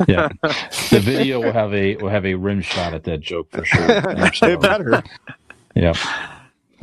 Yeah, 0.08 0.30
the 0.92 1.00
video 1.02 1.42
will 1.42 1.52
have 1.54 1.74
a 1.74 1.96
will 1.98 2.10
have 2.10 2.26
a 2.26 2.36
rim 2.36 2.62
shot 2.62 2.94
at 2.94 3.04
that 3.06 3.20
joke 3.22 3.50
for 3.52 3.66
sure. 3.66 3.92
Absolutely. 4.18 4.54
it 4.54 4.62
better. 4.62 5.04
Yeah. 5.76 5.94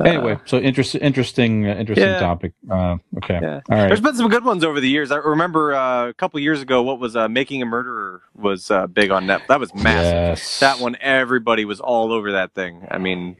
Anyway, 0.05 0.37
so 0.45 0.57
interest, 0.57 0.95
interesting, 0.95 1.67
uh, 1.67 1.75
interesting 1.75 2.07
Yeah. 2.07 2.19
topic. 2.19 2.53
Uh, 2.69 2.97
okay. 3.17 3.39
Yeah. 3.41 3.61
All 3.69 3.77
right. 3.77 3.87
There's 3.87 4.01
been 4.01 4.15
some 4.15 4.29
good 4.29 4.43
ones 4.45 4.63
over 4.63 4.79
the 4.79 4.89
years. 4.89 5.11
I 5.11 5.17
remember 5.17 5.73
uh, 5.73 6.07
a 6.09 6.13
couple 6.13 6.39
years 6.39 6.61
ago, 6.61 6.81
what 6.81 6.99
was 6.99 7.15
uh, 7.15 7.27
Making 7.29 7.61
a 7.61 7.65
Murderer 7.65 8.21
was 8.35 8.69
uh, 8.71 8.87
big 8.87 9.11
on 9.11 9.25
Netflix. 9.25 9.47
That 9.47 9.59
was 9.59 9.73
massive. 9.75 10.13
Yes. 10.13 10.59
That 10.59 10.79
one, 10.79 10.97
everybody 11.01 11.65
was 11.65 11.79
all 11.79 12.11
over 12.11 12.31
that 12.33 12.53
thing. 12.53 12.87
I 12.89 12.97
mean, 12.97 13.37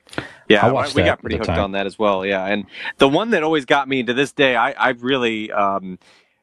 yeah, 0.49 0.65
I 0.65 0.71
we 0.93 1.03
got 1.03 1.19
pretty 1.21 1.35
hooked 1.37 1.47
time. 1.47 1.59
on 1.59 1.71
that 1.73 1.85
as 1.85 1.97
well. 1.97 2.25
Yeah, 2.25 2.45
and 2.45 2.65
the 2.97 3.07
one 3.09 3.29
that 3.31 3.43
always 3.43 3.65
got 3.65 3.87
me 3.87 4.03
to 4.03 4.13
this 4.13 4.31
day, 4.31 4.55
I, 4.55 4.71
I 4.71 4.89
really, 4.89 5.51
um, 5.51 5.97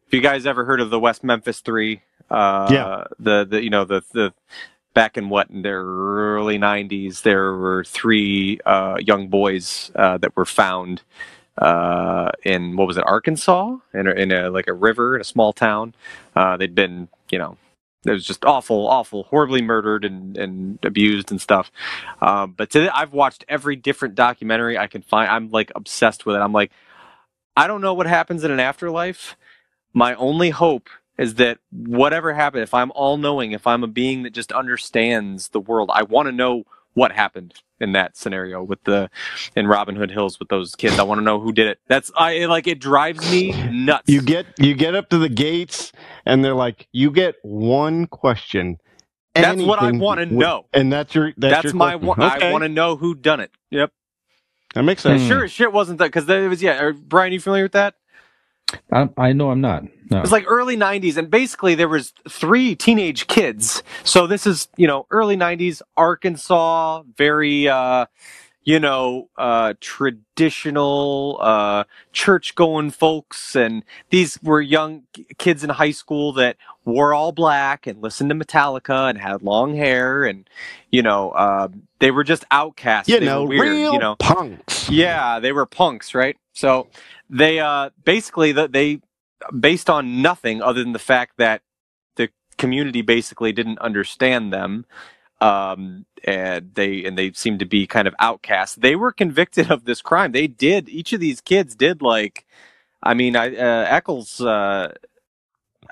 if 0.06 0.14
you 0.14 0.20
guys 0.20 0.46
ever 0.46 0.64
heard 0.64 0.80
of 0.80 0.90
the 0.90 0.98
West 0.98 1.22
Memphis 1.22 1.60
Three, 1.60 2.00
uh, 2.30 2.68
Yeah. 2.70 3.04
the 3.18 3.44
the 3.48 3.62
you 3.62 3.70
know 3.70 3.84
the 3.84 4.02
the 4.12 4.32
back 4.94 5.16
in 5.16 5.28
what 5.28 5.50
in 5.50 5.62
their 5.62 5.82
early 5.82 6.58
90s 6.58 7.22
there 7.22 7.54
were 7.54 7.84
three 7.84 8.60
uh, 8.66 8.96
young 9.00 9.28
boys 9.28 9.90
uh, 9.94 10.18
that 10.18 10.36
were 10.36 10.46
found 10.46 11.02
uh, 11.58 12.30
in 12.44 12.76
what 12.76 12.86
was 12.86 12.96
it 12.96 13.04
arkansas? 13.06 13.76
In 13.94 14.06
a, 14.08 14.12
in 14.12 14.32
a 14.32 14.50
like 14.50 14.68
a 14.68 14.72
river 14.72 15.14
in 15.16 15.20
a 15.20 15.24
small 15.24 15.52
town. 15.52 15.94
Uh, 16.36 16.56
they'd 16.56 16.74
been 16.74 17.08
you 17.30 17.38
know 17.38 17.56
it 18.06 18.12
was 18.12 18.24
just 18.24 18.44
awful 18.44 18.86
awful 18.88 19.24
horribly 19.24 19.62
murdered 19.62 20.04
and, 20.04 20.36
and 20.38 20.78
abused 20.84 21.30
and 21.30 21.40
stuff. 21.40 21.70
Um, 22.20 22.54
but 22.56 22.70
today 22.70 22.88
i've 22.94 23.12
watched 23.12 23.44
every 23.48 23.76
different 23.76 24.14
documentary 24.14 24.78
i 24.78 24.86
can 24.86 25.02
find. 25.02 25.30
I'm 25.30 25.50
like 25.50 25.72
obsessed 25.74 26.26
with 26.26 26.36
it. 26.36 26.40
I'm 26.40 26.52
like 26.52 26.72
i 27.56 27.66
don't 27.66 27.80
know 27.80 27.94
what 27.94 28.06
happens 28.06 28.44
in 28.44 28.50
an 28.50 28.60
afterlife. 28.60 29.36
My 29.92 30.14
only 30.14 30.50
hope 30.50 30.88
is 31.18 31.34
that 31.34 31.58
whatever 31.70 32.32
happened, 32.32 32.62
if 32.62 32.72
I'm 32.72 32.92
all 32.94 33.16
knowing, 33.16 33.52
if 33.52 33.66
I'm 33.66 33.82
a 33.82 33.88
being 33.88 34.22
that 34.22 34.32
just 34.32 34.52
understands 34.52 35.48
the 35.48 35.60
world, 35.60 35.90
I 35.92 36.04
want 36.04 36.26
to 36.26 36.32
know 36.32 36.64
what 36.94 37.12
happened 37.12 37.54
in 37.80 37.92
that 37.92 38.16
scenario 38.16 38.62
with 38.62 38.82
the 38.84 39.10
in 39.54 39.66
Robin 39.66 39.96
Hood 39.96 40.10
Hills 40.10 40.38
with 40.38 40.48
those 40.48 40.74
kids. 40.74 40.98
I 40.98 41.02
want 41.02 41.18
to 41.18 41.24
know 41.24 41.40
who 41.40 41.52
did 41.52 41.68
it. 41.68 41.78
That's 41.86 42.10
I 42.16 42.46
like 42.46 42.66
it 42.66 42.80
drives 42.80 43.30
me 43.30 43.52
nuts. 43.70 44.08
You 44.08 44.22
get 44.22 44.46
you 44.58 44.74
get 44.74 44.94
up 44.94 45.10
to 45.10 45.18
the 45.18 45.28
gates, 45.28 45.92
and 46.24 46.44
they're 46.44 46.54
like, 46.54 46.88
"You 46.92 47.10
get 47.10 47.36
one 47.42 48.06
question." 48.06 48.78
And 49.34 49.44
that's 49.44 49.62
what 49.62 49.78
I 49.78 49.92
wanna 49.92 50.26
know. 50.26 50.66
and 50.72 50.92
that's 50.92 51.14
your 51.14 51.32
that's, 51.36 51.54
that's 51.54 51.64
your 51.66 51.74
my 51.74 51.94
one. 51.94 52.20
I 52.20 52.50
want 52.50 52.62
to 52.62 52.68
know 52.68 52.96
who 52.96 53.14
done 53.14 53.40
it. 53.40 53.52
Yep. 53.70 53.92
That 54.74 54.82
makes 54.82 55.02
sense. 55.02 55.22
Hmm. 55.22 55.28
Sure 55.28 55.44
as 55.44 55.52
shit 55.52 55.72
wasn't 55.72 55.98
that 55.98 56.06
because 56.06 56.28
it 56.28 56.48
was 56.48 56.62
yeah. 56.62 56.82
Are, 56.82 56.92
Brian, 56.92 57.32
you 57.32 57.40
familiar 57.40 57.64
with 57.64 57.72
that? 57.72 57.94
I, 58.92 59.08
I 59.16 59.32
know 59.32 59.50
I'm 59.50 59.60
not. 59.60 59.84
No. 60.10 60.18
It 60.18 60.22
was 60.22 60.32
like 60.32 60.44
early 60.46 60.76
'90s, 60.76 61.16
and 61.16 61.30
basically 61.30 61.74
there 61.74 61.88
was 61.88 62.12
three 62.28 62.74
teenage 62.74 63.26
kids. 63.26 63.82
So 64.04 64.26
this 64.26 64.46
is 64.46 64.68
you 64.76 64.86
know 64.86 65.06
early 65.10 65.36
'90s 65.36 65.82
Arkansas, 65.96 67.02
very 67.16 67.68
uh, 67.68 68.06
you 68.68 68.78
know 68.78 69.30
uh, 69.38 69.72
traditional 69.80 71.38
uh, 71.40 71.84
church-going 72.12 72.90
folks, 72.90 73.56
and 73.56 73.82
these 74.10 74.38
were 74.42 74.60
young 74.60 75.04
kids 75.38 75.64
in 75.64 75.70
high 75.70 75.90
school 75.90 76.34
that 76.34 76.58
wore 76.84 77.14
all 77.14 77.32
black 77.32 77.86
and 77.86 78.02
listened 78.02 78.28
to 78.28 78.36
Metallica 78.36 79.08
and 79.08 79.16
had 79.18 79.40
long 79.40 79.74
hair, 79.74 80.26
and 80.26 80.46
you 80.90 81.00
know 81.00 81.30
uh, 81.30 81.68
they 82.00 82.10
were 82.10 82.24
just 82.24 82.44
outcasts. 82.50 83.08
You 83.08 83.20
They 83.20 83.24
know, 83.24 83.44
weird, 83.44 83.62
real 83.62 83.94
you 83.94 83.98
know. 83.98 84.16
punks. 84.16 84.90
Yeah, 84.90 85.40
they 85.40 85.52
were 85.52 85.64
punks, 85.64 86.14
right? 86.14 86.36
So 86.52 86.88
they 87.30 87.60
uh 87.60 87.88
basically 88.04 88.52
that 88.52 88.72
they 88.72 89.00
based 89.58 89.88
on 89.88 90.20
nothing 90.20 90.60
other 90.60 90.82
than 90.84 90.92
the 90.92 90.98
fact 90.98 91.38
that 91.38 91.62
the 92.16 92.28
community 92.58 93.00
basically 93.00 93.52
didn't 93.52 93.78
understand 93.78 94.52
them 94.52 94.84
um 95.40 96.06
and 96.24 96.74
they 96.74 97.04
and 97.04 97.18
they 97.18 97.32
seem 97.32 97.58
to 97.58 97.66
be 97.66 97.86
kind 97.86 98.08
of 98.08 98.14
outcasts. 98.18 98.76
They 98.76 98.96
were 98.96 99.12
convicted 99.12 99.70
of 99.70 99.84
this 99.84 100.02
crime. 100.02 100.32
They 100.32 100.48
did 100.48 100.88
each 100.88 101.12
of 101.12 101.20
these 101.20 101.40
kids 101.40 101.76
did 101.76 102.02
like 102.02 102.46
i 103.02 103.14
mean 103.14 103.36
i 103.36 103.54
uh, 103.56 103.86
Echols 103.88 104.40
uh 104.40 104.92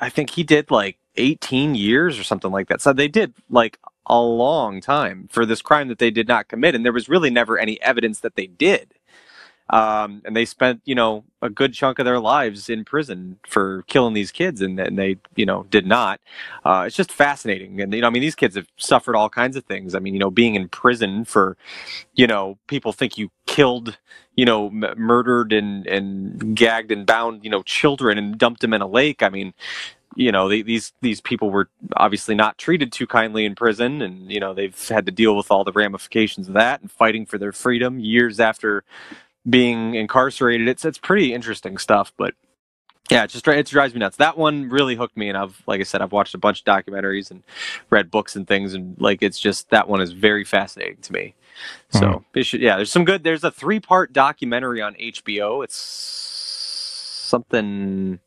i 0.01 0.11
think 0.11 0.31
he 0.31 0.45
did 0.45 0.71
like 0.71 0.99
18 1.17 1.75
years 1.77 2.19
or 2.19 2.25
something 2.25 2.53
like 2.53 2.69
that. 2.69 2.83
So 2.83 2.93
they 2.93 3.09
did 3.09 3.35
like 3.51 3.79
a 4.07 4.21
long 4.21 4.81
time 4.83 5.29
for 5.33 5.47
this 5.47 5.63
crime 5.63 5.89
that 5.89 5.99
they 6.01 6.11
did 6.13 6.29
not 6.29 6.49
commit 6.49 6.75
and 6.75 6.85
there 6.85 6.93
was 6.93 7.09
really 7.09 7.31
never 7.31 7.59
any 7.59 7.81
evidence 7.83 8.21
that 8.21 8.37
they 8.37 8.49
did 8.49 8.95
um, 9.71 10.23
and 10.25 10.37
they 10.37 10.45
spent 10.45 10.81
you 10.85 10.95
know 10.95 11.25
a 11.43 11.51
good 11.51 11.75
chunk 11.75 11.99
of 11.99 12.05
their 12.05 12.21
lives 12.21 12.69
in 12.69 12.85
prison 12.85 13.39
for 13.49 13.83
killing 13.89 14.15
these 14.15 14.33
kids 14.33 14.63
and, 14.63 14.79
and 14.81 14.99
they 14.99 15.17
you 15.37 15.47
know 15.47 15.65
did 15.71 15.87
not. 15.87 16.21
Uh, 16.65 16.85
it's 16.87 16.97
just 16.97 17.13
fascinating. 17.13 17.81
And 17.81 17.93
you 17.95 18.01
know 18.01 18.07
i 18.09 18.11
mean 18.11 18.23
these 18.23 18.35
kids 18.37 18.57
have 18.57 18.69
suffered 18.77 19.17
all 19.17 19.29
kinds 19.29 19.57
of 19.57 19.65
things. 19.65 19.95
I 19.95 19.99
mean 19.99 20.15
you 20.15 20.21
know 20.21 20.31
being 20.31 20.55
in 20.55 20.69
prison 20.69 21.25
for 21.25 21.57
you 22.15 22.27
know 22.27 22.59
people 22.69 22.93
think 22.93 23.19
you 23.19 23.31
killed 23.47 23.99
you 24.37 24.45
know 24.45 24.69
m- 24.69 24.95
murdered 24.99 25.53
and 25.53 25.87
and 25.87 26.57
gagged 26.57 26.93
and 26.93 27.07
bound 27.07 27.45
you 27.45 27.51
know 27.51 27.63
children 27.63 28.19
and 28.19 28.39
dumped 28.39 28.61
them 28.61 28.75
in 28.75 28.83
a 28.83 28.89
lake. 28.89 29.23
I 29.23 29.31
mean 29.31 29.55
you 30.17 30.33
know 30.33 30.49
they, 30.49 30.63
these 30.63 30.93
these 31.03 31.21
people 31.21 31.51
were 31.51 31.69
obviously 31.97 32.35
not 32.35 32.59
treated 32.59 32.93
too 32.93 33.07
kindly 33.07 33.45
in 33.45 33.55
prison 33.55 34.03
and 34.03 34.31
you 34.33 34.41
know 34.41 34.55
they've 34.55 34.89
had 34.89 35.07
to 35.07 35.13
deal 35.13 35.37
with 35.37 35.51
all 35.51 35.65
the 35.65 35.73
ramifications 35.73 36.49
of 36.49 36.55
that 36.55 36.81
and 36.81 36.91
fighting 36.91 37.27
for 37.27 37.39
their 37.39 37.53
freedom 37.53 38.01
years 38.01 38.41
after 38.41 38.85
being 39.49 39.95
incarcerated 39.95 40.69
it's 40.69 40.85
it's 40.85 40.99
pretty 40.99 41.35
interesting 41.35 41.79
stuff 41.79 42.13
but 42.19 42.35
yeah 43.11 43.25
it 43.25 43.31
just 43.31 43.47
it 43.49 43.67
drives 43.67 43.95
me 43.95 44.01
nuts. 44.01 44.17
That 44.19 44.39
one 44.39 44.69
really 44.71 44.97
hooked 44.97 45.17
me 45.17 45.29
and 45.29 45.39
i've 45.39 45.63
like 45.67 45.81
i 45.81 45.85
said 45.85 46.03
i've 46.03 46.13
watched 46.13 46.35
a 46.35 46.39
bunch 46.39 46.61
of 46.61 46.67
documentaries 46.67 47.31
and 47.31 47.43
read 47.91 48.11
books 48.11 48.37
and 48.37 48.47
things 48.49 48.75
and 48.75 48.97
like 49.01 49.23
it's 49.23 49.41
just 49.41 49.71
that 49.71 49.89
one 49.89 50.01
is 50.03 50.13
very 50.13 50.45
fascinating 50.45 50.99
to 51.03 51.13
me. 51.13 51.35
So 51.91 52.25
Mhm. 52.37 52.45
should 52.45 52.61
yeah 52.63 52.77
there's 52.77 52.93
some 52.93 53.05
good 53.07 53.25
there's 53.25 53.45
a 53.45 53.51
three 53.53 53.81
part 53.81 54.13
documentary 54.13 54.83
on 54.83 54.95
hbo 54.97 55.65
it's 55.65 55.77
something 57.27 58.21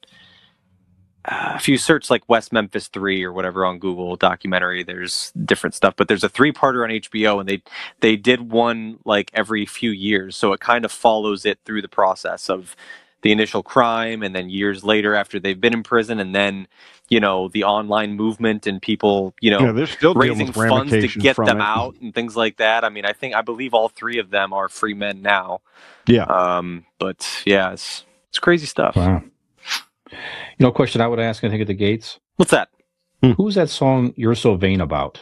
uh, 1.26 1.54
if 1.56 1.68
you 1.68 1.78
search 1.78 2.10
like 2.10 2.24
West 2.30 2.54
Memphis 2.54 2.88
3 2.88 3.24
or 3.24 3.34
whatever 3.34 3.66
on 3.66 3.80
Google 3.80 4.16
documentary, 4.16 4.84
there's 4.84 5.32
different 5.46 5.74
stuff, 5.76 5.94
but 5.98 6.08
there's 6.08 6.24
a 6.24 6.30
three 6.30 6.52
parter 6.52 6.84
on 6.84 6.90
HBO 6.90 7.40
and 7.40 7.50
they, 7.50 7.62
they 8.00 8.16
did 8.16 8.52
one 8.52 9.00
like 9.06 9.30
every 9.34 9.66
few 9.66 9.92
years. 9.92 10.38
So 10.38 10.54
it 10.54 10.60
kind 10.60 10.86
of 10.86 10.92
follows 10.92 11.46
it 11.46 11.60
through 11.66 11.82
the 11.82 11.90
process 11.90 12.50
of 12.50 12.76
the 13.22 13.34
initial 13.34 13.62
crime 13.62 14.24
and 14.24 14.34
then 14.34 14.50
years 14.50 14.84
later 14.84 15.14
after 15.14 15.40
they've 15.42 15.60
been 15.60 15.74
in 15.74 15.84
prison 15.84 16.20
and 16.20 16.34
then, 16.34 16.68
you 17.10 17.20
know, 17.20 17.50
the 17.50 17.66
online 17.66 18.14
movement 18.14 18.66
and 18.66 18.82
people, 18.82 19.34
you 19.42 19.52
know, 19.52 19.60
Yeah, 19.60 19.72
they're 19.74 19.88
still 19.88 20.14
raising 20.14 20.54
funds 20.54 20.92
to 20.92 21.08
get 21.08 21.36
them 21.36 21.60
it. 21.60 21.64
out 21.64 21.96
and 22.02 22.16
things 22.16 22.38
like 22.38 22.58
that. 22.58 22.86
I 22.86 22.90
mean, 22.90 23.06
I 23.06 23.12
think, 23.12 23.36
I 23.36 23.42
believe 23.42 23.74
all 23.74 23.90
three 23.90 24.20
of 24.20 24.30
them 24.30 24.54
are 24.54 24.70
free 24.70 24.94
men 24.94 25.22
now. 25.22 25.60
Yeah. 26.08 26.24
Um, 26.24 26.86
but 26.98 27.28
yeah, 27.46 27.74
it's, 27.74 28.06
it's 28.30 28.40
crazy 28.40 28.68
stuff. 28.68 28.96
Wow. 28.96 29.24
You 30.60 30.66
know, 30.66 30.70
a 30.70 30.74
question 30.74 31.02
I 31.02 31.08
would 31.08 31.20
ask, 31.20 31.44
I 31.44 31.50
think, 31.50 31.62
at 31.62 31.68
the 31.68 31.74
gates. 31.74 32.20
What's 32.36 32.52
that? 32.52 32.70
Who's 33.38 33.56
that 33.56 33.70
song 33.70 34.14
"You're 34.16 34.36
So 34.36 34.56
Vain" 34.56 34.82
about? 34.82 35.22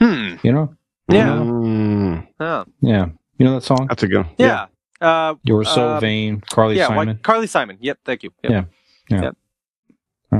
Hmm. 0.00 0.34
You 0.42 0.52
know? 0.52 0.74
Yeah. 1.08 1.28
Mm, 1.36 2.26
Oh, 2.40 2.64
Yeah. 2.80 3.06
You 3.38 3.44
know 3.46 3.54
that 3.54 3.62
song? 3.64 3.86
that's 3.88 4.02
a 4.02 4.08
good. 4.08 4.26
yeah. 4.38 4.66
Uh, 5.00 5.34
You're 5.42 5.64
so 5.64 5.90
Uh, 5.90 6.00
vain, 6.00 6.42
Carly 6.50 6.76
yeah, 6.78 6.86
Simon. 6.88 7.08
White, 7.08 7.22
Carly 7.22 7.46
Simon. 7.46 7.76
Yep, 7.80 7.98
thank 8.04 8.22
you. 8.22 8.30
Yep. 8.42 8.68
Yeah. 9.10 9.16
I 9.18 9.20
don't 9.20 9.36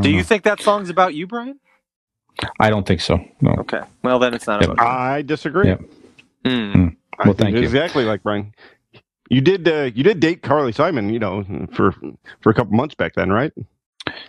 Do 0.02 0.11
you 0.11 0.22
think 0.24 0.44
that 0.44 0.61
song's 0.62 0.88
about 0.88 1.14
you, 1.14 1.26
Brian? 1.26 1.61
I 2.59 2.70
don't 2.70 2.86
think 2.86 3.00
so. 3.02 3.18
No. 3.42 3.50
Okay. 3.61 3.80
Well, 4.02 4.18
then 4.18 4.32
it's 4.34 4.46
not 4.46 4.62
Yep. 4.62 4.70
about 4.70 4.82
you. 4.84 4.88
I 4.90 5.22
disagree. 5.22 5.66
Yep. 5.68 5.80
Hmm. 6.46 6.88
I 7.18 7.24
Well, 7.24 7.34
think 7.34 7.38
thank 7.38 7.57
you. 7.57 7.62
Exactly 7.62 8.04
like 8.04 8.22
Brian. 8.22 8.54
You 9.30 9.40
did. 9.42 9.66
Uh, 9.68 9.90
you 9.94 10.02
did 10.04 10.20
date 10.20 10.42
Carly 10.42 10.72
Simon. 10.72 11.11
You 11.11 11.18
know, 11.18 11.44
for 11.72 11.92
for 12.40 12.50
a 12.50 12.54
couple 12.54 12.74
months 12.76 12.94
back 12.94 13.14
then, 13.14 13.30
right? 13.30 13.52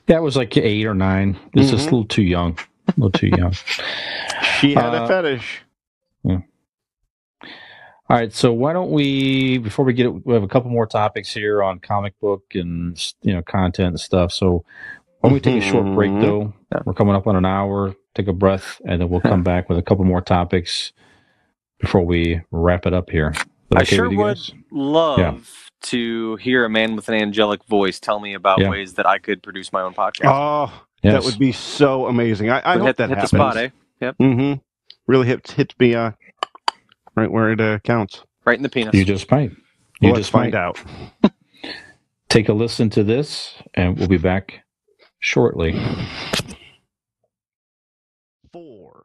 That 0.07 0.21
was 0.21 0.35
like 0.37 0.55
eight 0.57 0.85
or 0.85 0.93
nine. 0.93 1.37
It's 1.53 1.69
just 1.71 1.83
a 1.83 1.91
little 1.91 2.05
too 2.05 2.23
young. 2.23 2.57
A 2.87 2.93
little 2.97 3.11
too 3.11 3.27
young. 3.27 3.53
She 4.59 4.73
had 4.73 4.93
Uh, 4.95 5.03
a 5.03 5.07
fetish. 5.07 5.61
All 8.09 8.15
right, 8.15 8.31
so 8.31 8.53
why 8.53 8.71
don't 8.71 8.91
we, 8.91 9.57
before 9.57 9.83
we 9.83 9.91
get 9.93 10.05
it, 10.05 10.25
we 10.25 10.33
have 10.33 10.43
a 10.43 10.47
couple 10.47 10.71
more 10.71 10.85
topics 10.87 11.33
here 11.33 11.61
on 11.61 11.79
comic 11.79 12.17
book 12.21 12.43
and 12.53 12.97
you 13.21 13.33
know 13.33 13.41
content 13.41 13.89
and 13.89 13.99
stuff. 13.99 14.31
So 14.31 14.63
why 15.19 15.29
don't 15.29 15.33
we 15.33 15.39
take 15.41 15.61
a 15.61 15.65
short 15.65 15.85
break 15.93 16.11
Mhm. 16.11 16.21
though? 16.21 16.53
Yeah. 16.71 16.79
We're 16.85 16.93
coming 16.93 17.15
up 17.15 17.27
on 17.27 17.35
an 17.35 17.45
hour. 17.45 17.95
Take 18.15 18.27
a 18.29 18.33
breath, 18.33 18.79
and 18.85 19.01
then 19.01 19.09
we'll 19.09 19.19
come 19.21 19.43
back 19.43 19.67
with 19.69 19.77
a 19.77 19.81
couple 19.81 20.05
more 20.05 20.21
topics 20.21 20.93
before 21.79 22.01
we 22.05 22.41
wrap 22.49 22.85
it 22.85 22.93
up 22.93 23.09
here. 23.09 23.33
that 23.69 23.79
I 23.79 23.81
okay 23.81 23.95
sure 23.97 24.09
would 24.09 24.39
love 24.71 25.19
Yeah. 25.19 25.35
To 25.83 26.35
hear 26.37 26.65
a 26.65 26.69
man 26.69 26.95
with 26.95 27.07
an 27.09 27.15
angelic 27.15 27.63
voice 27.65 27.99
tell 27.99 28.19
me 28.19 28.33
about 28.33 28.59
Yeah. 28.59 28.69
ways 28.69 28.95
that 28.95 29.05
I 29.05 29.17
could 29.19 29.43
produce 29.43 29.71
my 29.71 29.81
own 29.81 29.93
podcast. 29.93 30.25
Oh, 30.25 30.83
Yes. 31.03 31.13
that 31.13 31.23
would 31.23 31.37
be 31.39 31.51
so 31.51 32.07
amazing. 32.07 32.49
I, 32.49 32.61
I 32.65 32.77
hope 32.77 32.87
hit, 32.87 32.97
that 32.97 33.09
hit 33.09 33.17
happens. 33.17 33.31
the 33.31 33.37
spot, 33.37 33.57
eh? 33.57 33.69
Yep. 34.01 34.17
Mm-hmm. 34.17 34.53
Really 35.05 35.27
hits 35.27 35.51
hits 35.51 35.75
me 35.79 35.93
uh, 35.95 36.11
right 37.15 37.31
where 37.31 37.51
it 37.51 37.61
uh, 37.61 37.79
counts. 37.79 38.23
Right 38.45 38.57
in 38.57 38.63
the 38.63 38.69
penis. 38.69 38.95
You 38.95 39.05
just 39.05 39.29
might. 39.31 39.51
You 40.01 40.09
Let's 40.09 40.19
just 40.21 40.31
find 40.31 40.53
might. 40.53 40.59
out. 40.59 40.79
Take 42.29 42.49
a 42.49 42.53
listen 42.53 42.89
to 42.91 43.03
this, 43.03 43.55
and 43.73 43.97
we'll 43.97 44.07
be 44.07 44.17
back 44.17 44.63
shortly. 45.19 45.79
Four, 48.51 49.03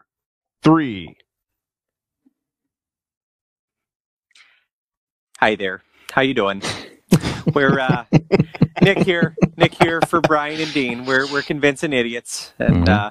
three. 0.62 1.16
Hi 5.38 5.54
there. 5.56 5.82
How 6.12 6.20
you 6.22 6.34
doing? 6.34 6.62
we're 7.54 7.78
uh, 7.80 8.04
Nick 8.82 8.98
here. 8.98 9.34
Nick 9.56 9.74
here 9.82 10.00
for 10.02 10.20
Brian 10.20 10.60
and 10.60 10.72
Dean. 10.72 11.04
We're 11.06 11.26
we're 11.32 11.42
convincing 11.42 11.92
idiots, 11.92 12.52
and 12.58 12.86
Mhm. 12.86 12.88
uh, 12.88 13.10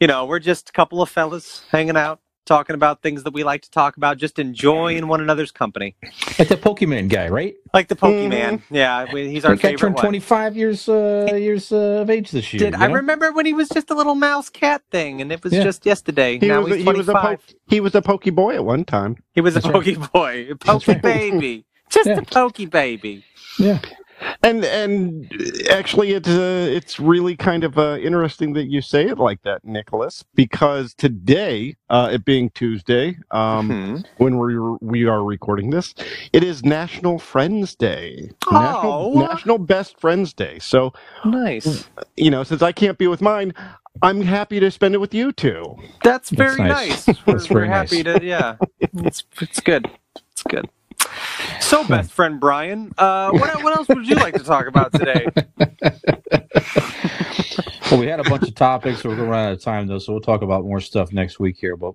you 0.00 0.06
know 0.06 0.24
we're 0.26 0.38
just 0.38 0.68
a 0.70 0.72
couple 0.72 1.02
of 1.02 1.08
fellas 1.08 1.62
hanging 1.72 1.96
out, 1.96 2.20
talking 2.44 2.74
about 2.74 3.02
things 3.02 3.24
that 3.24 3.32
we 3.34 3.42
like 3.44 3.62
to 3.62 3.70
talk 3.70 3.96
about, 3.96 4.16
just 4.18 4.38
enjoying 4.38 5.08
one 5.08 5.20
another's 5.20 5.50
company. 5.50 5.96
Like 6.38 6.48
the 6.48 6.56
Pokemon 6.56 7.08
guy, 7.08 7.28
right? 7.28 7.54
Like 7.74 7.88
the 7.88 7.96
Pokemon. 7.96 8.62
Yeah, 8.70 9.06
we, 9.12 9.28
he's 9.28 9.44
our 9.44 9.56
That 9.56 9.62
guy 9.62 9.68
favorite 9.70 9.80
turned 9.80 9.96
25 9.98 10.56
years 10.56 10.88
uh, 10.88 11.28
years 11.32 11.72
uh, 11.72 11.76
of 12.02 12.10
age 12.10 12.30
this 12.30 12.52
year. 12.52 12.58
Did 12.60 12.74
you 12.74 12.80
I 12.84 12.86
know? 12.88 12.94
remember 12.94 13.32
when 13.32 13.46
he 13.46 13.54
was 13.54 13.68
just 13.68 13.90
a 13.90 13.94
little 13.94 14.14
mouse 14.14 14.50
cat 14.50 14.82
thing, 14.92 15.20
and 15.20 15.32
it 15.32 15.42
was 15.42 15.52
Yeah. 15.52 15.64
just 15.64 15.84
yesterday. 15.84 16.38
He 16.38 16.46
now 16.46 16.60
was, 16.62 16.74
he's 16.76 16.84
he 16.84 16.88
was 16.92 17.08
a 17.08 17.12
twenty-five. 17.12 17.40
he 17.68 17.80
was 17.80 17.94
a 17.96 18.02
pokey 18.02 18.30
boy 18.30 18.54
at 18.54 18.64
one 18.64 18.84
time. 18.84 19.16
He 19.34 19.40
was 19.40 19.54
a 19.56 19.60
That's 19.60 19.66
right. 19.66 19.74
pokey 19.74 19.96
boy, 20.12 20.46
a 20.50 20.54
That's 20.54 20.64
pokey 20.84 20.92
right. 20.92 21.02
baby, 21.02 21.64
just 21.90 22.06
Yeah. 22.08 22.18
a 22.18 22.22
pokey 22.22 22.66
baby. 22.66 23.24
Yeah. 23.58 23.78
And 24.42 24.64
and 24.64 25.30
actually, 25.70 26.12
it's 26.12 26.26
uh, 26.28 26.66
it's 26.70 26.98
really 26.98 27.36
kind 27.36 27.64
of 27.64 27.76
uh, 27.78 27.98
interesting 28.00 28.54
that 28.54 28.64
you 28.64 28.80
say 28.80 29.04
it 29.06 29.18
like 29.18 29.42
that, 29.42 29.62
Nicholas, 29.62 30.24
because 30.34 30.94
today, 30.94 31.76
uh, 31.90 32.08
it 32.14 32.24
being 32.24 32.48
Tuesday, 32.50 33.18
um, 33.30 33.68
Hmm. 33.68 33.96
when 34.16 34.38
we 34.38 34.58
we 34.80 35.04
are 35.04 35.22
recording 35.22 35.68
this, 35.68 35.94
it 36.32 36.42
is 36.42 36.64
National 36.64 37.18
Friends 37.18 37.74
Day, 37.74 38.30
National, 38.50 39.12
Oh. 39.14 39.20
National 39.20 39.58
Best 39.58 40.00
Friends 40.00 40.32
Day. 40.32 40.58
So 40.60 40.94
Nice. 41.26 41.86
you 42.16 42.30
know, 42.30 42.42
since 42.42 42.62
I 42.62 42.72
can't 42.72 42.96
be 42.96 43.08
with 43.08 43.20
mine, 43.20 43.52
I'm 44.00 44.22
happy 44.22 44.60
to 44.60 44.70
spend 44.70 44.94
it 44.94 44.98
with 44.98 45.12
you 45.12 45.30
two. 45.30 45.76
That's 46.02 46.30
That's 46.30 46.56
very 46.56 46.68
nice. 46.68 47.06
nice. 47.06 47.18
We're, 47.26 47.32
That's 47.34 47.50
we're 47.50 47.60
very 47.60 47.68
happy 47.68 48.02
to. 48.02 48.18
Yeah, 48.24 48.56
it's 49.04 49.24
it's 49.42 49.60
good. 49.60 49.90
It's 50.32 50.42
good. 50.42 50.68
So, 51.60 51.84
best 51.86 52.12
friend 52.12 52.38
Brian, 52.40 52.92
uh, 52.98 53.30
what 53.32 53.62
what 53.62 53.76
else 53.76 53.88
would 53.88 54.08
you 54.08 54.16
like 54.16 54.34
to 54.34 54.44
talk 54.44 54.66
about 54.66 54.92
today? 54.92 55.26
Well, 57.90 58.00
we 58.00 58.08
had 58.08 58.18
a 58.18 58.28
bunch 58.28 58.48
of 58.48 58.54
topics. 58.56 59.04
We're 59.04 59.14
going 59.14 59.26
to 59.26 59.30
run 59.30 59.46
out 59.46 59.52
of 59.52 59.62
time, 59.62 59.86
though, 59.86 60.00
so 60.00 60.12
we'll 60.12 60.20
talk 60.20 60.42
about 60.42 60.64
more 60.64 60.80
stuff 60.80 61.12
next 61.12 61.38
week 61.38 61.56
here. 61.56 61.76
But 61.76 61.94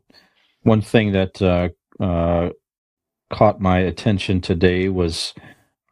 one 0.63 0.81
thing 0.81 1.11
that 1.11 1.41
uh, 1.41 1.67
uh, 2.01 2.51
caught 3.29 3.59
my 3.59 3.79
attention 3.79 4.39
today 4.39 4.87
was 4.87 5.33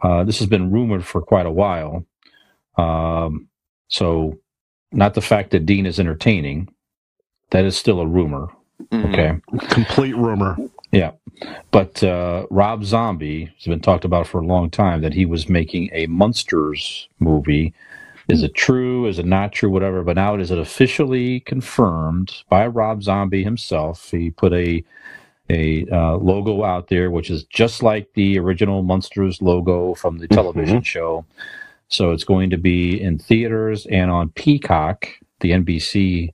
uh, 0.01 0.24
this 0.24 0.39
has 0.39 0.47
been 0.47 0.72
rumored 0.72 1.05
for 1.05 1.22
quite 1.22 1.45
a 1.45 1.51
while. 1.51 2.05
Um, 2.78 3.49
so, 3.89 4.39
not 4.93 5.15
the 5.15 5.22
fact 5.22 5.51
that 5.51 5.65
Dean 5.65 5.86
is 5.86 5.99
entertaining, 5.99 6.70
that 7.51 7.65
is 7.65 7.76
still 7.76 7.99
a 7.99 8.07
rumor. 8.07 8.47
Mhm. 8.93 9.13
Okay. 9.13 9.67
Complete 9.67 10.15
rumor. 10.15 10.55
But 11.72 12.04
uh, 12.04 12.48
Rob 12.50 12.84
Zombie 12.84 13.46
has 13.58 13.66
been 13.66 13.80
talked 13.80 14.06
about 14.06 14.28
for 14.28 14.40
a 14.40 14.46
long 14.46 14.70
time 14.70 15.02
that 15.02 15.14
he 15.14 15.26
was 15.26 15.48
making 15.48 15.90
a 15.94 16.08
Munsters 16.08 17.08
movie. 17.20 17.74
Is 18.28 18.44
it 18.44 18.54
true? 18.54 19.08
Is 19.08 19.18
it 19.18 19.26
not 19.26 19.52
true? 19.52 19.70
Whatever. 19.70 20.04
But 20.04 20.16
now 20.16 20.36
it 20.36 20.42
is 20.42 20.52
it 20.52 20.60
officially 20.60 21.40
confirmed 21.42 22.44
by 22.50 22.68
Rob 22.68 23.04
Zombie 23.04 23.44
himself. 23.44 24.10
He 24.12 24.32
put 24.32 24.54
a 24.54 24.84
a 25.50 25.86
uh, 25.92 26.16
logo 26.18 26.64
out 26.64 26.90
there, 26.90 27.10
which 27.10 27.32
is 27.32 27.44
just 27.46 27.82
like 27.82 28.14
the 28.14 28.38
original 28.38 28.84
Munsters 28.84 29.42
logo 29.42 29.96
from 29.96 30.20
the 30.20 30.28
television 30.28 30.84
show. 30.84 31.26
So 31.88 32.12
it's 32.12 32.24
going 32.24 32.52
to 32.52 32.58
be 32.58 33.02
in 33.02 33.18
theaters 33.18 33.88
and 33.88 34.12
on 34.12 34.30
Peacock, 34.30 35.08
the 35.40 35.52
NBC 35.52 36.34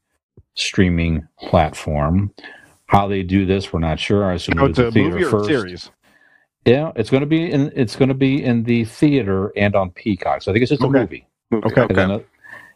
streaming 0.56 1.26
platform. 1.40 2.34
How 2.88 3.08
they 3.08 3.24
do 3.24 3.46
this, 3.46 3.74
we're 3.74 3.80
not 3.80 4.00
sure. 4.00 4.26
I 4.26 4.36
assume 4.36 4.60
Oh, 4.60 4.66
it's 4.66 4.80
a 4.80 4.88
a 4.88 4.92
theater 4.92 5.12
movie 5.12 5.24
or 5.26 5.30
first. 5.32 5.48
series? 5.48 5.90
Yeah, 6.66 6.92
it's 6.96 7.10
going 7.10 7.22
to 7.22 7.28
be 7.28 7.52
in. 7.52 7.72
It's 7.76 7.96
going 7.96 8.10
to 8.10 8.16
be 8.16 8.44
in 8.44 8.64
the 8.64 8.86
theater 8.86 9.52
and 9.56 9.76
on 9.76 9.92
Peacock. 9.92 10.42
So 10.42 10.52
I 10.52 10.54
think 10.54 10.64
it's 10.64 10.70
just 10.72 10.84
a 10.84 10.88
Okay. 10.88 11.00
movie. 11.00 11.28
Okay. 11.54 11.82
And 11.90 11.98
then, 11.98 12.12
uh, 12.12 12.20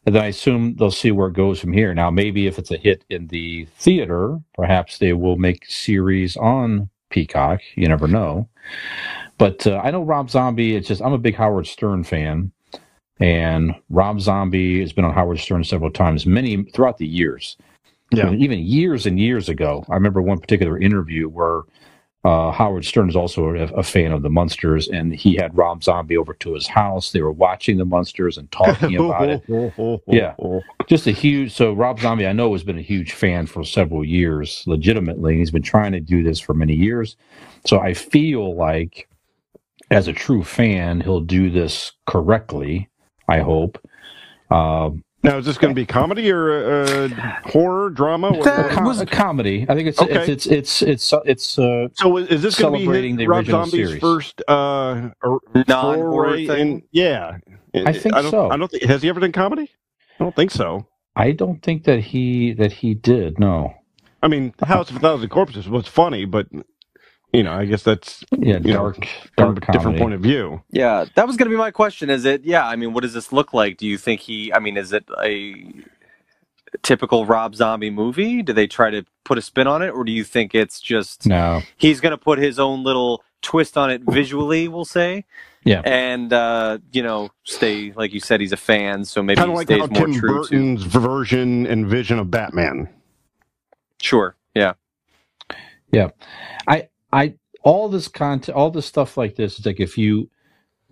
and 0.05 0.16
then 0.16 0.24
I 0.24 0.28
assume 0.28 0.76
they'll 0.76 0.91
see 0.91 1.12
where 1.12 1.28
it 1.28 1.34
goes 1.34 1.60
from 1.60 1.74
here. 1.74 1.93
Now, 1.93 2.10
maybe 2.12 2.47
if 2.47 2.60
it's 2.60 2.72
a 2.72 2.78
hit 2.78 3.03
in 3.10 3.28
the 3.28 3.66
theater, 3.78 4.39
perhaps 4.55 4.97
they 4.99 5.14
will 5.14 5.38
make 5.38 5.66
series 5.66 6.38
on 6.38 6.89
Peacock. 7.10 7.62
You 7.76 7.88
never 7.88 8.07
know. 8.07 8.47
But 9.38 9.66
uh, 9.66 9.82
I 9.84 9.91
know 9.91 10.03
Rob 10.03 10.30
Zombie. 10.30 10.76
It's 10.76 10.88
just 10.88 11.01
I'm 11.01 11.14
a 11.14 11.18
big 11.18 11.36
Howard 11.36 11.66
Stern 11.68 12.03
fan, 12.03 12.51
and 13.20 13.74
Rob 13.89 14.22
Zombie 14.22 14.82
has 14.82 14.93
been 14.93 15.05
on 15.05 15.14
Howard 15.14 15.39
Stern 15.39 15.64
several 15.64 15.91
times, 15.91 16.26
many 16.26 16.64
throughout 16.64 16.97
the 16.97 17.07
years. 17.07 17.57
Yeah. 18.12 18.28
I 18.28 18.32
mean, 18.32 18.41
even 18.41 18.60
years 18.60 19.05
and 19.05 19.20
years 19.20 19.49
ago. 19.49 19.86
I 19.89 19.93
remember 19.93 20.22
one 20.22 20.39
particular 20.39 20.80
interview 20.80 21.28
where 21.28 21.62
uh, 22.26 22.51
Howard 22.51 22.84
Stern 22.84 23.07
is 23.07 23.16
also 23.16 23.47
a, 23.49 23.64
a 23.74 23.84
fan 23.84 24.12
of 24.12 24.24
the 24.24 24.30
Munsters, 24.30 24.89
and 24.89 25.14
he 25.14 25.36
had 25.36 25.57
Rob 25.57 25.84
Zombie 25.84 26.18
over 26.18 26.34
to 26.34 26.53
his 26.53 26.68
house. 26.68 27.12
They 27.12 27.22
were 27.22 27.32
watching 27.32 27.78
the 27.78 27.86
Munsters 27.86 28.38
and 28.38 28.51
talking 28.51 28.95
about 28.99 29.30
it. 29.30 30.01
Yeah. 30.07 30.36
Just 30.88 31.07
a 31.07 31.12
huge. 31.12 31.53
So 31.53 31.72
Rob 31.72 31.99
Zombie, 31.99 32.28
I 32.28 32.34
know, 32.34 32.51
has 32.51 32.64
been 32.64 32.78
a 32.78 32.84
huge 32.84 33.14
fan 33.14 33.45
for 33.45 33.64
several 33.64 34.03
years, 34.03 34.64
legitimately. 34.68 35.38
He's 35.38 35.51
been 35.51 35.62
trying 35.62 35.93
to 35.93 36.01
do 36.01 36.24
this 36.24 36.39
for 36.39 36.53
many 36.53 36.74
years. 36.74 37.16
So 37.66 37.80
I 37.80 37.93
feel 37.93 38.55
like, 38.55 39.07
as 39.91 40.07
a 40.07 40.14
true 40.14 40.43
fan, 40.43 40.99
he'll 41.01 41.22
do 41.22 41.49
this 41.49 41.93
correctly. 42.05 42.89
I 43.30 43.39
hope. 43.39 43.80
Um, 44.51 45.03
Now, 45.22 45.38
is 45.38 45.46
this 45.46 45.58
going 45.58 45.72
to 45.72 45.76
be 45.76 45.86
comedy 45.86 46.32
or 46.32 46.84
uh, 46.84 47.10
horror, 47.44 47.90
drama? 47.90 48.32
What- 48.32 48.44
That 48.46 48.58
what- 48.68 48.72
com- 48.72 48.86
was- 48.86 49.02
a 49.02 49.06
comedy. 49.06 49.66
I 49.68 49.76
think 49.76 49.90
it's 49.90 50.02
Okay. 50.02 50.14
it's 50.32 50.46
it's 50.48 50.82
it's 50.82 50.82
it's, 50.82 51.14
it's 51.26 51.60
uh, 51.60 51.88
so 51.94 52.18
is 52.18 52.42
this 52.42 52.58
going 52.58 52.72
to 52.74 52.80
be 52.80 52.84
celebrating 52.86 53.18
the 53.18 53.28
Rob 53.28 53.40
original 53.40 53.66
Zombie's 53.66 53.88
series. 53.88 54.02
first 54.02 54.42
uh, 54.48 55.10
or- 55.22 55.42
Non-horror 55.68 56.38
thing? 56.38 56.50
in- 56.50 56.84
yeah, 56.92 57.38
I 57.86 57.92
think 57.94 58.16
I 58.16 58.22
don't, 58.22 58.32
so. 58.32 58.50
I 58.50 58.56
don't 58.58 58.72
think 58.72 58.84
has 58.84 59.02
he 59.02 59.10
ever 59.10 59.20
done 59.20 59.32
comedy? 59.34 59.70
I 60.20 60.24
don't 60.24 60.36
think 60.36 60.52
so. 60.52 60.88
I 61.16 61.32
don't 61.32 61.62
think 61.62 61.84
that 61.84 62.00
he 62.00 62.54
that 62.54 62.72
he 62.72 62.94
did. 62.94 63.40
No. 63.40 63.74
I 64.24 64.28
mean, 64.30 64.54
House 64.64 64.90
of 64.90 64.98
a 64.98 65.00
Thousand 65.00 65.30
Corpses 65.30 65.68
was 65.70 65.88
funny, 65.88 66.26
but 66.26 66.48
you 67.34 67.44
know, 67.44 67.54
I 67.54 67.66
guess 67.66 67.84
that's 67.84 68.24
Yeah, 68.32 68.58
You 68.64 68.74
know, 68.74 68.92
dark 68.92 68.96
from 69.38 69.56
dark 69.56 69.58
a 69.58 69.60
different 69.72 69.82
comedy. 69.84 70.00
point 70.00 70.14
of 70.16 70.22
view. 70.22 70.62
Yeah, 70.72 71.06
that 71.16 71.28
was 71.28 71.38
going 71.38 71.50
to 71.50 71.54
be 71.54 71.58
my 71.58 71.72
question. 71.72 72.10
Is 72.10 72.26
it? 72.26 72.44
Yeah, 72.44 72.66
I 72.68 72.76
mean, 72.76 72.94
what 72.94 73.02
does 73.04 73.14
this 73.14 73.32
look 73.32 73.54
like? 73.54 73.78
Do 73.78 73.86
you 73.88 73.98
think 73.98 74.22
he? 74.22 74.52
I 74.54 74.60
mean, 74.60 74.78
is 74.78 74.92
it 74.94 75.06
a 75.24 75.74
typical 76.84 77.26
Rob 77.26 77.56
Zombie 77.56 77.90
movie? 77.90 78.42
Do 78.42 78.54
they 78.54 78.68
try 78.68 78.90
to 78.92 79.06
put 79.26 79.38
a 79.38 79.42
spin 79.42 79.68
on 79.68 79.82
it, 79.82 79.90
or 79.90 80.04
do 80.04 80.12
you 80.12 80.24
think 80.24 80.54
it's 80.56 80.80
just 80.80 81.26
No. 81.28 81.62
he's 81.78 82.00
going 82.02 82.12
to 82.12 82.18
put 82.18 82.40
his 82.40 82.60
own 82.60 82.84
little 82.84 83.24
twist 83.42 83.78
on 83.78 83.90
it 83.92 84.02
visually? 84.08 84.68
We'll 84.68 84.86
say. 84.86 85.26
Yeah. 85.66 85.82
And 85.84 86.32
uh, 86.32 86.80
you 86.92 87.04
know, 87.04 87.30
stay 87.44 87.92
like 87.96 88.14
you 88.14 88.20
said, 88.22 88.40
he's 88.42 88.54
a 88.54 88.58
fan, 88.58 89.04
so 89.06 89.22
maybe 89.22 89.38
Kind 89.38 89.50
he 89.50 89.54
of 89.54 89.58
like 89.58 89.68
stays 89.68 89.80
how 89.82 89.88
more 89.88 90.08
Tim 90.08 90.14
true 90.14 90.30
to. 90.30 90.50
Burton's 90.50 90.84
version 90.84 91.68
and 91.68 91.86
vision 91.86 92.18
of 92.18 92.32
Batman. 92.32 92.88
Sure. 94.02 94.36
Yeah. 94.56 94.74
Yeah. 95.92 96.10
I 96.68 96.88
all 97.64 97.89
this 97.89 98.07
content, 98.07 98.57
all 98.57 98.72
this 98.72 98.86
stuff 98.88 99.18
like 99.18 99.36
this. 99.36 99.57
It's 99.57 99.66
like 99.66 99.80
if 99.80 99.97
you, 99.97 100.30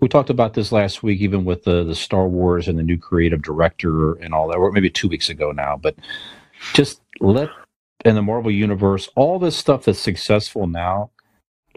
we 0.01 0.07
talked 0.09 0.29
about 0.31 0.53
this 0.55 0.71
last 0.71 1.03
week, 1.03 1.21
even 1.21 1.45
with 1.45 1.63
the 1.65 1.83
the 1.83 1.95
Star 1.95 2.27
Wars 2.27 2.67
and 2.67 2.79
the 2.79 2.83
new 2.83 2.97
creative 2.97 3.41
director 3.43 4.13
and 4.15 4.33
all 4.33 4.47
that, 4.49 4.57
or 4.57 4.71
maybe 4.71 4.89
two 4.91 5.09
weeks 5.09 5.29
ago 5.29 5.51
now. 5.51 5.77
But 5.77 5.95
just 6.73 7.01
let 7.21 7.51
in 8.05 8.15
the 8.15 8.21
Marvel 8.23 8.51
universe, 8.51 9.09
all 9.15 9.39
this 9.39 9.57
stuff 9.57 9.85
that's 9.85 9.99
successful 9.99 10.67
now, 10.67 11.11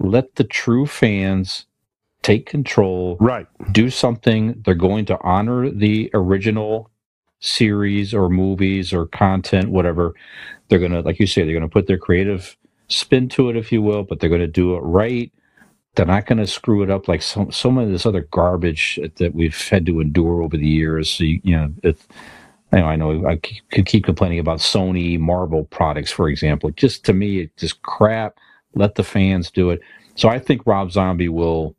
let 0.01 0.37
the 0.37 0.45
true 0.45 0.87
fans 0.87 1.67
take 2.23 2.47
control, 2.47 3.17
Right. 3.21 3.47
do 3.73 3.91
something. 3.91 4.63
They're 4.65 4.75
going 4.75 5.07
to 5.07 5.19
honor 5.23 5.71
the 5.71 6.11
original 6.15 6.91
series 7.41 8.15
or 8.15 8.29
movies 8.31 8.93
or 8.93 9.07
content, 9.07 9.71
whatever. 9.71 10.15
They're 10.69 10.81
going 10.81 10.93
to, 10.93 11.01
like 11.03 11.21
you 11.21 11.27
say, 11.27 11.43
they're 11.45 11.53
going 11.53 11.63
to 11.63 11.69
put 11.69 11.87
their 11.89 11.99
creative 11.99 12.57
spin 12.91 13.29
to 13.31 13.49
it, 13.49 13.57
if 13.57 13.73
you 13.73 13.81
will, 13.81 14.03
but 14.03 14.21
they're 14.21 14.29
going 14.29 14.41
to 14.41 14.47
do 14.47 14.75
it 14.75 14.81
right. 14.81 15.33
They're 15.95 16.07
not 16.07 16.27
going 16.27 16.39
to 16.39 16.47
screw 16.47 16.83
it 16.83 16.91
up 16.91 17.09
like 17.09 17.23
so, 17.23 17.49
so 17.51 17.71
much 17.71 17.87
of 17.87 17.91
this 17.91 18.07
other 18.07 18.29
garbage 18.31 19.01
that 19.17 19.35
we've 19.35 19.57
had 19.69 19.87
to 19.87 20.01
endure 20.01 20.43
over 20.43 20.57
the 20.57 20.69
years. 20.69 21.11
So, 21.11 21.25
you, 21.25 21.41
you 21.43 21.57
know, 21.57 21.73
I 22.73 22.95
know, 22.97 23.27
I 23.27 23.37
could 23.73 23.87
keep 23.87 24.05
complaining 24.05 24.39
about 24.39 24.59
Sony 24.59 25.19
Marvel 25.19 25.65
products, 25.65 26.13
for 26.13 26.29
example. 26.29 26.71
Just 26.71 27.05
to 27.07 27.13
me, 27.13 27.41
it's 27.41 27.61
just 27.61 27.83
crap. 27.83 28.37
Let 28.75 28.95
the 28.95 29.03
fans 29.03 29.51
do 29.51 29.71
it. 29.71 29.81
So 30.15 30.29
I 30.29 30.39
think 30.39 30.67
Rob 30.67 30.93
Zombie 30.93 31.29
will 31.29 31.75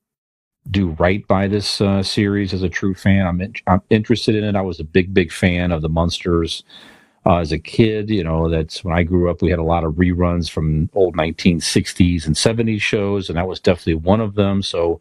do 0.69 0.91
right 0.99 1.25
by 1.27 1.47
this 1.47 1.81
uh, 1.81 2.03
series 2.03 2.53
as 2.53 2.63
a 2.63 2.69
true 2.69 2.93
fan. 2.93 3.25
I'm 3.25 3.41
in, 3.41 3.53
I'm 3.67 3.81
interested 3.89 4.35
in 4.35 4.43
it. 4.43 4.55
I 4.55 4.61
was 4.61 4.79
a 4.79 4.83
big 4.83 5.13
big 5.13 5.31
fan 5.31 5.71
of 5.71 5.81
the 5.81 5.89
Munsters 5.89 6.63
uh, 7.25 7.37
as 7.37 7.51
a 7.51 7.59
kid. 7.59 8.09
You 8.09 8.23
know, 8.23 8.49
that's 8.49 8.83
when 8.83 8.95
I 8.95 9.03
grew 9.03 9.29
up. 9.29 9.41
We 9.41 9.49
had 9.49 9.59
a 9.59 9.63
lot 9.63 9.83
of 9.83 9.93
reruns 9.93 10.49
from 10.49 10.89
old 10.93 11.15
1960s 11.15 12.25
and 12.25 12.35
70s 12.35 12.81
shows, 12.81 13.29
and 13.29 13.37
that 13.37 13.47
was 13.47 13.59
definitely 13.59 13.95
one 13.95 14.21
of 14.21 14.35
them. 14.35 14.61
So 14.61 14.99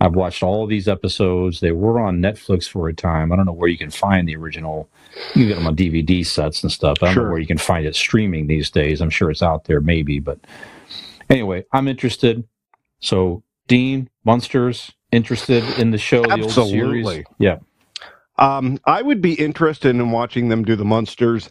I've 0.00 0.14
watched 0.14 0.42
all 0.42 0.62
of 0.62 0.70
these 0.70 0.88
episodes. 0.88 1.60
They 1.60 1.72
were 1.72 2.00
on 2.00 2.18
Netflix 2.20 2.68
for 2.68 2.88
a 2.88 2.94
time. 2.94 3.32
I 3.32 3.36
don't 3.36 3.46
know 3.46 3.52
where 3.52 3.68
you 3.68 3.78
can 3.78 3.90
find 3.90 4.28
the 4.28 4.36
original. 4.36 4.88
You 5.34 5.46
can 5.46 5.48
get 5.48 5.54
them 5.56 5.66
on 5.66 5.76
DVD 5.76 6.24
sets 6.24 6.62
and 6.62 6.70
stuff. 6.70 6.98
I 7.02 7.06
don't 7.06 7.14
Sure. 7.14 7.24
know 7.24 7.30
where 7.30 7.40
you 7.40 7.46
can 7.46 7.58
find 7.58 7.84
it 7.86 7.96
streaming 7.96 8.46
these 8.46 8.70
days. 8.70 9.00
I'm 9.00 9.10
sure 9.10 9.30
it's 9.30 9.42
out 9.42 9.64
there, 9.64 9.80
maybe. 9.80 10.20
But 10.20 10.38
anyway, 11.30 11.64
I'm 11.72 11.88
interested. 11.88 12.44
So 13.00 13.42
Dean 13.66 14.08
Munsters 14.24 14.92
interested 15.10 15.64
in 15.78 15.90
the 15.90 15.98
show, 15.98 16.22
the 16.22 16.32
old 16.32 16.44
Absolutely. 16.44 17.02
series. 17.04 17.24
Yeah, 17.38 17.58
Um, 18.38 18.78
I 18.86 19.02
would 19.02 19.22
be 19.22 19.34
interested 19.34 19.90
in 19.96 20.12
watching 20.12 20.48
them 20.48 20.64
do 20.64 20.76
the 20.76 20.84
Munsters, 20.84 21.50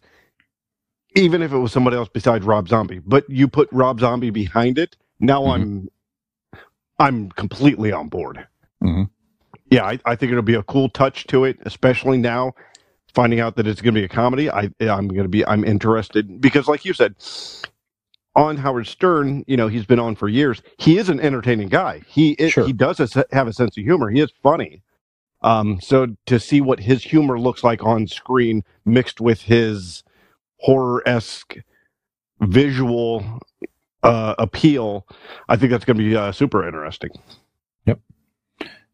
even 1.16 1.42
if 1.42 1.54
it 1.54 1.58
was 1.60 1.72
somebody 1.72 1.98
else 1.98 2.10
besides 2.14 2.46
Rob 2.46 2.70
Zombie. 2.70 3.00
But 3.00 3.30
you 3.30 3.48
put 3.48 3.70
Rob 3.72 4.00
Zombie 4.02 4.32
behind 4.32 4.78
it, 4.80 4.98
now 5.20 5.44
Mhm. 5.44 5.52
I'm 5.54 5.90
I'm 7.00 7.30
completely 7.32 7.92
on 7.92 8.10
board. 8.10 8.48
Mhm. 8.84 9.10
Yeah, 9.72 9.86
I, 9.86 10.00
I 10.06 10.16
think 10.16 10.32
it'll 10.32 10.44
be 10.44 10.56
a 10.56 10.64
cool 10.64 10.90
touch 10.90 11.28
to 11.28 11.46
it, 11.46 11.58
especially 11.66 12.18
now 12.18 12.54
finding 13.14 13.40
out 13.40 13.56
that 13.58 13.68
it's 13.68 13.82
going 13.82 13.96
to 13.96 14.02
be 14.02 14.06
a 14.06 14.10
comedy. 14.10 14.50
I 14.50 14.72
I'm 14.82 15.08
going 15.10 15.24
to 15.24 15.30
be 15.30 15.46
I'm 15.48 15.64
interested 15.66 16.42
because, 16.42 16.68
like 16.68 16.86
you 16.86 16.94
said, 16.94 17.16
on 18.36 18.58
Howard 18.58 18.88
Stern, 18.88 19.44
you 19.48 19.58
know 19.58 19.68
he's 19.68 19.86
been 19.86 20.00
on 20.00 20.16
for 20.16 20.30
years. 20.30 20.62
He 20.78 20.98
is 20.98 21.10
an 21.10 21.20
entertaining 21.20 21.70
guy. 21.70 22.02
He 22.08 22.32
is, 22.34 22.54
Sure. 22.54 22.66
he 22.66 22.74
does 22.74 23.00
have 23.32 23.48
a 23.48 23.54
sense 23.54 23.78
of 23.78 23.84
humor. 23.84 24.10
He 24.12 24.22
is 24.22 24.32
funny. 24.44 24.84
Um, 25.42 25.80
so 25.82 26.16
to 26.28 26.40
see 26.40 26.62
what 26.62 26.82
his 26.82 27.04
humor 27.04 27.40
looks 27.40 27.64
like 27.64 27.84
on 27.84 28.08
screen 28.08 28.64
mixed 28.86 29.22
with 29.22 29.44
his 29.44 30.04
horror 30.60 31.04
esque 31.08 31.58
visual 32.42 33.40
uh, 34.04 34.36
appeal, 34.38 35.08
I 35.50 35.58
think 35.58 35.72
that's 35.72 35.86
going 35.86 35.98
to 35.98 36.04
be 36.04 36.16
uh, 36.16 36.32
super 36.32 36.68
interesting. 36.68 37.12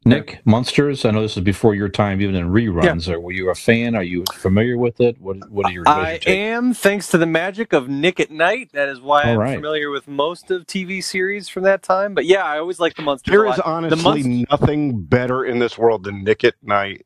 Nick 0.05 0.41
Munsters. 0.45 1.05
I 1.05 1.11
know 1.11 1.21
this 1.21 1.37
is 1.37 1.43
before 1.43 1.75
your 1.75 1.89
time, 1.89 2.21
even 2.21 2.35
in 2.35 2.49
reruns. 2.49 3.07
Or 3.09 3.19
were 3.19 3.31
you 3.31 3.49
a 3.49 3.55
fan? 3.55 3.95
Are 3.95 4.03
you 4.03 4.23
familiar 4.33 4.77
with 4.77 4.99
it? 5.01 5.19
What 5.21 5.49
What 5.49 5.67
are 5.67 5.71
your? 5.71 5.83
what 5.83 5.97
is 5.99 6.05
I 6.05 6.11
your 6.11 6.19
take? 6.19 6.37
am, 6.37 6.73
thanks 6.73 7.09
to 7.09 7.17
the 7.17 7.25
magic 7.25 7.73
of 7.73 7.89
Nick 7.89 8.19
at 8.19 8.31
Night. 8.31 8.71
That 8.73 8.89
is 8.89 9.01
why 9.01 9.23
All 9.23 9.31
I'm 9.33 9.39
right. 9.39 9.55
familiar 9.55 9.89
with 9.89 10.07
most 10.07 10.51
of 10.51 10.65
TV 10.67 11.03
series 11.03 11.49
from 11.49 11.63
that 11.63 11.83
time. 11.83 12.13
But 12.13 12.25
yeah, 12.25 12.43
I 12.43 12.59
always 12.59 12.79
like 12.79 12.95
the 12.95 13.01
Munsters. 13.03 13.31
There 13.31 13.45
a 13.45 13.51
is 13.51 13.57
lot. 13.59 13.67
honestly 13.67 14.23
Munst- 14.23 14.51
nothing 14.51 15.01
better 15.03 15.45
in 15.45 15.59
this 15.59 15.77
world 15.77 16.03
than 16.03 16.23
Nick 16.23 16.43
at 16.43 16.55
Night. 16.63 17.05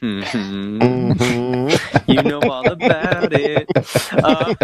Mhm. 0.00 0.78
Mhm. 0.80 2.04
You 2.06 2.22
know 2.22 2.40
all 2.50 2.68
about 2.70 3.32
it. 3.32 3.66
Uh, 4.12 4.54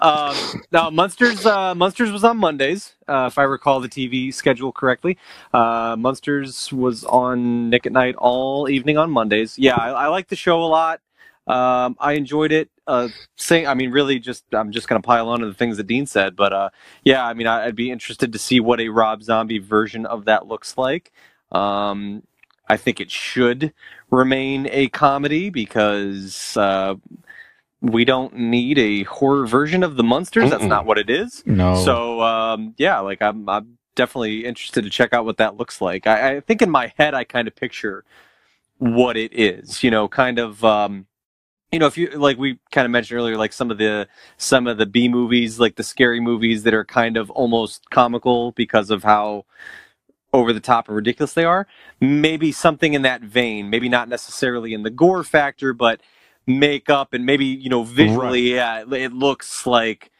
um, 0.00 0.62
now, 0.72 0.90
Munsters. 0.90 1.44
Uh, 1.44 1.74
Munsters 1.74 2.10
was 2.10 2.24
on 2.24 2.38
Mondays, 2.38 2.94
uh, 3.08 3.26
if 3.30 3.38
I 3.38 3.42
recall 3.42 3.80
the 3.80 3.88
TV 3.88 4.32
schedule 4.32 4.72
correctly. 4.72 5.18
Uh, 5.52 5.96
Munsters 5.98 6.72
was 6.72 7.04
on 7.04 7.70
Nick 7.70 7.86
at 7.86 7.92
Night 7.92 8.14
all 8.16 8.68
evening 8.68 8.96
on 8.98 9.10
Mondays. 9.10 9.58
Yeah, 9.58 9.76
I, 9.76 9.90
I 9.90 10.06
like 10.08 10.28
the 10.28 10.36
show 10.36 10.62
a 10.62 10.66
lot. 10.66 11.00
Um, 11.46 11.96
I 12.00 12.12
enjoyed 12.14 12.52
it. 12.52 12.70
Uh, 12.88 13.08
saying, 13.36 13.66
I 13.66 13.74
mean, 13.74 13.90
really, 13.90 14.18
just 14.18 14.44
I'm 14.52 14.72
just 14.72 14.88
gonna 14.88 15.02
pile 15.02 15.28
on 15.28 15.40
to 15.40 15.46
the 15.46 15.54
things 15.54 15.76
that 15.76 15.86
Dean 15.86 16.06
said, 16.06 16.36
but 16.36 16.52
uh, 16.52 16.70
yeah, 17.04 17.24
I 17.24 17.34
mean, 17.34 17.46
I, 17.46 17.66
I'd 17.66 17.76
be 17.76 17.90
interested 17.90 18.32
to 18.32 18.38
see 18.38 18.60
what 18.60 18.80
a 18.80 18.88
Rob 18.88 19.22
Zombie 19.22 19.58
version 19.58 20.06
of 20.06 20.24
that 20.26 20.46
looks 20.46 20.78
like. 20.78 21.12
Um, 21.52 22.22
I 22.68 22.76
think 22.76 23.00
it 23.00 23.10
should 23.10 23.72
remain 24.10 24.68
a 24.70 24.88
comedy 24.88 25.50
because 25.50 26.56
uh, 26.56 26.96
we 27.80 28.04
don't 28.04 28.34
need 28.34 28.78
a 28.78 29.04
horror 29.04 29.46
version 29.46 29.82
of 29.82 29.96
the 29.96 30.02
Munsters. 30.02 30.50
That's 30.50 30.64
Mm-mm. 30.64 30.68
not 30.68 30.86
what 30.86 30.98
it 30.98 31.10
is. 31.10 31.42
No. 31.46 31.76
So 31.84 32.20
um, 32.22 32.74
yeah, 32.76 32.98
like 33.00 33.22
I'm, 33.22 33.48
I'm 33.48 33.78
definitely 33.94 34.44
interested 34.44 34.82
to 34.82 34.90
check 34.90 35.12
out 35.12 35.24
what 35.24 35.36
that 35.38 35.56
looks 35.56 35.80
like. 35.80 36.06
I, 36.06 36.36
I 36.36 36.40
think 36.40 36.62
in 36.62 36.70
my 36.70 36.92
head 36.96 37.14
I 37.14 37.24
kind 37.24 37.48
of 37.48 37.54
picture 37.54 38.04
what 38.78 39.16
it 39.16 39.32
is. 39.32 39.82
You 39.82 39.90
know, 39.90 40.08
kind 40.08 40.38
of. 40.38 40.64
Um, 40.64 41.06
you 41.72 41.80
know, 41.80 41.86
if 41.86 41.98
you 41.98 42.08
like, 42.10 42.38
we 42.38 42.58
kind 42.70 42.84
of 42.84 42.92
mentioned 42.92 43.18
earlier, 43.18 43.36
like 43.36 43.52
some 43.52 43.72
of 43.72 43.78
the 43.78 44.08
some 44.36 44.68
of 44.68 44.78
the 44.78 44.86
B 44.86 45.08
movies, 45.08 45.58
like 45.58 45.74
the 45.74 45.82
scary 45.82 46.20
movies 46.20 46.62
that 46.62 46.72
are 46.72 46.84
kind 46.84 47.16
of 47.16 47.28
almost 47.30 47.90
comical 47.90 48.52
because 48.52 48.88
of 48.90 49.02
how 49.02 49.44
over 50.36 50.52
the 50.52 50.60
top 50.60 50.88
and 50.88 50.96
ridiculous 50.96 51.32
they 51.32 51.44
are. 51.44 51.66
Maybe 52.00 52.52
something 52.52 52.94
in 52.94 53.02
that 53.02 53.22
vein. 53.22 53.70
Maybe 53.70 53.88
not 53.88 54.08
necessarily 54.08 54.74
in 54.74 54.82
the 54.82 54.90
gore 54.90 55.24
factor, 55.24 55.72
but 55.72 56.00
makeup 56.46 57.12
and 57.12 57.26
maybe 57.26 57.46
you 57.46 57.70
know 57.70 57.82
visually, 57.82 58.54
yeah, 58.54 58.82
it, 58.82 58.92
it 58.92 59.12
looks 59.12 59.66
like 59.66 60.10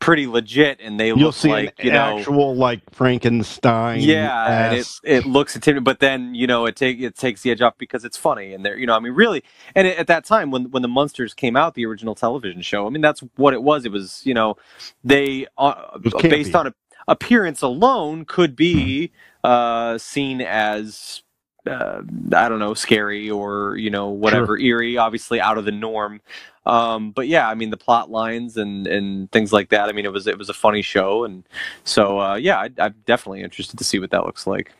pretty 0.00 0.26
legit, 0.26 0.80
and 0.80 1.00
they 1.00 1.08
You'll 1.08 1.18
look 1.18 1.34
see 1.34 1.48
like 1.48 1.74
an 1.78 1.86
you 1.86 1.92
know. 1.92 2.18
actual 2.18 2.54
like 2.54 2.80
Frankenstein. 2.92 4.00
Yeah, 4.00 4.68
and 4.68 4.78
it, 4.78 4.86
it 5.02 5.26
looks 5.26 5.54
intimidating, 5.54 5.84
but 5.84 6.00
then 6.00 6.34
you 6.34 6.46
know 6.46 6.66
it 6.66 6.76
take 6.76 7.00
it 7.00 7.16
takes 7.16 7.42
the 7.42 7.50
edge 7.50 7.60
off 7.60 7.76
because 7.78 8.04
it's 8.04 8.16
funny, 8.16 8.54
and 8.54 8.64
they're 8.64 8.78
you 8.78 8.86
know 8.86 8.94
I 8.94 9.00
mean 9.00 9.14
really, 9.14 9.42
and 9.74 9.86
at 9.86 10.06
that 10.06 10.24
time 10.24 10.50
when 10.50 10.70
when 10.70 10.82
the 10.82 10.88
Munsters 10.88 11.34
came 11.34 11.56
out, 11.56 11.74
the 11.74 11.86
original 11.86 12.14
television 12.14 12.62
show, 12.62 12.86
I 12.86 12.90
mean 12.90 13.02
that's 13.02 13.20
what 13.36 13.54
it 13.54 13.62
was. 13.62 13.84
It 13.84 13.92
was 13.92 14.22
you 14.24 14.34
know 14.34 14.56
they 15.02 15.46
uh, 15.58 15.98
based 16.22 16.54
on 16.54 16.68
a, 16.68 16.74
appearance 17.08 17.62
alone 17.62 18.24
could 18.24 18.56
be 18.56 19.10
uh, 19.44 19.98
seen 19.98 20.40
as 20.40 21.22
uh, 21.66 22.02
I 22.34 22.48
don't 22.48 22.58
know 22.58 22.74
scary 22.74 23.30
or 23.30 23.76
you 23.76 23.90
know 23.90 24.08
whatever 24.08 24.58
eerie, 24.58 24.96
obviously 24.96 25.40
out 25.40 25.58
of 25.58 25.64
the 25.64 25.72
norm. 25.72 26.20
Um, 26.66 27.10
but 27.10 27.28
yeah, 27.28 27.48
I 27.48 27.54
mean 27.54 27.70
the 27.70 27.76
plot 27.76 28.10
lines 28.10 28.56
and, 28.56 28.86
and 28.86 29.30
things 29.30 29.52
like 29.52 29.68
that. 29.68 29.88
I 29.88 29.92
mean 29.92 30.06
it 30.06 30.12
was 30.12 30.26
it 30.26 30.38
was 30.38 30.48
a 30.48 30.54
funny 30.54 30.82
show, 30.82 31.24
and 31.24 31.44
so 31.84 32.18
uh, 32.20 32.34
yeah, 32.34 32.58
I, 32.58 32.70
I'm 32.78 32.94
definitely 33.06 33.42
interested 33.42 33.78
to 33.78 33.84
see 33.84 33.98
what 33.98 34.10
that 34.10 34.24
looks 34.26 34.46
like. 34.46 34.72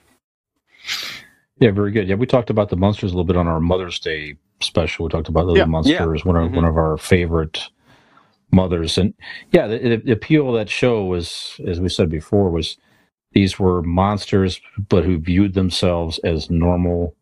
Yeah, 1.60 1.70
very 1.70 1.92
good. 1.92 2.08
Yeah, 2.08 2.16
we 2.16 2.26
talked 2.26 2.50
about 2.50 2.68
the 2.68 2.76
Munsters 2.76 3.12
a 3.12 3.14
little 3.14 3.24
bit 3.24 3.36
on 3.36 3.46
our 3.46 3.60
Mother's 3.60 3.98
Day 4.00 4.36
special. 4.60 5.04
We 5.04 5.10
talked 5.10 5.28
about 5.28 5.46
Little 5.46 5.58
Yeah. 5.58 5.64
Monsters, 5.66 6.24
one 6.24 6.36
of 6.36 6.50
Mhm. 6.50 6.56
one 6.56 6.64
of 6.64 6.76
our 6.76 6.96
favorite 6.96 7.60
mothers, 8.50 8.98
and 8.98 9.14
yeah, 9.52 9.66
the, 9.66 9.96
the 10.04 10.12
appeal 10.12 10.48
of 10.48 10.54
that 10.54 10.70
show 10.70 11.04
was, 11.04 11.58
as 11.66 11.80
we 11.80 11.88
said 11.88 12.08
before, 12.08 12.50
was 12.50 12.76
these 13.34 13.58
were 13.58 13.82
monsters, 13.82 14.60
but 14.90 15.04
who 15.04 15.18
viewed 15.18 15.54
themselves 15.54 16.18
as 16.20 16.50
normal, 16.50 17.16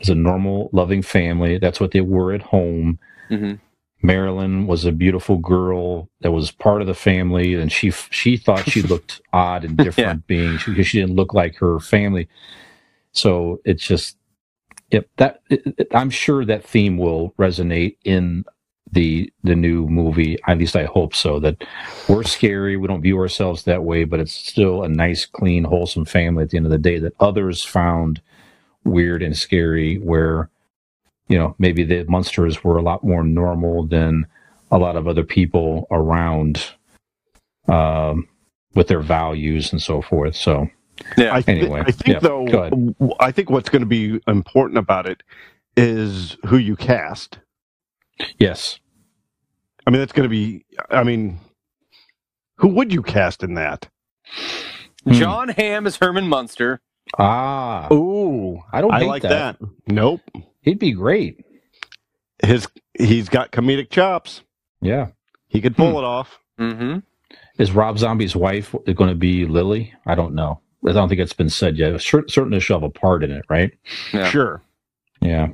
as 0.00 0.10
a 0.10 0.14
normal, 0.16 0.70
loving 0.72 1.02
family. 1.02 1.58
That's 1.58 1.80
what 1.80 1.92
they 1.92 2.02
were 2.02 2.34
at 2.34 2.42
home. 2.42 2.98
hmm 3.30 3.54
Marilyn 4.02 4.66
was 4.66 4.84
a 4.84 4.92
beautiful 4.92 5.38
girl 5.38 6.10
that 6.20 6.32
was 6.32 6.50
part 6.52 6.82
of 6.82 6.86
the 6.88 6.94
family, 6.94 7.54
and 7.54 7.72
she 7.72 7.90
she 7.90 8.36
thought 8.36 8.68
she 8.68 8.82
looked 8.92 9.22
odd 9.32 9.64
and 9.64 9.78
different 9.80 10.26
being 10.26 10.58
because 10.66 10.86
she 10.86 11.00
didn't 11.00 11.16
look 11.16 11.34
like 11.34 11.56
her 11.56 11.80
family. 11.80 12.28
So 13.12 13.60
it's 13.64 13.86
just, 13.86 14.18
yep. 14.90 15.08
That 15.18 15.40
it- 15.50 15.88
I'm 15.92 16.10
sure 16.10 16.44
that 16.44 16.64
theme 16.64 16.98
will 16.98 17.34
resonate 17.38 17.96
in 18.04 18.44
the 18.94 19.32
the 19.42 19.54
new 19.54 19.86
movie. 19.88 20.38
At 20.46 20.58
least 20.58 20.76
I 20.76 20.84
hope 20.84 21.14
so. 21.14 21.38
That 21.40 21.62
we're 22.08 22.22
scary, 22.24 22.76
we 22.76 22.88
don't 22.88 23.02
view 23.02 23.18
ourselves 23.18 23.64
that 23.64 23.84
way, 23.84 24.04
but 24.04 24.20
it's 24.20 24.32
still 24.32 24.82
a 24.82 24.88
nice, 24.88 25.26
clean, 25.26 25.64
wholesome 25.64 26.04
family 26.06 26.44
at 26.44 26.50
the 26.50 26.56
end 26.56 26.66
of 26.66 26.72
the 26.72 26.78
day 26.78 26.98
that 27.00 27.14
others 27.20 27.62
found 27.64 28.20
weird 28.84 29.22
and 29.22 29.36
scary. 29.36 29.96
Where 29.96 30.48
you 31.28 31.38
know, 31.38 31.54
maybe 31.58 31.84
the 31.84 32.04
Munsters 32.04 32.62
were 32.62 32.76
a 32.76 32.82
lot 32.82 33.02
more 33.02 33.24
normal 33.24 33.86
than 33.86 34.26
a 34.70 34.78
lot 34.78 34.96
of 34.96 35.08
other 35.08 35.24
people 35.24 35.86
around 35.90 36.62
um, 37.68 38.28
with 38.74 38.88
their 38.88 39.00
values 39.00 39.72
and 39.72 39.80
so 39.80 40.02
forth. 40.02 40.36
So, 40.36 40.68
Yeah, 41.16 41.34
I, 41.34 41.40
thi- 41.42 41.52
Anyway, 41.60 41.80
I 41.86 41.90
think 41.92 42.14
yeah, 42.14 42.18
though, 42.18 42.44
go 42.46 42.58
ahead. 42.58 42.70
w- 42.72 43.14
I 43.20 43.32
think 43.32 43.48
what's 43.50 43.70
going 43.70 43.80
to 43.80 43.86
be 43.86 44.20
important 44.28 44.76
about 44.78 45.06
it 45.06 45.22
is 45.78 46.36
who 46.46 46.56
you 46.58 46.76
cast. 46.76 47.38
yes. 48.38 48.78
I 49.86 49.90
mean, 49.90 50.00
that's 50.00 50.12
going 50.12 50.24
to 50.24 50.28
be. 50.30 50.64
I 50.90 51.02
mean, 51.04 51.38
who 52.56 52.68
would 52.68 52.92
you 52.92 53.02
cast 53.02 53.42
in 53.42 53.54
that? 53.54 53.88
Hmm. 55.04 55.12
John 55.12 55.48
Hamm 55.50 55.86
is 55.86 55.96
Herman 55.96 56.28
Munster. 56.28 56.80
Ah, 57.18 57.92
Ooh, 57.92 58.60
I 58.72 58.80
don't 58.80 58.92
I 58.94 59.00
like 59.00 59.22
that. 59.22 59.58
that. 59.60 59.68
Nope, 59.86 60.22
he'd 60.62 60.78
be 60.78 60.92
great. 60.92 61.44
his 62.42 62.66
he's 62.98 63.28
got 63.28 63.52
comedic 63.52 63.90
chops. 63.90 64.40
Yeah. 64.80 65.08
He 65.48 65.60
could 65.60 65.76
pull 65.76 65.90
Hmm. 65.92 65.96
it 65.98 66.04
off. 66.04 66.38
hmm 66.58 66.98
Is 67.58 67.72
Rob 67.72 67.98
Zombie's 67.98 68.34
wife 68.34 68.74
going 68.94 69.10
to 69.10 69.14
be 69.14 69.44
Lily? 69.46 69.92
I 70.06 70.14
don't 70.14 70.34
know. 70.34 70.60
I 70.86 70.92
don't 70.92 71.08
think 71.08 71.20
it's 71.20 71.32
been 71.32 71.48
said 71.50 71.76
yet. 71.76 72.00
Cer- 72.00 72.28
Certainly 72.28 72.60
she'll 72.60 72.76
have 72.80 72.82
a 72.82 72.90
part 72.90 73.22
in 73.22 73.30
it, 73.30 73.44
right? 73.48 73.70
Yeah. 74.12 74.28
Sure. 74.30 74.62
Yeah. 75.20 75.48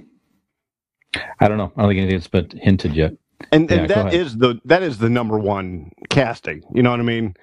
I 1.41 1.49
don't 1.49 1.59
know. 1.59 1.73
I 1.77 1.83
don't 1.83 1.91
think 1.91 2.01
anything's 2.01 2.29
been 2.29 2.51
hinted 2.59 2.95
yet. 2.95 3.13
And 3.53 3.71
and 3.71 3.89
go 3.89 3.95
that 3.95 4.07
ahead. 4.09 4.15
is 4.15 4.37
the 4.37 4.61
that 4.67 4.83
is 4.83 4.99
the 4.99 5.09
number 5.11 5.39
one 5.39 5.91
casting. 6.09 6.63
You 6.75 6.83
know 6.83 6.91
what 6.91 7.01
I 7.01 7.05
mean? 7.05 7.35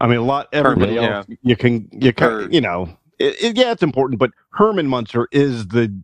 I 0.00 0.06
mean, 0.06 0.18
a 0.18 0.22
lot. 0.22 0.48
Everybody 0.52 0.96
Herman, 0.96 1.12
else, 1.12 1.26
you 1.42 1.56
can 1.56 1.88
you 1.92 2.12
can 2.12 2.28
Or- 2.28 2.50
you 2.50 2.60
know, 2.60 2.88
it, 3.18 3.42
it- 3.42 3.56
yeah, 3.56 3.72
it's 3.72 3.82
important. 3.82 4.18
But 4.18 4.30
Herman 4.52 4.86
Munster 4.86 5.28
is 5.32 5.68
the 5.68 5.94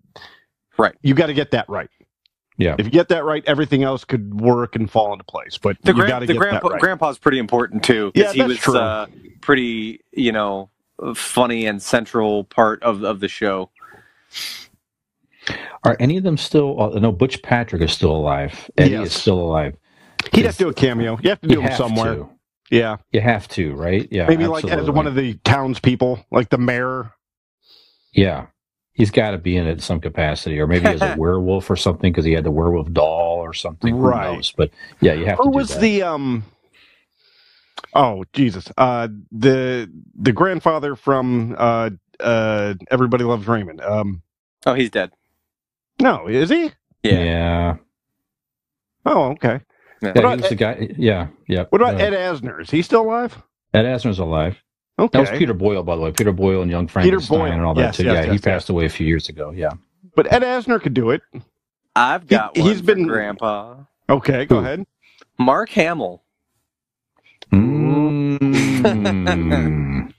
Right. 0.78 0.94
You 1.02 1.14
got 1.14 1.26
to 1.26 1.34
get 1.34 1.52
that 1.52 1.66
right. 1.70 1.88
Yeah. 2.58 2.76
If 2.78 2.84
you 2.86 2.90
get 2.92 3.08
that 3.08 3.24
right, 3.24 3.42
everything 3.46 3.82
else 3.82 4.04
could 4.04 4.40
work 4.40 4.76
and 4.76 4.90
fall 4.90 5.12
into 5.12 5.24
place. 5.24 5.56
But 5.58 5.76
The, 5.82 5.92
you 5.92 5.94
gran- 6.04 6.20
the 6.20 6.26
get 6.26 6.36
grandpa, 6.38 6.68
that 6.68 6.74
right. 6.74 6.80
grandpa's 6.82 7.18
pretty 7.18 7.38
important 7.38 7.82
too. 7.82 8.12
Yeah, 8.14 8.32
he 8.32 8.38
that's 8.40 8.48
was 8.48 8.58
true. 8.58 8.78
Uh, 8.78 9.06
pretty, 9.40 10.00
you 10.12 10.32
know, 10.32 10.68
funny 11.14 11.66
and 11.66 11.80
central 11.82 12.44
part 12.44 12.82
of 12.82 13.04
of 13.04 13.20
the 13.20 13.28
show. 13.28 13.70
Are 15.84 15.96
any 16.00 16.16
of 16.16 16.24
them 16.24 16.36
still? 16.36 16.80
Uh, 16.80 16.98
no, 16.98 17.12
Butch 17.12 17.42
Patrick 17.42 17.82
is 17.82 17.92
still 17.92 18.10
alive. 18.14 18.70
Eddie 18.76 18.92
Yes. 18.92 19.08
is 19.08 19.12
still 19.14 19.38
alive. 19.38 19.76
He'd 20.32 20.44
have 20.44 20.56
to 20.56 20.64
do 20.64 20.68
a 20.68 20.74
cameo. 20.74 21.18
You 21.22 21.30
have 21.30 21.40
to 21.42 21.48
do 21.48 21.60
him 21.60 21.72
somewhere. 21.76 22.14
to. 22.16 22.28
Yeah, 22.70 22.96
You 23.12 23.20
have 23.20 23.46
to, 23.50 23.74
right? 23.76 24.08
Yeah. 24.10 24.26
maybe 24.26 24.48
like 24.48 24.64
as 24.64 24.90
one 24.90 25.06
of 25.06 25.14
the 25.14 25.34
townspeople, 25.44 26.26
like 26.32 26.48
the 26.48 26.58
mayor. 26.58 27.12
Yeah. 28.12 28.46
He's 28.92 29.10
got 29.12 29.32
to 29.32 29.38
be 29.38 29.56
in 29.56 29.66
it 29.68 29.72
in 29.72 29.78
some 29.78 30.00
capacity, 30.00 30.58
or 30.58 30.66
maybe 30.66 30.86
as 30.86 31.00
a 31.02 31.14
werewolf 31.18 31.70
or 31.70 31.76
something 31.76 32.10
because 32.10 32.24
he 32.24 32.32
had 32.32 32.42
the 32.44 32.50
werewolf 32.50 32.90
doll 32.92 33.36
or 33.38 33.52
something. 33.52 33.94
Who 33.94 34.00
Right. 34.00 34.34
knows? 34.34 34.52
But 34.56 34.70
yeah, 35.00 35.12
you 35.12 35.26
have 35.26 35.36
Who 35.38 35.44
to. 35.44 35.50
do 35.50 35.56
was 35.56 35.68
that. 35.68 35.80
the 35.80 36.02
um? 36.02 36.44
Oh 37.94 38.24
Jesus! 38.32 38.70
Uh, 38.76 39.08
the 39.30 39.90
the 40.14 40.32
grandfather 40.32 40.96
from 40.96 41.54
uh 41.58 41.90
uh 42.20 42.74
Everybody 42.90 43.24
Loves 43.24 43.46
Raymond. 43.46 43.80
Um, 43.82 44.22
Oh, 44.64 44.74
he's 44.74 44.90
dead. 44.90 45.12
No, 46.00 46.26
is 46.28 46.50
he? 46.50 46.70
Yeah. 47.02 47.12
Yeah. 47.24 47.76
Oh, 49.04 49.30
okay. 49.32 49.60
Yeah, 50.02 50.08
What 50.08 50.14
he 50.16 50.20
about 50.20 50.40
was 50.40 50.48
the 50.50 50.54
guy. 50.56 50.88
Yeah. 50.98 51.28
Yeah. 51.48 51.64
What 51.70 51.80
about 51.80 51.94
Uh, 51.94 52.04
Ed 52.04 52.12
Asner? 52.12 52.60
Is 52.60 52.70
he 52.70 52.82
still 52.82 53.02
alive? 53.02 53.40
Ed 53.72 53.82
Asner's 53.84 54.18
alive. 54.18 54.56
Okay, 54.98 55.18
That 55.22 55.30
was 55.30 55.38
Peter 55.38 55.54
Boyle, 55.54 55.82
by 55.82 55.94
the 55.96 56.02
way. 56.02 56.10
Peter 56.12 56.32
Boyle 56.32 56.62
and 56.62 56.70
Young 56.70 56.86
Peter 56.86 56.92
Frankenstein 56.92 57.38
Boyle. 57.38 57.52
and 57.52 57.62
all 57.62 57.74
that 57.74 57.80
Yes, 57.82 57.96
too. 57.98 58.04
yes, 58.04 58.14
yeah, 58.14 58.22
he 58.24 58.32
yes, 58.32 58.40
passed 58.40 58.68
away 58.70 58.86
a 58.86 58.88
few 58.88 59.06
years 59.06 59.28
ago. 59.28 59.50
Yeah. 59.50 59.70
but 60.14 60.32
Ed 60.32 60.42
Asner 60.42 60.80
could 60.80 60.94
do 60.94 61.10
it. 61.10 61.20
I've 61.94 62.26
got 62.26 62.56
He- 62.56 62.62
one 62.62 62.70
he's 62.70 62.80
for 62.80 62.86
been- 62.86 63.06
Grandpa. 63.06 63.76
Okay, 64.08 64.46
go 64.46 64.56
Who? 64.60 64.64
ahead. 64.64 64.86
Mark 65.38 65.68
Hamill. 65.70 66.22
Mm. 67.52 68.36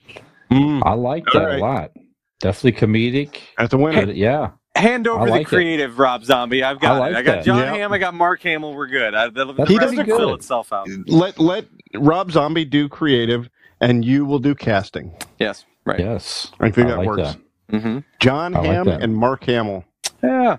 Mm, 0.50 0.82
I 0.86 0.94
like 0.94 1.26
that 1.34 1.42
All 1.42 1.46
right. 1.48 1.58
a 1.60 1.62
lot. 1.62 1.92
Definitely 2.40 2.80
comedic. 2.80 3.40
that's 3.58 3.74
a 3.74 3.78
winner. 3.78 4.06
But 4.06 4.16
yeah. 4.16 4.52
Hand 4.78 5.08
over 5.08 5.22
I 5.24 5.26
the 5.26 5.32
like 5.32 5.42
it. 5.42 5.48
creative, 5.48 6.00
Rob 6.00 6.24
Zombie. 6.24 6.64
I've 6.64 6.80
got 6.80 6.96
I 6.96 7.00
like 7.00 7.12
it. 7.12 7.18
I 7.18 7.22
got 7.24 7.36
that. 7.38 7.46
John 7.46 7.60
Yeah. 7.60 7.74
Hamm. 7.76 7.94
I 7.94 7.98
got 7.98 8.14
Mark 8.14 8.42
Hamill. 8.42 8.74
We're 8.74 8.88
good. 8.88 9.14
I, 9.16 9.30
the, 9.30 9.54
the 9.54 9.66
He 9.66 9.78
doesn't 9.78 10.00
it 10.00 10.06
fill 10.06 10.34
itself 10.36 10.72
out. 10.74 10.88
Let 11.08 11.40
let 11.40 11.66
Rob 11.96 12.32
Zombie 12.32 12.66
do 12.66 12.88
creative, 12.90 13.50
and 13.82 14.04
you 14.06 14.26
will 14.26 14.40
do 14.40 14.56
casting. 14.56 15.16
Yes. 15.40 15.66
Right. 15.86 16.00
Yes. 16.00 16.52
I 16.60 16.70
think 16.72 16.88
I 16.88 16.92
that 16.92 16.98
like 16.98 17.08
works. 17.08 17.38
that. 17.70 17.82
hmm 17.82 18.00
John 18.20 18.56
I 18.56 18.66
Hamm 18.66 18.86
that. 18.88 19.02
and 19.02 19.16
Mark 19.16 19.44
Hamill. 19.46 19.84
Yeah. 20.24 20.58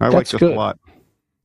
I 0.00 0.06
like 0.08 0.12
That's 0.12 0.32
this 0.32 0.38
good. 0.40 0.52
a 0.52 0.56
lot. 0.56 0.78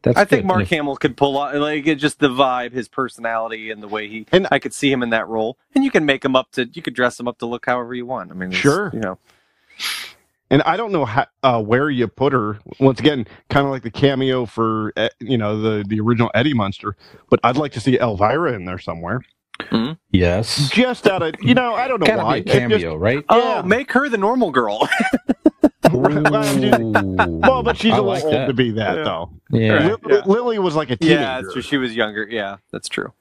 That's 0.04 0.18
I 0.18 0.26
think 0.26 0.42
good. 0.44 0.48
Mark 0.48 0.58
And 0.60 0.64
if- 0.64 0.70
Hamill 0.70 0.96
could 0.96 1.18
pull 1.18 1.38
off 1.38 1.54
like 1.56 1.84
just 1.98 2.20
the 2.20 2.30
vibe, 2.30 2.72
his 2.72 2.88
personality, 2.88 3.72
and 3.72 3.82
the 3.84 3.88
way 3.88 4.08
he. 4.08 4.26
And- 4.32 4.48
I 4.52 4.60
could 4.60 4.74
see 4.74 4.92
him 4.92 5.04
in 5.04 5.10
that 5.10 5.28
role, 5.28 5.58
and 5.76 5.84
you 5.84 5.92
can 5.92 6.06
make 6.06 6.24
him 6.24 6.36
up 6.36 6.52
to. 6.54 6.66
You 6.72 6.82
could 6.82 6.94
dress 6.94 7.20
him 7.20 7.28
up 7.28 7.40
to 7.40 7.46
look 7.46 7.66
however 7.66 7.94
you 7.94 8.06
want. 8.06 8.32
I 8.32 8.36
mean, 8.36 8.52
Sure. 8.52 8.90
You 8.94 9.00
know, 9.00 9.20
And 10.50 10.62
I 10.64 10.78
don't 10.78 10.92
know 10.94 11.04
how, 11.06 11.26
uh, 11.44 11.62
where 11.62 11.90
you 11.90 12.08
put 12.08 12.32
her. 12.32 12.58
Once 12.80 13.00
again, 13.00 13.28
kind 13.50 13.66
of 13.66 13.72
like 13.72 13.84
the 13.84 13.92
cameo 13.92 14.46
for 14.46 14.94
uh, 14.96 15.10
you 15.20 15.38
know 15.38 15.60
the 15.60 15.84
the 15.88 16.00
original 16.00 16.32
Eddie 16.34 16.54
Munster, 16.54 16.96
but 17.30 17.40
I'd 17.44 17.58
like 17.58 17.74
to 17.74 17.80
see 17.82 18.00
Elvira 18.00 18.54
in 18.54 18.64
there 18.66 18.80
somewhere. 18.80 19.22
yes. 20.12 20.70
Just 20.70 21.06
out 21.08 21.22
of 21.24 21.34
you 21.42 21.54
know, 21.54 21.74
I 21.74 21.88
don't 21.90 22.00
know 22.00 22.06
Gotta 22.08 22.24
why. 22.24 22.42
be 22.42 22.52
a 22.52 22.54
It 22.54 22.70
just- 22.70 22.82
cameo, 22.84 22.96
right? 22.96 23.26
oh, 23.30 23.62
make 23.64 23.92
her 23.92 24.08
the 24.08 24.18
normal 24.18 24.52
girl. 24.52 24.88
well, 25.92 27.64
but 27.64 27.78
she's 27.78 27.94
I 27.94 27.98
a 27.98 28.02
little 28.02 28.06
like 28.06 28.24
old 28.24 28.48
to 28.48 28.54
be 28.54 28.72
that 28.72 28.98
Yeah. 28.98 29.04
though. 29.04 29.30
Yeah, 29.52 29.72
Right. 29.74 29.84
Lily, 29.86 30.00
yeah. 30.10 30.22
Lily 30.26 30.60
was 30.60 30.76
like 30.76 30.90
a 30.92 30.96
teenager. 30.98 31.20
yeah, 31.22 31.42
that's 31.42 31.54
true. 31.54 31.62
She 31.62 31.78
was 31.78 31.96
younger. 31.96 32.28
Yeah, 32.30 32.58
that's 32.72 32.88
true. 32.88 33.14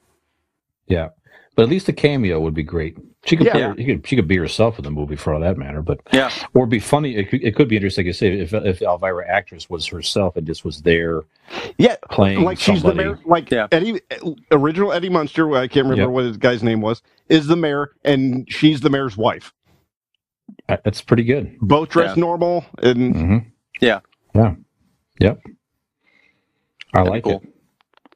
yeah. 0.87 1.09
But 1.55 1.63
at 1.65 1.69
least 1.71 1.89
a 1.89 1.93
cameo 1.95 2.39
would 2.41 2.53
be 2.55 2.63
great. 2.63 2.99
She 3.27 3.37
could, 3.37 3.47
Yeah. 3.47 3.73
play, 3.75 3.75
she 3.79 3.85
could, 3.85 4.07
she 4.07 4.17
could 4.17 4.29
be 4.29 4.37
herself 4.37 4.79
in 4.79 4.85
the 4.85 4.91
movie 4.91 5.17
for 5.17 5.35
all 5.35 5.41
that 5.41 5.59
matter. 5.59 5.83
But 5.83 6.01
Yeah. 6.13 6.31
or 6.55 6.67
be 6.67 6.79
funny. 6.79 7.17
It 7.17 7.29
could, 7.29 7.43
it 7.43 7.55
could 7.57 7.69
be 7.69 7.77
interesting 7.77 8.07
to 8.07 8.13
say 8.15 8.39
if 8.39 8.55
if 8.55 8.81
Elvira 8.83 9.29
actress 9.29 9.69
was 9.69 9.87
herself 9.87 10.37
and 10.37 10.47
just 10.47 10.65
was 10.65 10.83
there 10.83 11.23
Yeah, 11.79 11.97
playing 12.11 12.43
like 12.45 12.59
she's 12.59 12.83
the 12.83 12.95
mayor. 12.95 13.19
Like 13.27 13.51
Yeah. 13.51 13.67
Eddie, 13.73 14.01
original 14.53 14.93
Eddie 14.93 15.09
Munster. 15.11 15.53
I 15.57 15.67
can't 15.69 15.85
remember 15.87 16.03
Yep. 16.05 16.11
what 16.11 16.25
his 16.25 16.37
guy's 16.37 16.63
name 16.63 16.81
was. 16.81 17.03
Is 17.29 17.47
the 17.49 17.57
mayor, 17.57 17.91
and 18.05 18.47
she's 18.51 18.81
the 18.81 18.91
mayor's 18.91 19.17
wife. 19.17 19.53
Uh, 20.69 20.77
That's 20.85 21.01
pretty 21.03 21.25
good. 21.25 21.57
Both 21.61 21.89
dressed 21.91 22.17
Yeah. 22.17 22.21
normal, 22.21 22.65
and 22.83 23.15
hmm 23.17 23.39
Yeah. 23.81 24.01
Yeah. 24.35 24.55
Yep. 25.21 25.41
I 26.95 26.99
That'd 26.99 27.11
like 27.13 27.25
cool. 27.25 27.41
it. 27.43 27.49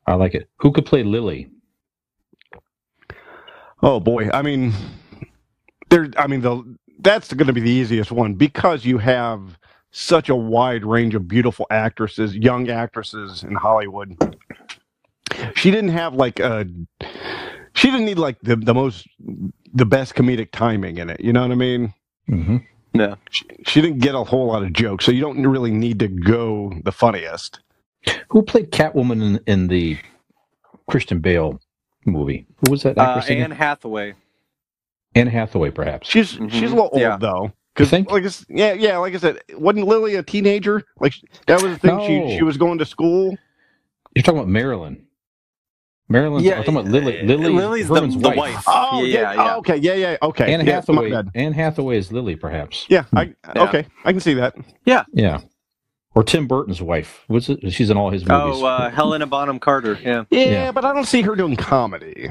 I 0.06 0.14
like 0.14 0.34
it. 0.34 0.48
Who 0.58 0.70
could 0.72 0.86
play 0.86 1.02
Lily? 1.02 1.48
oh 3.82 4.00
boy, 4.00 4.28
I 4.32 4.42
mean, 4.42 4.72
there. 5.90 6.08
I 6.16 6.26
mean, 6.26 6.40
the 6.40 6.76
that's 7.00 7.32
going 7.32 7.46
to 7.46 7.52
be 7.52 7.60
the 7.60 7.70
easiest 7.70 8.10
one 8.10 8.34
because 8.34 8.84
you 8.84 8.98
have 8.98 9.58
such 9.90 10.28
a 10.28 10.36
wide 10.36 10.84
range 10.84 11.14
of 11.14 11.26
beautiful 11.28 11.66
actresses, 11.70 12.34
young 12.34 12.68
actresses 12.70 13.42
in 13.42 13.54
Hollywood. 13.54 14.16
She 15.54 15.70
didn't 15.70 15.90
have 15.90 16.14
like 16.14 16.40
a. 16.40 16.66
She 17.74 17.90
didn't 17.90 18.06
need 18.06 18.18
like 18.18 18.38
the 18.42 18.56
the 18.56 18.74
most 18.74 19.06
the 19.72 19.86
best 19.86 20.14
comedic 20.14 20.50
timing 20.50 20.98
in 20.98 21.08
it. 21.10 21.20
You 21.20 21.32
know 21.32 21.42
what 21.42 21.52
I 21.52 21.54
mean? 21.56 21.94
hmm 22.26 22.56
Yeah. 22.92 23.14
she, 23.30 23.44
she 23.66 23.80
didn't 23.80 24.00
get 24.00 24.14
a 24.14 24.24
whole 24.24 24.46
lot 24.46 24.62
of 24.62 24.72
jokes, 24.72 25.04
so 25.04 25.12
you 25.12 25.20
don't 25.20 25.46
really 25.46 25.70
need 25.70 25.98
to 26.00 26.08
go 26.08 26.72
the 26.84 26.92
funniest. 26.92 27.60
Who 28.30 28.42
played 28.42 28.72
Catwoman 28.72 29.22
in, 29.22 29.40
in 29.46 29.68
the 29.68 29.98
Christian 30.88 31.20
Bale 31.20 31.60
movie? 32.04 32.46
Who 32.64 32.72
was 32.72 32.82
that 32.82 32.98
Uh, 32.98 33.02
actress 33.02 33.26
again? 33.26 33.44
Anne 33.44 33.50
Hathaway. 33.52 34.14
Anne 35.14 35.26
Hathaway, 35.26 35.70
perhaps. 35.70 36.08
She's 36.08 36.34
Mhm. 36.36 36.50
she's 36.50 36.70
a 36.70 36.74
little 36.74 36.90
old 36.92 37.00
Yeah. 37.00 37.16
though. 37.18 37.44
You 37.44 37.52
Because 37.74 37.90
think? 37.90 38.10
like 38.10 38.24
it's, 38.24 38.44
yeah 38.48 38.72
yeah 38.74 38.98
like 38.98 39.14
I 39.14 39.18
said, 39.18 39.38
wasn't 39.56 39.86
Lily 39.86 40.14
a 40.16 40.22
teenager? 40.22 40.82
Like 41.00 41.14
that 41.46 41.62
was 41.62 41.72
the 41.72 41.78
thing. 41.78 41.96
No. 41.96 42.06
She 42.28 42.36
she 42.38 42.42
was 42.42 42.56
going 42.56 42.78
to 42.78 42.84
school. 42.86 43.36
You're 44.14 44.22
talking 44.22 44.38
about 44.38 44.48
Marilyn. 44.48 45.06
Marilyn. 46.08 46.42
Yeah, 46.42 46.54
I'm 46.58 46.64
talking 46.64 46.76
about 46.76 46.90
Lily. 46.90 47.22
Lily 47.22 47.48
Lily's 47.50 47.86
the- 47.88 47.94
Herman's 47.94 48.20
the 48.20 48.28
wife. 48.30 48.36
wife. 48.38 48.64
Oh 48.66 49.02
Yeah, 49.04 49.20
yeah, 49.20 49.32
yeah. 49.34 49.54
Oh, 49.54 49.58
okay 49.58 49.76
yeah 49.76 49.94
yeah 49.94 50.16
okay. 50.22 50.52
Anne 50.52 50.66
yeah, 50.66 50.74
Hathaway. 50.74 51.10
my 51.10 51.22
bad. 51.22 51.30
Anne 51.34 51.52
Hathaway 51.52 51.96
is 51.98 52.10
Lily, 52.10 52.34
perhaps. 52.36 52.86
Yeah, 52.88 53.04
I 53.14 53.32
Yeah. 53.54 53.62
okay, 53.64 53.86
I 54.04 54.10
can 54.12 54.20
see 54.20 54.34
that. 54.34 54.54
Yeah. 54.84 55.04
Yeah. 55.12 55.40
Or 56.16 56.24
Tim 56.24 56.48
Burton's 56.48 56.82
wife. 56.82 57.24
Was 57.28 57.48
it? 57.48 57.72
She's 57.72 57.88
in 57.88 57.96
all 57.96 58.10
his 58.10 58.26
movies. 58.26 58.60
Oh, 58.60 58.64
uh, 58.66 58.90
Helena 58.90 59.28
Bonham 59.28 59.60
Carter. 59.60 59.96
Yeah. 60.02 60.24
Yeah, 60.30 60.44
Yeah. 60.46 60.72
but 60.72 60.84
I 60.84 60.92
don't 60.92 61.04
see 61.06 61.22
her 61.22 61.36
doing 61.36 61.54
comedy. 61.54 62.28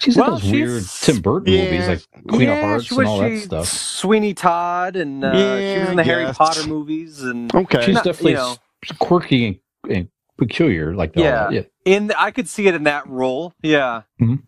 She's 0.00 0.16
well, 0.16 0.26
in 0.26 0.32
those 0.32 0.42
she's- 0.42 0.52
weird 0.52 0.84
Tim 1.16 1.22
Burton 1.22 1.52
movies 1.54 1.88
like 1.88 2.24
Queen 2.28 2.48
of 2.48 2.58
Hearts 2.60 2.90
and 2.90 2.98
was 2.98 3.06
all 3.08 3.18
that 3.20 3.38
stuff. 3.38 3.66
Sweeney 3.68 4.34
Todd, 4.34 4.96
and 4.96 5.24
uh, 5.24 5.32
she 5.34 5.80
was 5.80 5.88
in 5.90 5.96
the 5.96 6.02
I 6.02 6.04
Harry. 6.04 6.32
Potter 6.32 6.66
movies, 6.68 7.22
and 7.22 7.54
Okay, 7.54 7.82
She's 7.84 7.94
Not- 7.94 8.04
definitely 8.04 8.32
you 8.32 8.36
know. 8.38 8.56
quirky 8.98 9.46
and, 9.46 9.92
and 9.92 10.08
peculiar, 10.36 10.94
like 10.94 11.14
that. 11.14 11.20
Yeah. 11.20 11.50
yeah. 11.50 11.62
in 11.84 12.12
I 12.18 12.30
could 12.30 12.48
see 12.48 12.66
it 12.68 12.74
in 12.74 12.84
that 12.84 13.06
role. 13.08 13.52
Yeah. 13.62 14.02
Mhm. 14.20 14.42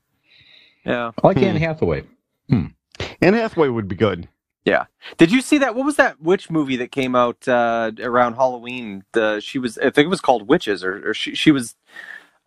Yeah. 0.85 1.13
I 1.23 1.27
like 1.27 1.39
Hmm. 1.39 1.45
Anne 1.45 1.57
Hathaway. 1.57 2.05
Anne 2.51 3.35
Hathaway 3.35 3.69
would 3.69 3.89
be 3.89 3.97
good. 3.97 4.29
Yeah. 4.65 4.85
Did 5.17 5.33
you 5.33 5.41
see 5.41 5.59
that? 5.59 5.75
What 5.75 5.85
was 5.87 5.97
that 5.97 6.21
witch 6.21 6.51
movie 6.51 6.77
that 6.77 6.93
came 6.93 7.15
out 7.15 7.47
uh, 7.49 7.91
around 8.01 8.35
Halloween? 8.35 9.05
The 9.13 9.41
she 9.41 9.59
was, 9.59 9.79
I 9.79 9.91
think 9.91 10.07
it 10.07 10.09
was 10.09 10.21
called 10.21 10.47
Witches, 10.49 10.85
or, 10.85 11.09
or 11.11 11.15
she 11.15 11.35
she 11.35 11.51
was 11.51 11.75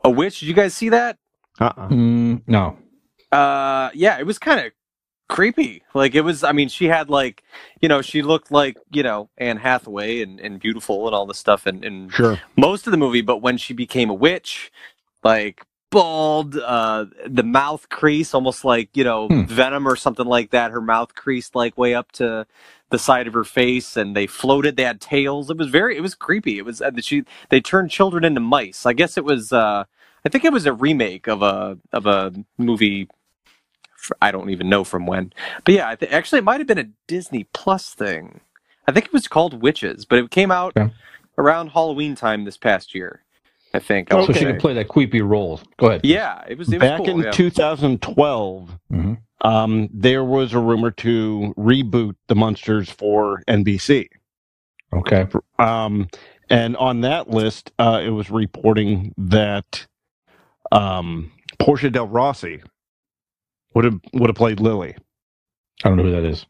a 0.04 0.10
witch. 0.10 0.40
Did 0.40 0.48
you 0.48 0.54
guys 0.54 0.74
see 0.74 0.90
that? 0.90 1.18
Uh-uh. 1.62 1.90
Mm, 1.90 2.44
no. 2.48 2.78
Uh, 3.32 3.92
yeah, 3.94 4.20
it 4.20 4.26
was 4.26 4.40
kind 4.40 4.60
of 4.68 4.74
creepy. 5.30 5.84
Like 5.96 6.16
it 6.16 6.22
was. 6.22 6.44
I 6.44 6.54
mean, 6.54 6.70
she 6.70 6.88
had 6.88 7.10
like, 7.10 7.44
you 7.82 7.90
know, 7.90 8.02
she 8.02 8.24
looked 8.24 8.52
like 8.52 8.78
you 8.92 9.04
know 9.04 9.30
Anne 9.38 9.58
Hathaway 9.58 10.22
and, 10.24 10.40
and 10.42 10.60
beautiful 10.60 11.08
and 11.08 11.16
all 11.16 11.26
this 11.28 11.40
stuff, 11.40 11.66
and, 11.68 11.86
and 11.86 12.12
Sure. 12.14 12.40
most 12.58 12.88
of 12.88 12.92
the 12.92 12.98
movie. 12.98 13.22
But 13.22 13.38
when 13.40 13.58
she 13.58 13.74
became 13.74 14.10
a 14.10 14.16
witch, 14.16 14.72
like 15.24 15.64
bald, 15.92 16.58
uh, 16.58 17.06
the 17.28 17.44
mouth 17.44 17.90
crease, 17.90 18.34
almost 18.34 18.66
like 18.66 18.90
you 18.98 19.06
know 19.06 19.28
Hmm. 19.30 19.44
venom 19.46 19.88
or 19.88 19.96
something 19.98 20.28
like 20.28 20.52
that. 20.52 20.72
Her 20.72 20.82
mouth 20.82 21.16
creased 21.16 21.56
like 21.56 21.78
way 21.78 21.96
up 21.96 22.12
to 22.14 22.48
the 22.92 23.00
side 23.00 23.28
of 23.28 23.34
her 23.34 23.46
face, 23.46 23.98
and 23.98 24.16
they 24.18 24.28
floated. 24.28 24.78
They 24.78 24.84
had 24.86 25.02
tails. 25.02 25.50
It 25.52 25.58
was 25.58 25.70
very. 25.70 25.98
It 25.98 26.02
was 26.02 26.16
creepy. 26.16 26.58
It 26.58 26.66
was. 26.66 26.82
Uh, 26.82 26.92
she. 27.02 27.24
They 27.50 27.62
turned 27.62 27.92
children 27.92 28.26
into 28.26 28.42
mice. 28.42 28.86
I 28.86 28.94
guess 28.94 29.18
it 29.18 29.26
was. 29.26 29.54
Uh, 29.54 29.86
I 30.26 30.30
think 30.30 30.46
it 30.46 30.54
was 30.54 30.66
a 30.66 30.74
remake 30.74 31.28
of 31.28 31.42
a 31.42 31.78
of 31.94 32.06
a 32.06 32.34
movie. 32.58 33.10
I 34.22 34.32
don't 34.32 34.50
even 34.52 34.70
know 34.70 34.84
from 34.84 35.06
when, 35.08 35.34
but 35.66 35.76
yeah, 35.76 35.90
I 35.90 35.96
th- 35.96 36.12
actually 36.12 36.40
it 36.40 36.46
might 36.46 36.60
have 36.60 36.68
been 36.68 36.80
a 36.80 36.90
Disney 37.08 37.46
Plus 37.54 37.94
thing. 37.94 38.42
I 38.88 38.92
think 38.92 39.08
it 39.08 39.14
was 39.14 39.28
called 39.28 39.62
Witches, 39.62 40.06
but 40.06 40.20
it 40.20 40.32
came 40.32 40.52
out 40.52 40.76
Okay. 40.78 40.92
around 41.38 41.70
Halloween 41.70 42.16
time 42.16 42.46
this 42.46 42.58
past 42.58 42.96
year. 42.96 43.24
I 43.74 43.80
think. 43.80 44.12
I 44.12 44.16
Okay. 44.16 44.26
So 44.28 44.34
she 44.34 44.40
say. 44.40 44.46
can 44.46 44.58
play 44.58 44.74
that 44.76 44.88
creepy 44.90 45.22
role. 45.22 45.62
Go 45.80 45.88
ahead. 45.88 46.02
Yeah, 46.04 46.44
it 46.48 46.58
was. 46.58 46.72
It 46.74 46.82
was 46.82 46.92
Back 46.92 46.98
cool, 46.98 47.10
in 47.10 47.26
yeah. 47.26 47.32
2012, 47.32 48.80
hmm 48.90 49.14
um, 49.42 49.90
there 49.94 50.24
was 50.24 50.54
a 50.54 50.60
rumor 50.60 50.92
to 50.92 51.54
reboot 51.58 52.16
the 52.28 52.36
Munsters 52.36 52.90
for 52.92 53.44
NBC. 53.48 54.08
Okay. 54.94 55.28
Um, 55.60 56.10
and 56.50 56.78
on 56.78 57.02
that 57.02 57.30
list, 57.30 57.72
uh, 57.80 58.02
it 58.04 58.10
was 58.10 58.30
reporting 58.32 59.14
that 59.18 59.88
um, 60.72 61.32
Portia 61.60 61.90
Del 61.90 62.08
Rossi 62.08 62.62
would 63.76 63.86
have 63.86 64.00
would 64.14 64.30
have 64.30 64.36
played 64.38 64.60
Lily. 64.60 64.96
I 65.84 65.90
don't 65.90 65.98
know 65.98 66.04
who 66.04 66.12
that 66.12 66.26
is. 66.26 66.46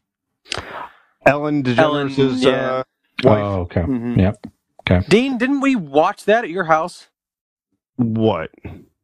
Ellen 1.26 1.62
DeGeneres' 1.62 1.78
Ellen, 1.78 2.10
yeah. 2.40 2.50
uh, 2.50 2.84
wife. 3.24 3.44
Oh, 3.44 3.60
okay. 3.62 3.82
Mhm. 3.82 4.18
Yep. 4.18 4.46
Okay. 4.90 5.06
Dean, 5.08 5.38
didn't 5.38 5.60
we 5.60 5.76
watch 5.76 6.24
that 6.24 6.44
at 6.44 6.50
your 6.50 6.64
house? 6.64 7.08
What 7.96 8.50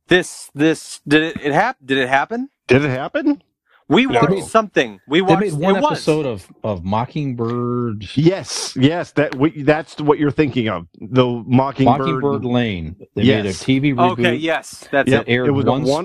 This, 0.08 0.50
this, 0.54 1.00
did 1.08 1.22
it, 1.22 1.40
it 1.42 1.52
happen? 1.52 1.86
Did 1.86 1.98
it 1.98 2.08
happen? 2.08 2.50
did 2.68 2.84
it 2.84 2.90
happen? 2.90 3.42
We 3.88 4.04
No. 4.06 4.20
watched 4.20 4.44
something. 4.48 5.00
We 5.08 5.18
They 5.20 5.22
watched. 5.22 5.40
made 5.40 5.52
one 5.54 5.76
it 5.76 5.80
was. 5.82 5.92
episode 5.92 6.26
of, 6.26 6.46
of 6.62 6.84
Mockingbird 6.84 8.04
Yes, 8.16 8.76
yes. 8.76 9.12
That 9.12 9.34
we, 9.36 9.62
that's 9.62 10.00
what 10.00 10.18
you're 10.18 10.30
thinking 10.30 10.68
of. 10.68 10.86
The 11.00 11.24
Mockingbird. 11.46 11.98
Mockingbird 12.00 12.44
Lane. 12.44 12.96
They 13.14 13.22
Yes. 13.22 13.44
made 13.44 13.50
a 13.50 13.54
TV 13.54 13.94
reboot. 13.94 14.12
Okay, 14.12 14.34
yes, 14.36 14.86
that's 14.92 15.10
Yep, 15.10 15.24
It 15.26 15.32
aired 15.32 15.48
it 15.48 15.52
was 15.52 15.64
one 15.64 15.82
a 15.82 15.86
one-off. 15.86 16.04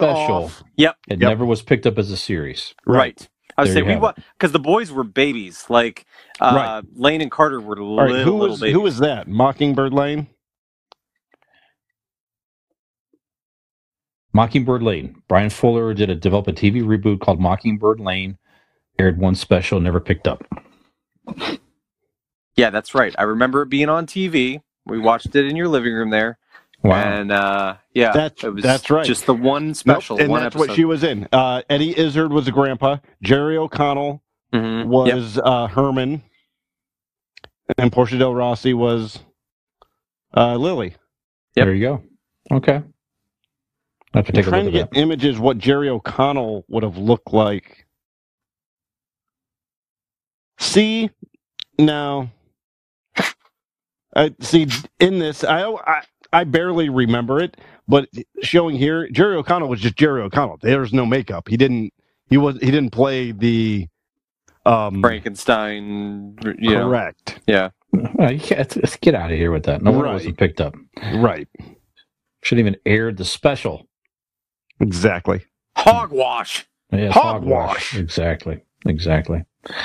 special. 0.51 0.51
Yep. 0.77 0.95
It 1.10 1.22
Yep. 1.22 1.30
never 1.30 1.45
was 1.45 1.61
picked 1.61 1.85
up 1.85 1.97
as 1.97 2.10
a 2.11 2.18
series. 2.18 2.73
it. 2.77 2.89
Right. 2.89 3.27
I 3.57 3.61
was 3.61 3.69
There 3.69 3.76
saying 3.76 3.85
we 3.88 3.93
have 3.93 4.01
watched 4.01 4.19
because 4.38 4.51
the 4.51 4.60
boys 4.60 4.91
were 4.91 5.03
babies. 5.03 5.65
Like 5.69 6.05
uh, 6.41 6.53
Right. 6.55 6.84
Lane 6.95 7.22
and 7.22 7.30
Carter 7.30 7.60
were 7.61 7.76
little, 7.76 7.99
All 7.99 8.05
right, 8.07 8.23
who 8.26 8.31
little 8.34 8.49
was 8.49 8.60
babies. 8.61 8.73
who 8.73 8.81
was 8.81 8.97
that? 8.99 9.27
Mockingbird 9.27 9.93
Lane. 9.93 10.27
Mockingbird 14.34 14.81
Lane. 14.84 15.22
Bryan 15.27 15.49
Fuller 15.49 15.93
did 15.93 16.10
a 16.10 16.15
develop 16.15 16.47
a 16.47 16.53
TV 16.53 16.81
reboot 16.84 17.22
called 17.22 17.39
Mockingbird 17.39 17.99
Lane. 17.99 18.38
Aired 18.99 19.18
one 19.18 19.35
special, 19.35 19.80
never 19.80 19.99
picked 19.99 20.27
up. 20.27 20.43
Yeah, 22.55 22.69
that's 22.69 22.93
right. 22.93 23.14
I 23.18 23.23
remember 23.23 23.64
it 23.64 23.69
being 23.69 23.89
on 23.89 24.05
TV. 24.05 24.61
We 24.85 24.99
watched 24.99 25.35
it 25.35 25.45
in 25.45 25.55
your 25.55 25.68
living 25.68 25.93
room 25.93 26.10
there, 26.11 26.38
Wow. 26.84 26.95
and 27.01 27.31
uh, 27.31 27.76
yeah, 27.93 28.11
That's- 28.11 28.43
it 28.43 28.53
was 28.53 28.64
that's 28.64 28.89
right. 28.89 29.05
Just 29.05 29.26
the 29.26 29.34
one 29.34 29.68
Nope, 29.68 29.76
special, 29.77 30.19
and 30.19 30.30
one 30.30 30.43
that's 30.43 30.55
episode. 30.55 30.68
what 30.69 30.76
she 30.76 30.85
was 30.85 31.03
in. 31.03 31.27
Uh, 31.31 31.61
Eddie 31.69 31.97
Izzard 31.97 32.31
was 32.31 32.45
the 32.45 32.51
grandpa. 32.51 32.97
Jerry 33.23 33.57
O'Connell 33.57 34.22
Mhm. 34.53 35.05
Yep. 35.07 35.15
was 35.15 35.39
uh, 35.39 35.68
Herman, 35.68 36.22
and 37.77 37.91
Portia 37.91 38.18
Del 38.19 38.35
Rossi 38.35 38.73
was 38.73 39.19
uh, 40.38 40.55
Lily. 40.57 40.89
Yep. 41.55 41.65
There 41.65 41.73
you 41.73 41.88
go. 41.88 42.03
Okay. 42.57 42.84
I 44.14 44.19
have 44.19 44.27
to 44.27 44.34
I'm 44.34 44.41
take 44.41 44.48
a 44.48 44.52
trying 44.52 44.65
look 44.65 44.68
to 44.68 44.72
at 44.76 44.90
get 44.90 44.90
images 44.94 45.40
what 45.40 45.57
Jerry 45.60 45.90
O'Connell 45.90 46.65
would 46.69 46.84
have 46.84 46.98
looked 46.98 47.34
like. 47.34 47.85
See, 50.60 51.10
no, 51.80 52.30
I 54.15 54.34
see 54.41 54.68
in 54.99 55.19
this. 55.19 55.44
I, 55.44 55.64
I 55.72 56.03
I 56.34 56.44
barely 56.45 56.90
remember 56.90 57.40
it, 57.41 57.57
but 57.88 58.10
showing 58.41 58.76
here, 58.77 59.10
Jerry 59.10 59.35
O'Connell 59.35 59.69
was 59.69 59.81
just 59.81 59.95
Jerry 59.98 60.22
O'Connell. 60.22 60.60
There's 60.61 60.94
no 60.94 61.06
makeup. 61.06 61.49
He 61.49 61.57
didn't. 61.57 61.94
He 62.30 62.38
was. 62.38 62.56
He 62.60 62.72
didn't 62.72 62.91
play 62.91 63.31
the. 63.31 63.88
Um, 64.65 65.02
Frankenstein. 65.02 66.38
You 66.60 66.77
know, 66.77 66.88
correct. 66.88 67.40
yeah. 67.48 67.72
Uh, 68.19 68.31
you 68.31 68.40
let's 68.77 68.98
get 68.98 69.15
out 69.15 69.31
of 69.31 69.38
here 69.38 69.52
with 69.52 69.64
that. 69.65 69.81
No 69.84 69.91
one 69.91 70.06
Right. 70.06 70.14
wasn't 70.14 70.38
picked 70.38 70.61
up. 70.61 70.76
Right. 71.14 71.48
Shouldn't 72.44 72.68
even 72.68 72.80
aired 72.85 73.18
the 73.18 73.26
special. 73.26 73.88
Exactly. 74.84 75.45
Hogwash. 75.77 76.65
Yeah, 76.91 76.99
it's 77.07 77.15
Hogwash. 77.15 77.95
Exactly. 77.97 78.61
Exactly. 78.85 79.43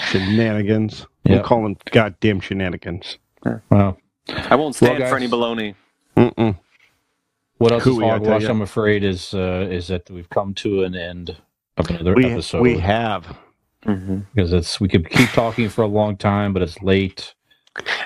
Shenanigans. 0.08 1.06
Yep. 1.24 1.34
We'll 1.34 1.42
call 1.44 1.62
them 1.62 1.76
goddamn 1.92 2.40
shenanigans. 2.40 3.18
Well, 3.70 3.98
I 4.28 4.56
won't 4.56 4.74
stand 4.74 4.98
Well, 4.98 5.08
for 5.08 5.16
any 5.16 5.28
baloney. 5.28 5.74
Mm-mm. 6.16 6.58
what 7.58 7.72
else 7.72 7.84
Cooey, 7.84 8.04
is 8.04 8.10
hogwash? 8.10 8.44
I'm 8.44 8.60
afraid 8.62 9.04
is 9.04 9.32
uh, 9.34 9.68
is 9.70 9.86
that 9.88 10.10
we've 10.10 10.28
come 10.30 10.52
to 10.54 10.82
an 10.82 10.94
end 10.96 11.36
of 11.76 11.88
another 11.90 12.14
We 12.14 12.26
episode. 12.26 12.60
we 12.62 12.78
have. 12.78 13.36
Mm-hmm. 13.86 14.18
because 14.34 14.52
it's 14.52 14.80
we 14.80 14.88
could 14.88 15.08
keep 15.08 15.28
talking 15.30 15.68
for 15.68 15.82
a 15.82 15.86
long 15.86 16.16
time, 16.16 16.52
but 16.52 16.62
it's 16.62 16.82
late. 16.82 17.34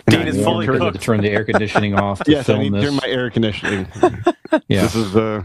Dean 0.07 0.29
is 0.29 0.37
fully 0.45 0.67
turn, 0.67 0.79
cooked. 0.81 0.99
to 0.99 1.03
turn 1.03 1.23
the 1.23 1.31
air 1.31 1.45
conditioning 1.47 1.95
off 1.95 2.23
to 2.25 2.31
Yes, 2.31 2.41
I 2.41 2.53
film 2.53 2.59
need 2.61 2.71
to 2.75 2.77
this. 2.77 2.85
turn 2.85 2.95
my 3.03 3.09
air 3.09 3.31
conditioning. 3.31 3.89
yeah, 4.69 4.83
This 4.83 4.95
is 4.95 5.17
uh 5.17 5.43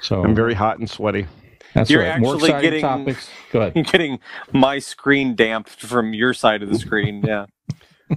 so 0.00 0.22
I'm 0.22 0.34
very 0.34 0.54
hot 0.54 0.78
and 0.78 0.88
sweaty. 0.88 1.26
that's 1.74 1.90
You're 1.90 2.02
right. 2.02 2.18
More 2.20 2.34
actually 2.34 2.48
exciting 2.50 2.70
getting- 2.70 2.82
topics. 2.82 3.30
Go 3.52 3.60
ahead. 3.60 3.72
You're 3.76 3.84
getting 3.92 4.18
my 4.52 4.78
screen 4.78 5.34
damped 5.34 5.70
from 5.70 6.14
your 6.14 6.34
side 6.34 6.62
of 6.62 6.68
the 6.70 6.78
screen. 6.78 7.22
Yeah. 7.26 7.46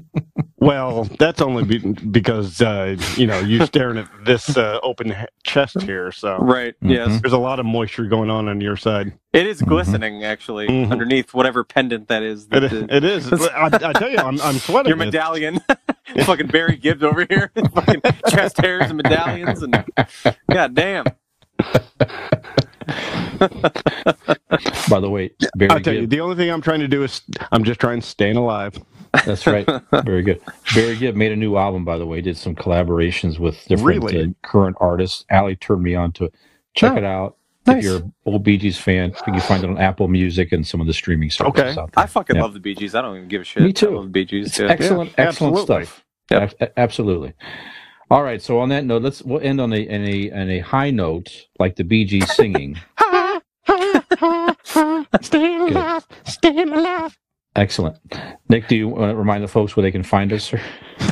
Well, 0.57 1.05
that's 1.17 1.41
only 1.41 1.63
be, 1.63 1.79
because 1.79 2.61
uh, 2.61 2.95
you 3.17 3.25
know 3.25 3.39
you're 3.39 3.65
staring 3.65 3.97
at 3.97 4.07
this 4.25 4.55
uh, 4.55 4.79
open 4.83 5.09
he- 5.09 5.25
chest 5.43 5.81
here. 5.81 6.11
So 6.11 6.37
Right. 6.37 6.75
Mhm. 6.83 6.91
Yes. 6.91 7.19
there's 7.19 7.33
a 7.33 7.39
lot 7.39 7.59
of 7.59 7.65
moisture 7.65 8.05
going 8.05 8.29
on 8.29 8.47
on 8.47 8.61
your 8.61 8.77
side. 8.77 9.11
It 9.33 9.47
is 9.47 9.59
glistening, 9.63 10.23
actually, 10.23 10.67
Mhm. 10.67 10.91
underneath 10.91 11.33
whatever 11.33 11.63
pendant 11.63 12.09
that 12.09 12.21
is. 12.21 12.43
It, 12.45 12.49
that 12.51 12.69
the- 12.69 12.95
it 12.95 13.03
is. 13.03 13.33
I, 13.33 13.69
I 13.73 13.93
tell 13.93 14.09
you, 14.11 14.19
I'm, 14.19 14.39
I'm 14.41 14.59
sweating. 14.59 14.89
your 14.89 14.97
It's- 14.97 15.07
medallion. 15.07 15.61
fucking 16.25 16.47
Barry 16.47 16.77
Gibbs 16.77 17.01
over 17.01 17.25
here. 17.27 17.51
fucking 17.73 18.01
chest 18.29 18.57
hairs 18.61 18.83
and 18.91 18.97
medallions. 19.01 19.63
And 19.63 19.83
God 20.51 20.75
damn. 20.75 21.05
By 24.89 24.99
the 24.99 25.09
way, 25.09 25.31
very 25.55 25.71
I'll 25.71 25.79
tell 25.79 25.93
you, 25.93 26.07
the 26.07 26.19
only 26.21 26.35
thing 26.35 26.49
I'm 26.49 26.61
trying 26.61 26.79
to 26.81 26.87
do 26.87 27.03
is 27.03 27.21
I'm 27.51 27.63
just 27.63 27.79
trying 27.79 28.01
to 28.01 28.07
stay 28.07 28.31
alive. 28.31 28.77
That's 29.25 29.45
right. 29.47 29.67
Very 30.03 30.21
good. 30.23 30.41
Very 30.73 30.95
good. 30.95 31.15
Made 31.17 31.31
a 31.31 31.35
new 31.35 31.57
album, 31.57 31.83
by 31.85 31.97
the 31.97 32.05
way. 32.05 32.21
Did 32.21 32.37
some 32.37 32.55
collaborations 32.55 33.39
with 33.39 33.63
different 33.65 34.03
Really? 34.03 34.23
uh, 34.23 34.27
current 34.43 34.77
artists. 34.79 35.25
Allie 35.29 35.55
turned 35.55 35.83
me 35.83 35.95
on 35.95 36.11
to 36.13 36.25
it. 36.25 36.33
Check 36.75 36.93
Oh, 36.93 36.97
it 36.97 37.03
out. 37.03 37.35
nice. 37.67 37.77
If 37.79 37.83
you're 37.83 37.97
an 37.97 38.13
old 38.25 38.43
Bee 38.43 38.57
Gees 38.57 38.77
fan, 38.77 39.09
you 39.27 39.33
can 39.33 39.41
find 39.41 39.63
it 39.63 39.69
on 39.69 39.77
Apple 39.77 40.07
Music 40.07 40.51
and 40.53 40.65
some 40.65 40.79
of 40.81 40.87
the 40.87 40.93
streaming 40.93 41.29
services 41.29 41.59
Okay. 41.61 41.79
out 41.81 41.91
there. 41.91 42.03
I 42.03 42.07
fucking 42.07 42.35
Yeah. 42.37 42.41
love 42.43 42.53
the 42.53 42.59
Bee 42.61 42.73
Gees. 42.75 42.95
I 42.95 43.01
don't 43.01 43.17
even 43.17 43.27
give 43.27 43.41
a 43.41 43.43
shit. 43.45 43.63
Me 43.63 43.73
too. 43.73 43.91
I 43.91 43.95
love 43.95 44.03
the 44.05 44.09
Bee 44.11 44.25
Gees. 44.25 44.47
It's 44.47 44.57
too. 44.57 44.67
excellent, 44.69 45.09
Yeah, 45.17 45.27
excellent 45.27 45.57
absolutely. 45.57 45.85
stuff. 45.85 46.05
Yep. 46.31 46.53
A- 46.61 46.79
absolutely. 46.79 47.33
All 48.11 48.21
right. 48.23 48.41
So 48.41 48.59
on 48.59 48.67
that 48.69 48.83
note, 48.85 49.01
let's 49.03 49.21
we'll 49.23 49.39
end 49.41 49.59
on 49.61 49.71
a 49.73 49.87
on 49.87 50.05
a 50.05 50.31
on 50.31 50.49
a 50.51 50.59
high 50.59 50.91
note, 50.91 51.47
like 51.59 51.75
the 51.77 51.83
Bee 51.85 52.03
Gees 52.05 52.31
singing. 52.35 52.77
stay 55.21 55.55
alive, 55.57 56.05
stay 56.25 56.61
alive. 56.63 57.17
Excellent. 57.55 57.97
Nick, 58.49 58.67
do 58.67 58.75
you 58.75 58.87
want 58.89 59.11
to 59.11 59.15
remind 59.15 59.43
the 59.43 59.47
folks 59.47 59.75
where 59.75 59.81
they 59.81 59.91
can 59.91 60.03
find 60.03 60.31
us? 60.33 60.43
Sir? 60.43 60.61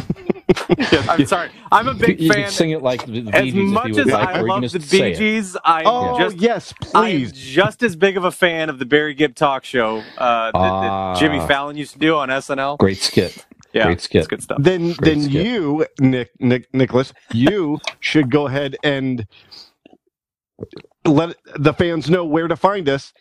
Yes, 0.78 1.08
I'm 1.08 1.26
sorry. 1.28 1.50
I'm 1.72 1.88
a 1.88 1.94
big 1.94 2.20
you 2.20 2.32
fan. 2.32 2.44
can 2.44 2.52
sing 2.52 2.72
it 2.72 2.82
like 2.82 3.06
the, 3.06 3.22
the 3.22 3.32
Bee 3.32 3.38
As 3.38 3.44
Gees 3.46 3.56
if 3.56 3.74
much 3.74 3.88
you 3.90 4.00
as 4.02 4.08
like, 4.08 4.28
I 4.30 4.34
or 4.34 4.36
you 4.36 4.40
can 4.40 4.48
love 4.48 4.62
the 4.72 4.80
just 4.80 4.92
Bee. 4.92 5.14
Gees, 5.16 5.58
I'm 5.64 5.84
Oh 5.88 6.18
just 6.20 6.38
yes, 6.38 6.74
I'm 6.96 7.04
please. 7.06 7.32
just 7.34 7.84
as 7.84 7.96
big 7.96 8.18
of 8.18 8.24
a 8.24 8.32
fan 8.32 8.70
of 8.70 8.80
the 8.80 8.86
Barry 8.86 9.14
Gibb 9.14 9.36
talk 9.36 9.64
show 9.64 9.98
uh, 10.18 10.52
that, 10.52 10.56
Ah. 10.56 11.14
that 11.14 11.20
Jimmy 11.20 11.40
Fallon 11.48 11.78
used 11.78 11.94
to 11.94 12.00
do 12.00 12.16
on 12.16 12.30
SNL. 12.30 12.78
Great 12.80 12.98
skit. 12.98 13.46
Yeah, 13.74 13.86
Great 13.86 14.02
it's 14.04 14.04
skit. 14.06 14.28
good 14.28 14.44
stuff. 14.44 14.64
then 14.64 14.94
Great 14.94 15.16
then 15.16 15.22
skit. 15.22 15.46
you, 15.46 15.86
Nick, 16.00 16.32
Nick, 16.40 16.74
Nicholas, 16.74 17.14
you 17.34 17.80
should 18.00 18.32
go 18.32 18.48
ahead 18.48 18.78
and 18.84 19.28
let 21.06 21.36
the 21.58 21.74
fans 21.74 22.10
know 22.10 22.26
where 22.26 22.48
to 22.48 22.56
find 22.56 22.90
us 22.90 23.14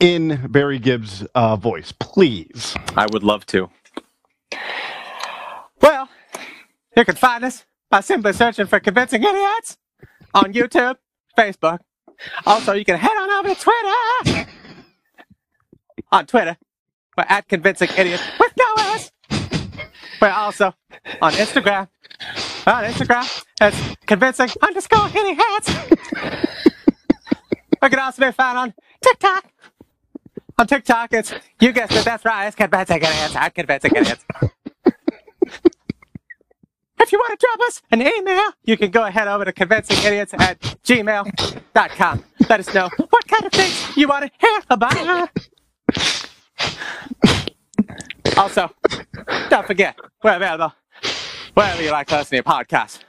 in 0.00 0.46
Barry 0.50 0.78
Gibbs' 0.78 1.24
uh, 1.34 1.56
voice, 1.56 1.92
please. 1.92 2.74
I 2.96 3.06
would 3.12 3.22
love 3.22 3.46
to. 3.46 3.70
Well, 5.80 6.08
you 6.96 7.04
can 7.04 7.16
find 7.16 7.44
us 7.44 7.64
by 7.90 8.00
simply 8.00 8.32
searching 8.32 8.66
for 8.66 8.80
Convincing 8.80 9.22
Idiots 9.22 9.78
on 10.34 10.52
YouTube, 10.52 10.96
Facebook. 11.38 11.78
Also, 12.46 12.72
you 12.72 12.84
can 12.84 12.98
head 12.98 13.12
on 13.18 13.30
over 13.30 13.54
to 13.54 13.60
Twitter. 13.60 14.50
On 16.12 16.26
Twitter, 16.26 16.56
we're 17.18 17.24
at 17.28 17.48
Convincing 17.48 17.88
Idiots 17.96 18.22
with 18.38 18.43
no 18.43 18.43
S. 18.43 18.43
Also 20.30 20.74
on 21.20 21.32
Instagram. 21.32 21.88
On 22.66 22.84
Instagram, 22.84 23.44
it's 23.60 23.96
Convincing 24.06 24.48
underscore 24.62 25.08
Idiots. 25.08 25.74
we 27.82 27.88
can 27.90 27.98
also 27.98 28.24
be 28.24 28.32
found 28.32 28.58
on 28.58 28.74
TikTok. 29.02 29.44
On 30.58 30.66
TikTok, 30.66 31.12
it's 31.12 31.34
you 31.60 31.72
guessed 31.72 31.92
it. 31.92 32.04
That's 32.04 32.24
right. 32.24 32.46
It's 32.46 32.56
convincing 32.56 32.98
idiots. 32.98 33.34
I'm 33.36 33.50
convincing 33.50 33.90
idiots. 33.96 34.24
if 37.00 37.12
you 37.12 37.18
want 37.18 37.38
to 37.38 37.46
drop 37.46 37.68
us 37.68 37.82
an 37.90 38.00
email, 38.00 38.52
you 38.64 38.76
can 38.76 38.90
go 38.90 39.04
ahead 39.04 39.26
over 39.26 39.44
to 39.44 39.52
convincingidiots 39.52 40.38
at 40.40 40.60
gmail.com. 40.60 42.24
Let 42.48 42.60
us 42.60 42.72
know 42.72 42.88
what 43.10 43.26
kind 43.26 43.44
of 43.44 43.52
things 43.52 43.96
you 43.96 44.06
want 44.06 44.24
to 44.26 44.30
hear 44.38 44.60
about. 44.70 45.30
Also, 48.36 48.70
don't 49.50 49.66
forget, 49.66 49.96
we're 50.22 50.36
available 50.36 50.72
wherever 51.54 51.82
you 51.82 51.90
like 51.90 52.06
to 52.08 52.16
listen 52.16 52.30
to 52.30 52.36
your 52.36 52.42
podcast, 52.42 53.00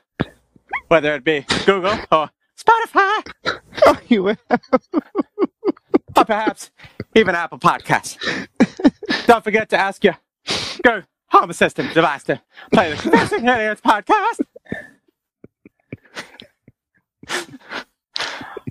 whether 0.87 1.15
it 1.15 1.23
be 1.23 1.45
Google 1.65 1.97
or 2.11 2.29
Spotify 2.57 3.31
Oh, 3.85 3.99
you 4.07 4.29
or 4.29 6.25
perhaps 6.25 6.71
even 7.15 7.35
Apple 7.35 7.59
Podcasts. 7.59 8.17
Don't 9.27 9.43
forget 9.43 9.69
to 9.69 9.77
ask 9.77 10.03
your 10.03 10.17
go 10.83 11.03
home 11.27 11.49
assistant 11.49 11.93
device 11.93 12.23
to 12.23 12.41
play 12.73 12.91
the 12.91 12.97
Convincing 13.01 13.47
Idiots 13.47 13.81
podcast. 13.81 14.41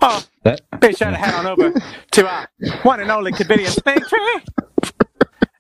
Oh, 0.00 0.22
That 0.42 0.60
be 0.80 0.92
sure 0.92 1.10
to 1.10 1.16
head 1.16 1.34
on 1.34 1.46
over 1.46 1.72
to 2.12 2.28
our 2.28 2.48
one 2.82 3.00
and 3.00 3.10
only 3.10 3.32
convenience 3.32 3.78
link 3.86 4.06
tree. 4.08 4.40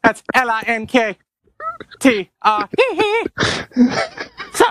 That's 0.04 0.22
L 0.34 0.50
I 0.50 0.62
N 0.66 0.86
K 0.86 1.16
T 1.98 2.30
R 2.42 2.68
E. 2.78 3.22
So, 4.52 4.66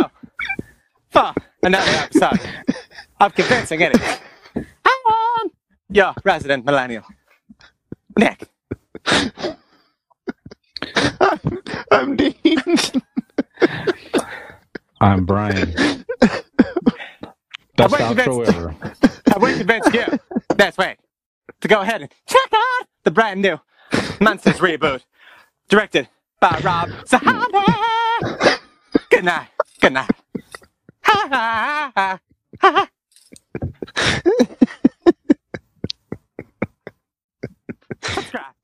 for 1.10 1.34
another 1.61 1.91
episode 1.91 2.39
of 3.19 3.35
Convincing 3.35 3.81
Idiots, 3.81 4.19
I'm 4.55 5.49
your 5.89 6.14
resident 6.23 6.64
millennial, 6.64 7.03
Nick. 8.18 8.47
I'm 11.91 12.15
Dean. 12.15 12.34
I'm 15.01 15.26
Brian. 15.26 15.73
Best 17.76 17.91
wait, 17.91 18.01
outro 18.01 18.45
Vince. 18.45 18.55
ever. 18.55 18.76
I 19.35 19.38
will 19.38 19.57
convince 19.57 19.93
you. 19.93 20.05
That's 20.55 20.77
way 20.77 20.95
To 21.60 21.68
go 21.68 21.81
ahead 21.81 22.01
and 22.03 22.11
check 22.26 22.49
out 22.53 22.88
the 23.03 23.11
brand 23.11 23.41
new 23.41 23.60
Munsters 24.22 24.57
reboot, 24.60 25.01
directed 25.69 26.07
by 26.40 26.60
Rob 26.64 26.90
Zombie. 27.07 27.57
Good 29.10 29.23
night. 29.23 29.48
Good 29.81 29.94
night. 29.94 30.10
Ha 31.03 31.27
ha 31.31 31.91
ha 31.95 32.19
ha. 32.61 32.90
Subscribe. 38.02 38.56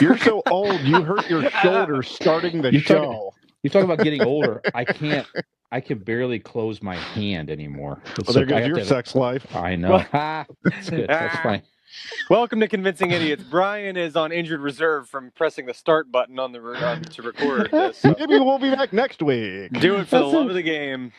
You're 0.00 0.18
so 0.18 0.42
old. 0.50 0.80
You 0.82 1.02
hurt 1.02 1.28
your 1.28 1.48
shoulder 1.50 2.02
starting 2.02 2.62
the 2.62 2.72
You 2.72 2.80
talking- 2.82 3.02
show. 3.12 3.34
You 3.66 3.70
talk 3.70 3.82
about 3.82 3.98
getting 3.98 4.22
older. 4.22 4.62
I 4.76 4.84
can't. 4.84 5.26
I 5.72 5.80
can 5.80 5.98
barely 5.98 6.38
close 6.38 6.80
my 6.80 6.94
hand 6.94 7.50
anymore. 7.50 8.00
It's 8.16 8.28
Well, 8.28 8.34
there 8.34 8.46
like 8.46 8.62
goes 8.62 8.68
your 8.68 8.76
to- 8.76 8.84
sex 8.84 9.16
life. 9.16 9.56
I 9.56 9.74
know. 9.74 10.04
That's 10.12 10.88
good. 10.88 11.08
That's 11.08 11.34
ah. 11.38 11.42
fine. 11.42 11.62
Welcome 12.30 12.60
to 12.60 12.68
Convincing 12.68 13.10
Idiots. 13.10 13.42
Brian 13.42 13.96
is 13.96 14.14
on 14.14 14.30
injured 14.30 14.60
reserve 14.60 15.08
from 15.08 15.32
pressing 15.32 15.66
the 15.66 15.74
start 15.74 16.12
button 16.12 16.38
on 16.38 16.52
the 16.52 16.60
re- 16.60 16.78
on, 16.78 17.02
to 17.02 17.22
record 17.22 17.72
this. 17.72 18.04
Maybe 18.04 18.38
we'll 18.38 18.60
be 18.60 18.70
back 18.70 18.92
next 18.92 19.20
week. 19.20 19.72
Do 19.72 19.96
it 19.96 20.06
for 20.06 20.18
the 20.18 20.26
love 20.26 20.46
it. 20.46 20.50
of 20.50 20.54
the 20.54 20.62
game. 20.62 21.10